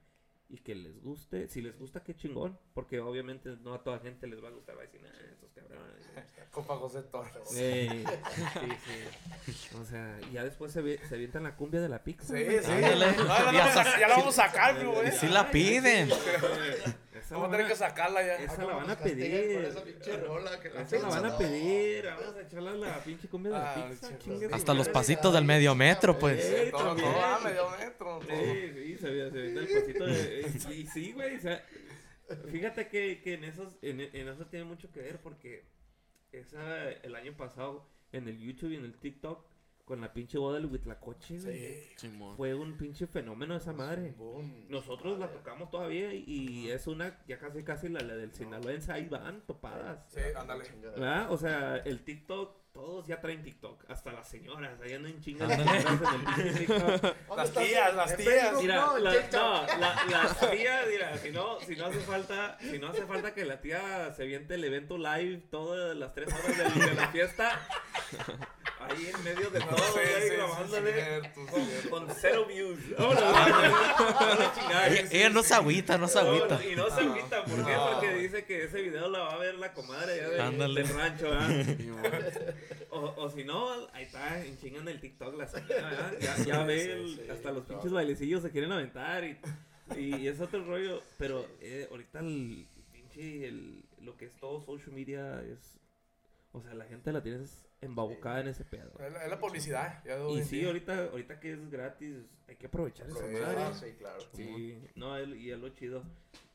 y 0.49 0.59
que 0.59 0.75
les 0.75 1.01
guste. 1.01 1.49
Si 1.49 1.61
les 1.61 1.79
gusta, 1.79 2.03
qué 2.03 2.17
chingón, 2.17 2.59
porque 2.75 3.01
obviamente 3.01 3.57
no 3.63 3.75
a 3.75 3.83
toda 3.83 3.99
gente 4.01 4.27
les 4.27 4.43
va 4.43 4.49
a 4.49 4.53
gustar, 4.53 4.77
va 4.77 4.83
a 4.83 4.85
decir, 4.85 5.01
nah, 5.03 5.11
estos 5.31 5.51
cabrones. 5.53 6.07
Compa 6.51 6.77
José 6.77 7.03
Torres. 7.03 7.57
Ey, 7.57 8.05
sí, 9.45 9.53
sí. 9.53 9.77
O 9.77 9.85
sea, 9.85 10.19
y 10.29 10.33
ya 10.33 10.43
después 10.43 10.73
se, 10.73 10.99
se 11.07 11.15
avientan 11.15 11.45
la 11.45 11.55
cumbia 11.55 11.81
de 11.81 11.89
la 11.89 12.03
pizza. 12.03 12.37
Sí, 12.37 12.45
sí. 12.45 12.71
Ándale. 12.71 13.13
No, 13.13 13.27
ya, 13.27 13.53
la 13.53 13.53
vamos 13.53 13.77
a, 13.77 14.01
ya 14.01 14.09
la 14.09 14.17
vamos 14.17 14.39
a 14.39 14.47
sacar, 14.49 14.85
güey. 14.85 15.13
Sí 15.13 15.29
la 15.29 15.51
piden. 15.51 16.09
Esa 17.31 17.39
Vamos 17.39 17.49
a 17.49 17.51
la 17.53 17.57
tener 17.59 17.73
que 17.73 17.79
van 17.81 17.83
a- 17.85 17.89
sacarla 17.91 18.23
ya. 18.27 18.37
esa 18.39 18.57
la 18.57 18.63
¿cómo 18.65 18.77
van 18.81 18.91
a 18.91 18.97
pedir. 18.99 19.55
con 19.55 19.65
esa 19.67 19.85
pinche 19.85 20.17
rola 20.17 20.61
que 20.61 20.69
la 20.71 20.83
Esa 20.83 20.99
la 20.99 21.09
van 21.09 21.27
a 21.27 21.39
pedir, 21.39 22.05
vamos 22.07 22.35
a 22.37 22.41
echarle 22.41 22.71
a 22.71 22.75
la 22.75 23.05
pinche 23.05 23.29
cumbia 23.29 23.53
de 23.53 23.59
la 23.59 23.73
Ah, 23.75 23.89
pizza. 23.89 24.57
Hasta 24.57 24.75
los 24.75 24.89
pasitos 24.89 25.33
del 25.33 25.45
medio 25.45 25.75
metro, 25.77 26.19
pues. 26.19 26.43
Sí, 26.45 26.71
Todo, 26.73 26.97
ah, 27.23 27.41
medio 27.45 27.71
metro. 27.79 28.21
Sí, 28.23 28.73
sí, 28.75 28.99
se 28.99 29.11
ve, 29.11 29.31
se 29.31 29.37
ve 29.37 29.47
el 29.61 29.81
pasito 29.81 30.07
de... 30.07 30.75
Y 30.75 30.87
sí, 30.89 31.13
güey, 31.13 31.37
o 31.37 31.41
sea, 31.41 31.65
fíjate 32.51 32.89
que, 32.89 33.21
que 33.23 33.35
en 33.35 33.45
esos, 33.45 33.77
en, 33.83 34.01
en 34.01 34.29
eso 34.29 34.47
tiene 34.47 34.65
mucho 34.65 34.91
que 34.91 35.01
ver 35.01 35.21
porque 35.21 35.65
esa, 36.33 36.91
el 36.91 37.15
año 37.15 37.33
pasado 37.37 37.87
en 38.13 38.27
el 38.27 38.39
YouTube 38.41 38.73
y 38.73 38.77
en 38.77 38.85
el 38.87 38.95
TikTok 38.99 39.45
con 39.91 40.01
la 40.01 40.13
pinche 40.13 40.39
boda 40.39 40.55
del 40.55 40.67
Huitlacoche, 40.67 41.41
güey, 41.41 41.83
Sí. 41.97 42.17
Fue 42.37 42.55
un 42.55 42.77
pinche 42.77 43.09
fenómeno 43.09 43.57
esa 43.57 43.73
madre. 43.73 44.15
Nosotros 44.69 45.19
la 45.19 45.33
tocamos 45.33 45.69
todavía 45.69 46.15
y, 46.15 46.71
es 46.71 46.87
una, 46.87 47.19
ya 47.27 47.41
casi 47.41 47.65
casi 47.65 47.89
la, 47.89 47.99
la 47.99 48.15
del 48.15 48.33
Sinaloense, 48.33 48.93
ahí 48.93 49.07
van 49.09 49.41
topadas. 49.49 49.99
Sí, 50.07 50.21
ándale. 50.37 50.63
¿Verdad? 50.81 51.33
O 51.33 51.37
sea, 51.37 51.79
el 51.79 52.05
TikTok, 52.05 52.71
todos 52.73 53.05
ya 53.09 53.21
traen 53.21 53.43
TikTok, 53.43 53.85
hasta 53.91 54.13
las 54.13 54.29
señoras, 54.29 54.81
ahí 54.81 54.93
andan 54.93 55.11
en 55.11 55.21
chingas 55.21 55.51
Ándale. 55.51 55.81
en 55.81 55.87
el 55.89 56.35
pinche 56.35 56.53
TikTok. 56.67 57.37
Las 57.37 57.53
tías, 57.53 57.95
las 57.97 58.11
En 58.13 58.17
tías. 58.17 58.29
Facebook, 58.43 58.63
Mira, 58.63 58.77
no, 58.77 58.97
en 58.97 59.05
la, 59.05 59.11
TikTok. 59.11 59.43
no, 59.43 59.67
la, 59.81 60.05
las 60.09 60.51
tías, 60.53 60.87
mira, 60.89 61.19
si 61.19 61.31
no, 61.33 61.61
si 61.63 61.75
no 61.75 61.87
hace 61.87 61.99
falta, 61.99 62.59
si 62.61 62.79
no 62.79 62.87
hace 62.87 63.05
falta 63.07 63.35
que 63.35 63.45
la 63.45 63.61
tía 63.61 64.13
se 64.13 64.25
viente 64.25 64.55
el 64.55 64.63
evento 64.63 64.99
live 64.99 65.39
todas 65.51 65.97
las 65.97 66.15
tres 66.15 66.33
horas 66.33 66.57
de, 66.77 66.87
de 66.87 66.95
la 66.95 67.09
fiesta, 67.09 67.61
ahí 68.81 69.11
en 69.15 69.25
medio 69.25 69.51
de 69.51 69.61
todo, 69.71 69.77
sí, 69.77 69.93
güey, 69.95 70.07
sí, 70.07 70.29
sí, 70.29 70.35
grabándole 70.37 71.33
con, 71.91 72.09
cero 72.21 72.47
views. 72.49 72.79
Chingada. 74.55 74.89
Ella, 74.89 75.09
ella 75.11 75.29
no 75.31 75.43
se 75.43 75.55
agüita, 75.55 75.99
no 75.99 76.09
se 76.09 76.23
No, 76.23 76.29
agüita. 76.31 76.65
y 76.65 76.77
no 76.77 76.89
se 76.91 77.01
agüita, 77.01 77.45
¿por 77.45 77.65
qué? 77.67 77.73
No. 77.73 77.91
Porque 77.93 78.15
dice 78.15 78.45
que 78.45 78.65
ese 78.65 78.83
video 78.83 79.09
la 79.09 79.19
va 79.21 79.33
a 79.35 79.39
ver 79.39 79.55
la 79.57 79.73
comadre 79.73 80.17
ya 80.17 80.51
del, 80.51 80.89
rancho, 80.89 81.31
¿verdad? 81.31 82.55
O, 82.93 83.15
o 83.23 83.31
si 83.31 83.45
no, 83.45 83.69
ahí 83.93 84.03
está, 84.05 84.45
en 84.45 84.59
chinga 84.59 84.81
en 84.81 84.89
el 84.89 85.01
TikTok 85.01 85.37
la 85.39 85.47
señora, 85.47 85.91
¿verdad? 85.91 86.13
Ya, 86.21 86.37
ya 86.45 86.65
ve 86.65 86.83
Sí, 86.85 86.91
el- 86.91 87.21
sí, 87.25 87.31
hasta 87.31 87.53
los 87.53 87.65
pinches 87.65 87.93
bailecillos 87.93 88.43
se 88.43 88.51
quieren 88.51 88.73
aventar 88.73 89.23
y, 89.25 89.39
y 89.97 90.27
es 90.27 90.41
otro 90.41 90.65
rollo. 90.65 91.01
Pero 91.17 91.47
eh, 91.61 91.87
ahorita 91.89 92.19
el 92.19 92.67
pinche, 92.93 93.47
el, 93.47 93.85
lo 94.01 94.17
que 94.17 94.25
es 94.27 94.33
todo 94.41 94.61
social 94.61 94.91
media 94.93 95.41
es, 95.43 95.79
o 96.51 96.61
sea, 96.61 96.75
la 96.75 96.85
gente 96.87 97.13
la 97.13 97.23
tienes 97.23 97.70
embabucada 97.81 98.41
en 98.41 98.49
ese 98.49 98.65
pedo. 98.65 98.93
Es 98.99 99.13
la, 99.13 99.25
es 99.25 99.31
la 99.31 99.39
publicidad. 99.39 100.03
ya 100.05 100.19
Y 100.29 100.43
sí, 100.45 100.65
ahorita, 100.65 101.05
ahorita 101.11 101.41
que 101.41 101.53
es 101.53 101.71
gratis, 101.71 102.17
hay 102.49 102.57
que 102.57 102.67
aprovechar 102.67 103.09
esa 103.09 103.19
Sí, 103.27 103.33
madre. 103.41 103.75
Sí, 103.75 103.97
claro. 103.99 104.21
Sí, 104.35 104.83
no, 104.95 105.17
el- 105.17 105.37
y 105.37 105.51
es 105.51 105.59
lo 105.59 105.69
chido. 105.71 106.03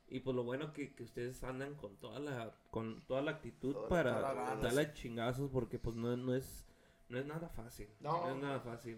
Y 0.08 0.20
pues 0.20 0.36
lo 0.36 0.44
bueno 0.44 0.72
que, 0.72 0.94
que 0.94 1.04
ustedes 1.04 1.44
andan 1.44 1.74
con 1.76 1.98
toda 1.98 2.20
la 2.20 2.56
con 2.70 3.02
toda 3.08 3.24
la 3.24 3.32
actitud 3.32 3.74
Toda 3.74 3.90
para 3.90 4.16
toda 4.20 4.34
la 4.36 4.44
ganas. 4.44 4.62
darle 4.62 4.94
chingazos 4.94 5.50
porque 5.50 5.80
pues 5.80 5.96
no, 5.96 6.16
no 6.16 6.36
es 6.36 6.68
no 7.10 7.18
es 7.18 7.26
nada 7.26 7.50
fácil. 7.50 7.88
No. 8.00 8.30
es 8.30 8.36
nada 8.38 8.60
fácil. 8.60 8.98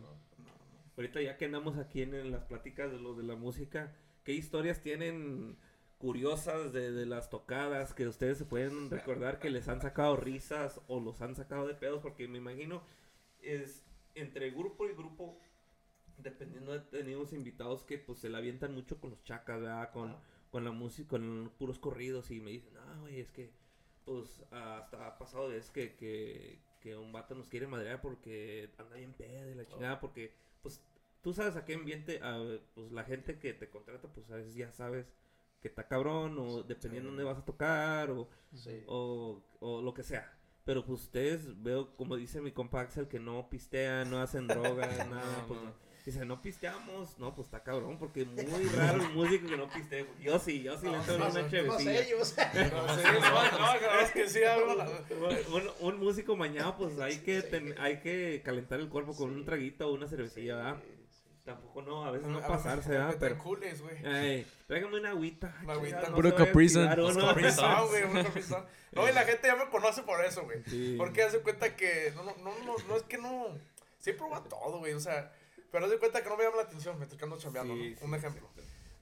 Ahorita 0.97 1.21
ya 1.21 1.37
que 1.37 1.45
andamos 1.45 1.77
aquí 1.77 2.01
en, 2.01 2.13
en 2.13 2.31
las 2.31 2.43
pláticas 2.43 2.91
de 2.91 2.99
lo 2.99 3.13
de 3.13 3.23
la 3.23 3.35
música, 3.35 3.95
¿qué 4.23 4.33
historias 4.33 4.81
tienen 4.81 5.57
curiosas 5.97 6.73
de, 6.73 6.91
de 6.91 7.05
las 7.05 7.29
tocadas 7.29 7.93
que 7.93 8.07
ustedes 8.07 8.37
se 8.37 8.45
pueden 8.45 8.89
recordar 8.89 9.39
que 9.39 9.49
les 9.49 9.67
han 9.67 9.81
sacado 9.81 10.15
risas 10.15 10.81
o 10.87 10.99
los 10.99 11.21
han 11.21 11.35
sacado 11.35 11.67
de 11.67 11.73
pedos? 11.75 12.01
Porque 12.01 12.27
me 12.27 12.37
imagino 12.37 12.83
es 13.41 13.83
entre 14.15 14.51
grupo 14.51 14.87
y 14.87 14.93
grupo 14.93 15.37
dependiendo 16.17 16.73
de 16.73 16.79
tenemos 16.79 17.33
invitados 17.33 17.83
que 17.83 17.97
pues 17.99 18.19
se 18.19 18.29
la 18.29 18.39
avientan 18.39 18.73
mucho 18.73 18.99
con 18.99 19.11
los 19.11 19.23
chacas, 19.23 19.61
¿verdad? 19.61 19.91
Con, 19.91 20.11
Ah. 20.11 20.21
con 20.51 20.63
la 20.63 20.71
música, 20.71 21.09
con 21.09 21.51
puros 21.57 21.77
corridos 21.79 22.31
y 22.31 22.39
me 22.41 22.51
dicen, 22.51 22.73
no, 22.73 23.01
güey, 23.01 23.19
es 23.19 23.31
que 23.31 23.51
pues 24.05 24.41
hasta 24.51 25.07
ha 25.07 25.17
pasado 25.17 25.51
es 25.51 25.69
que, 25.69 25.95
que, 25.95 26.59
que 26.79 26.95
un 26.95 27.11
vato 27.11 27.35
nos 27.35 27.49
quiere 27.49 27.67
madrear 27.67 28.01
porque 28.01 28.69
anda 28.77 28.95
bien 28.95 29.13
pedo 29.13 29.51
y 29.51 29.55
la 29.55 29.67
chingada, 29.67 29.99
porque 29.99 30.31
pues 30.63 30.81
tú 31.21 31.33
sabes 31.33 31.55
a 31.57 31.65
qué 31.65 31.75
ambiente, 31.75 32.19
a, 32.23 32.39
pues 32.73 32.91
la 32.91 33.03
gente 33.03 33.37
que 33.37 33.53
te 33.53 33.69
contrata, 33.69 34.07
pues 34.07 34.29
a 34.31 34.35
veces 34.37 34.55
ya 34.55 34.71
sabes 34.71 35.05
que 35.61 35.67
está 35.67 35.87
cabrón 35.87 36.37
o 36.39 36.63
dependiendo 36.63 37.09
Sí. 37.09 37.15
dónde 37.15 37.23
vas 37.23 37.37
a 37.37 37.45
tocar 37.45 38.09
o, 38.11 38.27
Sí. 38.53 38.83
o, 38.87 39.41
o 39.59 39.81
lo 39.81 39.93
que 39.93 40.03
sea. 40.03 40.33
Pero 40.65 40.85
pues 40.85 41.01
ustedes 41.03 41.61
veo, 41.63 41.95
como 41.95 42.15
dice 42.17 42.41
mi 42.41 42.51
compa 42.51 42.81
Axel, 42.81 43.07
que 43.07 43.19
no 43.19 43.49
pistean, 43.49 44.09
no 44.09 44.19
hacen 44.21 44.47
droga, 44.47 44.85
nada. 45.05 45.37
No, 45.41 45.47
pues, 45.47 45.61
no. 45.61 45.87
Dice, 46.05 46.25
no 46.25 46.41
pisteamos. 46.41 47.19
No, 47.19 47.35
pues 47.35 47.47
está 47.47 47.63
cabrón, 47.63 47.97
porque 47.99 48.23
muy 48.23 48.63
raro 48.69 49.01
el 49.03 49.09
músico 49.09 49.45
que 49.47 49.57
no 49.57 49.69
pistee. 49.69 50.05
Yo 50.21 50.39
sí, 50.39 50.63
yo 50.63 50.77
sí 50.77 50.87
le 50.87 50.95
entro 50.95 51.17
No, 51.17 51.27
una 51.29 51.41
no 51.41 51.49
chevecilla. 51.49 51.99
ellos. 52.01 52.33
No, 52.37 52.43
sí, 52.95 53.03
no, 53.03 53.19
no, 53.19 53.57
la 53.59 53.73
verdad 53.73 54.01
es 54.03 54.11
que 54.11 54.29
sí 54.29 54.41
hablo 54.43 54.75
la- 54.75 54.85
Un, 55.51 55.69
un 55.81 55.99
músico 55.99 56.37
mañana, 56.37 56.77
pues 56.77 56.97
hay 56.99 57.17
que 57.17 57.41
ten- 57.41 57.75
hay 57.77 57.99
que 57.99 58.41
calentar 58.45 58.79
el 58.79 58.87
cuerpo 58.87 59.15
con 59.17 59.31
un 59.31 59.43
traguito 59.43 59.89
o 59.89 59.93
una 59.93 60.07
cervecilla, 60.07 60.55
¿verdad? 60.55 60.77
Tampoco 61.47 61.81
no, 61.81 62.05
a 62.05 62.11
veces 62.11 62.27
no 62.27 62.37
A- 62.37 62.47
pasarse, 62.47 62.89
a- 62.89 62.91
¿verdad? 62.91 63.07
meter 63.07 63.19
Pero, 63.19 63.37
cules, 63.43 63.81
güey. 63.81 63.97
Ey, 64.05 64.47
tráigame 64.67 64.99
una 64.99 65.09
agüita. 65.09 65.55
Una 65.63 65.73
agüita. 65.73 66.01
Puro 66.13 66.29
se 66.29 66.33
vaya 66.35 66.43
a 66.43 66.45
Capri 66.47 66.69
Sun. 66.69 66.81
tirar 66.83 66.97
Los 66.99 67.15
uno. 67.15 67.27
Capri 67.27 67.43
Caprizón, 67.43 67.87
güey, 68.11 68.23
caprizón. 68.23 68.65
No, 68.91 69.09
y 69.09 69.13
la 69.13 69.23
gente 69.23 69.47
ya 69.47 69.55
me 69.55 69.69
conoce 69.69 70.03
por 70.03 70.23
eso, 70.23 70.43
güey. 70.43 70.63
Sí. 70.67 70.95
Porque 70.97 71.23
hace 71.23 71.39
cuenta 71.39 71.75
que, 71.75 72.11
no, 72.15 72.23
no, 72.23 72.35
no, 72.37 72.51
no, 72.65 72.75
no 72.87 72.95
es 72.97 73.03
que 73.03 73.17
no, 73.17 73.47
sí 73.99 74.13
prueba 74.13 74.43
todo, 74.43 74.79
güey, 74.79 74.93
o 74.93 74.99
sea, 74.99 75.31
pero 75.71 75.85
hace 75.85 75.97
cuenta 75.97 76.21
que 76.21 76.29
no 76.29 76.37
me 76.37 76.43
llama 76.43 76.57
la 76.57 76.63
atención, 76.63 76.97
me 76.99 77.03
estoy 77.05 77.17
quedando 77.17 77.37
chambeando, 77.37 77.73
Sí, 77.75 77.91
¿no? 77.91 77.97
sí, 77.99 78.05
Un 78.05 78.15
ejemplo. 78.15 78.49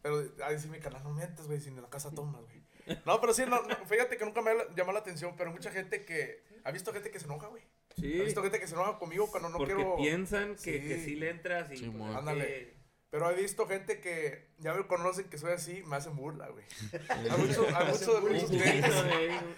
Pero, 0.01 0.23
ahí 0.45 0.59
sí, 0.59 0.67
mi 0.67 0.79
canal, 0.79 1.03
no 1.03 1.11
mientes, 1.11 1.47
güey, 1.47 1.59
si 1.59 1.69
en 1.69 1.81
la 1.81 1.89
casa 1.89 2.11
tomas, 2.11 2.41
güey. 2.43 2.63
No, 3.05 3.19
pero 3.19 3.33
sí, 3.33 3.43
no, 3.47 3.61
no, 3.63 3.75
fíjate 3.87 4.15
que 4.17 4.25
nunca 4.25 4.41
me 4.43 4.51
ha 4.51 4.55
llamado 4.75 4.93
la 4.93 4.99
atención, 4.99 5.33
pero 5.35 5.51
mucha 5.51 5.71
gente 5.71 6.05
que, 6.05 6.43
ha 6.63 6.71
visto 6.71 6.93
gente 6.93 7.09
que 7.09 7.19
se 7.19 7.25
enoja, 7.25 7.47
güey. 7.47 7.63
Sí, 7.95 8.07
visto 8.07 8.41
gente 8.41 8.59
que 8.59 8.67
se 8.67 8.73
enoja 8.75 8.97
conmigo 8.99 9.29
cuando 9.31 9.49
no 9.49 9.57
porque 9.57 9.73
quiero... 9.75 9.95
piensan 9.97 10.55
que, 10.55 10.81
Sí. 10.81 10.87
que 10.87 10.99
sí 11.03 11.15
le 11.15 11.29
entras 11.29 11.71
y 11.71 11.77
Sí, 11.77 11.89
pues, 11.89 12.15
Ándale. 12.15 12.45
que- 12.45 12.75
Pero 13.11 13.29
he 13.31 13.35
visto 13.35 13.65
gente 13.65 14.01
que 14.01 14.49
ya 14.57 14.73
me 14.73 14.85
conocen 14.87 15.29
que 15.29 15.37
soy 15.37 15.53
así, 15.53 15.81
me 15.85 15.95
hacen 15.95 16.17
burla, 16.17 16.49
güey. 16.49 16.65
Hay 17.07 17.29
muchos, 17.39 17.65
hay 17.73 17.85
muchos, 17.87 18.49
clientes, 18.49 18.93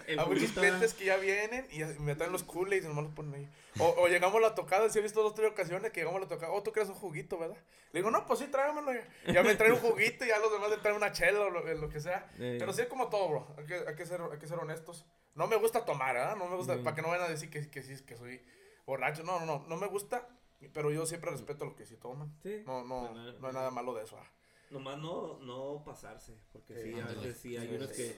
hay 0.06 0.16
muchos 0.28 0.52
clientes 0.52 0.94
que 0.94 1.06
ya 1.06 1.16
vienen 1.16 1.66
y 1.72 1.82
me 2.00 2.14
traen 2.14 2.30
los 2.30 2.44
Kool-Aid 2.44 2.84
y 2.84 2.86
nomás 2.86 3.04
los 3.06 3.14
ponen 3.14 3.34
ahí. 3.34 3.48
O, 3.80 3.86
o 3.98 4.06
llegamos 4.06 4.36
a 4.36 4.40
la 4.40 4.54
tocada, 4.54 4.88
si 4.90 5.00
he 5.00 5.02
visto 5.02 5.22
dos 5.24 5.32
o 5.32 5.34
tres 5.34 5.50
ocasiones 5.50 5.90
que 5.90 6.00
llegamos 6.00 6.18
a 6.18 6.24
la 6.24 6.28
tocada, 6.28 6.52
oh, 6.52 6.62
tú 6.62 6.70
quieres 6.72 6.88
un 6.90 6.94
juguito, 6.96 7.36
¿verdad? 7.36 7.56
Le 7.92 7.98
digo, 8.00 8.12
no, 8.12 8.24
pues 8.26 8.38
sí, 8.38 8.46
tráigamelo. 8.46 8.92
Ya, 8.92 9.32
ya 9.32 9.42
me 9.42 9.56
traen 9.56 9.72
un 9.72 9.80
juguito 9.80 10.24
y 10.24 10.28
ya 10.28 10.38
los 10.38 10.52
demás 10.52 10.70
le 10.70 10.76
traen 10.76 10.96
una 10.96 11.10
chela 11.10 11.40
o 11.40 11.50
lo, 11.50 11.62
lo 11.74 11.88
que 11.88 11.98
sea. 12.00 12.30
Eh. 12.38 12.56
Pero 12.60 12.72
sí 12.72 12.82
es 12.82 12.86
como 12.86 13.08
todo, 13.08 13.28
bro. 13.28 13.54
Hay 13.58 13.66
que, 13.66 13.74
hay 13.88 13.94
que, 13.96 14.06
ser, 14.06 14.20
hay 14.20 14.38
que 14.38 14.46
ser 14.46 14.58
honestos. 14.58 15.04
No 15.38 15.46
me 15.46 15.56
gusta 15.56 15.84
tomar, 15.84 16.14
¿verdad? 16.14 16.36
No 16.36 16.48
me 16.48 16.56
gusta, 16.56 16.76
Mm. 16.76 16.82
para 16.84 16.94
que 16.96 17.02
no 17.02 17.08
vayan 17.08 17.26
a 17.26 17.30
decir 17.30 17.48
que, 17.48 17.70
que 17.70 17.82
sí, 17.82 18.04
que 18.04 18.16
soy 18.16 18.42
borracho. 18.84 19.22
No, 19.22 19.38
no, 19.40 19.46
no, 19.46 19.64
no 19.68 19.76
me 19.76 19.86
gusta, 19.86 20.28
pero 20.74 20.90
yo 20.90 21.06
siempre 21.06 21.30
respeto 21.30 21.64
lo 21.64 21.74
que 21.76 21.86
sí 21.86 21.96
toman. 21.96 22.36
Sí. 22.42 22.62
No, 22.66 22.84
no, 22.84 23.14
no 23.14 23.46
hay 23.48 23.54
nada 23.54 23.70
malo 23.70 23.94
de 23.94 24.04
eso. 24.04 24.18
ah. 24.18 24.30
Nomás 24.70 24.98
no, 24.98 25.38
no 25.38 25.82
pasarse, 25.84 26.36
porque 26.52 26.74
sí, 26.74 26.92
Sí, 26.92 27.00
a 27.00 27.06
veces 27.06 27.38
sí 27.38 27.56
hay 27.56 27.68
Sí, 27.68 27.74
unos 27.76 27.88
sí. 27.90 27.96
que 28.02 28.16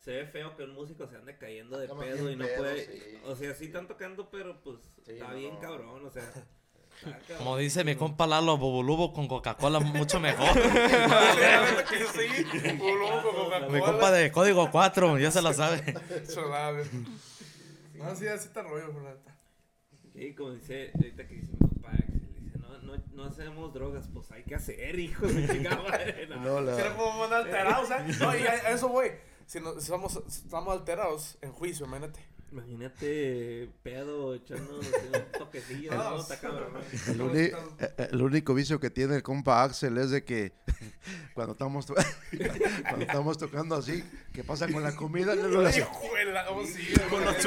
se 0.00 0.12
ve 0.12 0.26
feo 0.26 0.56
que 0.56 0.64
un 0.64 0.74
músico 0.74 1.06
se 1.06 1.16
ande 1.16 1.38
cayendo 1.38 1.78
de 1.78 1.86
Acaba 1.86 2.00
pedo 2.00 2.30
y 2.30 2.36
no 2.36 2.44
pedo, 2.44 2.58
puede, 2.58 2.86
sí. 2.86 3.20
o 3.24 3.34
sea, 3.36 3.54
sí 3.54 3.64
están 3.66 3.86
tocando, 3.88 4.28
pero 4.30 4.60
pues 4.62 4.78
Sí, 5.06 5.12
está 5.12 5.28
no, 5.28 5.34
bien 5.36 5.54
no. 5.54 5.60
cabrón, 5.60 6.04
o 6.04 6.10
sea. 6.10 6.22
Como 7.38 7.56
dice 7.56 7.84
mi 7.84 7.96
compa 7.96 8.26
Lalo, 8.26 8.56
Bobulubo 8.58 9.12
con 9.12 9.26
Coca-Cola 9.28 9.80
mucho 9.80 10.20
mejor. 10.20 10.52
que 11.88 11.98
sí, 12.06 12.44
pulón 12.78 13.22
con 13.22 13.34
Coca-Cola. 13.34 13.68
mi 13.68 13.80
compa 13.80 14.10
de 14.10 14.30
código 14.32 14.70
4, 14.70 15.18
ya 15.18 15.30
se 15.30 15.40
la 15.42 15.52
sabe. 15.54 15.94
No, 17.94 18.14
sí, 18.16 18.26
así 18.26 18.46
está 18.48 18.62
rollo, 18.62 18.92
por 18.92 19.02
la 19.02 19.10
neta. 19.10 19.36
Sí, 20.12 20.34
como 20.34 20.52
dice, 20.52 20.90
ahorita 20.94 21.26
que 21.26 21.34
dice 21.34 21.52
mi 21.52 21.58
compa 21.68 21.90
Axel, 21.90 22.20
dice, 22.44 22.58
no, 22.58 22.78
no, 22.82 23.02
no 23.12 23.24
hacemos 23.24 23.72
drogas, 23.74 24.08
pues 24.12 24.30
hay 24.32 24.42
que 24.44 24.54
hacer, 24.54 24.98
hijo 24.98 25.26
de 25.26 25.46
chingada 25.52 25.82
madre, 25.82 26.26
no. 26.28 26.36
No, 26.40 26.60
la- 26.60 26.76
Si 26.76 26.82
no 26.82 26.96
podemos 26.96 27.24
andar 27.24 27.40
alterados, 27.42 27.90
¿eh? 27.90 28.16
No, 28.20 28.36
y 28.36 28.46
a, 28.46 28.50
a 28.52 28.70
eso, 28.70 28.88
güey. 28.88 29.12
Si, 29.46 29.60
no, 29.60 29.78
si 29.80 29.86
somos, 29.86 30.16
estamos 30.26 30.72
alterados 30.72 31.36
en 31.42 31.52
juicio, 31.52 31.84
imagínate. 31.86 32.20
Imagínate 32.52 33.68
pedo 33.82 34.34
echando 34.34 34.80
un 34.80 35.38
toquecillo, 35.38 35.90
Ah, 35.94 36.10
no, 36.14 36.20
está 36.20 36.38
cabrón. 36.40 36.72
El, 37.08 37.20
uni- 37.22 37.38
eh, 37.44 37.54
eh, 37.78 38.08
el 38.10 38.22
único 38.22 38.54
vicio 38.54 38.80
que 38.80 38.90
tiene 38.90 39.14
el 39.16 39.22
compa 39.22 39.62
Axel 39.62 39.96
es 39.98 40.10
de 40.10 40.24
que 40.24 40.52
cuando 41.34 41.52
estamos, 41.52 41.86
to- 41.86 41.94
cuando 42.88 43.04
estamos 43.04 43.38
tocando 43.38 43.76
así, 43.76 44.02
¿qué 44.32 44.42
pasa 44.42 44.66
con 44.66 44.82
la 44.82 44.96
comida? 44.96 45.34
Le 45.34 45.42
oh, 45.44 45.52
Con 47.08 47.24
los, 47.24 47.38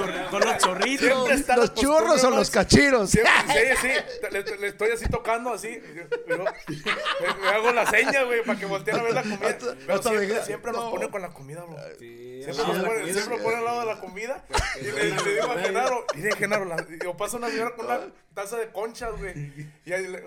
chorritos. 0.59 1.47
¿Los 1.57 1.73
churros 1.75 2.23
o 2.23 2.29
los 2.29 2.49
cachiros? 2.49 3.09
Siempre, 3.09 3.75
sí, 3.75 3.81
sí, 3.81 4.27
le, 4.31 4.57
le 4.57 4.67
estoy 4.67 4.91
así 4.91 5.05
tocando 5.09 5.53
así. 5.53 5.79
yo- 6.27 6.37
me, 6.37 7.41
me 7.41 7.47
hago 7.49 7.71
la 7.73 7.85
seña, 7.89 8.23
güey, 8.23 8.43
para 8.45 8.57
que 8.59 8.65
volteen 8.65 8.97
a 8.97 9.03
ver 9.03 9.13
la 9.13 9.21
comida. 9.23 9.57
Pero 9.85 10.01
siempre, 10.01 10.43
siempre 10.43 10.71
nos 10.71 10.85
no. 10.85 10.91
ponen 10.91 11.09
con 11.09 11.21
la 11.21 11.29
comida, 11.33 11.63
bro. 11.63 11.75
Sí, 11.99 12.41
Siempre 12.43 12.63
al 12.63 12.67
nos 12.67 12.77
lado 12.77 12.77
de 12.77 12.81
la 12.81 12.87
pone, 12.87 12.99
comida. 12.99 13.13
siempre 13.13 13.35
nos 13.35 13.43
pone 13.43 13.57
al 13.57 13.65
lado 13.65 13.79
de 13.81 13.85
la 13.85 13.99
comida. 13.99 14.45
Y 14.81 14.85
le, 14.93 15.09
le 15.11 15.33
digo 15.33 15.51
a 15.51 15.59
Genaro, 15.59 16.05
mire 16.15 16.35
Genaro, 16.35 16.65
la, 16.65 16.85
yo 17.03 17.15
paso 17.17 17.37
una 17.37 17.49
señora 17.49 17.75
con 17.75 17.85
una 17.85 17.99
taza 18.33 18.57
de 18.57 18.71
conchas, 18.71 19.11
güey. 19.19 19.33
Y 19.85 19.93
ahí 19.93 20.07
le, 20.07 20.23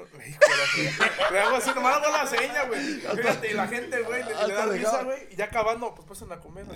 le 1.32 1.40
hago 1.40 1.56
así, 1.56 1.70
nomás 1.74 1.96
hago 1.96 2.10
la 2.12 2.26
seña, 2.26 2.64
güey. 2.64 3.00
Fíjate, 3.00 3.50
y 3.50 3.54
la 3.54 3.66
gente, 3.66 4.02
güey, 4.02 4.22
le, 4.22 4.46
le 4.46 4.54
da 4.54 4.66
risa, 4.66 5.02
güey. 5.02 5.28
Y 5.30 5.36
ya 5.36 5.46
acabando, 5.46 5.94
pues 5.94 6.06
pasan 6.08 6.30
a 6.32 6.40
comer. 6.40 6.66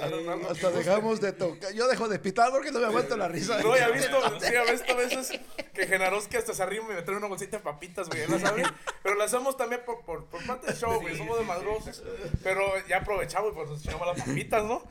Hasta 0.50 0.70
dejamos 0.70 1.20
de 1.20 1.32
tocar. 1.32 1.72
Yo 1.72 1.86
dejo 1.88 2.08
de 2.08 2.18
pitar 2.18 2.50
porque 2.50 2.72
no 2.72 2.80
me 2.80 2.86
aguanto 2.86 3.16
la 3.16 3.28
risa. 3.28 3.60
No, 3.62 3.76
ya 3.76 3.88
he 3.88 3.92
visto, 3.92 4.40
sí, 4.40 4.46
he 4.46 4.72
visto 4.72 4.92
a 4.92 4.96
veces 4.96 5.40
que 5.72 5.86
Genaroski 5.86 6.36
hasta 6.36 6.54
se 6.54 6.62
arriba 6.62 6.84
y 6.90 6.94
me 6.94 7.02
trae 7.02 7.16
una 7.16 7.28
bolsita 7.28 7.58
de 7.58 7.62
papitas, 7.62 8.08
güey, 8.08 8.26
¿la 8.26 8.38
saben? 8.38 8.66
Pero 9.02 9.14
la 9.14 9.24
hacemos 9.24 9.56
también 9.56 9.82
por, 9.84 10.04
por, 10.04 10.26
por 10.26 10.44
parte 10.46 10.66
del 10.66 10.76
show, 10.76 11.00
güey, 11.00 11.16
somos 11.16 11.38
de 11.38 11.44
madrosos. 11.44 12.02
Pero 12.42 12.72
ya 12.88 12.98
aprovechamos 12.98 13.52
y 13.52 13.54
pues 13.54 13.68
nos 13.70 13.84
echamos 13.86 14.06
las 14.06 14.26
papitas, 14.26 14.64
¿no? 14.64 14.86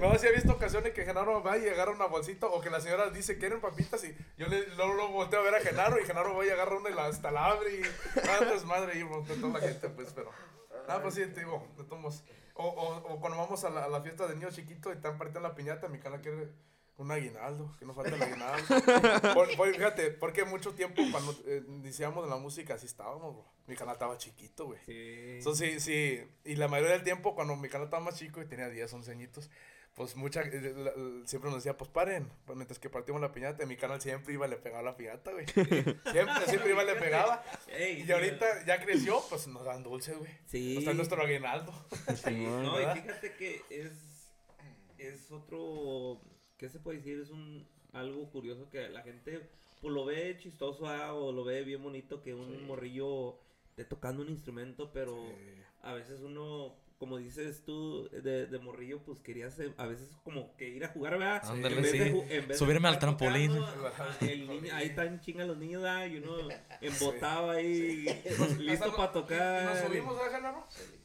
No, 0.00 0.18
sí 0.18 0.26
he 0.26 0.32
visto 0.32 0.52
ocasiones 0.52 0.92
que 0.94 1.04
Genaro 1.04 1.42
va 1.42 1.58
y 1.58 1.68
agarra 1.68 1.92
una 1.92 2.06
bolsita 2.06 2.39
o 2.48 2.60
que 2.60 2.70
la 2.70 2.80
señora 2.80 3.10
dice, 3.10 3.38
¿quieren 3.38 3.60
papitas? 3.60 4.02
Y 4.04 4.14
yo 4.38 4.46
le, 4.46 4.66
luego, 4.76 4.94
luego 4.94 5.12
volteo 5.12 5.40
a 5.40 5.42
ver 5.42 5.54
a 5.56 5.60
Genaro 5.60 6.00
y 6.00 6.04
Genaro 6.04 6.34
va 6.36 6.46
y 6.46 6.50
agarra 6.50 6.76
una 6.76 6.90
y 6.90 6.94
la, 6.94 7.06
hasta 7.06 7.30
la 7.30 7.46
abre 7.46 7.74
y 7.76 7.82
ah, 8.28 8.44
desmadre 8.44 8.98
y 8.98 9.04
con 9.04 9.24
toda 9.24 9.58
la 9.58 9.66
gente, 9.66 9.88
pues, 9.90 10.12
pero... 10.14 10.30
Ah, 10.88 11.00
pues 11.02 11.14
sí, 11.14 11.20
te 11.26 11.40
digo, 11.40 11.66
de 11.76 11.84
todos 11.84 12.00
modos. 12.00 12.24
O, 12.54 12.64
o, 12.66 12.96
o 13.14 13.20
cuando 13.20 13.38
vamos 13.38 13.62
a 13.64 13.70
la, 13.70 13.84
a 13.84 13.88
la 13.88 14.00
fiesta 14.02 14.26
de 14.26 14.34
niño 14.34 14.50
chiquito 14.50 14.90
y 14.90 14.96
están 14.96 15.18
partiendo 15.18 15.48
la 15.48 15.54
piñata, 15.54 15.88
mi 15.88 15.98
cana 15.98 16.20
quiere 16.20 16.48
un 16.96 17.10
aguinaldo, 17.10 17.74
que 17.78 17.86
no 17.86 17.94
falta 17.94 18.14
el 18.16 18.22
aguinaldo. 18.22 19.34
Por- 19.34 19.56
por- 19.56 19.72
fíjate, 19.74 20.10
porque 20.10 20.44
mucho 20.44 20.74
tiempo 20.74 21.00
cuando 21.10 21.34
eh, 21.46 21.62
iniciamos 21.68 22.28
la 22.28 22.36
música 22.36 22.74
así 22.74 22.86
estábamos, 22.86 23.34
bro. 23.34 23.46
Mi 23.66 23.76
canal 23.76 23.94
estaba 23.94 24.18
chiquito, 24.18 24.66
güey. 24.66 24.80
Sí. 24.84 25.40
Sí, 25.54 25.80
sí. 25.80 26.26
Y 26.44 26.56
la 26.56 26.66
mayoría 26.68 26.94
del 26.94 27.04
tiempo, 27.04 27.34
cuando 27.34 27.54
mi 27.56 27.68
canal 27.68 27.86
estaba 27.86 28.02
más 28.02 28.16
chico 28.16 28.42
y 28.42 28.46
tenía 28.46 28.68
10, 28.68 28.92
11 28.92 29.10
añitos, 29.12 29.48
pues 30.00 30.16
mucha, 30.16 30.40
eh, 30.40 30.72
la- 30.78 30.96
la- 30.96 31.26
siempre 31.26 31.50
nos 31.50 31.62
decía, 31.62 31.76
pues 31.76 31.90
paren. 31.90 32.26
Pues 32.46 32.56
mientras 32.56 32.78
que 32.78 32.88
partimos 32.88 33.20
la 33.20 33.32
piñata, 33.32 33.66
mi 33.66 33.76
canal 33.76 34.00
siempre 34.00 34.32
iba 34.32 34.46
y 34.46 34.50
le 34.50 34.56
pegaba 34.56 34.82
la 34.82 34.96
piñata, 34.96 35.30
güey. 35.30 35.44
Siempre, 36.10 36.46
siempre 36.46 36.70
iba 36.70 36.82
y 36.82 36.86
le 36.86 36.94
pegaba. 36.94 37.44
Ey, 37.68 38.04
Y 38.08 38.10
ahorita 38.10 38.64
ya 38.64 38.82
creció, 38.82 39.20
pues 39.28 39.46
nos 39.48 39.62
dan 39.62 39.82
dulces, 39.82 40.16
güey. 40.16 40.30
Sí. 40.46 40.76
Nos 40.76 40.86
dan 40.86 40.96
nuestro 40.96 41.20
aguinaldo. 41.22 41.70
Sí, 42.16 42.30
no, 42.46 42.80
y 42.80 42.86
fíjate 42.98 43.34
que 43.34 43.60
es, 43.68 43.92
es 44.96 45.30
otro, 45.30 46.22
¿qué 46.56 46.70
se 46.70 46.78
puede 46.80 46.96
decir? 46.96 47.20
Es 47.20 47.28
un 47.28 47.68
algo 47.92 48.30
curioso 48.30 48.70
que 48.70 48.88
la 48.88 49.02
gente 49.02 49.50
pues, 49.82 49.92
lo 49.92 50.06
ve 50.06 50.38
chistoso 50.38 50.86
ah, 50.88 51.12
o 51.12 51.30
lo 51.30 51.44
ve 51.44 51.62
bien 51.62 51.82
bonito 51.82 52.22
que 52.22 52.32
un 52.34 52.66
morrillo 52.66 53.38
esté 53.68 53.84
tocando 53.84 54.22
un 54.22 54.30
instrumento, 54.30 54.90
pero 54.94 55.14
a 55.82 55.92
veces 55.92 56.20
uno, 56.20 56.74
como 57.00 57.16
dices 57.16 57.64
tú, 57.64 58.08
de, 58.10 58.46
de 58.46 58.58
morrillo, 58.60 59.02
pues 59.02 59.18
querías 59.20 59.58
eh, 59.58 59.72
a 59.78 59.86
veces 59.86 60.16
como 60.22 60.54
que 60.56 60.68
ir 60.68 60.84
a 60.84 60.88
jugar, 60.88 61.18
¿verdad? 61.18 61.42
Ándale, 61.44 61.76
En 61.76 61.82
vez 61.82 61.92
de 61.92 61.98
sí. 61.98 62.10
ju- 62.12 62.22
en 62.24 62.28
vez 62.28 62.48
de 62.48 62.54
Subirme 62.54 62.88
al 62.88 62.98
trampolín. 62.98 63.52
tocando, 63.56 63.86
ajá, 63.88 64.16
el 64.20 64.46
niño- 64.46 64.72
ahí 64.74 64.86
están 64.88 65.18
chingas 65.20 65.48
los 65.48 65.56
niños, 65.56 65.82
¿verdad? 65.82 66.06
Y 66.06 66.18
uno 66.18 66.36
embotado 66.82 67.50
ahí, 67.50 68.04
listo 68.58 68.94
para 68.94 69.10
tocar. 69.12 69.64
Nos 69.64 69.78
subimos, 69.80 70.16
¿eh, 70.18 70.30
Genaro? 70.30 70.64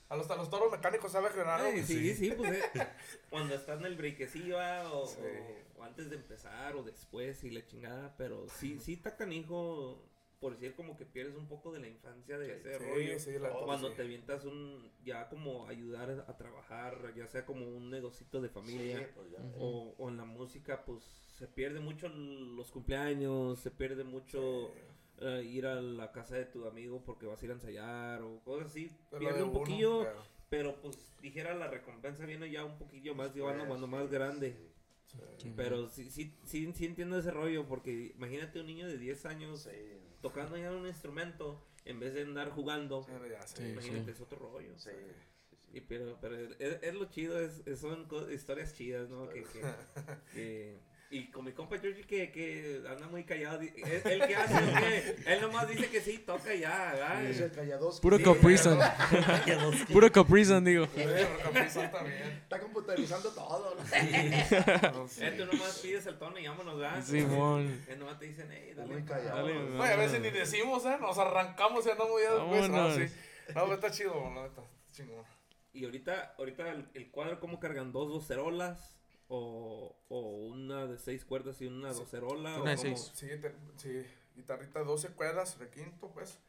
A 0.10 0.16
los, 0.18 0.30
a 0.30 0.36
los 0.36 0.50
toros 0.52 0.72
mecánicos, 0.72 1.12
¿sabe, 1.14 1.30
Genaro? 1.32 1.64
Ay, 1.64 1.82
sí, 1.84 2.14
sí, 2.14 2.32
pues 2.38 2.52
eh, 2.52 2.62
cuando 3.32 3.56
está 3.56 3.74
en 3.74 3.86
el 3.86 3.96
breakecillo 3.96 4.60
ah, 4.60 4.92
o, 4.94 5.08
Sí. 5.08 5.18
o- 5.22 5.80
o 5.80 5.84
antes 5.84 6.10
de 6.10 6.18
empezar 6.18 6.76
o 6.76 6.84
después 6.84 7.44
y 7.44 7.52
la 7.52 7.66
chingada, 7.66 8.14
pero 8.18 8.48
sí, 8.50 8.80
sí 8.80 8.94
está 8.94 9.16
canijo, 9.18 10.06
por 10.46 10.54
decir 10.54 10.76
como 10.76 10.96
que 10.96 11.08
pierdes 11.08 11.36
un 11.38 11.48
poco 11.48 11.72
de 11.72 11.80
la 11.80 11.88
infancia 11.88 12.38
de 12.38 12.58
ese 12.58 12.78
rollo. 12.78 13.18
Sí, 13.18 13.32
sí, 13.32 13.40
la 13.40 13.50
Cuando 13.50 13.90
sí. 13.90 13.96
te 13.96 14.04
avientas 14.04 14.46
un, 14.46 14.92
ya 15.04 15.28
como 15.28 15.66
ayudar 15.66 16.24
a 16.28 16.38
trabajar, 16.38 17.16
ya 17.16 17.26
sea 17.26 17.48
como 17.48 17.68
un 17.68 17.90
negocito 17.90 18.40
de 18.40 18.50
familia 18.50 19.10
pues 19.16 19.30
o, 19.58 19.96
o 19.98 20.08
en 20.08 20.18
la 20.18 20.26
música, 20.26 20.86
pues 20.86 21.04
se 21.04 21.48
pierde 21.48 21.80
mucho 21.80 22.10
los 22.10 22.70
cumpleaños, 22.70 23.58
se 23.58 23.72
pierde 23.72 24.04
mucho 24.04 24.72
eh, 25.18 25.44
ir 25.44 25.66
a 25.66 25.82
la 25.82 26.12
casa 26.12 26.36
de 26.36 26.46
tu 26.46 26.68
amigo 26.68 27.02
porque 27.04 27.26
vas 27.26 27.42
a 27.42 27.46
ir 27.46 27.50
a 27.50 27.56
ensayar 27.56 28.22
o 28.22 28.40
cosas 28.44 28.68
así. 28.68 28.92
Pero 29.10 29.22
pierde 29.22 29.38
de 29.40 29.44
un 29.46 29.50
uno, 29.50 29.58
poquillo. 29.58 30.02
claro. 30.02 30.22
Pero 30.48 30.80
pues 30.80 31.18
dijera 31.24 31.56
la 31.56 31.70
recompensa 31.70 32.24
viene 32.28 32.52
ya 32.52 32.64
un 32.66 32.78
poquillo 32.78 33.16
más 33.16 33.34
llevando 33.34 33.66
cuando 33.66 33.88
más 33.88 34.12
grande. 34.12 34.56
Pero 35.56 35.90
sí, 35.90 36.10
sí, 36.10 36.34
sí, 36.44 36.72
sí 36.74 36.86
entiendo 36.86 37.18
ese 37.18 37.32
rollo 37.32 37.68
porque 37.68 38.14
imagínate 38.16 38.60
un 38.60 38.68
niño 38.68 38.88
de 38.88 38.98
10 38.98 39.26
años 39.26 39.68
tocando 40.30 40.58
ya 40.58 40.72
un 40.72 40.88
instrumento 40.88 41.64
en 41.86 42.00
vez 42.00 42.14
de 42.16 42.24
andar 42.24 42.50
jugando. 42.50 43.04
Sí. 43.04 43.12
Sí. 43.64 43.70
Imagínate, 43.74 44.12
es 44.12 44.22
otro 44.22 44.40
rollo. 44.40 44.74
Y 45.74 45.82
pero, 45.82 46.18
pero 46.22 46.36
es, 46.38 46.82
es 46.82 46.94
lo 46.96 47.06
chido, 47.06 47.40
es, 47.40 47.62
son 47.80 48.08
historias 48.32 48.74
chidas, 48.74 49.10
¿no? 49.10 49.30
Que, 49.30 49.44
que- 49.44 49.62
que- 50.34 50.80
Y 51.16 51.32
con 51.32 51.46
mi 51.46 51.54
compa 51.54 51.78
Georgie 51.80 52.04
que, 52.06 52.30
que 52.30 52.84
anda 52.90 53.08
muy 53.08 53.24
callado. 53.24 53.58
di- 53.60 53.72
¿El, 53.78 54.28
que 54.28 54.36
hace 54.36 54.54
o 54.54 54.76
qué? 54.80 55.16
Él 55.34 55.42
nomás 55.42 55.70
dice 55.70 55.88
que 55.90 56.02
sí, 56.02 56.18
toca 56.18 56.54
ya, 56.54 56.92
¿verdad? 56.92 57.24
Es 57.26 57.40
el 57.40 57.52
callados. 57.54 58.02
Puro 58.02 58.18
Sí, 58.18 58.24
Sun. 58.58 58.80
Puro 59.94 60.12
Capri 60.12 60.44
Sun, 60.44 60.66
digo. 60.66 60.86
Sun 60.88 61.90
también. 61.90 62.22
Está 62.44 62.60
computarizando 62.60 63.30
todo. 63.32 63.76
¿no? 63.76 64.92
No, 64.92 65.08
sí. 65.08 65.22
Tú 65.38 65.46
nomás 65.46 65.80
pides 65.82 66.06
el 66.08 66.18
tono 66.18 66.38
y 66.38 66.48
vámonos, 66.48 66.78
¿verdad? 66.80 67.02
Simón. 67.02 67.82
Él 67.88 67.98
nomás 68.00 68.20
te 68.20 68.26
dicen, 68.26 68.50
hey, 68.52 68.74
dale. 68.76 68.94
Muy 68.94 69.04
pa". 69.04 69.16
callado. 69.16 69.38
Dale, 69.38 69.54
No, 69.70 69.84
a 69.84 69.96
veces 69.96 70.20
ni 70.20 70.32
decimos, 70.32 70.86
¿eh? 70.86 70.98
Nos 71.00 71.18
arrancamos 71.18 71.86
y 71.86 71.92
andamos 71.92 72.22
ya 72.22 72.34
después. 72.34 72.70
No, 72.70 72.92
sí. 72.94 73.04
No, 73.56 73.62
pero 73.64 73.74
está 73.76 73.92
chido. 73.92 74.46
Está 74.46 74.64
chingón. 74.92 75.24
Y 75.72 75.86
ahorita, 75.86 76.36
ahorita 76.38 76.70
el, 76.72 76.90
el 76.94 77.10
cuadro, 77.10 77.40
¿cómo 77.40 77.58
cargan? 77.60 77.94
¿Dos 77.94 78.10
docerolas? 78.10 78.98
O, 79.28 79.96
o 80.10 80.20
una 80.48 80.86
de 80.86 80.98
seis 81.00 81.26
cuerdas 81.26 81.60
y 81.62 81.66
una 81.68 81.92
docerola? 81.94 82.62
Una 82.62 82.72
de 82.72 82.76
o 82.76 82.80
seis. 82.80 83.12
Sí, 83.16 83.28
te- 83.42 83.56
sí, 83.78 84.04
guitarrita 84.36 84.84
12 84.84 85.10
cuerdas, 85.10 85.58
requinto, 85.58 86.12
pues. 86.12 86.40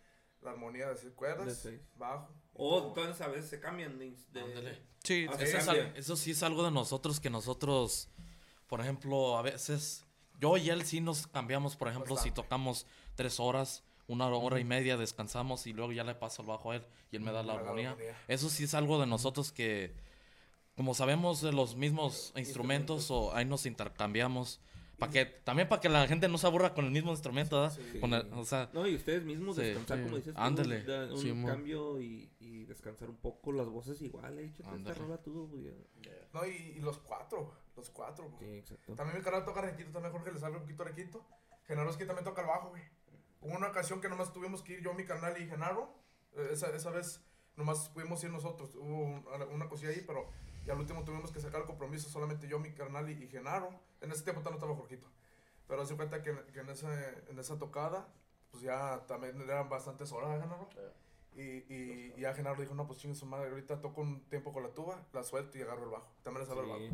La 0.43 0.51
armonía 0.51 0.89
de 0.91 0.97
6 0.97 1.13
cuerdas, 1.15 1.47
De 1.47 1.55
seis. 1.55 1.81
bajo. 1.97 2.29
O 2.55 2.77
todo. 2.79 2.89
entonces 2.89 3.21
a 3.23 3.29
veces 3.29 3.49
se 3.51 3.59
cambian 3.59 3.99
de... 3.99 4.15
de-. 4.33 4.79
Sí, 5.03 5.27
Eso, 5.33 5.41
es 5.43 5.65
cambia. 5.65 5.85
al- 5.87 5.97
eso 5.97 6.15
sí 6.17 6.31
es 6.33 6.43
algo 6.43 6.63
de 6.63 6.71
nosotros 6.71 7.19
que 7.21 7.31
nosotros, 7.31 8.09
por 8.67 8.81
ejemplo, 8.81 9.39
a 9.39 9.43
veces, 9.43 10.05
yo 10.39 10.57
y 10.59 10.69
él 10.69 10.85
sí 10.85 11.01
nos 11.01 11.27
cambiamos, 11.27 11.75
por 11.77 11.89
ejemplo, 11.89 12.17
si 12.19 12.31
tocamos 12.31 12.87
tres 13.15 13.41
horas, 13.41 13.83
una 14.09 14.27
hora 14.29 14.61
y 14.61 14.65
media, 14.65 14.97
descansamos 14.99 15.67
y 15.67 15.73
luego 15.73 15.91
ya 15.93 16.05
le 16.05 16.15
paso 16.15 16.43
el 16.43 16.49
bajo 16.49 16.71
a 16.71 16.77
él 16.77 16.87
y 17.11 17.17
él 17.17 17.23
me 17.23 17.33
da 17.33 17.43
la 17.43 17.55
armonía. 17.55 17.97
Eso 18.29 18.49
sí 18.51 18.65
es 18.65 18.75
algo 18.75 19.01
de 19.01 19.07
nosotros 19.07 19.51
que, 19.53 19.95
como 20.77 20.95
sabemos 20.95 21.41
de 21.43 21.53
los 21.53 21.75
mismos 21.77 22.33
instrumentos, 22.37 23.11
o 23.11 23.35
ahí 23.35 23.45
nos 23.45 23.67
intercambiamos. 23.67 24.61
Para 24.99 25.13
que, 25.13 25.27
también 25.27 25.69
para 25.69 25.79
que 25.81 25.91
la 25.91 26.07
gente 26.09 26.27
no 26.27 26.39
se 26.39 26.47
aburra 26.47 26.73
con 26.73 26.87
el 26.87 26.91
mismo 26.91 27.11
instrumento, 27.11 27.61
¿verdad? 27.61 27.77
Sí. 27.93 28.01
Con 28.01 28.15
el- 28.15 28.33
o 28.33 28.45
sea, 28.47 28.71
No, 28.73 28.87
y 28.87 28.95
ustedes 28.95 29.25
mismos 29.25 29.57
Sí, 29.57 29.63
descansar, 29.63 29.99
sí. 29.99 30.05
como 30.05 30.17
dices 30.17 30.35
Ándale. 30.37 30.83
da 30.85 31.13
un 31.13 31.19
Sí, 31.21 31.35
cambio 31.45 32.01
y, 32.01 32.31
y 32.41 32.65
descansar 32.65 33.11
un 33.11 33.17
poco 33.17 33.53
las 33.53 33.69
voces 33.69 34.01
igual, 34.01 34.39
eh, 34.39 34.47
échate 34.47 34.75
esta 34.79 34.95
rola 34.95 35.19
tú, 35.23 35.49
güey. 35.49 35.71
No, 36.33 36.47
y, 36.47 36.77
y 36.77 36.81
los 36.81 36.97
cuatro, 36.99 37.53
los 37.77 37.91
cuatro. 37.91 38.31
Sí, 38.39 38.47
exacto. 38.47 38.95
También 38.95 39.19
mi 39.19 39.23
canal 39.25 39.45
toca 39.45 39.61
requito, 39.61 39.91
también 39.91 40.13
Jorge 40.13 40.33
le 40.33 40.39
sabe 40.39 40.57
un 40.57 40.63
poquito 40.63 40.85
requito. 40.85 41.27
Genaro 41.67 41.91
también 41.95 42.25
toca 42.25 42.41
el 42.41 42.49
bajo, 42.49 42.71
güey. 42.71 42.83
Hubo 43.43 43.55
una 43.55 43.69
ocasión 43.69 44.01
que 44.01 44.09
nomás 44.09 44.33
tuvimos 44.33 44.63
que 44.63 44.75
ir 44.75 44.81
yo, 44.83 44.95
mi 44.95 45.05
canal 45.05 45.41
y 45.41 45.47
Genaro. 45.47 45.93
Eh, 46.37 46.49
Esa, 46.53 46.75
esa 46.75 46.91
vez 46.91 47.21
nomás 47.57 47.91
pudimos 47.91 48.25
ir 48.25 48.31
nosotros. 48.31 48.75
Hubo 48.77 49.03
un- 49.05 49.27
una 49.53 49.69
cosilla 49.69 49.91
ahí, 49.91 50.03
pero 50.07 50.27
ya 50.67 50.73
al 50.75 50.81
último 50.81 51.05
tuvimos 51.05 51.31
que 51.33 51.41
sacar 51.41 51.61
el 51.63 51.67
compromiso 51.67 52.11
solamente 52.11 52.49
yo, 52.49 52.59
mi 52.59 52.73
carnal 52.75 53.09
y, 53.09 53.25
y 53.25 53.29
Genaro. 53.29 53.71
En 54.01 54.13
ese 54.13 54.25
tiempo 54.25 54.43
no 54.43 54.51
estaba 54.51 54.75
Jorgito. 54.75 55.09
Pero 55.67 55.83
hace 55.83 55.97
cuenta 55.97 56.23
que, 56.23 56.35
que 56.53 56.61
en, 56.61 56.69
ese, 56.69 56.87
en 57.29 57.39
esa 57.39 57.59
tocada, 57.59 58.09
pues 58.51 58.63
ya 58.63 59.05
también 59.07 59.41
eran 59.41 59.69
bastantes 59.69 60.13
horas, 60.13 60.37
¿eh, 60.37 60.43
Genaro. 60.43 60.69
Y, 61.35 61.43
y, 61.43 62.15
y 62.17 62.21
ya 62.21 62.35
Genaro 62.35 62.61
dijo, 62.61 62.75
no, 62.75 62.87
pues 62.87 62.99
chingue 62.99 63.15
su 63.15 63.27
madre, 63.27 63.51
ahorita 63.51 63.81
toco 63.81 64.01
un 64.01 64.29
tiempo 64.29 64.53
con 64.53 64.63
la 64.63 64.71
tuba, 64.71 65.07
la 65.13 65.23
suelto 65.23 65.57
y 65.59 65.63
agarro 65.63 65.85
el 65.85 65.91
bajo. 65.91 66.13
También 66.23 66.43
le 66.45 66.49
sabe 66.49 66.63
el 66.63 66.69
bajo. 66.69 66.81
Sí. 66.81 66.91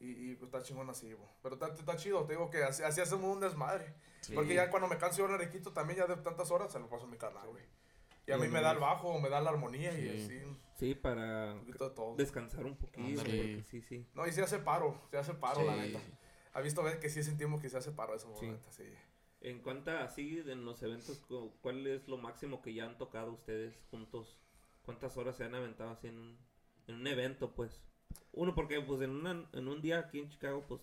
Y, 0.00 0.30
y 0.30 0.34
pues, 0.36 0.48
está 0.48 0.62
chingón 0.62 0.88
así, 0.88 1.12
bo. 1.12 1.28
Pero 1.42 1.56
está, 1.56 1.68
está 1.74 1.96
chido, 1.96 2.24
te 2.24 2.34
digo 2.34 2.50
que 2.50 2.62
así, 2.62 2.82
así 2.82 3.00
hacemos 3.00 3.34
un 3.34 3.40
desmadre. 3.40 3.94
Sí. 4.20 4.34
Porque 4.34 4.54
ya 4.54 4.70
cuando 4.70 4.88
me 4.88 4.96
canso 4.96 5.18
yo 5.18 5.26
en 5.26 5.34
Arequito 5.34 5.72
también, 5.72 5.98
ya 5.98 6.06
de 6.06 6.16
tantas 6.22 6.50
horas, 6.50 6.70
se 6.70 6.78
lo 6.78 6.88
paso 6.88 7.04
a 7.04 7.08
mi 7.08 7.18
canal, 7.18 7.48
güey. 7.48 7.64
Y 8.28 8.32
a 8.32 8.36
Sí, 8.36 8.42
mí 8.42 8.48
me 8.48 8.60
da 8.60 8.72
el 8.72 8.78
bajo, 8.78 9.18
me 9.18 9.30
da 9.30 9.40
la 9.40 9.50
armonía 9.50 9.98
y 9.98 10.02
Sí. 10.18 10.24
así, 10.24 10.42
Sí, 10.74 10.94
para 10.94 11.54
un 11.54 11.60
poquito 11.60 11.88
de 11.88 11.94
todo. 11.96 12.14
descansar 12.16 12.64
un. 12.66 12.76
Ándale. 12.96 13.16
porque 13.16 13.64
Sí, 13.68 13.80
sí. 13.82 14.06
No, 14.14 14.26
y 14.26 14.32
sí 14.32 14.40
hace 14.42 14.58
paro, 14.58 15.00
se 15.10 15.16
hace 15.18 15.34
paro, 15.34 15.64
la 15.64 15.74
Sí. 15.74 15.80
neta. 15.92 16.00
Ha 16.52 16.60
visto 16.60 16.82
ver 16.82 17.00
que 17.00 17.08
sí 17.08 17.22
sentimos 17.22 17.60
que 17.60 17.68
se 17.70 17.78
hace 17.78 17.90
paro 17.92 18.14
eso, 18.14 18.32
Sí. 18.38 18.46
la 18.46 18.52
neta, 18.52 18.70
sí. 18.70 18.84
En 19.40 19.60
cuanto 19.62 19.90
a 19.92 20.02
así, 20.04 20.42
en 20.46 20.64
los 20.64 20.82
eventos, 20.82 21.20
cu- 21.20 21.54
¿cuál 21.62 21.86
es 21.86 22.06
lo 22.08 22.18
máximo 22.18 22.60
que 22.60 22.74
ya 22.74 22.84
han 22.84 22.98
tocado 22.98 23.32
ustedes 23.32 23.74
juntos? 23.90 24.38
¿Cuántas 24.84 25.16
horas 25.16 25.36
se 25.36 25.44
han 25.44 25.54
aventado 25.54 25.90
así 25.90 26.08
en 26.08 26.18
un, 26.18 26.38
en 26.86 26.94
un 26.96 27.06
evento, 27.06 27.54
pues? 27.54 27.80
Uno, 28.32 28.54
porque 28.54 28.80
pues 28.80 29.00
en, 29.00 29.10
una- 29.10 29.48
en 29.52 29.68
un 29.68 29.80
día 29.80 30.00
aquí 30.00 30.18
en 30.20 30.28
Chicago, 30.28 30.64
pues 30.68 30.80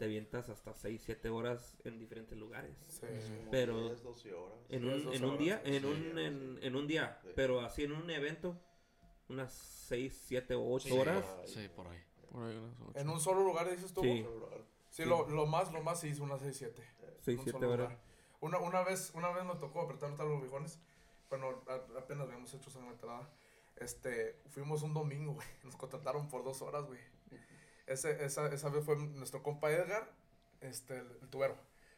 te 0.00 0.06
avientas 0.06 0.48
hasta 0.48 0.72
6, 0.72 1.02
7 1.04 1.28
horas 1.28 1.76
en 1.84 1.98
diferentes 1.98 2.36
lugares. 2.38 2.74
Sí. 2.88 3.06
Pero- 3.50 3.82
10, 3.82 4.02
12 4.02 4.32
horas. 4.32 4.58
En 4.70 4.80
Sí, 4.80 4.86
un, 4.86 4.94
esas 4.94 5.14
en 5.14 5.24
un 5.26 5.36
día, 5.38 5.60
sí, 5.62 5.74
en, 5.76 5.82
sí, 5.82 5.86
un, 5.88 5.94
sí. 5.96 6.20
en, 6.22 6.58
en 6.62 6.76
un 6.76 6.86
día, 6.86 7.20
Sí. 7.22 7.28
pero 7.36 7.60
así 7.60 7.84
en 7.84 7.92
un 7.92 8.08
evento, 8.10 8.56
unas 9.28 9.52
6, 9.52 10.22
7 10.26 10.54
o 10.54 10.66
8 10.72 10.88
Sí, 10.88 10.98
horas. 10.98 11.22
por 11.24 11.38
ahí. 11.40 11.48
sí, 11.48 11.68
por 11.76 11.86
ahí. 11.88 11.98
Por 12.32 12.42
ahí 12.44 12.56
unas 12.56 12.80
ocho. 12.80 12.98
En 12.98 13.08
un 13.10 13.20
solo 13.20 13.44
lugar, 13.44 13.70
dices 13.70 13.92
tú. 13.92 14.00
Sí. 14.02 14.24
Sí, 14.88 15.02
Sí. 15.02 15.04
Lo, 15.04 15.28
lo 15.28 15.44
más, 15.46 15.70
lo 15.70 15.82
más 15.82 16.00
se 16.00 16.08
hizo 16.08 16.22
unas 16.24 16.40
6, 16.40 16.56
7. 16.56 16.82
6, 17.20 17.38
un 17.38 17.44
7 17.44 17.50
solo 17.58 17.70
horas. 17.72 17.90
lugar. 17.90 18.02
Una, 18.40 18.58
una, 18.58 18.82
vez, 18.82 19.12
una 19.14 19.30
vez 19.32 19.44
me 19.44 19.54
tocó 19.56 19.82
apretar 19.82 20.10
los 20.18 20.40
bijones. 20.42 20.80
Bueno, 21.28 21.62
a- 21.68 21.98
apenas 21.98 22.26
habíamos 22.26 22.52
hecho 22.54 22.70
esa 22.70 22.80
entrada. 22.88 23.30
Este, 23.76 24.40
fuimos 24.48 24.82
un 24.82 24.94
domingo, 24.94 25.34
güey. 25.34 25.46
Nos 25.62 25.76
contrataron 25.76 26.26
por 26.28 26.42
dos 26.42 26.62
horas, 26.62 26.86
güey. 26.86 26.98
Ese, 27.90 28.24
esa, 28.24 28.46
esa 28.52 28.68
vez 28.68 28.84
fue 28.84 28.96
nuestro 28.96 29.42
compa 29.42 29.70
Edgar, 29.70 30.10
este, 30.60 30.98
el, 30.98 31.06
el 31.22 31.28
tubero. 31.28 31.56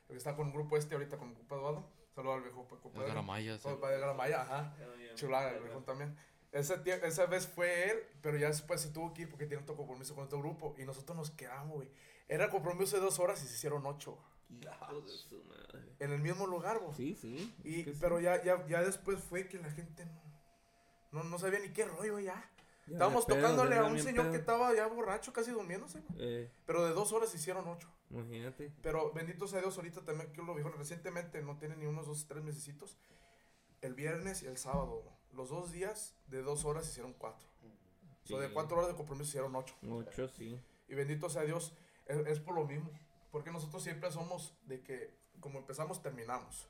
El 0.09 0.15
que 0.15 0.17
está 0.19 0.35
con 0.35 0.47
un 0.49 0.53
grupo 0.53 0.77
este 0.77 0.95
ahorita, 0.95 1.19
con 1.19 1.29
el 1.31 1.35
compa 1.37 1.57
Eduardo. 1.57 1.89
Saludos 2.15 2.37
al 2.37 2.43
viejo 2.43 2.67
compa 2.69 3.01
Edgar 3.05 3.19
Amaya, 3.19 3.57
sí. 3.57 3.63
Compa 3.63 3.93
Edgar 3.93 4.09
Amaya, 4.11 4.43
ajá. 4.43 4.75
Chulada, 5.15 5.51
el 5.51 5.63
viejo 5.63 5.81
también. 5.83 6.17
Ese 6.51 6.77
tie- 6.83 7.03
esa 7.05 7.27
vez 7.27 7.47
fue 7.47 7.91
él, 7.91 7.99
pero 8.21 8.37
ya 8.37 8.49
después 8.49 8.81
se 8.81 8.91
tuvo 8.91 9.15
que 9.15 9.23
ir 9.23 9.31
porque 9.31 9.47
tiene 9.47 9.63
otro 9.63 9.77
compromiso 9.77 10.15
con 10.15 10.25
otro 10.25 10.39
grupo. 10.39 10.75
Y 10.79 10.85
nosotros 10.85 11.17
nos 11.17 11.31
quedamos, 11.31 11.77
güey. 11.77 11.89
Era 12.29 12.51
compromiso 12.51 12.97
de 12.97 13.03
dos 13.03 13.19
horas 13.19 13.43
y 13.43 13.47
se 13.47 13.55
hicieron 13.55 13.85
ocho. 13.87 14.19
En 15.99 16.13
el 16.13 16.21
mismo 16.21 16.47
lugar, 16.47 16.79
güey. 16.79 16.95
Sí, 16.95 17.17
sí. 17.19 17.55
Y, 17.65 17.81
es 17.81 17.85
que 17.87 17.93
sí. 17.95 17.99
pero 18.01 18.21
ya, 18.21 18.43
ya, 18.45 18.67
ya 18.67 18.83
después 18.83 19.19
fue 19.19 19.49
que 19.49 19.59
la 19.59 19.71
gente 19.71 20.05
no, 20.05 20.23
no, 21.13 21.25
no 21.25 21.39
sabía 21.39 21.59
ni 21.61 21.71
qué 21.71 21.87
rollo 21.87 22.19
ya. 22.19 22.51
Estábamos 22.87 23.25
pedo, 23.27 23.37
tocándole 23.37 23.77
a 23.77 23.85
un 23.85 23.99
señor 23.99 24.25
pedo. 24.25 24.33
que 24.33 24.39
estaba 24.39 24.75
ya 24.75 24.87
borracho, 24.89 25.33
casi 25.33 25.51
durmiéndose. 25.53 26.03
Eh, 26.19 26.51
Pero 26.67 26.85
de 26.85 26.93
dos 26.93 27.13
horas 27.13 27.35
hicieron 27.35 27.67
ocho. 27.69 27.89
imagínate. 28.11 28.73
Pero 28.83 29.13
bendito 29.13 29.47
sea 29.47 29.61
Dios, 29.61 29.77
ahorita 29.77 30.05
también 30.05 30.33
que 30.33 30.43
lo 30.43 30.55
dijo 30.57 30.69
recientemente, 30.71 31.43
no 31.43 31.57
tiene 31.59 31.77
ni 31.77 31.87
unos 31.87 32.07
dos, 32.07 32.27
tres 32.27 32.43
mesecitos. 32.43 32.99
El 33.81 33.95
viernes 33.95 34.43
y 34.43 34.47
el 34.47 34.57
sábado, 34.59 35.03
los 35.33 35.49
dos 35.49 35.73
días 35.73 36.15
de 36.27 36.43
dos 36.43 36.65
horas 36.65 36.89
hicieron 36.89 37.13
cuatro. 37.15 37.49
O 38.25 38.27
sea, 38.27 38.39
de 38.39 38.49
Sí. 38.49 38.53
cuatro 38.55 38.77
horas 38.77 38.89
de 38.91 38.97
compromiso 38.97 39.29
hicieron 39.29 39.55
ocho. 39.57 39.75
8, 39.89 40.29
sí. 40.29 40.61
Y 40.89 40.95
bendito 40.95 41.29
sea 41.31 41.43
Dios, 41.43 41.75
es, 42.07 42.19
es 42.27 42.41
por 42.41 42.55
lo 42.55 42.65
mismo. 42.67 42.91
Porque 43.31 43.51
nosotros 43.51 43.83
siempre 43.83 44.11
somos 44.13 44.55
de 44.67 44.83
que, 44.83 45.17
como 45.41 45.59
empezamos, 45.59 46.03
terminamos. 46.03 46.69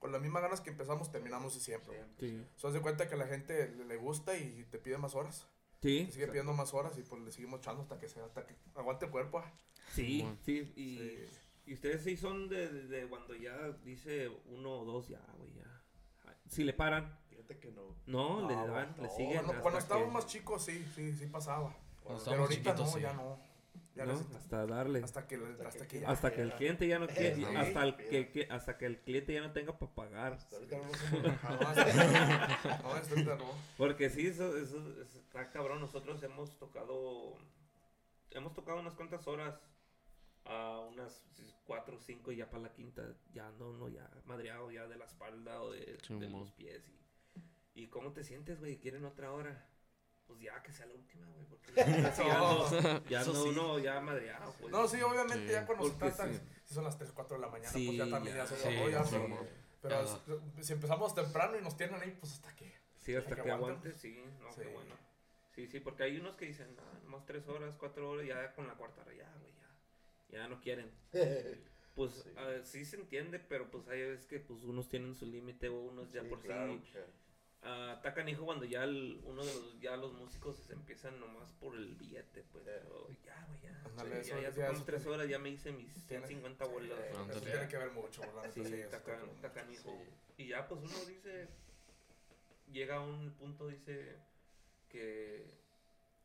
Con 0.00 0.12
las 0.12 0.20
mismas 0.20 0.42
ganas 0.42 0.60
que 0.60 0.70
empezamos, 0.70 1.10
terminamos 1.12 1.54
y 1.56 1.60
siempre. 1.60 2.04
Sí. 2.18 2.44
Se 2.56 2.66
hace 2.66 2.80
cuenta 2.80 3.08
que 3.08 3.14
a 3.14 3.18
la 3.18 3.26
gente 3.26 3.68
le 3.68 3.96
gusta 3.96 4.36
y 4.36 4.64
te 4.70 4.78
pide 4.78 4.98
más 4.98 5.14
horas. 5.14 5.46
Sí. 5.82 6.04
Te 6.06 6.12
sigue 6.12 6.26
pidiendo 6.28 6.52
más 6.52 6.74
horas 6.74 6.96
y 6.98 7.02
pues 7.02 7.22
le 7.22 7.32
seguimos 7.32 7.60
echando 7.60 7.82
hasta 7.82 7.98
que 7.98 8.08
sea, 8.08 8.24
hasta 8.24 8.46
que 8.46 8.54
aguante 8.74 9.06
el 9.06 9.10
cuerpo. 9.10 9.38
ah. 9.38 9.52
Sí, 9.92 10.26
sí. 10.44 10.72
Y, 10.76 10.98
Sí. 10.98 11.24
y 11.66 11.74
ustedes 11.74 12.04
sí 12.04 12.16
son 12.16 12.48
de, 12.48 12.68
de- 12.68 12.86
de 12.86 13.08
cuando 13.08 13.34
ya 13.34 13.56
dice 13.84 14.28
uno 14.46 14.80
o 14.80 14.84
dos, 14.84 15.08
ya, 15.08 15.20
güey, 15.38 15.52
ya. 15.54 15.64
Si 16.48 16.64
le 16.64 16.72
paran, 16.72 17.16
Fíjate 17.30 17.58
que 17.58 17.70
no. 17.72 17.96
no, 18.06 18.46
le 18.48 18.54
No, 18.56 18.66
dan, 18.66 18.94
le 18.98 19.02
no, 19.04 19.16
siguen. 19.16 19.42
Cuando, 19.44 19.70
que- 19.70 19.78
estábamos 19.78 20.12
más 20.12 20.26
chicos, 20.26 20.64
sí, 20.64 20.84
sí, 20.94 21.12
sí 21.14 21.26
pasaba. 21.26 21.74
Cuando 22.02 22.24
Pero 22.24 22.42
ahorita 22.42 22.70
chiquitos, 22.72 22.86
no, 22.86 22.92
sí. 22.96 23.00
ya 23.00 23.12
no. 23.14 23.38
Ya 23.94 24.06
¿no? 24.06 24.12
Hasta 24.36 24.66
darle. 24.66 25.02
hasta 25.02 25.26
que, 25.26 25.36
le- 25.36 25.66
hasta 25.66 25.86
que 25.88 26.00
ya. 26.00 26.10
Hasta 26.10 26.32
que 26.32 26.42
el 26.42 26.52
cliente 26.54 26.86
ya 26.88 26.98
no 26.98 27.06
quiere, 27.08 27.34
Sí. 27.36 27.44
hasta 27.44 27.82
el 27.82 27.96
que, 27.96 28.30
que- 28.30 28.46
hasta 28.50 28.78
que 28.78 28.86
el 28.86 29.00
cliente 29.00 29.32
ya 29.34 29.40
no 29.42 29.52
tenga 29.52 29.78
para 29.78 29.92
pagar. 29.94 30.32
Hasta 30.34 30.56
ahorita 30.56 30.76
no. 30.78 30.84
No, 31.60 31.68
hasta- 31.68 32.98
hasta 32.98 33.36
no. 33.36 33.52
Porque 33.76 34.08
sí, 34.10 34.26
eso, 34.28 34.56
eso, 34.56 35.02
está 35.02 35.50
cabrón. 35.50 35.80
Nosotros 35.80 36.22
hemos 36.22 36.56
tocado, 36.58 37.36
hemos 38.30 38.54
tocado 38.54 38.78
unas 38.80 38.94
cuantas 38.94 39.26
horas, 39.26 39.60
a 40.44 40.78
unas 40.90 41.22
cuatro 41.64 41.96
o 41.96 42.00
cinco 42.00 42.32
y 42.32 42.36
ya 42.36 42.48
para 42.48 42.62
la 42.64 42.72
quinta, 42.72 43.02
ya 43.32 43.50
no, 43.58 43.72
no, 43.72 43.88
ya 43.88 44.08
madreado 44.24 44.70
ya 44.70 44.86
de 44.86 44.96
la 44.96 45.04
espalda 45.04 45.62
o 45.62 45.70
de, 45.72 45.98
de 46.08 46.28
los 46.28 46.50
pies. 46.52 46.88
Y, 47.74 47.82
¿Y 47.82 47.86
cómo 47.88 48.12
te 48.12 48.24
sientes, 48.24 48.58
güey? 48.60 48.78
¿Quieren 48.78 49.04
otra 49.04 49.32
hora? 49.32 49.66
Pues 50.30 50.42
ya 50.42 50.62
que 50.62 50.72
sea 50.72 50.86
la 50.86 50.94
última, 50.94 51.26
güey, 51.26 51.44
porque 51.46 51.72
ya, 51.74 51.86
ya 51.86 51.94
no, 52.38 53.04
ya 53.08 53.24
no 53.24 53.76
sí. 53.78 53.82
ya 53.82 54.00
madreado, 54.00 54.54
pues. 54.60 54.70
No, 54.70 54.86
sí, 54.86 55.02
obviamente 55.02 55.46
Sí. 55.46 55.52
ya 55.52 55.66
cuando 55.66 55.84
se 55.86 55.90
Porque 55.90 56.06
trata, 56.14 56.32
sí. 56.32 56.40
si 56.64 56.74
son 56.74 56.84
las 56.84 56.96
3, 56.96 57.10
4 57.12 57.36
de 57.36 57.40
la 57.40 57.48
mañana, 57.48 57.72
Sí, 57.72 57.86
pues 57.86 57.98
ya 57.98 58.08
también 58.08 58.36
ya, 58.36 58.44
ya, 58.44 58.48
se 58.48 58.56
sí, 58.56 58.68
acabó, 58.68 58.88
ya, 58.88 59.04
sí, 59.04 59.16
pero, 59.82 60.00
es- 60.02 60.66
si 60.66 60.72
empezamos 60.74 61.14
temprano 61.16 61.58
y 61.58 61.62
nos 61.62 61.76
tienen 61.76 62.00
ahí, 62.00 62.16
pues 62.20 62.34
hasta 62.34 62.54
que. 62.54 62.72
Sí, 63.00 63.14
hasta 63.16 63.34
que 63.34 63.42
que 63.42 63.92
sí, 63.92 64.22
no, 64.40 64.52
Sí. 64.52 64.60
qué 64.62 64.68
bueno. 64.68 64.94
Sí, 65.54 65.66
sí, 65.66 65.80
porque 65.80 66.04
hay 66.04 66.18
unos 66.18 66.36
que 66.36 66.46
dicen, 66.46 66.76
ah, 66.78 66.98
nomás 67.02 67.26
tres 67.26 67.48
horas, 67.48 67.74
cuatro 67.76 68.08
horas, 68.08 68.24
ya 68.26 68.54
con 68.54 68.68
la 68.68 68.74
cuarta 68.74 69.00
hora, 69.02 69.12
ya, 69.14 69.28
güey, 69.40 69.52
ya, 70.30 70.38
ya 70.38 70.48
no 70.48 70.60
quieren. 70.60 70.90
Pues 71.96 72.12
Sí. 72.14 72.30
sí. 72.32 72.60
sí 72.64 72.84
se 72.84 72.96
entiende, 72.96 73.40
pero 73.40 73.68
pues 73.68 73.88
hay 73.88 74.00
veces 74.00 74.24
que 74.26 74.38
pues 74.38 74.62
unos 74.62 74.88
tienen 74.88 75.14
su 75.16 75.26
límite 75.26 75.68
o 75.68 75.80
unos 75.80 76.12
ya 76.12 76.22
Sí, 76.22 76.28
por 76.28 76.40
claro, 76.40 76.72
sí 76.74 76.88
claro. 76.92 77.06
Ah, 77.62 77.92
atacan 77.98 78.28
hijo 78.28 78.44
cuando 78.44 78.64
ya 78.64 78.84
el- 78.84 79.20
uno 79.24 79.44
de 79.44 79.54
los, 79.54 79.80
ya 79.80 79.96
los 79.96 80.12
músicos 80.14 80.56
se 80.58 80.72
empiezan 80.72 81.18
nomás 81.20 81.50
por 81.52 81.74
el 81.76 81.94
billete, 81.94 82.42
pues, 82.52 82.66
Eh. 82.66 82.80
pero 82.82 83.08
ya, 83.24 83.44
güey, 83.48 83.60
ya. 83.62 83.80
Sí, 83.80 84.06
eso 84.12 84.36
ya, 84.36 84.42
ya 84.42 84.48
ya 84.50 84.54
tocamos 84.54 84.86
tres 84.86 85.06
horas, 85.06 85.28
ya 85.28 85.38
me 85.38 85.50
hice 85.50 85.72
mis 85.72 85.92
tiene- 86.06 86.26
150 86.26 86.64
sí, 86.64 86.70
bolas. 86.72 86.98
eso 87.10 87.18
Ándale. 87.20 87.40
tiene 87.40 87.68
que 87.68 87.76
ver 87.78 87.90
mucho, 87.92 88.22
neta, 88.22 88.50
Sí, 88.52 88.64
sí, 88.64 89.76
sí. 89.76 89.90
Y 90.38 90.46
ya 90.48 90.66
pues 90.68 90.80
uno 90.82 91.04
dice, 91.06 91.48
llega 92.72 92.96
a 92.96 93.00
un 93.00 93.32
punto, 93.34 93.68
dice 93.68 94.16
que, 94.88 95.46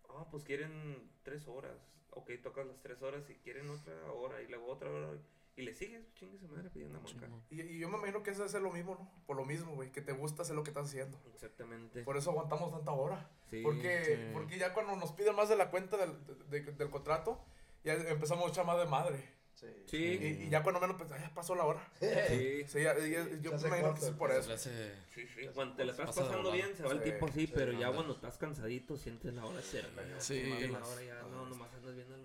ah, 0.09 0.27
pues 0.31 0.43
quieren 0.43 1.09
tres 1.23 1.47
horas. 1.47 1.77
Ok, 2.11 2.31
tocas 2.41 2.65
las 2.65 2.81
tres 2.81 3.01
horas 3.01 3.29
y 3.29 3.35
quieren 3.35 3.69
otra 3.69 4.09
hora 4.13 4.41
y 4.41 4.47
luego 4.47 4.67
otra 4.67 4.89
hora. 4.89 5.09
Y 5.57 5.61
le 5.61 5.73
sigues, 5.73 6.13
chingue 6.15 6.37
su 6.37 6.47
madre 6.49 6.69
pidiendo 6.69 6.99
música. 6.99 7.29
Y, 7.49 7.61
y 7.61 7.79
yo 7.79 7.87
me 7.89 7.97
imagino 7.97 8.21
que 8.23 8.31
eso 8.31 8.43
es 8.43 8.53
lo 8.55 8.71
mismo, 8.71 8.95
¿no? 8.95 9.09
Por 9.25 9.37
lo 9.37 9.45
mismo, 9.45 9.73
güey, 9.73 9.89
que 9.91 10.01
te 10.01 10.11
gusta 10.11 10.41
hacer 10.41 10.53
lo 10.55 10.63
que 10.63 10.71
estás 10.71 10.87
haciendo. 10.89 11.17
Exactamente. 11.33 12.03
Por 12.03 12.17
eso 12.17 12.31
aguantamos 12.31 12.71
tanta 12.71 12.91
hora. 12.91 13.29
Sí, 13.49 13.61
porque, 13.63 14.03
sí. 14.05 14.29
porque 14.33 14.57
ya 14.57 14.73
cuando 14.73 14.95
nos 14.97 15.13
piden 15.13 15.33
más 15.35 15.47
de 15.47 15.55
la 15.55 15.71
cuenta 15.71 15.95
del, 15.97 16.11
de- 16.49 16.61
del 16.73 16.89
contrato, 16.89 17.41
ya 17.85 17.93
empezamos 17.93 18.45
a 18.47 18.49
echar 18.49 18.65
más 18.65 18.77
de 18.79 18.85
madre. 18.85 19.35
Sí. 19.53 19.67
Y, 19.67 19.89
Sí, 19.89 19.97
y 20.45 20.49
ya 20.49 20.61
cuando 20.61 20.81
menos, 20.81 20.97
pues, 20.97 21.09
ah, 21.13 21.17
ya 21.17 21.33
pasó 21.33 21.55
la 21.55 21.63
hora. 21.63 21.79
sí. 22.01 22.65
Sí, 22.67 22.83
ya- 22.83 22.97
ya- 22.99 23.29
yo 23.41 23.57
Se 23.57 23.69
me 23.69 23.77
imagino 23.79 23.95
que 23.95 24.01
es 24.07 24.11
por 24.11 24.31
eso. 24.33 24.51
Hace- 24.51 24.91
Sí, 25.13 25.25
sí, 25.33 25.47
cuando 25.53 25.77
te 25.77 25.85
la 25.85 25.91
estás 25.93 26.07
pasando 26.13 26.51
bien, 26.51 26.75
se 26.75 26.83
va 26.83 26.91
el 26.91 27.01
tiempo 27.01 27.27
así, 27.27 27.47
sí, 27.47 27.51
pero 27.55 27.71
ya 27.71 27.87
anda. 27.87 27.93
cuando 27.95 28.13
estás 28.15 28.37
cansadito, 28.37 28.97
sientes 28.97 29.33
la 29.33 29.45
hora 29.45 29.61
eterna. 29.61 30.01
Sí. 30.19 30.43
La 30.69 30.85
hora 30.85 31.01
ya, 31.01 31.21
no, 31.31 31.45
nomás 31.45 31.73
andas 31.73 31.95
viendo 31.95 32.15
el. 32.15 32.24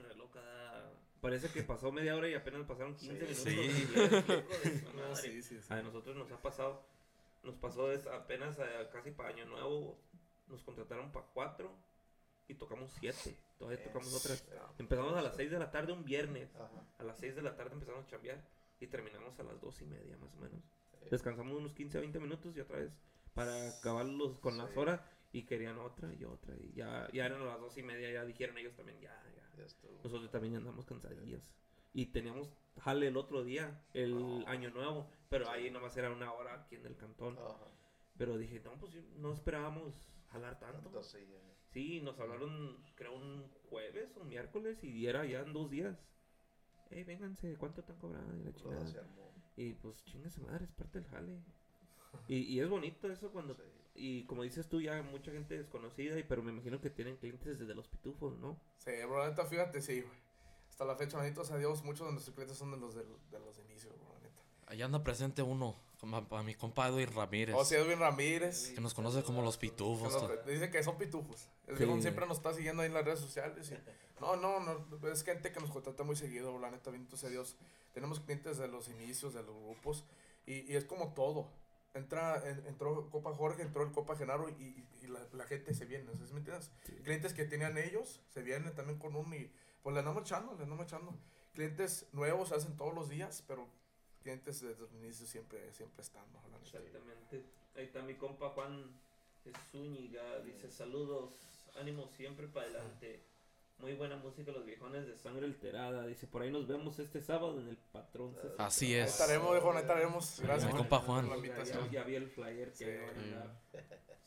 Parece 1.21 1.49
que 1.51 1.63
pasó 1.63 1.93
media 1.93 2.17
hora 2.17 2.29
y 2.29 2.35
apenas 2.35 2.65
pasaron 2.67 2.95
15 2.97 3.35
Sí. 3.35 3.51
minutos. 3.51 4.25
Sí. 4.63 4.85
No, 4.97 5.15
sí, 5.17 5.43
sí, 5.43 5.61
sí. 5.61 5.73
A 5.73 5.83
nosotros 5.83 6.17
nos 6.17 6.31
ha 6.33 6.41
pasado, 6.41 6.83
nos 7.43 7.57
pasó 7.57 7.93
es 7.93 8.07
apenas 8.07 8.59
eh, 8.59 8.89
casi 8.93 9.11
para 9.11 9.29
Año 9.31 9.45
Nuevo, 9.47 9.99
nos 10.49 10.63
contrataron 10.63 11.13
para 11.13 11.27
cuatro 11.27 11.77
y 12.49 12.55
tocamos 12.55 12.91
siete. 12.99 13.37
Todavía 13.59 13.83
tocamos 13.83 14.15
otras. 14.15 14.45
Empezamos 14.79 15.15
a 15.15 15.21
las 15.23 15.37
6 15.37 15.51
de 15.51 15.59
la 15.59 15.71
tarde 15.71 15.93
un 15.93 16.05
viernes. 16.05 16.55
Ajá. 16.57 16.83
A 16.99 17.05
las 17.05 17.19
6 17.19 17.37
de 17.37 17.43
la 17.43 17.55
tarde 17.57 17.75
empezamos 17.75 18.05
a 18.05 18.09
chambear 18.09 18.43
y 18.81 18.87
terminamos 18.87 19.39
a 19.39 19.43
las 19.43 19.61
dos 19.61 19.81
y 19.83 19.85
media 19.85 20.17
más 20.17 20.35
o 20.35 20.39
menos. 20.39 20.63
Descansamos 21.11 21.57
unos 21.57 21.75
15 21.75 21.99
a 21.99 22.01
20 22.01 22.19
minutos 22.21 22.57
y 22.57 22.61
otra 22.61 22.79
vez 22.79 22.91
para 23.35 23.69
acabarlos 23.69 24.39
con 24.41 24.57
las 24.57 24.75
horas 24.77 25.01
y 25.33 25.45
querían 25.45 25.79
otra 25.79 26.13
y 26.15 26.25
otra 26.25 26.55
y 26.57 26.73
ya, 26.73 27.09
ya 27.13 27.27
eran 27.27 27.47
las 27.47 27.61
dos 27.61 27.77
y 27.79 27.83
media, 27.83 28.11
ya 28.11 28.25
dijeron 28.25 28.57
ellos 28.59 28.75
también, 28.75 28.99
ya. 29.01 29.23
Nosotros 30.03 30.31
también 30.31 30.57
andamos 30.57 30.85
cansadillos. 30.87 31.43
Y 31.93 32.07
teníamos 32.07 32.51
jale 32.79 33.09
el 33.09 33.17
otro 33.17 33.43
día, 33.43 33.83
el 33.95 34.45
año 34.47 34.71
nuevo, 34.71 35.11
pero 35.29 35.51
ahí 35.51 35.71
nomás 35.71 35.97
era 35.97 36.11
una 36.11 36.33
hora 36.33 36.55
aquí 36.55 36.77
en 36.77 36.87
el 36.87 36.97
cantón. 36.97 37.37
Ajá. 37.39 37.67
Pero 38.17 38.37
dije, 38.37 38.61
no, 38.61 38.73
pues 38.79 38.93
no 39.17 39.33
esperábamos 39.33 39.95
jalar 40.31 40.59
tanto. 40.59 41.03
Sí, 41.03 41.19
eh, 41.19 41.51
Sí, 41.73 42.01
nos 42.01 42.19
hablaron, 42.19 42.85
creo, 42.97 43.15
un 43.15 43.49
jueves 43.69 44.17
o 44.17 44.23
un 44.23 44.29
miércoles 44.29 44.83
y 44.83 45.07
era 45.07 45.25
ya 45.25 45.41
en 45.41 45.53
dos 45.53 45.71
días. 45.71 45.97
Ey, 46.91 47.05
vénganse, 47.05 47.57
¿cuánto 47.57 47.81
están 47.81 47.97
cobrando? 47.99 48.37
Y 48.37 48.45
la 48.45 48.53
chingada. 48.53 49.07
Y 49.57 49.75
pues 49.75 50.05
chinga 50.05 50.29
su 50.31 50.43
madre, 50.43 50.65
es 50.65 50.73
parte 50.73 51.01
del 51.01 51.09
jale. 51.09 51.41
Y, 52.27 52.39
y 52.39 52.61
es 52.61 52.69
bonito 52.69 53.09
eso 53.09 53.31
cuando... 53.31 53.55
Sí. 53.55 53.63
Y 53.95 54.25
como 54.25 54.43
dices 54.43 54.69
tú, 54.69 54.81
ya 54.81 55.03
mucha 55.03 55.31
gente 55.33 55.59
desconocida, 55.59 56.19
y 56.19 56.23
pero 56.23 56.43
me 56.43 56.53
imagino 56.53 56.81
que 56.81 56.91
tienen 56.91 57.17
clientes 57.17 57.59
desde 57.59 57.75
los 57.75 57.89
pitufos, 57.89 58.39
¿no? 58.39 58.59
Sí, 58.79 58.93
bro, 59.07 59.19
la 59.19 59.29
neta, 59.31 59.45
fíjate, 59.45 59.83
sí, 59.83 60.01
güey. 60.01 60.19
Hasta 60.71 60.85
la 60.85 60.97
fecha, 60.97 61.19
benditos 61.19 61.51
a 61.51 61.59
Dios, 61.59 61.83
muchos 61.85 62.07
de 62.07 62.13
nuestros 62.13 62.35
clientes 62.35 62.57
son 62.57 62.71
de 62.71 62.79
los, 62.79 62.95
de, 62.95 63.05
los 63.05 63.59
inicios, 63.59 63.93
bro, 63.99 64.09
la 64.15 64.21
neta. 64.21 64.41
Allá 64.67 64.85
anda 64.87 65.03
presente 65.03 65.43
uno, 65.43 65.75
como 65.99 66.17
a, 66.17 66.39
a 66.39 66.43
mi 66.43 66.55
compa 66.55 66.89
Edwin 66.89 67.13
Ramírez, 67.13 67.55
O 67.59 67.65
sea, 67.65 67.81
Edwin 67.81 67.99
Ramírez. 67.99 68.71
que 68.75 68.81
nos 68.81 68.95
conoce 68.95 69.23
como 69.25 69.43
los 69.43 69.59
que 69.59 69.69
pitufos. 69.69 70.13
nos- 70.15 70.47
dice 70.47 70.71
que 70.71 70.83
son 70.83 70.97
pitufos. 70.97 71.49
El 71.67 71.77
Sí. 71.77 72.03
siempre 72.03 72.27
nos 72.27 72.39
está 72.39 72.55
siguiendo 72.55 72.83
ahí 72.83 72.87
en 72.89 72.95
las 72.95 73.05
redes 73.05 73.19
sociales. 73.21 73.71
y- 73.71 74.21
no, 74.21 74.37
no, 74.37 74.61
no, 74.61 75.09
es 75.09 75.25
gente 75.25 75.51
que 75.53 75.61
nos 75.61 75.71
contrata 75.71 76.05
muy 76.05 76.15
seguido, 76.17 76.53
bro, 76.53 76.61
la 76.61 76.71
neta, 76.71 76.91
benditos 76.91 77.23
a 77.25 77.29
Dios. 77.29 77.57
Tenemos 77.93 78.21
clientes 78.21 78.57
de 78.59 78.69
los 78.69 78.89
inicios, 78.89 79.35
de 79.35 79.43
los 79.43 79.55
grupos, 79.57 80.05
y, 80.47 80.73
y 80.73 80.77
es 80.77 80.85
como 80.85 81.13
todo. 81.15 81.51
Entra, 81.95 82.49
en- 82.49 82.67
entró 82.67 83.11
Copa 83.11 83.33
Jorge, 83.35 83.63
entró 83.63 83.83
el 83.83 83.91
Copa 83.93 84.17
Genaro 84.17 84.49
y, 84.49 84.53
y- 85.03 85.07
la, 85.09 85.27
la 85.33 85.45
gente 85.45 85.75
se 85.75 85.87
viene, 85.87 86.05
¿sí 86.25 86.33
me 86.33 86.39
entiendes? 86.39 86.71
Clientes 87.03 87.35
que 87.35 87.45
tenían 87.45 87.77
ellos 87.79 88.21
se 88.29 88.43
vienen 88.43 88.73
también 88.77 88.97
con 88.99 89.17
un 89.17 89.35
y 89.35 89.51
pues 89.83 89.93
le 89.95 89.99
andamos 90.01 90.23
echando, 90.23 90.55
le 90.55 90.63
andamos 90.63 90.87
echando. 90.87 91.13
Clientes 91.53 92.07
nuevos 92.13 92.51
se 92.51 92.55
hacen 92.55 92.77
todos 92.77 92.95
los 92.95 93.09
días, 93.09 93.43
pero 93.49 93.67
clientes 94.23 94.61
desde 94.61 94.85
el 94.87 94.95
inicio 95.03 95.27
siempre, 95.27 95.73
siempre 95.73 96.03
están, 96.03 96.25
¿no? 96.33 96.41
Exactamente. 96.63 97.45
Ahí 97.75 97.85
está 97.87 98.03
mi 98.03 98.15
compa 98.15 98.51
Juan 98.51 98.85
Zúñiga, 99.73 100.39
dice 100.41 100.71
saludos, 100.71 101.33
ánimo 101.77 102.07
siempre 102.17 102.47
para 102.47 102.67
adelante. 102.67 103.21
Muy 103.81 103.95
buena 103.95 104.17
música, 104.17 104.53
los 104.53 104.65
viejones 104.67 105.07
de 105.07 105.17
sangre 105.17 105.47
alterada. 105.47 106.07
Dice, 106.07 106.27
por 106.27 106.43
ahí 106.43 106.51
nos 106.51 106.67
vemos 106.69 106.99
este 106.99 107.21
sábado 107.23 107.59
en 107.61 107.69
el 107.69 107.77
Patrón 107.79 108.35
César. 108.35 108.55
Así 108.59 108.87
Ahí 108.87 108.95
es. 109.01 109.11
estaremos, 109.13 109.51
viejo, 109.53 109.73
ahí 109.73 109.79
estaremos. 109.79 110.41
Gracias. 110.43 110.71
Mi 110.73 110.77
compa 110.79 110.99
por 110.99 111.07
Juan. 111.07 111.25
la 111.25 111.31
Ya, 111.31 111.37
invitación. 111.37 111.85
ya- 111.87 111.91
ya 112.01 112.05
vi 112.05 112.15
el 112.17 112.29
flyer 112.29 112.71
que 112.73 112.77
Sí. 112.77 112.85
ahí 112.85 112.99
van 112.99 113.17
a 113.17 113.21
andar. 113.23 113.61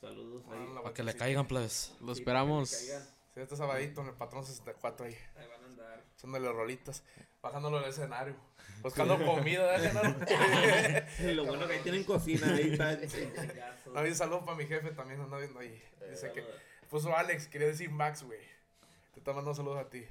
Saludos 0.01 0.43
ahí. 0.51 0.65
Ah, 0.75 0.81
Para 0.81 0.93
que 0.93 1.03
le 1.03 1.15
caigan, 1.15 1.47
plebes. 1.47 1.95
Lo 2.01 2.15
Sí, 2.15 2.21
esperamos. 2.21 2.69
Sí, 2.69 2.91
este 3.35 3.55
sabadito 3.55 4.01
en 4.01 4.07
el 4.07 4.13
patrón 4.15 4.43
64 4.45 5.05
ahí, 5.05 5.15
Ahí 5.35 5.47
van 5.47 5.63
a 5.63 5.65
andar. 5.67 6.03
echándole 6.15 6.51
rolitas, 6.51 7.03
bajándolo 7.41 7.79
del 7.79 7.89
escenario, 7.89 8.35
buscando 8.81 9.23
comida, 9.23 9.75
¿eh, 9.77 11.01
lo 11.35 11.45
bueno 11.45 11.67
que 11.67 11.73
ahí 11.73 11.79
tienen 11.83 12.03
cocina, 12.03 12.53
ahí 12.53 12.71
está. 12.73 12.97
No, 13.93 14.01
un 14.01 14.15
saludo 14.15 14.45
para 14.45 14.57
mi 14.57 14.65
jefe 14.65 14.91
también, 14.91 15.21
anda 15.21 15.37
viendo 15.37 15.59
ahí. 15.59 15.81
Dice 16.09 16.31
que 16.31 16.43
puso 16.89 17.15
Alex, 17.15 17.47
quería 17.47 17.67
decir 17.67 17.89
Max, 17.91 18.23
güey. 18.23 18.39
Está 19.23 19.31
mandando 19.31 19.55
saludos 19.55 19.77
a 19.79 19.89
ti. 19.89 20.05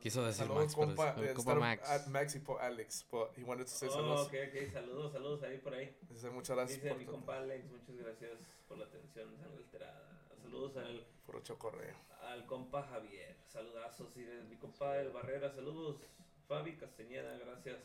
Quiso 0.00 0.24
decir 0.24 0.46
Saludos, 0.46 0.62
Max, 0.64 0.74
pero 0.74 0.86
compa. 0.88 1.10
es- 1.10 1.16
el 1.18 1.24
eh, 1.24 1.34
compa 1.34 1.52
estar 1.52 1.60
Max. 1.60 1.88
At 1.90 2.06
Max 2.08 2.34
y 2.34 2.40
po 2.40 2.58
Alex, 2.58 3.06
but 3.08 3.28
he 3.38 3.44
wanted 3.44 3.66
to 3.66 3.70
say 3.70 3.88
Oh, 3.88 3.92
saludos. 3.92 4.26
ok, 4.26 4.34
ok, 4.48 4.72
saludos, 4.72 5.12
saludos 5.12 5.42
ahí 5.44 5.58
por 5.58 5.74
ahí. 5.74 5.96
Dice 6.10 6.30
muchas 6.30 6.56
gracias 6.56 6.76
Dice 6.82 6.88
por 6.88 6.98
mi 6.98 7.06
compa 7.06 7.36
Alex, 7.38 7.70
muchas 7.70 7.96
gracias 7.96 8.32
por 8.66 8.78
la 8.78 8.86
atención, 8.86 9.36
sangre 9.36 9.58
alterada. 9.58 10.08
Saludos 10.42 10.76
al, 10.76 11.06
puro 11.24 11.40
chocorreo. 11.40 11.94
al 12.22 12.46
compa 12.46 12.82
Javier, 12.82 13.36
saludazos. 13.46 14.16
Y 14.16 14.22
de 14.22 14.42
mi 14.42 14.56
compa 14.56 14.98
El 14.98 15.10
Barrera, 15.12 15.52
saludos. 15.52 16.00
Fabi 16.48 16.76
Castañeda, 16.76 17.38
gracias 17.38 17.78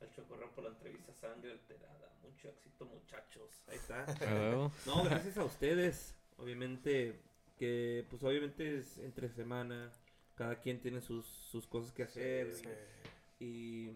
al 0.00 0.10
Chocorreo 0.12 0.50
por 0.52 0.64
la 0.64 0.70
entrevista, 0.70 1.12
sangre 1.12 1.52
alterada. 1.52 2.10
Mucho 2.22 2.48
éxito, 2.48 2.86
muchachos. 2.86 3.50
Ahí 3.68 3.76
está. 3.76 4.06
No, 4.86 5.04
gracias 5.04 5.36
a 5.36 5.44
ustedes. 5.44 6.14
Obviamente, 6.38 7.20
que 7.56 8.04
pues 8.10 8.22
obviamente 8.22 8.78
es 8.78 8.98
entre 8.98 9.28
semana. 9.30 9.92
Cada 10.34 10.60
quien 10.60 10.80
tiene 10.80 11.00
sus, 11.00 11.26
sus 11.26 11.66
cosas 11.66 11.92
que 11.92 12.02
hacer. 12.02 12.52
Sí. 12.54 12.68
Y 13.38 13.90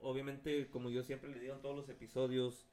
obviamente, 0.00 0.68
como 0.70 0.88
yo 0.90 1.02
siempre 1.02 1.28
le 1.30 1.38
digo 1.40 1.54
en 1.54 1.60
todos 1.60 1.76
los 1.76 1.88
episodios, 1.90 2.66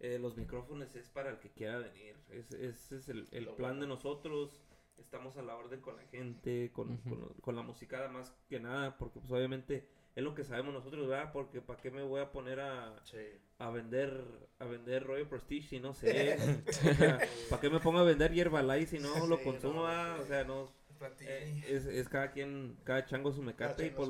eh, 0.00 0.18
los 0.18 0.36
micrófonos 0.36 0.94
es 0.94 1.08
para 1.08 1.30
el 1.30 1.38
que 1.38 1.50
quiera 1.50 1.78
venir. 1.78 2.14
Es- 2.30 2.52
Ese 2.52 2.96
es 2.96 3.08
el, 3.08 3.26
el 3.32 3.46
plan 3.46 3.56
bueno. 3.76 3.80
de 3.80 3.86
nosotros. 3.86 4.60
Estamos 4.98 5.36
a 5.36 5.42
la 5.42 5.54
orden 5.56 5.80
con 5.80 5.96
la 5.96 6.02
gente, 6.08 6.70
con, 6.72 6.96
con, 6.98 7.32
con 7.40 7.54
la 7.56 7.62
música 7.62 8.08
más 8.08 8.34
que 8.48 8.58
nada, 8.58 8.98
porque 8.98 9.20
pues 9.20 9.30
obviamente 9.30 9.88
es 10.18 10.24
lo 10.24 10.34
que 10.34 10.42
sabemos 10.42 10.74
nosotros, 10.74 11.06
¿verdad? 11.06 11.30
Porque 11.32 11.60
¿para 11.60 11.80
qué 11.80 11.92
me 11.92 12.02
voy 12.02 12.20
a 12.20 12.32
poner 12.32 12.58
a, 12.58 12.94
Sí. 13.04 13.18
a 13.58 13.70
vender 13.70 14.20
a 14.58 14.64
vender 14.64 15.04
Royal 15.04 15.28
Prestige 15.28 15.68
si 15.68 15.78
no 15.80 15.94
sé? 15.94 16.36
O 16.68 16.94
sea, 16.94 17.20
¿Para 17.48 17.60
qué 17.60 17.70
me 17.70 17.78
pongo 17.78 18.00
a 18.00 18.02
vender 18.02 18.36
Herbalife 18.36 18.96
si 18.96 18.98
no 19.02 19.26
lo 19.28 19.40
consumo? 19.40 19.86
no. 19.86 20.20
O 20.20 20.26
sea, 20.26 20.42
no... 20.44 20.76
Eh, 21.20 21.62
es, 21.68 21.86
es 21.86 22.08
cada 22.08 22.32
quien, 22.32 22.76
cada 22.82 23.06
chango 23.06 23.32
su 23.32 23.40
mecate 23.40 23.86
y 23.86 23.90
pues. 23.90 24.08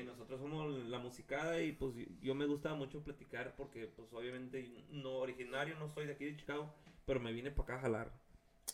Y 0.00 0.02
nosotros 0.04 0.40
somos 0.40 0.74
la 0.88 0.98
musicada 0.98 1.60
y 1.60 1.72
pues 1.72 1.94
yo 2.22 2.34
me 2.34 2.46
gusta 2.46 2.72
mucho 2.72 3.02
platicar 3.04 3.54
porque 3.54 3.86
pues 3.86 4.10
obviamente 4.14 4.66
no 4.88 5.16
originario, 5.16 5.78
no 5.78 5.90
soy 5.90 6.06
de 6.06 6.12
aquí 6.14 6.24
de 6.24 6.36
Chicago, 6.36 6.72
pero 7.04 7.20
me 7.20 7.32
vine 7.34 7.50
para 7.50 7.64
acá 7.64 7.76
a 7.76 7.80
jalar. 7.82 8.12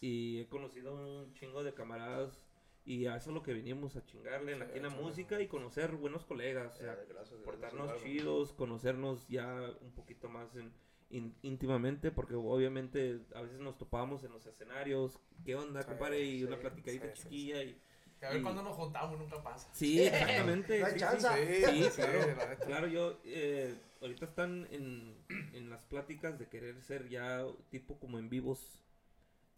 Y 0.01 0.39
he 0.43 0.47
conocido 0.47 0.95
un 0.95 1.35
chingo 1.35 1.65
de 1.65 1.75
camaradas 1.75 2.46
y 2.87 3.07
a 3.07 3.17
eso 3.17 3.31
es 3.31 3.35
lo 3.35 3.43
que 3.43 3.53
venimos 3.53 3.97
a 3.97 4.05
chingarle 4.05 4.53
en 4.53 4.59
Sí, 4.59 4.65
aquí 4.65 4.77
en 4.79 4.83
la 4.85 4.89
échale. 4.89 5.03
música 5.05 5.41
y 5.43 5.49
conocer 5.49 5.93
buenos 5.97 6.25
colegas, 6.25 6.75
o 6.75 6.79
sea, 6.79 6.93
Eh, 6.95 7.07
gracias, 7.09 7.41
portarnos 7.41 7.89
gracias, 7.89 8.05
chidos, 8.11 8.53
conocernos 8.53 9.27
ya 9.29 9.71
un 9.81 9.91
poquito 9.93 10.29
más 10.29 10.55
en- 10.57 10.73
in- 11.11 11.35
íntimamente 11.43 12.11
porque 12.13 12.35
obviamente 12.35 13.21
a 13.35 13.43
veces 13.43 13.59
nos 13.61 13.77
topábamos 13.77 14.23
en 14.25 14.33
los 14.33 14.47
escenarios, 14.47 15.19
¿qué 15.45 15.57
onda, 15.57 15.83
Sí, 15.83 15.89
compadre? 15.89 16.23
Y 16.25 16.45
una 16.45 16.57
sí, 16.57 16.63
platicadita 16.63 17.07
sí, 17.07 17.13
sí, 17.17 17.23
chiquilla 17.25 17.63
y... 17.63 17.81
Que 18.21 18.25
a 18.25 18.31
ver 18.31 18.41
y- 18.41 18.43
cuando 18.43 18.63
nos 18.63 18.75
juntamos, 18.77 19.19
nunca 19.19 19.43
pasa. 19.43 19.69
Sí, 19.75 20.01
exactamente. 20.07 20.81
No 20.81 20.87
hay 20.87 20.93
sí, 20.95 20.99
chance. 20.99 21.29
Sí, 21.29 21.65
Sí, 21.67 21.83
sí, 21.91 21.91
claro. 21.97 22.19
la 22.21 22.27
neta. 22.49 22.57
Claro, 22.67 22.87
yo 22.87 23.19
eh, 23.25 23.75
ahorita 24.01 24.25
están 24.25 24.67
en, 24.71 25.15
en 25.53 25.69
las 25.69 25.85
pláticas 25.85 26.39
de 26.39 26.47
querer 26.49 26.81
ser 26.83 27.09
ya 27.11 27.45
tipo 27.71 27.99
como 28.01 28.19
en 28.19 28.31
vivos 28.31 28.81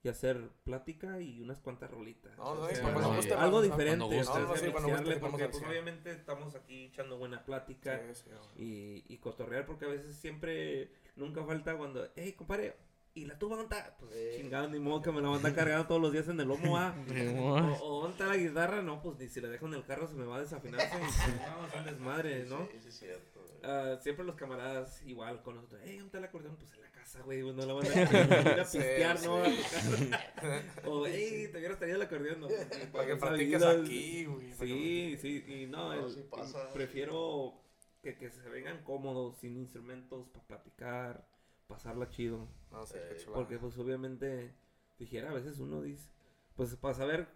y 0.02 0.08
hacer 0.08 0.50
plática 0.64 1.20
y 1.20 1.40
unas 1.40 1.58
cuantas 1.60 1.90
rolitas. 1.90 2.36
No, 2.38 2.54
no, 2.54 2.62
O 2.62 2.70
y 2.70 2.74
sea, 2.74 2.82
cuando 2.84 3.00
no, 3.10 3.16
guste, 3.16 3.34
algo 3.34 3.58
a- 3.58 3.62
diferente. 3.62 3.98
cuando 3.98 4.06
guste. 4.16 4.20
o 4.30 4.34
sea, 4.34 4.42
No, 4.42 4.48
no, 4.48 4.54
sí, 4.56 4.60
cuando 4.70 4.80
mixearle, 4.88 5.04
guste, 5.14 5.20
vamos 5.20 5.30
porque 5.32 5.44
a 5.44 5.50
pues 5.50 5.64
obviamente 5.64 6.10
estamos 6.12 6.54
aquí 6.54 6.84
echando 6.84 7.18
buena 7.18 7.44
plática 7.44 8.00
Sí, 8.14 8.22
sí, 8.56 8.62
y, 9.08 9.14
y 9.14 9.18
cotorrear 9.18 9.66
porque 9.66 9.86
a 9.86 9.88
veces 9.88 10.14
siempre 10.16 10.92
nunca 11.16 11.42
falta 11.44 11.76
cuando, 11.76 12.08
hey 12.14 12.32
compadre, 12.34 12.76
¿y 13.14 13.24
la 13.24 13.36
tuba 13.40 13.56
dónde 13.56 13.74
está? 13.76 13.96
Pues 13.96 14.36
chingado, 14.36 14.68
ni 14.68 14.78
modo 14.78 15.02
que 15.02 15.10
me 15.10 15.20
la 15.20 15.30
van 15.30 15.44
a 15.44 15.52
cargando 15.52 15.88
todos 15.88 16.00
los 16.00 16.12
días 16.12 16.28
en 16.28 16.38
el 16.38 16.46
lomo, 16.46 16.78
ah. 16.78 16.94
o, 17.80 17.84
o 17.84 18.00
dónde 18.02 18.12
está 18.12 18.26
la 18.28 18.36
guitarra, 18.36 18.82
no, 18.82 19.02
pues 19.02 19.18
ni 19.18 19.26
si 19.28 19.40
la 19.40 19.48
dejo 19.48 19.66
en 19.66 19.74
el 19.74 19.84
carro 19.84 20.06
se 20.06 20.14
me 20.14 20.24
va 20.26 20.36
a 20.36 20.40
desafinar. 20.40 20.80
se- 20.80 20.88
No, 20.96 21.66
es 21.66 21.74
un 21.74 21.84
desmadre, 21.86 22.44
¿no? 22.44 22.68
Sí, 22.70 22.78
sí, 22.82 22.88
es 22.88 22.98
cierto. 23.00 23.38
Ah, 23.64 23.98
siempre 24.01 24.24
los 24.24 24.35
camaradas 24.36 25.02
igual 25.02 25.43
con 25.43 25.56
nosotros, 25.56 25.80
hey, 25.85 25.93
¿dónde 25.97 26.06
está 26.06 26.18
el 26.18 26.24
acordeón? 26.24 26.56
Pues 26.56 26.72
en 26.74 26.80
la 26.82 26.90
casa, 26.93 27.20
güey, 27.22 27.43
no 27.43 27.66
la 27.66 27.72
van 27.74 27.86
a 27.86 27.90
ir 28.52 28.60
a 28.60 28.64
pistear, 28.64 29.18
sí. 29.18 29.26
¿no? 29.26 29.36
A 29.39 29.44
o, 30.89 31.06
hey, 31.06 31.48
te 31.52 31.59
hubieras 31.59 31.78
traído 31.78 31.97
el 31.97 32.02
acordeón, 32.02 32.40
¿no? 32.40 32.48
Para 32.93 33.06
que 33.06 33.16
practiques 33.16 33.62
aquí, 33.62 34.24
güey. 34.26 34.52
Sí, 34.55 35.16
sí, 35.20 35.44
y 35.47 35.66
no, 35.66 35.94
No, 35.94 36.06
el- 36.06 36.12
sí 36.12 36.22
pasa. 36.30 36.70
prefiero 36.72 37.55
que, 38.02 38.16
que 38.16 38.30
se 38.30 38.48
vengan 38.48 38.82
cómodos, 38.85 39.39
sin 39.39 39.56
instrumentos, 39.56 40.28
para 40.28 40.47
platicar, 40.47 41.26
pasarla 41.66 42.09
chido. 42.10 42.47
No, 42.70 42.86
sí, 42.86 42.94
Eh. 42.97 43.16
Porque 43.32 43.59
pues 43.59 43.76
obviamente, 43.78 44.52
dijera, 44.98 45.30
a 45.30 45.35
veces 45.35 45.59
uno 45.59 45.82
dice, 45.82 46.09
pues 46.56 46.74
para 46.76 46.94
saber 46.94 47.28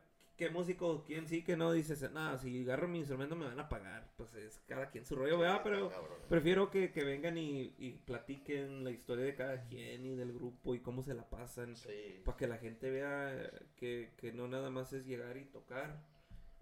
qué 0.43 0.51
músico, 0.51 1.05
quién 1.07 1.29
sí, 1.29 1.45
que 1.45 1.57
no, 1.57 1.71
dices, 1.71 2.11
nada, 2.11 2.37
si 2.39 2.63
agarro 2.63 2.89
mi 2.89 2.99
instrumento 2.99 3.37
me 3.37 3.47
van 3.47 3.61
a 3.61 3.69
pagar. 3.69 4.13
Pues 4.17 4.35
es 4.35 4.61
cada 4.67 4.91
quien 4.91 5.05
su 5.05 5.15
rollo, 5.15 5.39
¿verdad? 5.39 5.61
Pero 5.63 5.91
prefiero 6.29 6.69
que, 6.69 6.91
que 6.91 7.05
vengan 7.05 7.39
y, 7.39 7.75
y 7.79 7.93
platiquen 8.05 8.83
la 8.83 8.91
historia 8.91 9.25
de 9.25 9.37
cada 9.37 9.65
quien 9.69 10.05
y 10.05 10.17
del 10.17 10.33
grupo 10.33 10.75
y 10.75 10.81
cómo 10.81 11.03
se 11.05 11.15
la 11.15 11.31
pasan. 11.31 11.77
Sí. 11.77 12.21
Para 12.25 12.37
que 12.37 12.47
la 12.49 12.59
gente 12.59 12.91
vea 12.91 13.51
que, 13.77 14.11
que 14.17 14.33
no 14.33 14.49
nada 14.49 14.69
más 14.69 14.93
es 14.93 15.07
llegar 15.07 15.37
y 15.37 15.45
tocar. 15.45 16.03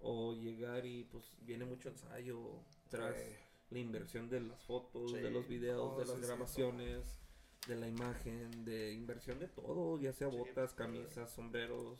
O 0.03 0.35
llegar 0.35 0.85
y 0.87 1.05
pues 1.05 1.35
viene 1.41 1.65
mucho 1.65 1.89
ensayo 1.89 2.63
tras 2.89 3.17
Sí. 3.17 3.35
la 3.71 3.79
inversión 3.79 4.29
de 4.29 4.41
las 4.41 4.63
fotos, 4.65 5.13
de 5.13 5.31
los 5.31 5.47
videos, 5.49 5.93
Oh, 5.95 5.99
de 5.99 6.07
las 6.07 6.21
grabaciones, 6.21 7.19
de 7.67 7.77
la 7.77 7.87
imagen, 7.89 8.65
de 8.65 8.93
inversión 8.93 9.39
de 9.39 9.49
todo, 9.49 9.99
ya 10.01 10.13
sea 10.13 10.29
botas, 10.29 10.55
pues, 10.55 10.75
camisas, 10.75 11.31
sombreros, 11.31 11.99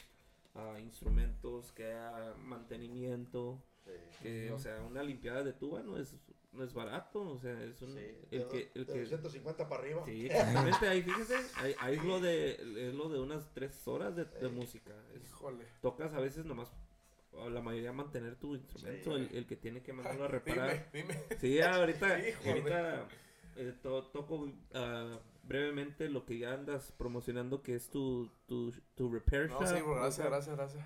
ah, 0.55 0.79
instrumentos, 0.81 1.73
que 1.73 1.85
haya 1.87 2.35
mantenimiento, 2.45 3.63
Sí. 3.85 3.93
que, 4.23 4.53
o 4.53 4.59
sea, 4.59 4.81
una 4.83 5.03
limpiada 5.03 5.43
de 5.43 5.53
tuba 5.55 5.83
no 5.83 5.97
es, 5.97 6.15
no 6.53 6.63
es 6.63 6.73
barato, 6.75 7.21
o 7.31 7.39
sea, 7.39 7.61
es 7.65 7.81
un, 7.83 7.95
Sí, 7.95 8.01
el 8.31 8.47
que, 8.49 8.71
el 8.75 8.85
de 8.87 8.93
que, 8.93 9.01
250 9.01 9.69
para 9.69 9.81
arriba. 9.83 10.05
Sí, 10.05 10.27
exactamente, 10.31 10.87
ahí 10.89 11.03
fíjese, 11.03 11.37
ahí, 11.57 11.75
ahí 11.81 11.97
es 11.97 12.05
lo 12.05 12.21
de, 12.21 12.89
es 12.89 12.95
lo 12.95 13.09
de 13.09 13.21
unas 13.21 13.53
tres 13.55 13.89
horas 13.89 14.15
de, 14.15 14.25
de 14.27 14.49
música. 14.49 14.93
Es- 15.15 15.25
Híjole. 15.25 15.65
tocas 15.81 16.13
a 16.13 16.21
veces 16.21 16.45
nomás, 16.45 16.71
a 17.43 17.49
la 17.49 17.63
mayoría 17.63 17.93
mantener 17.93 18.37
tu 18.37 18.55
instrumento, 18.55 19.17
Sí. 19.17 19.29
el, 19.31 19.37
el 19.37 19.47
que 19.47 19.57
tiene 19.57 19.83
que 19.83 19.93
mandarlo 19.93 20.25
a 20.25 20.29
reparar. 20.29 20.91
Dime, 20.93 21.15
dime. 21.15 21.39
Sí, 21.41 21.61
ahorita, 21.61 22.07
ahorita 22.47 23.09
eh, 23.57 23.75
to- 23.83 24.05
toco 24.09 24.53
ah, 24.75 25.19
brevemente 25.51 26.09
lo 26.09 26.25
que 26.25 26.39
ya 26.39 26.53
andas 26.53 26.93
promocionando, 26.93 27.61
que 27.63 27.75
es 27.75 27.91
tu, 27.91 28.31
tu, 28.47 28.71
tu 28.95 29.13
repair 29.13 29.51
No, 29.51 29.59
shop. 29.59 29.67
sí, 29.67 29.83
bro, 29.83 29.95
gracias, 29.97 30.27
gracias, 30.29 30.57
gracias. 30.57 30.85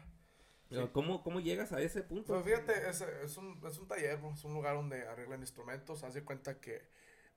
Ah, 0.72 0.88
¿Cómo, 0.92 1.22
¿Cómo 1.22 1.40
llegas 1.40 1.72
a 1.72 1.82
ese 1.82 2.02
punto? 2.02 2.32
Pues 2.32 2.44
fíjate, 2.46 2.88
es, 2.88 3.00
es, 3.02 3.36
un, 3.36 3.60
es 3.66 3.78
un 3.78 3.86
taller, 3.86 4.16
bro, 4.16 4.32
es 4.32 4.42
un 4.44 4.54
lugar 4.54 4.74
donde 4.74 5.06
arreglan 5.06 5.40
instrumentos. 5.40 6.02
Haz 6.02 6.14
de 6.14 6.24
cuenta 6.24 6.60
que 6.60 6.88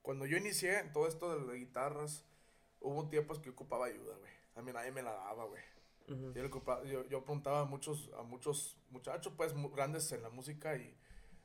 cuando 0.02 0.26
yo 0.26 0.38
inicié 0.38 0.80
en 0.80 0.94
todo 0.94 1.06
esto 1.06 1.38
de 1.38 1.46
las 1.46 1.56
guitarras, 1.58 2.26
hubo 2.80 3.10
tiempos 3.10 3.40
que 3.40 3.50
ocupaba 3.50 3.88
ayuda, 3.88 4.16
güey. 4.16 4.32
A 4.56 4.62
mí 4.62 4.72
nadie 4.72 4.92
me 4.94 5.02
la 5.04 5.12
daba, 5.12 5.44
güey. 5.44 5.62
Ujú. 6.08 6.34
Yo, 6.34 6.42
le 6.42 6.50
ocupa- 6.50 6.82
yo, 6.86 7.06
yo 7.10 7.26
preguntaba 7.26 7.60
a 7.60 7.66
muchos, 7.66 8.10
a 8.18 8.24
muchos 8.24 8.78
muchachos, 8.90 9.34
pues, 9.36 9.54
grandes 9.76 10.10
en 10.14 10.24
la 10.24 10.30
música 10.30 10.78
y 10.78 10.98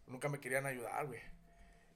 nunca 0.07 0.29
me 0.29 0.39
querían 0.39 0.65
ayudar, 0.67 1.09
güey. 1.09 1.21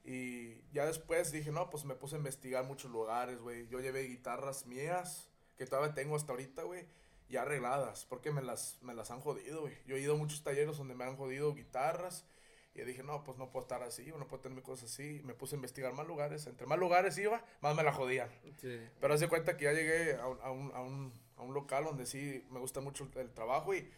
Y 0.07 0.63
ya 0.71 0.85
después 0.85 1.33
dije, 1.33 1.51
no, 1.51 1.69
pues 1.69 1.83
me 1.83 1.93
puse 1.93 2.15
a 2.15 2.17
investigar 2.17 2.63
muchos 2.63 2.89
lugares, 2.89 3.41
güey. 3.41 3.67
Yo 3.67 3.81
llevé 3.81 4.03
guitarras 4.03 4.65
mías, 4.65 5.29
que 5.57 5.65
todavía 5.65 5.93
tengo 5.93 6.15
hasta 6.15 6.31
ahorita, 6.31 6.63
güey, 6.63 6.85
ya 7.27 7.41
arregladas, 7.41 8.05
porque 8.05 8.31
me 8.31 8.41
las, 8.41 8.77
me 8.81 8.93
las 8.93 9.11
han 9.11 9.19
jodido, 9.19 9.61
güey. 9.61 9.77
Yo 9.85 9.97
he 9.97 9.99
ido 9.99 10.13
a 10.13 10.17
muchos 10.17 10.43
talleres 10.43 10.77
donde 10.77 10.95
me 10.95 11.03
han 11.03 11.17
jodido 11.17 11.53
guitarras. 11.53 12.25
Y 12.73 12.83
dije, 12.83 13.03
no, 13.03 13.23
pues 13.25 13.37
no 13.37 13.49
puedo 13.49 13.63
estar 13.63 13.83
así, 13.83 14.05
no 14.17 14.27
puedo 14.27 14.43
tener 14.43 14.55
mis 14.55 14.63
cosas 14.63 14.91
así. 14.93 15.19
Me 15.25 15.33
puse 15.33 15.55
a 15.55 15.57
investigar 15.57 15.91
más 15.93 16.07
lugares. 16.07 16.47
Entre 16.47 16.65
más 16.67 16.79
lugares 16.79 17.17
iba, 17.17 17.43
más 17.59 17.75
me 17.75 17.83
la 17.83 17.91
jodían. 17.91 18.29
Sí. 18.61 18.79
Pero 19.01 19.13
hace 19.13 19.27
cuenta 19.27 19.57
que 19.57 19.65
ya 19.65 19.73
llegué 19.73 20.15
a 20.15 20.27
un, 20.27 20.39
a 20.41 20.51
un, 20.51 20.71
a 20.73 20.81
un, 20.81 21.13
a 21.35 21.41
un 21.41 21.53
local 21.53 21.83
donde 21.83 22.05
sí 22.05 22.45
me 22.49 22.59
gusta 22.59 22.79
mucho 22.79 23.03
el, 23.03 23.19
el 23.19 23.33
trabajo 23.33 23.73
y 23.73 23.89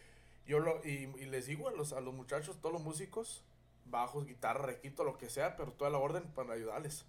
yo 0.46 0.58
lo, 0.58 0.84
y, 0.84 1.12
y 1.18 1.26
les 1.26 1.46
digo 1.46 1.68
a 1.68 1.72
los, 1.72 1.92
a 1.92 2.00
los 2.00 2.14
muchachos, 2.14 2.58
todos 2.60 2.72
los 2.72 2.82
músicos, 2.82 3.44
bajos, 3.90 4.26
guitarra, 4.26 4.66
requito, 4.66 5.04
lo 5.04 5.18
que 5.18 5.28
sea, 5.30 5.56
pero 5.56 5.72
toda 5.72 5.90
la 5.90 5.98
orden 5.98 6.24
para 6.34 6.54
ayudarles, 6.54 7.04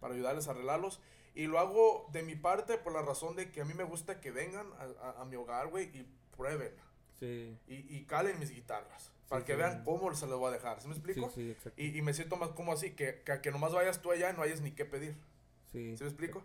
para 0.00 0.14
ayudarles 0.14 0.48
a 0.48 0.52
arreglarlos. 0.52 1.00
Y 1.34 1.46
lo 1.46 1.58
hago 1.58 2.08
de 2.12 2.22
mi 2.22 2.34
parte 2.34 2.78
por 2.78 2.92
la 2.92 3.02
razón 3.02 3.36
de 3.36 3.50
que 3.52 3.60
a 3.60 3.64
mí 3.64 3.74
me 3.74 3.84
gusta 3.84 4.20
que 4.20 4.30
vengan 4.30 4.66
a, 4.78 5.06
a- 5.08 5.22
a 5.22 5.24
mi 5.26 5.36
hogar, 5.36 5.68
güey, 5.68 5.84
y 5.96 6.06
prueben. 6.36 6.72
Sí. 7.20 7.56
Y, 7.66 7.96
y 7.96 8.04
calen 8.04 8.38
mis 8.38 8.50
guitarras. 8.50 9.10
Para 9.28 9.44
que 9.44 9.52
sí. 9.54 9.58
vean 9.58 9.84
cómo 9.84 10.14
se 10.14 10.26
los 10.26 10.38
voy 10.38 10.48
a 10.48 10.52
dejar. 10.52 10.80
¿Sí 10.80 10.86
me 10.88 10.94
explico? 10.94 11.30
sí, 11.34 11.50
exacto. 11.50 11.80
Y, 11.82 11.98
y 11.98 12.02
me 12.02 12.14
siento 12.14 12.36
más 12.36 12.50
como 12.50 12.72
así, 12.72 12.92
que, 12.92 13.22
que, 13.22 13.40
que 13.40 13.50
nomás 13.50 13.72
vayas 13.72 14.00
tú 14.00 14.12
allá 14.12 14.30
y 14.30 14.34
no 14.36 14.42
hayas 14.42 14.60
ni 14.60 14.70
qué 14.70 14.84
pedir. 14.84 15.14
Sí, 15.72 15.96
¿Sí 15.96 16.04
me 16.04 16.08
explico? 16.10 16.40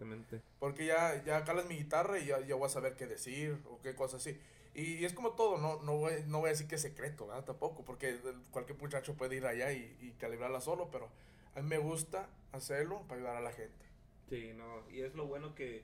Porque 0.60 0.86
ya, 0.88 1.24
ya 1.24 1.44
calas 1.46 1.68
mi 1.68 1.76
guitarra 1.78 2.18
y 2.20 2.26
ya, 2.26 2.40
ya 2.42 2.56
voy 2.56 2.66
a 2.66 2.70
saber 2.70 2.96
qué 2.96 3.06
decir 3.08 3.62
o 3.70 3.80
qué 3.82 3.94
cosas 3.96 4.20
así. 4.22 4.38
Y, 4.74 4.96
y 4.96 5.06
es 5.06 5.14
como 5.14 5.32
todo, 5.32 5.58
no, 5.58 5.82
no, 5.84 5.98
voy, 5.98 6.14
no 6.28 6.40
voy 6.40 6.48
a 6.48 6.52
decir 6.52 6.68
que 6.68 6.76
es 6.76 6.82
secreto, 6.82 7.28
¿verdad? 7.28 7.44
Tampoco, 7.46 7.84
porque 7.84 8.20
cualquier 8.52 8.78
muchacho 8.78 9.16
puede 9.16 9.36
ir 9.36 9.46
allá 9.46 9.72
y, 9.74 9.98
y 10.02 10.12
calibrarla 10.14 10.62
solo, 10.62 10.90
pero 10.92 11.10
a 11.56 11.62
mí 11.62 11.68
me 11.68 11.78
gusta 11.78 12.30
hacerlo 12.54 13.02
para 13.08 13.16
ayudar 13.20 13.36
a 13.38 13.42
la 13.42 13.52
gente. 13.52 13.86
Sí, 14.30 14.54
no, 14.56 14.90
y 14.90 15.02
es 15.02 15.14
lo 15.14 15.28
bueno 15.28 15.56
que, 15.56 15.84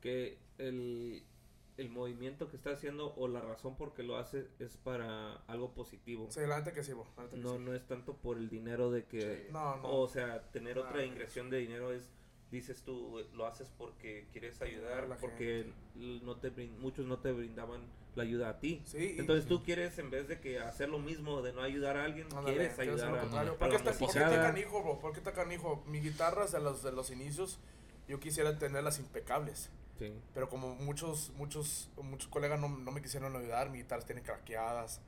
que 0.00 0.38
el, 0.58 1.22
el 1.76 1.88
movimiento 1.90 2.48
que 2.48 2.56
está 2.56 2.70
haciendo 2.70 3.14
o 3.14 3.28
la 3.28 3.40
razón 3.40 3.76
por 3.76 3.94
qué 3.94 4.02
lo 4.02 4.16
hace 4.16 4.48
es 4.58 4.76
para 4.76 5.34
algo 5.46 5.72
positivo. 5.72 6.26
Sí, 6.30 6.40
la 6.46 6.64
que 6.64 6.82
sí, 6.82 6.92
bo, 6.94 7.06
la 7.16 7.22
neta 7.24 7.36
que 7.36 7.42
No, 7.42 7.52
sí. 7.52 7.58
no 7.60 7.74
es 7.74 7.86
tanto 7.86 8.16
por 8.16 8.38
el 8.38 8.48
dinero 8.48 8.90
de 8.90 9.04
que... 9.04 9.20
Sí. 9.46 9.52
No, 9.52 9.76
no. 9.76 10.00
O 10.00 10.08
sea, 10.08 10.42
tener 10.50 10.78
otra 10.78 10.96
No. 10.96 11.02
ingresión 11.04 11.48
de 11.50 11.58
dinero 11.58 11.92
es, 11.92 12.10
dices 12.50 12.82
tú, 12.82 13.22
lo 13.34 13.46
haces 13.46 13.70
porque 13.76 14.26
quieres 14.32 14.60
ayudar, 14.62 15.04
A 15.04 15.06
la 15.08 15.16
porque 15.16 15.72
l- 15.96 16.20
no 16.22 16.36
te 16.36 16.50
muchos 16.78 17.06
no 17.06 17.18
te 17.18 17.32
brindaban 17.32 17.80
la 18.14 18.22
ayuda 18.22 18.48
a 18.50 18.58
ti. 18.60 18.82
Sí, 18.86 19.16
Entonces 19.18 19.46
tú 19.46 19.62
quieres, 19.62 19.98
en 19.98 20.10
vez 20.10 20.26
de 20.28 20.40
que 20.40 20.58
hacer 20.60 20.88
lo 20.88 20.98
mismo, 20.98 21.42
de 21.42 21.52
no 21.52 21.60
ayudar 21.60 21.96
a 21.98 22.04
alguien, 22.04 22.26
Ándale, 22.34 22.56
quieres 22.56 22.78
ayudar 22.78 23.14
a, 23.18 23.22
a 23.22 23.54
¿Por 23.58 23.68
qué 23.68 23.76
está, 23.76 23.90
por 23.90 23.98
qué 23.98 24.04
musicada. 24.06 24.42
canijo, 24.42 24.82
bro? 24.82 24.98
¿Por 25.00 25.12
qué 25.12 25.18
está 25.18 25.32
canijo? 25.32 25.84
Mi 25.86 26.00
guitarras 26.00 26.52
de 26.52 26.60
los, 26.60 26.82
de 26.82 26.92
los 26.92 27.10
inicios, 27.10 27.58
yo 28.08 28.18
quisiera 28.20 28.58
tenerlas 28.58 28.98
impecables. 29.00 29.70
Sí. 29.98 30.12
Pero 30.32 30.48
como 30.48 30.74
muchos, 30.76 31.30
muchos, 31.36 31.90
muchos 32.02 32.28
colegas 32.28 32.58
no, 32.60 32.68
no 32.68 32.90
me 32.90 33.02
quisieron 33.02 33.34
ayudar, 33.36 33.68
mis 33.70 33.82
guitarras 33.82 34.06
tienen 34.06 34.24
craqueadas, 34.24 35.00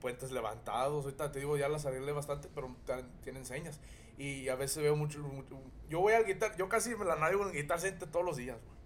puentes 0.00 0.30
levantados. 0.32 1.04
Ahorita 1.04 1.32
te 1.32 1.38
digo, 1.38 1.56
ya 1.56 1.68
las 1.68 1.86
arreglé 1.86 2.12
bastante, 2.12 2.48
pero 2.54 2.74
tienen 3.22 3.46
señas. 3.46 3.80
Y 4.18 4.48
a 4.48 4.56
veces 4.56 4.82
veo 4.82 4.96
mucho, 4.96 5.20
mucho- 5.20 5.60
yo 5.88 6.00
voy 6.00 6.12
al 6.12 6.24
guitar, 6.26 6.56
yo 6.56 6.68
casi 6.68 6.94
me 6.96 7.04
la 7.04 7.16
navego 7.16 7.46
en 7.46 7.52
Guitar 7.52 7.80
Center 7.80 8.08
todos 8.10 8.24
los 8.26 8.36
días, 8.36 8.58
güey. 8.60 8.76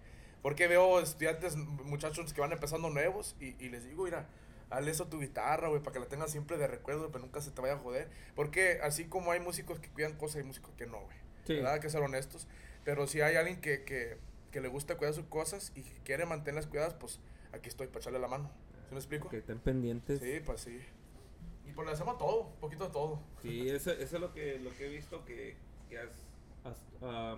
Porque 0.43 0.67
veo 0.67 0.99
estudiantes, 0.99 1.55
muchachos 1.55 2.33
que 2.33 2.41
van 2.41 2.51
empezando 2.51 2.89
nuevos 2.89 3.35
y, 3.39 3.55
y 3.63 3.69
les 3.69 3.85
digo, 3.85 4.03
mira, 4.03 4.27
hazle 4.69 4.91
eso 4.91 5.05
a 5.05 5.09
tu 5.09 5.19
guitarra, 5.19 5.69
güey, 5.69 5.81
para 5.81 5.93
que 5.93 5.99
la 5.99 6.05
tengas 6.07 6.31
siempre 6.31 6.57
de 6.57 6.67
recuerdo, 6.67 7.11
pero 7.11 7.23
nunca 7.23 7.41
se 7.41 7.51
te 7.51 7.61
vaya 7.61 7.73
a 7.75 7.77
joder. 7.79 8.09
Porque 8.35 8.79
así 8.83 9.05
como 9.05 9.31
hay 9.31 9.39
músicos 9.39 9.79
que 9.79 9.89
cuidan 9.89 10.13
cosas, 10.17 10.37
hay 10.37 10.43
músicos 10.43 10.71
que 10.77 10.85
no, 10.85 10.99
güey. 11.01 11.17
Sí. 11.45 11.55
¿verdad? 11.55 11.73
Hay 11.73 11.79
que 11.79 11.89
ser 11.89 12.01
honestos. 12.01 12.47
Pero 12.83 13.07
si 13.07 13.21
hay 13.21 13.35
alguien 13.37 13.59
que, 13.61 13.83
que, 13.83 14.17
que 14.51 14.61
le 14.61 14.67
gusta 14.67 14.97
cuidar 14.97 15.13
sus 15.13 15.25
cosas 15.25 15.71
y 15.75 15.81
que 15.83 15.93
quiere 16.03 16.25
mantenerlas 16.25 16.67
cuidadas, 16.67 16.93
pues 16.93 17.19
aquí 17.53 17.69
estoy 17.69 17.87
para 17.87 17.99
echarle 17.99 18.19
la 18.19 18.27
mano. 18.27 18.51
¿Sí 18.89 18.93
me 18.93 18.97
explico? 18.99 19.29
Que 19.29 19.37
estén 19.37 19.59
pendientes. 19.59 20.19
Sí, 20.19 20.41
pues 20.45 20.61
sí. 20.61 20.79
Pues 21.75 21.87
le 21.87 21.93
hacemos 21.93 22.17
todo, 22.17 22.41
un 22.47 22.59
poquito 22.59 22.85
de 22.85 22.91
todo. 22.91 23.19
Sí, 23.41 23.69
eso, 23.69 23.91
eso 23.91 24.15
es 24.15 24.21
lo 24.21 24.33
que, 24.33 24.59
lo 24.59 24.69
que 24.77 24.85
he 24.87 24.89
visto 24.89 25.23
que, 25.25 25.55
que 25.89 25.97
has, 25.99 26.09
has, 26.63 26.77
ah, 27.01 27.37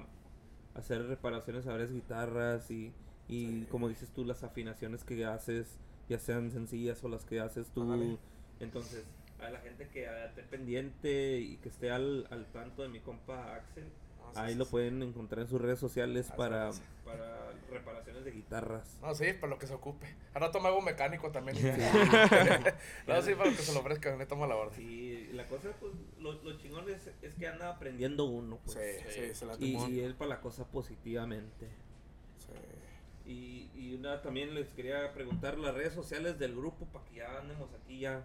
hacer 0.74 1.06
reparaciones 1.08 1.66
a 1.68 1.72
varias 1.72 1.92
guitarras 1.92 2.70
y, 2.72 2.94
y 3.28 3.46
Sí. 3.48 3.68
como 3.72 3.88
dices 3.90 4.10
tú, 4.12 4.26
las 4.26 4.44
afinaciones 4.44 5.04
que 5.04 5.26
haces, 5.26 5.78
ya 6.10 6.20
sean 6.20 6.52
sencillas 6.52 7.04
o 7.04 7.10
las 7.10 7.24
que 7.26 7.40
haces 7.40 7.70
tú. 7.72 8.18
Entonces, 8.60 9.06
a 9.40 9.50
la 9.50 9.60
gente 9.60 9.88
que 9.90 10.06
esté 10.26 10.44
pendiente 10.44 11.40
y 11.40 11.58
que 11.58 11.70
esté 11.70 11.92
al, 11.92 12.28
al 12.30 12.46
tanto 12.52 12.84
de 12.84 12.90
mi 12.90 13.00
compa 13.00 13.56
Axel, 13.56 13.86
No, 14.26 14.34
sí, 14.34 14.40
ahí 14.40 14.54
sí, 14.54 14.58
lo 14.60 14.66
sí. 14.66 14.72
pueden 14.72 15.02
encontrar 15.04 15.42
en 15.44 15.48
sus 15.48 15.62
redes 15.62 15.80
sociales 15.80 16.32
para, 16.36 16.70
es. 16.70 16.82
para 17.04 17.52
reparaciones 17.70 18.24
de 18.26 18.32
guitarras. 18.32 18.98
No, 19.02 19.14
sí, 19.16 19.26
para 19.34 19.48
lo 19.52 19.58
que 19.60 19.68
se 19.68 19.74
ocupe. 19.74 20.08
Ahora 20.34 20.52
toma 20.52 20.70
algo 20.70 20.82
mecánico 20.82 21.32
también. 21.32 21.58
no, 23.08 23.22
sí, 23.22 23.36
para 23.36 23.50
lo 23.52 23.56
que 23.58 23.64
se 23.64 23.74
lo 23.74 23.80
ofrezca, 23.80 24.16
le 24.16 24.26
tomo 24.26 24.48
la 24.48 24.56
orden. 24.56 24.76
Sí, 24.78 25.30
la 25.34 25.48
cosa, 25.48 25.70
pues, 25.80 25.92
lo, 26.20 26.34
lo 26.44 26.58
chingón 26.58 26.90
es, 26.90 27.10
es 27.22 27.34
que 27.36 27.48
anda 27.48 27.70
aprendiendo 27.70 28.26
uno. 28.26 28.60
Sí, 28.66 28.74
Pues. 28.76 29.06
sí, 29.14 29.34
se 29.34 29.46
la 29.46 29.56
Y, 29.60 29.74
tomó. 29.74 29.90
y 29.90 30.00
él 30.02 30.16
para 30.16 30.30
la 30.30 30.42
cosa 30.42 30.66
positivamente. 30.66 31.68
Sí. 32.38 33.30
Y, 33.32 33.72
y 33.76 33.96
una, 33.96 34.22
también 34.22 34.54
les 34.54 34.70
quería 34.70 35.12
preguntar 35.14 35.58
las 35.58 35.74
redes 35.74 35.94
sociales 35.94 36.38
del 36.40 36.56
grupo 36.56 36.86
para 36.86 37.06
que 37.06 37.16
ya 37.16 37.40
andemos 37.40 37.70
aquí 37.74 38.00
ya 38.00 38.24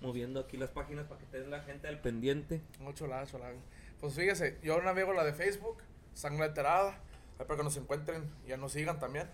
moviendo 0.00 0.40
aquí 0.40 0.56
las 0.56 0.70
páginas 0.70 1.06
para 1.06 1.18
que 1.18 1.26
estén 1.26 1.50
la 1.50 1.60
gente 1.60 1.86
al 1.88 2.00
pendiente. 2.00 2.62
Mucho 2.78 3.06
lado, 3.06 3.26
chulada. 3.26 3.52
Pues 4.00 4.14
fíjese, 4.14 4.58
yo 4.62 4.80
navego 4.82 5.12
la 5.12 5.24
de 5.24 5.32
Facebook, 5.32 5.78
Sangre 6.14 6.44
Alterada, 6.44 6.98
para 7.36 7.56
que 7.56 7.62
nos 7.64 7.76
encuentren 7.76 8.30
y 8.44 8.48
ya 8.48 8.56
nos 8.56 8.72
sigan 8.72 8.98
también. 8.98 9.28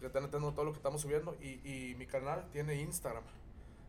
que 0.00 0.06
están 0.06 0.24
entrando 0.24 0.52
todo 0.52 0.64
lo 0.64 0.72
que 0.72 0.78
estamos 0.78 1.02
subiendo. 1.02 1.36
Y, 1.42 1.60
y 1.62 1.94
mi 1.98 2.06
canal 2.06 2.46
tiene 2.52 2.74
Instagram. 2.76 3.22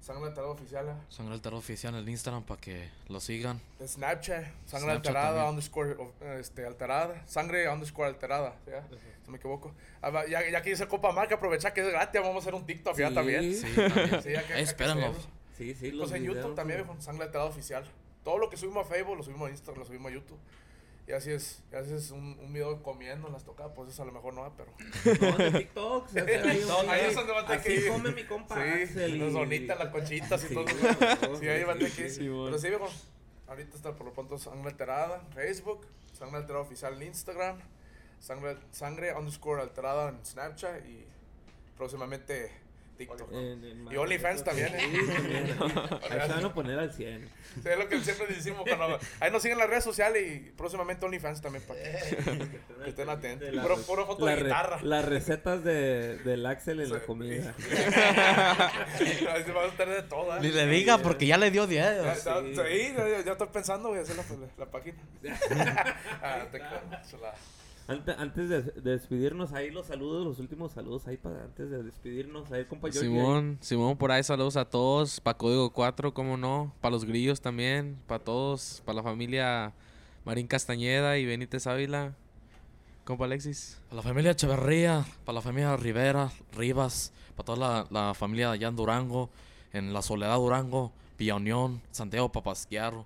Sangre 0.01 0.25
Alterada 0.29 0.49
Oficial. 0.51 0.89
¿eh? 0.89 0.93
Sangre 1.09 1.35
Alterada 1.35 1.57
Oficial 1.59 1.93
en 1.93 1.99
el 2.01 2.09
Instagram 2.09 2.43
para 2.43 2.59
que 2.59 2.89
lo 3.07 3.19
sigan. 3.19 3.61
Snapchat, 3.85 4.43
Sangre 4.65 4.89
Snapchat 4.89 4.89
Alterada, 4.89 5.27
también. 5.27 5.49
underscore, 5.49 5.95
este, 6.39 6.65
alterada. 6.65 7.23
Sangre 7.27 7.69
underscore 7.69 8.07
alterada, 8.09 8.55
¿ya? 8.65 8.83
Si 9.23 9.29
me 9.31 9.37
equivoco. 9.37 9.73
Ah, 10.01 10.25
ya, 10.27 10.49
ya 10.49 10.61
que 10.61 10.71
dice 10.71 10.87
Copa 10.87 11.11
Marca, 11.13 11.35
aprovecha 11.35 11.71
que 11.73 11.81
es 11.81 11.87
gratis, 11.91 12.19
vamos 12.19 12.37
a 12.37 12.39
hacer 12.39 12.55
un 12.55 12.65
TikTok 12.65 12.97
ya 12.97 13.09
Sí. 13.09 13.13
también. 13.15 13.53
Sí, 13.55 13.67
también. 13.75 14.21
Sí, 14.23 14.31
ya 14.31 14.47
que-. 14.47 14.65
Sí, 15.57 15.75
sí, 15.75 15.91
los 15.91 16.09
Pues 16.09 16.19
en 16.19 16.25
YouTube 16.25 16.37
videos, 16.39 16.55
también, 16.55 16.79
güey. 16.79 16.89
viejo, 16.89 17.01
Sangre 17.01 17.25
Alterada 17.25 17.47
Oficial. 17.49 17.85
Todo 18.23 18.37
lo 18.37 18.49
que 18.49 18.57
subimos 18.57 18.85
a 18.85 18.89
Facebook 18.89 19.17
lo 19.17 19.23
subimos 19.23 19.47
a 19.47 19.51
Instagram, 19.51 19.79
lo 19.79 19.85
subimos 19.85 20.11
a 20.11 20.15
YouTube. 20.15 20.39
Y 21.07 21.13
así 21.13 21.31
es, 21.31 21.63
y 21.71 21.75
así 21.75 21.93
es 21.93 22.11
un, 22.11 22.37
un 22.39 22.53
video 22.53 22.81
comiendo 22.83 23.27
en 23.27 23.33
las 23.33 23.43
tocadas, 23.43 23.73
pues 23.75 23.89
eso 23.89 24.03
a 24.03 24.05
lo 24.05 24.11
mejor 24.11 24.33
no, 24.35 24.53
pero... 24.55 24.71
No, 25.31 25.37
de 25.37 25.51
TikTok. 25.51 26.07
se 26.07 26.19
ahí 26.37 26.59
es 26.59 27.15
donde 27.15 27.33
va 27.33 27.39
a 27.41 27.47
tener 27.47 27.63
que 27.63 27.75
ir. 27.75 27.87
come 27.87 28.11
mi 28.11 28.23
compa 28.25 28.55
Sí, 28.87 29.17
las 29.17 29.33
donitas, 29.33 29.79
las 29.79 29.89
conchitas 29.89 30.43
y 30.43 30.47
Sí, 30.49 30.53
todo. 30.53 30.63
güey, 30.65 31.37
Sí, 31.39 31.47
ahí 31.49 31.63
va 31.63 31.73
a 31.73 31.75
tener 31.77 31.91
que 31.91 32.03
ir. 32.03 32.11
sí, 32.11 32.19
Pero 32.29 32.57
sí, 32.59 32.69
viejo, 32.69 32.87
ahorita 33.47 33.75
está 33.75 33.95
por 33.95 34.05
lo 34.05 34.13
pronto 34.13 34.37
Sangre 34.37 34.69
Alterada 34.69 35.17
en 35.25 35.33
Facebook, 35.33 35.87
Sangre 36.13 36.37
Alterada 36.37 36.61
Oficial 36.63 36.93
en 37.01 37.07
Instagram, 37.07 37.57
Sangre, 38.19 38.57
sangre 38.71 39.13
underscore 39.15 39.61
Alterada 39.63 40.09
en 40.09 40.23
Snapchat 40.23 40.85
y 40.85 41.03
próximamente 41.75 42.51
TikTok. 43.07 43.31
En- 43.33 43.63
en 43.63 43.87
Y 43.91 43.97
OnlyFans 43.97 44.43
también, 44.43 44.73
¿eh? 44.75 44.79
Sí, 44.91 45.13
también. 45.13 45.45
Ahí 46.11 46.21
se 46.21 46.33
van 46.33 46.45
a 46.45 46.53
poner 46.53 46.79
al 46.79 46.93
100. 46.93 47.29
Sí, 47.61 47.69
es 47.69 47.77
lo 47.77 47.87
que 47.89 47.99
siempre 48.01 48.27
decimos 48.27 48.63
cuando... 48.67 48.97
Ahí 49.19 49.31
nos 49.31 49.41
siguen 49.41 49.55
en 49.57 49.59
las 49.59 49.69
redes 49.69 49.83
sociales 49.83 50.23
y 50.31 50.39
próximamente 50.51 51.05
OnlyFans 51.05 51.41
también 51.41 51.63
para 51.65 51.81
que, 51.81 51.89
que 52.83 52.89
estén 52.89 53.09
atentos. 53.09 53.53
La 53.53 53.61
Puro, 53.63 53.77
puro 53.81 54.05
foto 54.05 54.25
la 54.25 54.31
de 54.31 54.37
re- 54.37 54.43
guitarra. 54.45 54.79
Las 54.83 55.05
recetas 55.05 55.63
de, 55.63 56.17
del 56.19 56.45
Axel 56.45 56.79
en 56.79 56.91
la 56.91 56.99
Sí. 56.99 57.05
comida. 57.05 57.53
Ahí 59.33 59.43
se 59.43 59.51
va 59.51 59.63
a 59.63 59.67
estar 59.67 59.87
de 59.89 60.01
todo, 60.03 60.35
¿eh? 60.37 60.39
Ni 60.41 60.49
le 60.51 60.65
diga 60.67 60.97
porque 60.99 61.25
ya 61.27 61.37
le 61.37 61.51
dio 61.51 61.67
Ya, 61.69 61.91
10. 61.91 62.23
ya- 62.23 62.41
Sí. 62.41 62.53
sí, 62.55 62.93
ya, 62.97 63.21
ya 63.25 63.31
estoy 63.33 63.47
pensando, 63.47 63.89
voy 63.89 63.99
a 63.99 64.01
hacer 64.01 64.15
la, 64.15 64.23
la, 64.23 64.47
la 64.57 64.65
página. 64.71 64.97
ah, 66.23 66.45
te 66.51 66.59
chulada. 67.09 67.35
Ante- 67.91 68.11
Antes 68.17 68.49
de, 68.49 68.61
de 68.61 68.91
despedirnos, 68.91 69.53
ahí 69.53 69.69
los 69.71 69.87
saludos, 69.87 70.25
los 70.25 70.39
últimos 70.39 70.71
saludos 70.71 71.07
ahí 71.07 71.17
para 71.17 71.43
antes 71.43 71.69
de 71.69 71.83
despedirnos. 71.83 72.51
Ahí, 72.51 72.65
compa 72.65 72.87
ahí. 72.87 72.93
Simón, 72.93 73.57
Simón, 73.61 73.97
por 73.97 74.11
ahí 74.11 74.23
saludos 74.23 74.57
a 74.57 74.65
todos, 74.65 75.19
para 75.19 75.37
Código 75.37 75.71
4, 75.71 76.13
cómo 76.13 76.37
no, 76.37 76.73
para 76.81 76.91
los 76.93 77.05
grillos 77.05 77.41
también, 77.41 77.97
para 78.07 78.23
todos, 78.23 78.81
para 78.85 78.97
la 78.97 79.03
familia 79.03 79.73
Marín 80.25 80.47
Castañeda 80.47 81.17
y 81.17 81.25
Benítez 81.25 81.67
Ávila. 81.67 82.13
Compa 83.03 83.25
Alexis. 83.25 83.79
Para 83.89 83.97
la 83.97 84.01
familia 84.03 84.31
Echeverría, 84.31 85.05
para 85.25 85.35
la 85.35 85.41
familia 85.41 85.75
Rivera, 85.75 86.31
Rivas, 86.55 87.11
para 87.35 87.45
toda 87.45 87.57
la, 87.57 87.87
la 88.07 88.13
familia 88.13 88.51
allá 88.51 88.67
en 88.67 88.75
Durango, 88.75 89.29
en 89.73 89.91
la 89.91 90.01
Soledad 90.03 90.35
Durango, 90.37 90.91
Villa 91.17 91.35
Unión, 91.35 91.81
Santiago 91.91 92.31
Papasquiaro. 92.31 93.05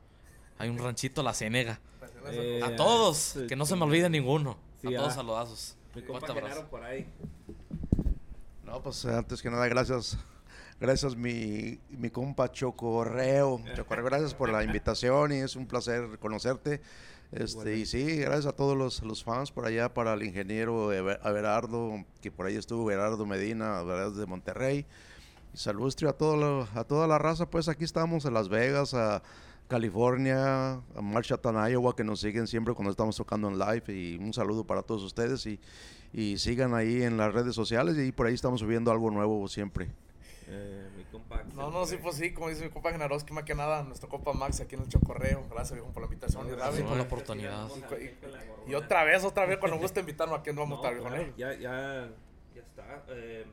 Hay 0.57 0.69
un 0.69 0.77
ranchito 0.77 1.23
La 1.23 1.33
Ciénega. 1.33 1.79
Eh, 2.31 2.61
A 2.63 2.75
todos, 2.75 3.17
sí, 3.17 3.47
que 3.47 3.55
no 3.55 3.65
se 3.65 3.75
me 3.75 3.83
olvide 3.83 4.09
ninguno. 4.09 4.57
Sí, 4.87 4.95
a 4.95 4.97
todos 4.99 5.13
saludazos. 5.13 5.77
Mi 5.95 6.01
compa 6.01 6.27
por 6.69 6.83
ahí. 6.83 7.07
No, 8.63 8.81
pues 8.81 9.05
antes 9.05 9.41
que 9.41 9.49
nada, 9.49 9.67
gracias. 9.67 10.17
Gracias, 10.79 11.15
mi, 11.15 11.79
mi 11.89 12.09
compa 12.09 12.51
Chocorreo. 12.51 13.61
Chocorreo, 13.75 14.05
gracias 14.05 14.33
por 14.33 14.49
la 14.49 14.63
invitación 14.63 15.31
y 15.31 15.35
es 15.37 15.55
un 15.55 15.67
placer 15.67 16.19
conocerte. 16.19 16.81
Este, 17.31 17.77
y 17.77 17.85
sí, 17.85 18.17
gracias 18.17 18.45
a 18.47 18.51
todos 18.53 18.77
los, 18.77 19.01
los 19.03 19.23
fans 19.23 19.51
por 19.51 19.65
allá, 19.65 19.93
para 19.93 20.13
el 20.13 20.23
ingeniero 20.23 20.91
Eve- 20.93 21.19
Everardo, 21.23 22.03
que 22.21 22.31
por 22.31 22.45
ahí 22.45 22.55
estuvo, 22.55 22.89
Everardo 22.91 23.25
Medina, 23.25 23.81
¿verdad? 23.83 24.11
de 24.11 24.25
Monterrey. 24.25 24.85
Y 25.53 25.57
saludos 25.57 25.95
tío, 25.95 26.09
a, 26.09 26.13
todo 26.13 26.35
lo- 26.35 26.67
a 26.75 26.83
toda 26.83 27.07
la 27.07 27.17
raza, 27.17 27.49
pues 27.49 27.67
aquí 27.69 27.83
estamos 27.85 28.25
en 28.25 28.33
Las 28.33 28.49
Vegas, 28.49 28.93
a 28.93 29.23
California, 29.67 30.73
a 30.73 31.01
Marshalltown, 31.01 31.69
Iowa, 31.71 31.95
que 31.95 32.03
nos 32.03 32.19
siguen 32.19 32.47
siempre 32.47 32.73
cuando 32.73 32.91
estamos 32.91 33.15
tocando 33.15 33.47
en 33.47 33.57
live. 33.57 33.83
Y 33.93 34.17
un 34.17 34.33
saludo 34.33 34.65
para 34.65 34.83
todos 34.83 35.03
ustedes 35.03 35.45
y, 35.45 35.59
y 36.13 36.37
sigan 36.37 36.73
ahí 36.73 37.03
en 37.03 37.17
las 37.17 37.33
redes 37.33 37.55
sociales 37.55 37.97
y 37.97 38.11
por 38.11 38.27
ahí 38.27 38.33
estamos 38.33 38.59
subiendo 38.59 38.91
algo 38.91 39.09
nuevo 39.11 39.47
siempre. 39.47 39.89
Eh, 40.47 40.87
mi 40.95 41.03
compa 41.05 41.37
Axel, 41.37 41.55
No, 41.55 41.71
no, 41.71 41.85
sí, 41.87 41.97
pues 42.01 42.17
sí, 42.17 42.31
como 42.31 42.49
dice 42.49 42.63
mi 42.65 42.69
compa 42.69 42.91
Genarowski, 42.91 43.33
más 43.33 43.45
que 43.45 43.55
nada, 43.55 43.81
nuestro 43.83 44.07
compa 44.09 44.33
Max 44.33 44.61
aquí 44.61 44.75
en 44.75 44.81
el 44.81 44.87
Chocorreo. 44.89 45.43
Gracias, 45.49 45.73
viejo, 45.73 45.91
por 45.91 46.03
la 46.03 46.07
invitación. 46.07 46.47
y 46.47 46.51
Gracias 46.51 46.83
por 46.87 46.97
la 46.97 47.03
oportunidad. 47.03 47.67
Y, 48.67 48.71
y 48.71 48.75
otra 48.75 49.03
vez, 49.03 49.23
otra 49.23 49.45
vez, 49.47 49.57
cuando 49.57 49.79
guste 49.79 49.99
invitarnos 50.01 50.39
aquí, 50.39 50.51
no 50.53 50.61
vamos 50.61 50.85
a 50.85 50.89
estar, 50.91 50.93
No, 51.03 51.09
viejo. 51.09 51.15
claro, 51.15 51.23
¿eh? 51.29 51.33
ya, 51.37 51.53
ya, 51.55 52.09
ya 52.53 52.61
está. 52.61 53.03
Eh, 53.09 53.45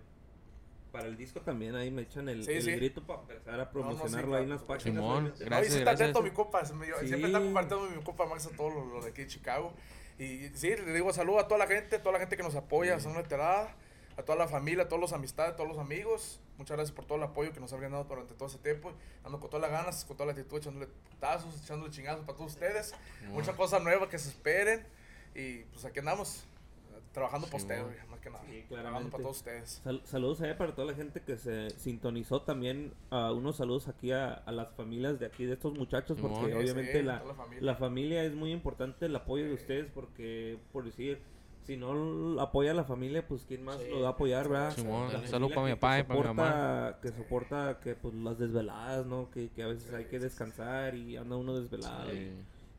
para 0.93 1.07
el 1.09 1.17
disco 1.17 1.41
también 1.41 1.75
ahí 1.75 1.91
me 1.91 2.03
echan 2.03 2.29
el, 2.29 2.45
Sí, 2.45 2.53
el 2.53 2.63
sí. 2.63 2.71
grito 2.73 3.03
para 3.07 3.23
empezar 3.23 3.59
a 3.61 3.65
sí, 3.65 3.71
promocionarlo 3.73 4.37
ahí 4.37 4.43
en 4.45 4.51
las 4.51 4.63
páginas. 4.63 4.83
Simón, 5.03 5.11
obviamente. 5.25 5.39
No, 5.41 5.45
y 5.45 5.49
Gracias, 5.49 5.73
sí 5.73 5.79
está 5.79 5.91
gracias. 5.93 6.11
atento 6.11 6.23
mi 6.23 6.31
compa, 6.31 6.65
Sí. 6.65 6.75
siempre 7.07 7.27
está 7.27 7.41
compartiendo 7.41 7.91
mi 7.91 8.03
compa 8.03 8.27
Max 8.27 8.47
a 8.47 8.51
todo 8.57 8.71
lo, 8.71 8.85
lo 8.87 9.01
de 9.03 9.11
aquí 9.11 9.23
de 9.23 9.27
Chicago. 9.29 9.73
Y 10.19 10.49
sí, 10.55 10.69
le 10.77 10.93
digo 10.93 11.13
saludo 11.13 11.41
a 11.41 11.49
toda 11.49 11.59
la 11.59 11.67
gente, 11.67 11.99
toda 11.99 12.13
la 12.13 12.19
gente 12.21 12.37
que 12.37 12.43
nos 12.43 12.55
apoya, 12.55 13.01
son 13.01 13.17
alterada, 13.17 13.75
a 14.17 14.23
toda 14.23 14.37
la 14.39 14.47
familia, 14.47 14.85
a 14.85 14.89
todos 14.89 15.01
los 15.01 15.13
amistades, 15.15 15.55
a 15.55 15.57
todos 15.57 15.69
los 15.71 15.79
amigos. 15.79 16.39
Muchas 16.59 16.77
gracias 16.77 16.95
por 16.95 17.07
todo 17.07 17.17
el 17.17 17.25
apoyo 17.25 17.51
que 17.53 17.61
nos 17.61 17.73
han 17.73 17.81
brindado 17.81 18.05
durante 18.05 18.35
todo 18.35 18.47
ese 18.49 18.59
tiempo. 18.59 18.93
Ando 19.25 19.41
con 19.41 19.49
todas 19.49 19.63
las 19.71 19.81
ganas, 19.81 20.05
con 20.05 20.17
toda 20.17 20.27
la 20.27 20.33
actitud, 20.33 20.59
echándole 20.59 20.87
putazos, 20.87 21.61
echándole 21.63 21.91
chingazos 21.91 22.25
para 22.27 22.37
todos 22.37 22.53
ustedes. 22.53 22.95
Muchas 23.31 23.57
cosas 23.57 23.83
nuevas 23.83 24.09
que 24.11 24.19
se 24.19 24.29
esperen. 24.29 24.87
Y 25.35 25.61
pues 25.73 25.85
aquí 25.87 25.99
andamos, 26.01 26.45
trabajando 27.13 27.47
posteo, 27.49 27.89
Simón. 27.91 28.11
más 28.11 28.21
que 28.21 28.31
nada. 28.31 28.45
Sí, 28.45 28.51
trabajando 28.51 28.69
claramente. 28.69 29.11
para 29.13 29.23
todos 29.23 29.37
ustedes. 29.37 29.81
Sal- 29.85 30.03
saludos 30.05 30.41
allá 30.41 30.57
para 30.59 30.75
toda 30.75 30.89
la 30.89 30.95
gente 30.95 31.21
que 31.21 31.37
se 31.37 31.71
sintonizó 31.71 32.43
también. 32.43 32.93
a 33.11 33.33
unos 33.33 33.57
saludos 33.57 33.89
aquí 33.89 34.13
a, 34.13 34.33
a 34.33 34.53
las 34.53 34.73
familias 34.75 35.19
de 35.21 35.27
aquí 35.27 35.45
de 35.45 35.55
estos 35.55 35.75
muchachos, 35.79 36.19
porque. 36.21 36.47
Sí, 36.47 36.53
obviamente 36.53 36.93
sí, 36.93 37.03
la, 37.03 37.23
la 37.25 37.35
familia. 37.35 37.63
la 37.63 37.75
familia 37.77 38.25
es 38.25 38.35
muy 38.35 38.51
importante, 38.53 39.07
el 39.07 39.17
apoyo 39.17 39.45
de 39.45 39.55
ustedes, 39.55 39.91
porque 39.95 40.59
por 40.73 40.85
decir, 40.85 41.21
si 41.65 41.77
no 41.77 42.41
apoya 42.41 42.73
a 42.73 42.75
la 42.75 42.83
familia, 42.85 43.25
pues 43.29 43.45
quién 43.47 43.63
más 43.65 43.79
lo 43.89 44.01
va 44.01 44.09
a 44.09 44.11
apoyar, 44.13 44.49
¿verdad? 44.49 44.75
Simón, 44.75 45.13
La 45.13 45.25
salud 45.29 45.49
familia 45.51 45.55
para 45.55 45.67
mi 45.67 45.75
papá 45.75 45.99
y 46.01 46.03
para 46.03 46.21
mi 46.33 46.37
mamá. 46.37 46.99
Que 47.01 47.09
soporta 47.13 47.79
que 47.81 47.95
pues 47.95 48.15
las 48.15 48.37
desveladas, 48.39 49.07
¿no? 49.07 49.31
Que, 49.31 49.49
que 49.51 49.63
a 49.63 49.69
veces 49.69 49.93
hay 49.95 50.07
que 50.07 50.19
descansar 50.19 50.95
y 50.97 51.17
anda 51.17 51.37
uno 51.37 51.55
desvelado. 51.59 52.13
y- 52.13 52.33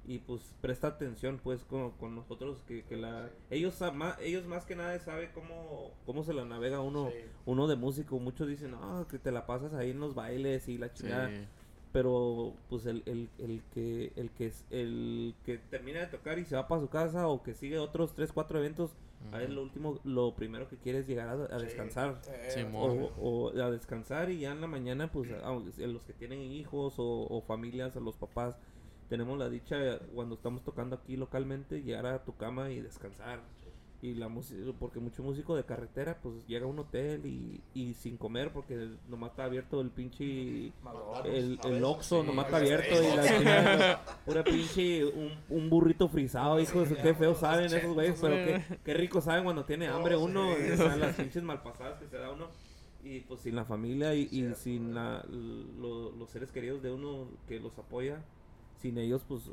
y 0.06 0.20
pues 0.20 0.54
presta 0.62 0.88
atención 0.88 1.40
pues 1.44 1.64
con, 1.64 1.92
con 1.92 2.14
nosotros 2.16 2.62
que, 2.68 2.84
que 2.84 2.98
la 2.98 3.30
ellos 3.50 3.82
a- 3.82 3.92
ma- 3.92 4.18
ellos 4.22 4.46
más 4.46 4.66
que 4.66 4.76
nada 4.76 5.00
saben 5.00 5.30
cómo 5.34 5.92
cómo 6.06 6.24
se 6.24 6.34
la 6.34 6.44
navega 6.46 6.82
uno 6.82 7.10
uno 7.46 7.68
de 7.68 7.76
músico. 7.76 8.20
Muchos 8.20 8.48
dicen 8.48 8.72
no 8.72 9.08
que 9.08 9.18
te 9.20 9.32
la 9.32 9.46
pasas 9.46 9.74
ahí 9.74 9.92
en 9.92 10.00
los 10.00 10.14
bailes 10.16 10.68
y 10.68 10.78
la 10.78 10.88
Sí. 10.90 10.96
chingada 11.04 11.32
pero 11.92 12.54
pues 12.70 12.86
el, 12.88 13.04
el, 13.06 13.30
el 13.38 13.62
que 13.74 14.12
el 14.16 14.32
que 14.32 14.48
es- 14.48 14.66
el 14.72 15.36
que 15.46 15.58
termina 15.60 16.00
de 16.00 16.08
tocar 16.08 16.40
y 16.40 16.46
se 16.46 16.56
va 16.56 16.68
para 16.68 16.82
su 16.82 16.90
casa 16.90 17.28
o 17.28 17.44
que 17.44 17.54
sigue 17.54 17.78
otros 17.80 18.14
tres 18.14 18.32
cuatro 18.32 18.58
eventos 18.60 18.92
a 19.32 19.38
ver 19.38 19.52
lo 19.52 19.62
último 19.62 20.00
lo 20.04 20.36
primero 20.36 20.68
que 20.68 20.76
quiere 20.76 21.00
es 21.00 21.08
llegar 21.08 21.30
a, 21.30 21.34
a 21.56 21.58
descansar. 21.60 22.20
O, 23.20 23.52
o 23.54 23.62
a 23.62 23.72
descansar 23.72 24.30
y 24.30 24.40
ya 24.40 24.52
en 24.52 24.60
la 24.60 24.68
mañana 24.68 25.10
pues 25.12 25.32
a, 25.44 25.48
a 25.50 25.88
los 25.88 26.04
que 26.04 26.12
tienen 26.14 26.42
hijos 26.42 26.96
o, 26.98 27.28
o 27.30 27.42
familias 27.42 27.96
a 27.96 28.00
los 28.02 28.18
papás 28.18 28.58
tenemos 29.14 29.38
la 29.38 29.48
dicha 29.48 30.00
cuando 30.16 30.34
estamos 30.34 30.64
tocando 30.64 30.96
aquí 30.96 31.16
localmente 31.18 31.84
llegar 31.84 32.08
a 32.08 32.24
tu 32.24 32.36
cama 32.36 32.72
y 32.72 32.82
descansar. 32.82 33.42
Y 34.02 34.16
la 34.16 34.28
música 34.28 34.60
porque 34.80 35.00
mucho 35.00 35.22
músico 35.24 35.56
de 35.56 35.64
carretera 35.64 36.18
pues 36.22 36.46
llega 36.48 36.66
a 36.66 36.68
un 36.68 36.80
hotel 36.80 37.26
y, 37.26 37.62
y 37.74 37.94
sin 37.94 38.18
comer 38.18 38.52
porque 38.52 38.90
nomás 39.08 39.30
está 39.30 39.46
abierto 39.46 39.80
el 39.82 39.92
pinche 39.92 40.74
el, 41.38 41.58
el 41.64 41.84
Oxxo 41.86 42.22
nomás 42.24 42.46
está 42.48 42.58
abierto 42.58 42.96
y 43.02 43.16
la 43.16 44.02
pura 44.26 44.44
pinche 44.44 45.06
un, 45.06 45.32
un 45.50 45.70
burrito 45.70 46.10
frisado 46.10 46.60
hijos 46.60 46.90
qué 47.02 47.14
feo 47.14 47.34
saben 47.36 47.66
esos 47.68 47.94
güeyes 47.94 48.20
pero 48.20 48.36
qué, 48.36 48.78
qué 48.84 48.94
rico 48.94 49.22
saben 49.22 49.44
cuando 49.46 49.64
tiene 49.64 49.88
hambre 49.88 50.18
uno 50.18 50.50
o 50.52 50.76
sea, 50.76 50.98
las 50.98 51.16
pinches 51.16 51.44
malpasadas 51.44 51.98
que 52.00 52.08
se 52.08 52.18
da 52.18 52.30
uno. 52.32 52.48
Y 53.06 53.20
pues 53.22 53.42
sin 53.42 53.56
la 53.56 53.66
familia 53.66 54.16
y, 54.16 54.28
y 54.32 54.54
sin 54.56 54.94
la- 54.96 55.26
lo- 55.30 56.12
los 56.12 56.30
seres 56.30 56.52
queridos 56.52 56.82
de 56.82 56.90
uno 56.92 57.28
que 57.50 57.60
los 57.60 57.78
apoya 57.78 58.22
sin 58.84 58.98
ellos 59.00 59.24
pues 59.28 59.50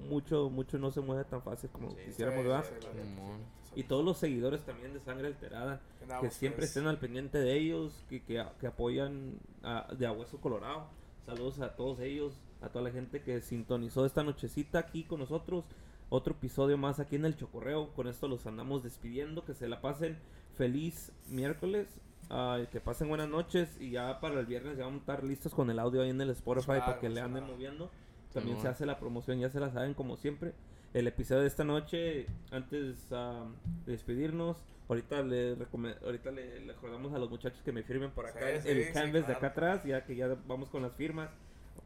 mucho 0.00 0.50
mucho 0.50 0.78
no 0.78 0.90
se 0.90 1.00
mueve 1.00 1.24
tan 1.24 1.42
fácil 1.42 1.70
como 1.70 1.94
quisiéramos 1.96 2.44
¿verdad? 2.44 2.64
Simón. 2.92 3.40
y 3.76 3.84
todos 3.84 4.04
los 4.04 4.18
seguidores 4.18 4.64
también 4.64 4.92
de 4.94 5.00
sangre 5.00 5.28
alterada 5.28 5.80
que 6.18 6.28
ustedes. 6.28 6.34
siempre 6.34 6.64
estén 6.64 6.86
al 6.88 6.98
pendiente 6.98 7.38
de 7.38 7.56
ellos, 7.56 8.04
que, 8.08 8.22
que, 8.24 8.44
que 8.58 8.66
apoyan 8.66 9.38
a, 9.62 9.86
de 9.96 10.06
a 10.06 10.12
Hueso 10.12 10.40
Colorado. 10.40 10.88
Saludos 11.26 11.60
a 11.60 11.76
todos 11.76 12.00
ellos, 12.00 12.40
a 12.62 12.70
toda 12.70 12.84
la 12.84 12.90
gente 12.90 13.22
que 13.22 13.40
sintonizó 13.42 14.04
esta 14.06 14.24
nochecita 14.24 14.78
aquí 14.80 15.04
con 15.04 15.20
nosotros. 15.20 15.64
Otro 16.08 16.34
episodio 16.34 16.76
más 16.78 16.98
aquí 16.98 17.16
en 17.16 17.26
el 17.26 17.36
Chocorreo. 17.36 17.92
Con 17.94 18.08
esto 18.08 18.26
los 18.26 18.46
andamos 18.46 18.82
despidiendo. 18.82 19.44
Que 19.44 19.54
se 19.54 19.68
la 19.68 19.80
pasen 19.80 20.18
feliz 20.56 21.12
miércoles. 21.28 21.86
ah, 22.30 22.58
que 22.72 22.80
pasen 22.80 23.08
buenas 23.08 23.28
noches. 23.28 23.76
Y 23.80 23.92
ya 23.92 24.18
para 24.20 24.40
el 24.40 24.46
viernes 24.46 24.76
ya 24.78 24.84
vamos 24.86 24.98
a 24.98 25.02
estar 25.02 25.22
listos 25.24 25.54
con 25.54 25.70
el 25.70 25.78
audio 25.78 26.02
ahí 26.02 26.10
en 26.10 26.20
el 26.20 26.30
Spotify 26.30 26.66
Claro, 26.66 26.84
para 26.86 26.98
que 27.00 27.08
le 27.08 27.16
sí, 27.16 27.20
anden 27.20 27.44
claro. 27.44 27.52
moviendo. 27.54 27.90
También 28.32 28.60
se 28.60 28.68
hace 28.68 28.86
la 28.86 28.98
promoción, 28.98 29.38
ya 29.40 29.50
se 29.50 29.58
la 29.60 29.70
saben 29.72 29.94
como 29.94 30.16
siempre. 30.16 30.52
el 30.94 31.06
episodio 31.06 31.42
de 31.42 31.46
esta 31.48 31.64
noche. 31.64 32.26
Antes 32.50 32.96
um, 33.10 33.52
de 33.86 33.92
despedirnos, 33.92 34.56
ahorita 34.88 35.22
le, 35.22 35.56
ahorita 36.04 36.30
le, 36.32 36.60
le 36.60 36.72
recordamos 36.72 37.12
a 37.14 37.18
los 37.18 37.30
muchachos 37.30 37.60
que 37.64 37.70
me 37.72 37.82
firmen 37.82 38.10
por 38.10 38.26
acá 38.26 38.40
Sí, 38.40 38.46
el- 38.56 38.62
sí, 38.62 38.68
el 38.70 38.84
sí, 38.86 38.92
canvas 38.92 39.26
de 39.26 39.32
acá 39.32 39.52
claro. 39.52 39.72
atrás, 39.72 39.84
ya 39.84 40.04
que 40.04 40.16
ya 40.16 40.28
vamos 40.46 40.68
con 40.68 40.82
las 40.82 40.92
firmas. 40.94 41.30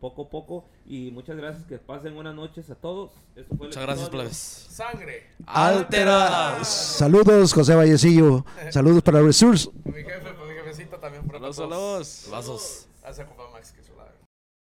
Poco 0.00 0.22
a 0.24 0.28
poco. 0.28 0.64
Y 0.86 1.10
muchas 1.12 1.36
gracias. 1.36 1.64
Que 1.66 1.78
pasen 1.78 2.14
buenas 2.14 2.34
noches 2.34 2.68
a 2.68 2.74
todos. 2.74 3.12
Esto 3.36 3.54
fue 3.56 3.66
el 3.66 3.70
Muchas 3.70 3.82
gracias, 3.84 4.08
plebes. 4.10 4.36
Sangre. 4.36 5.26
Altera. 5.46 6.62
Saludos, 6.64 7.52
José 7.54 7.74
Vallecillo. 7.74 8.44
Saludos 8.70 9.02
para 9.02 9.22
Resource. 9.22 9.70
Mi 9.84 9.92
jefe, 10.02 10.20
pues 10.20 10.48
mi 10.48 10.54
jefecito 10.54 10.98
también 10.98 11.24
por 11.26 11.40
Saludos. 11.54 12.28
Vasos. 12.30 12.86
Gracias, 13.02 13.26
compa 13.28 13.44
Max. 13.52 13.74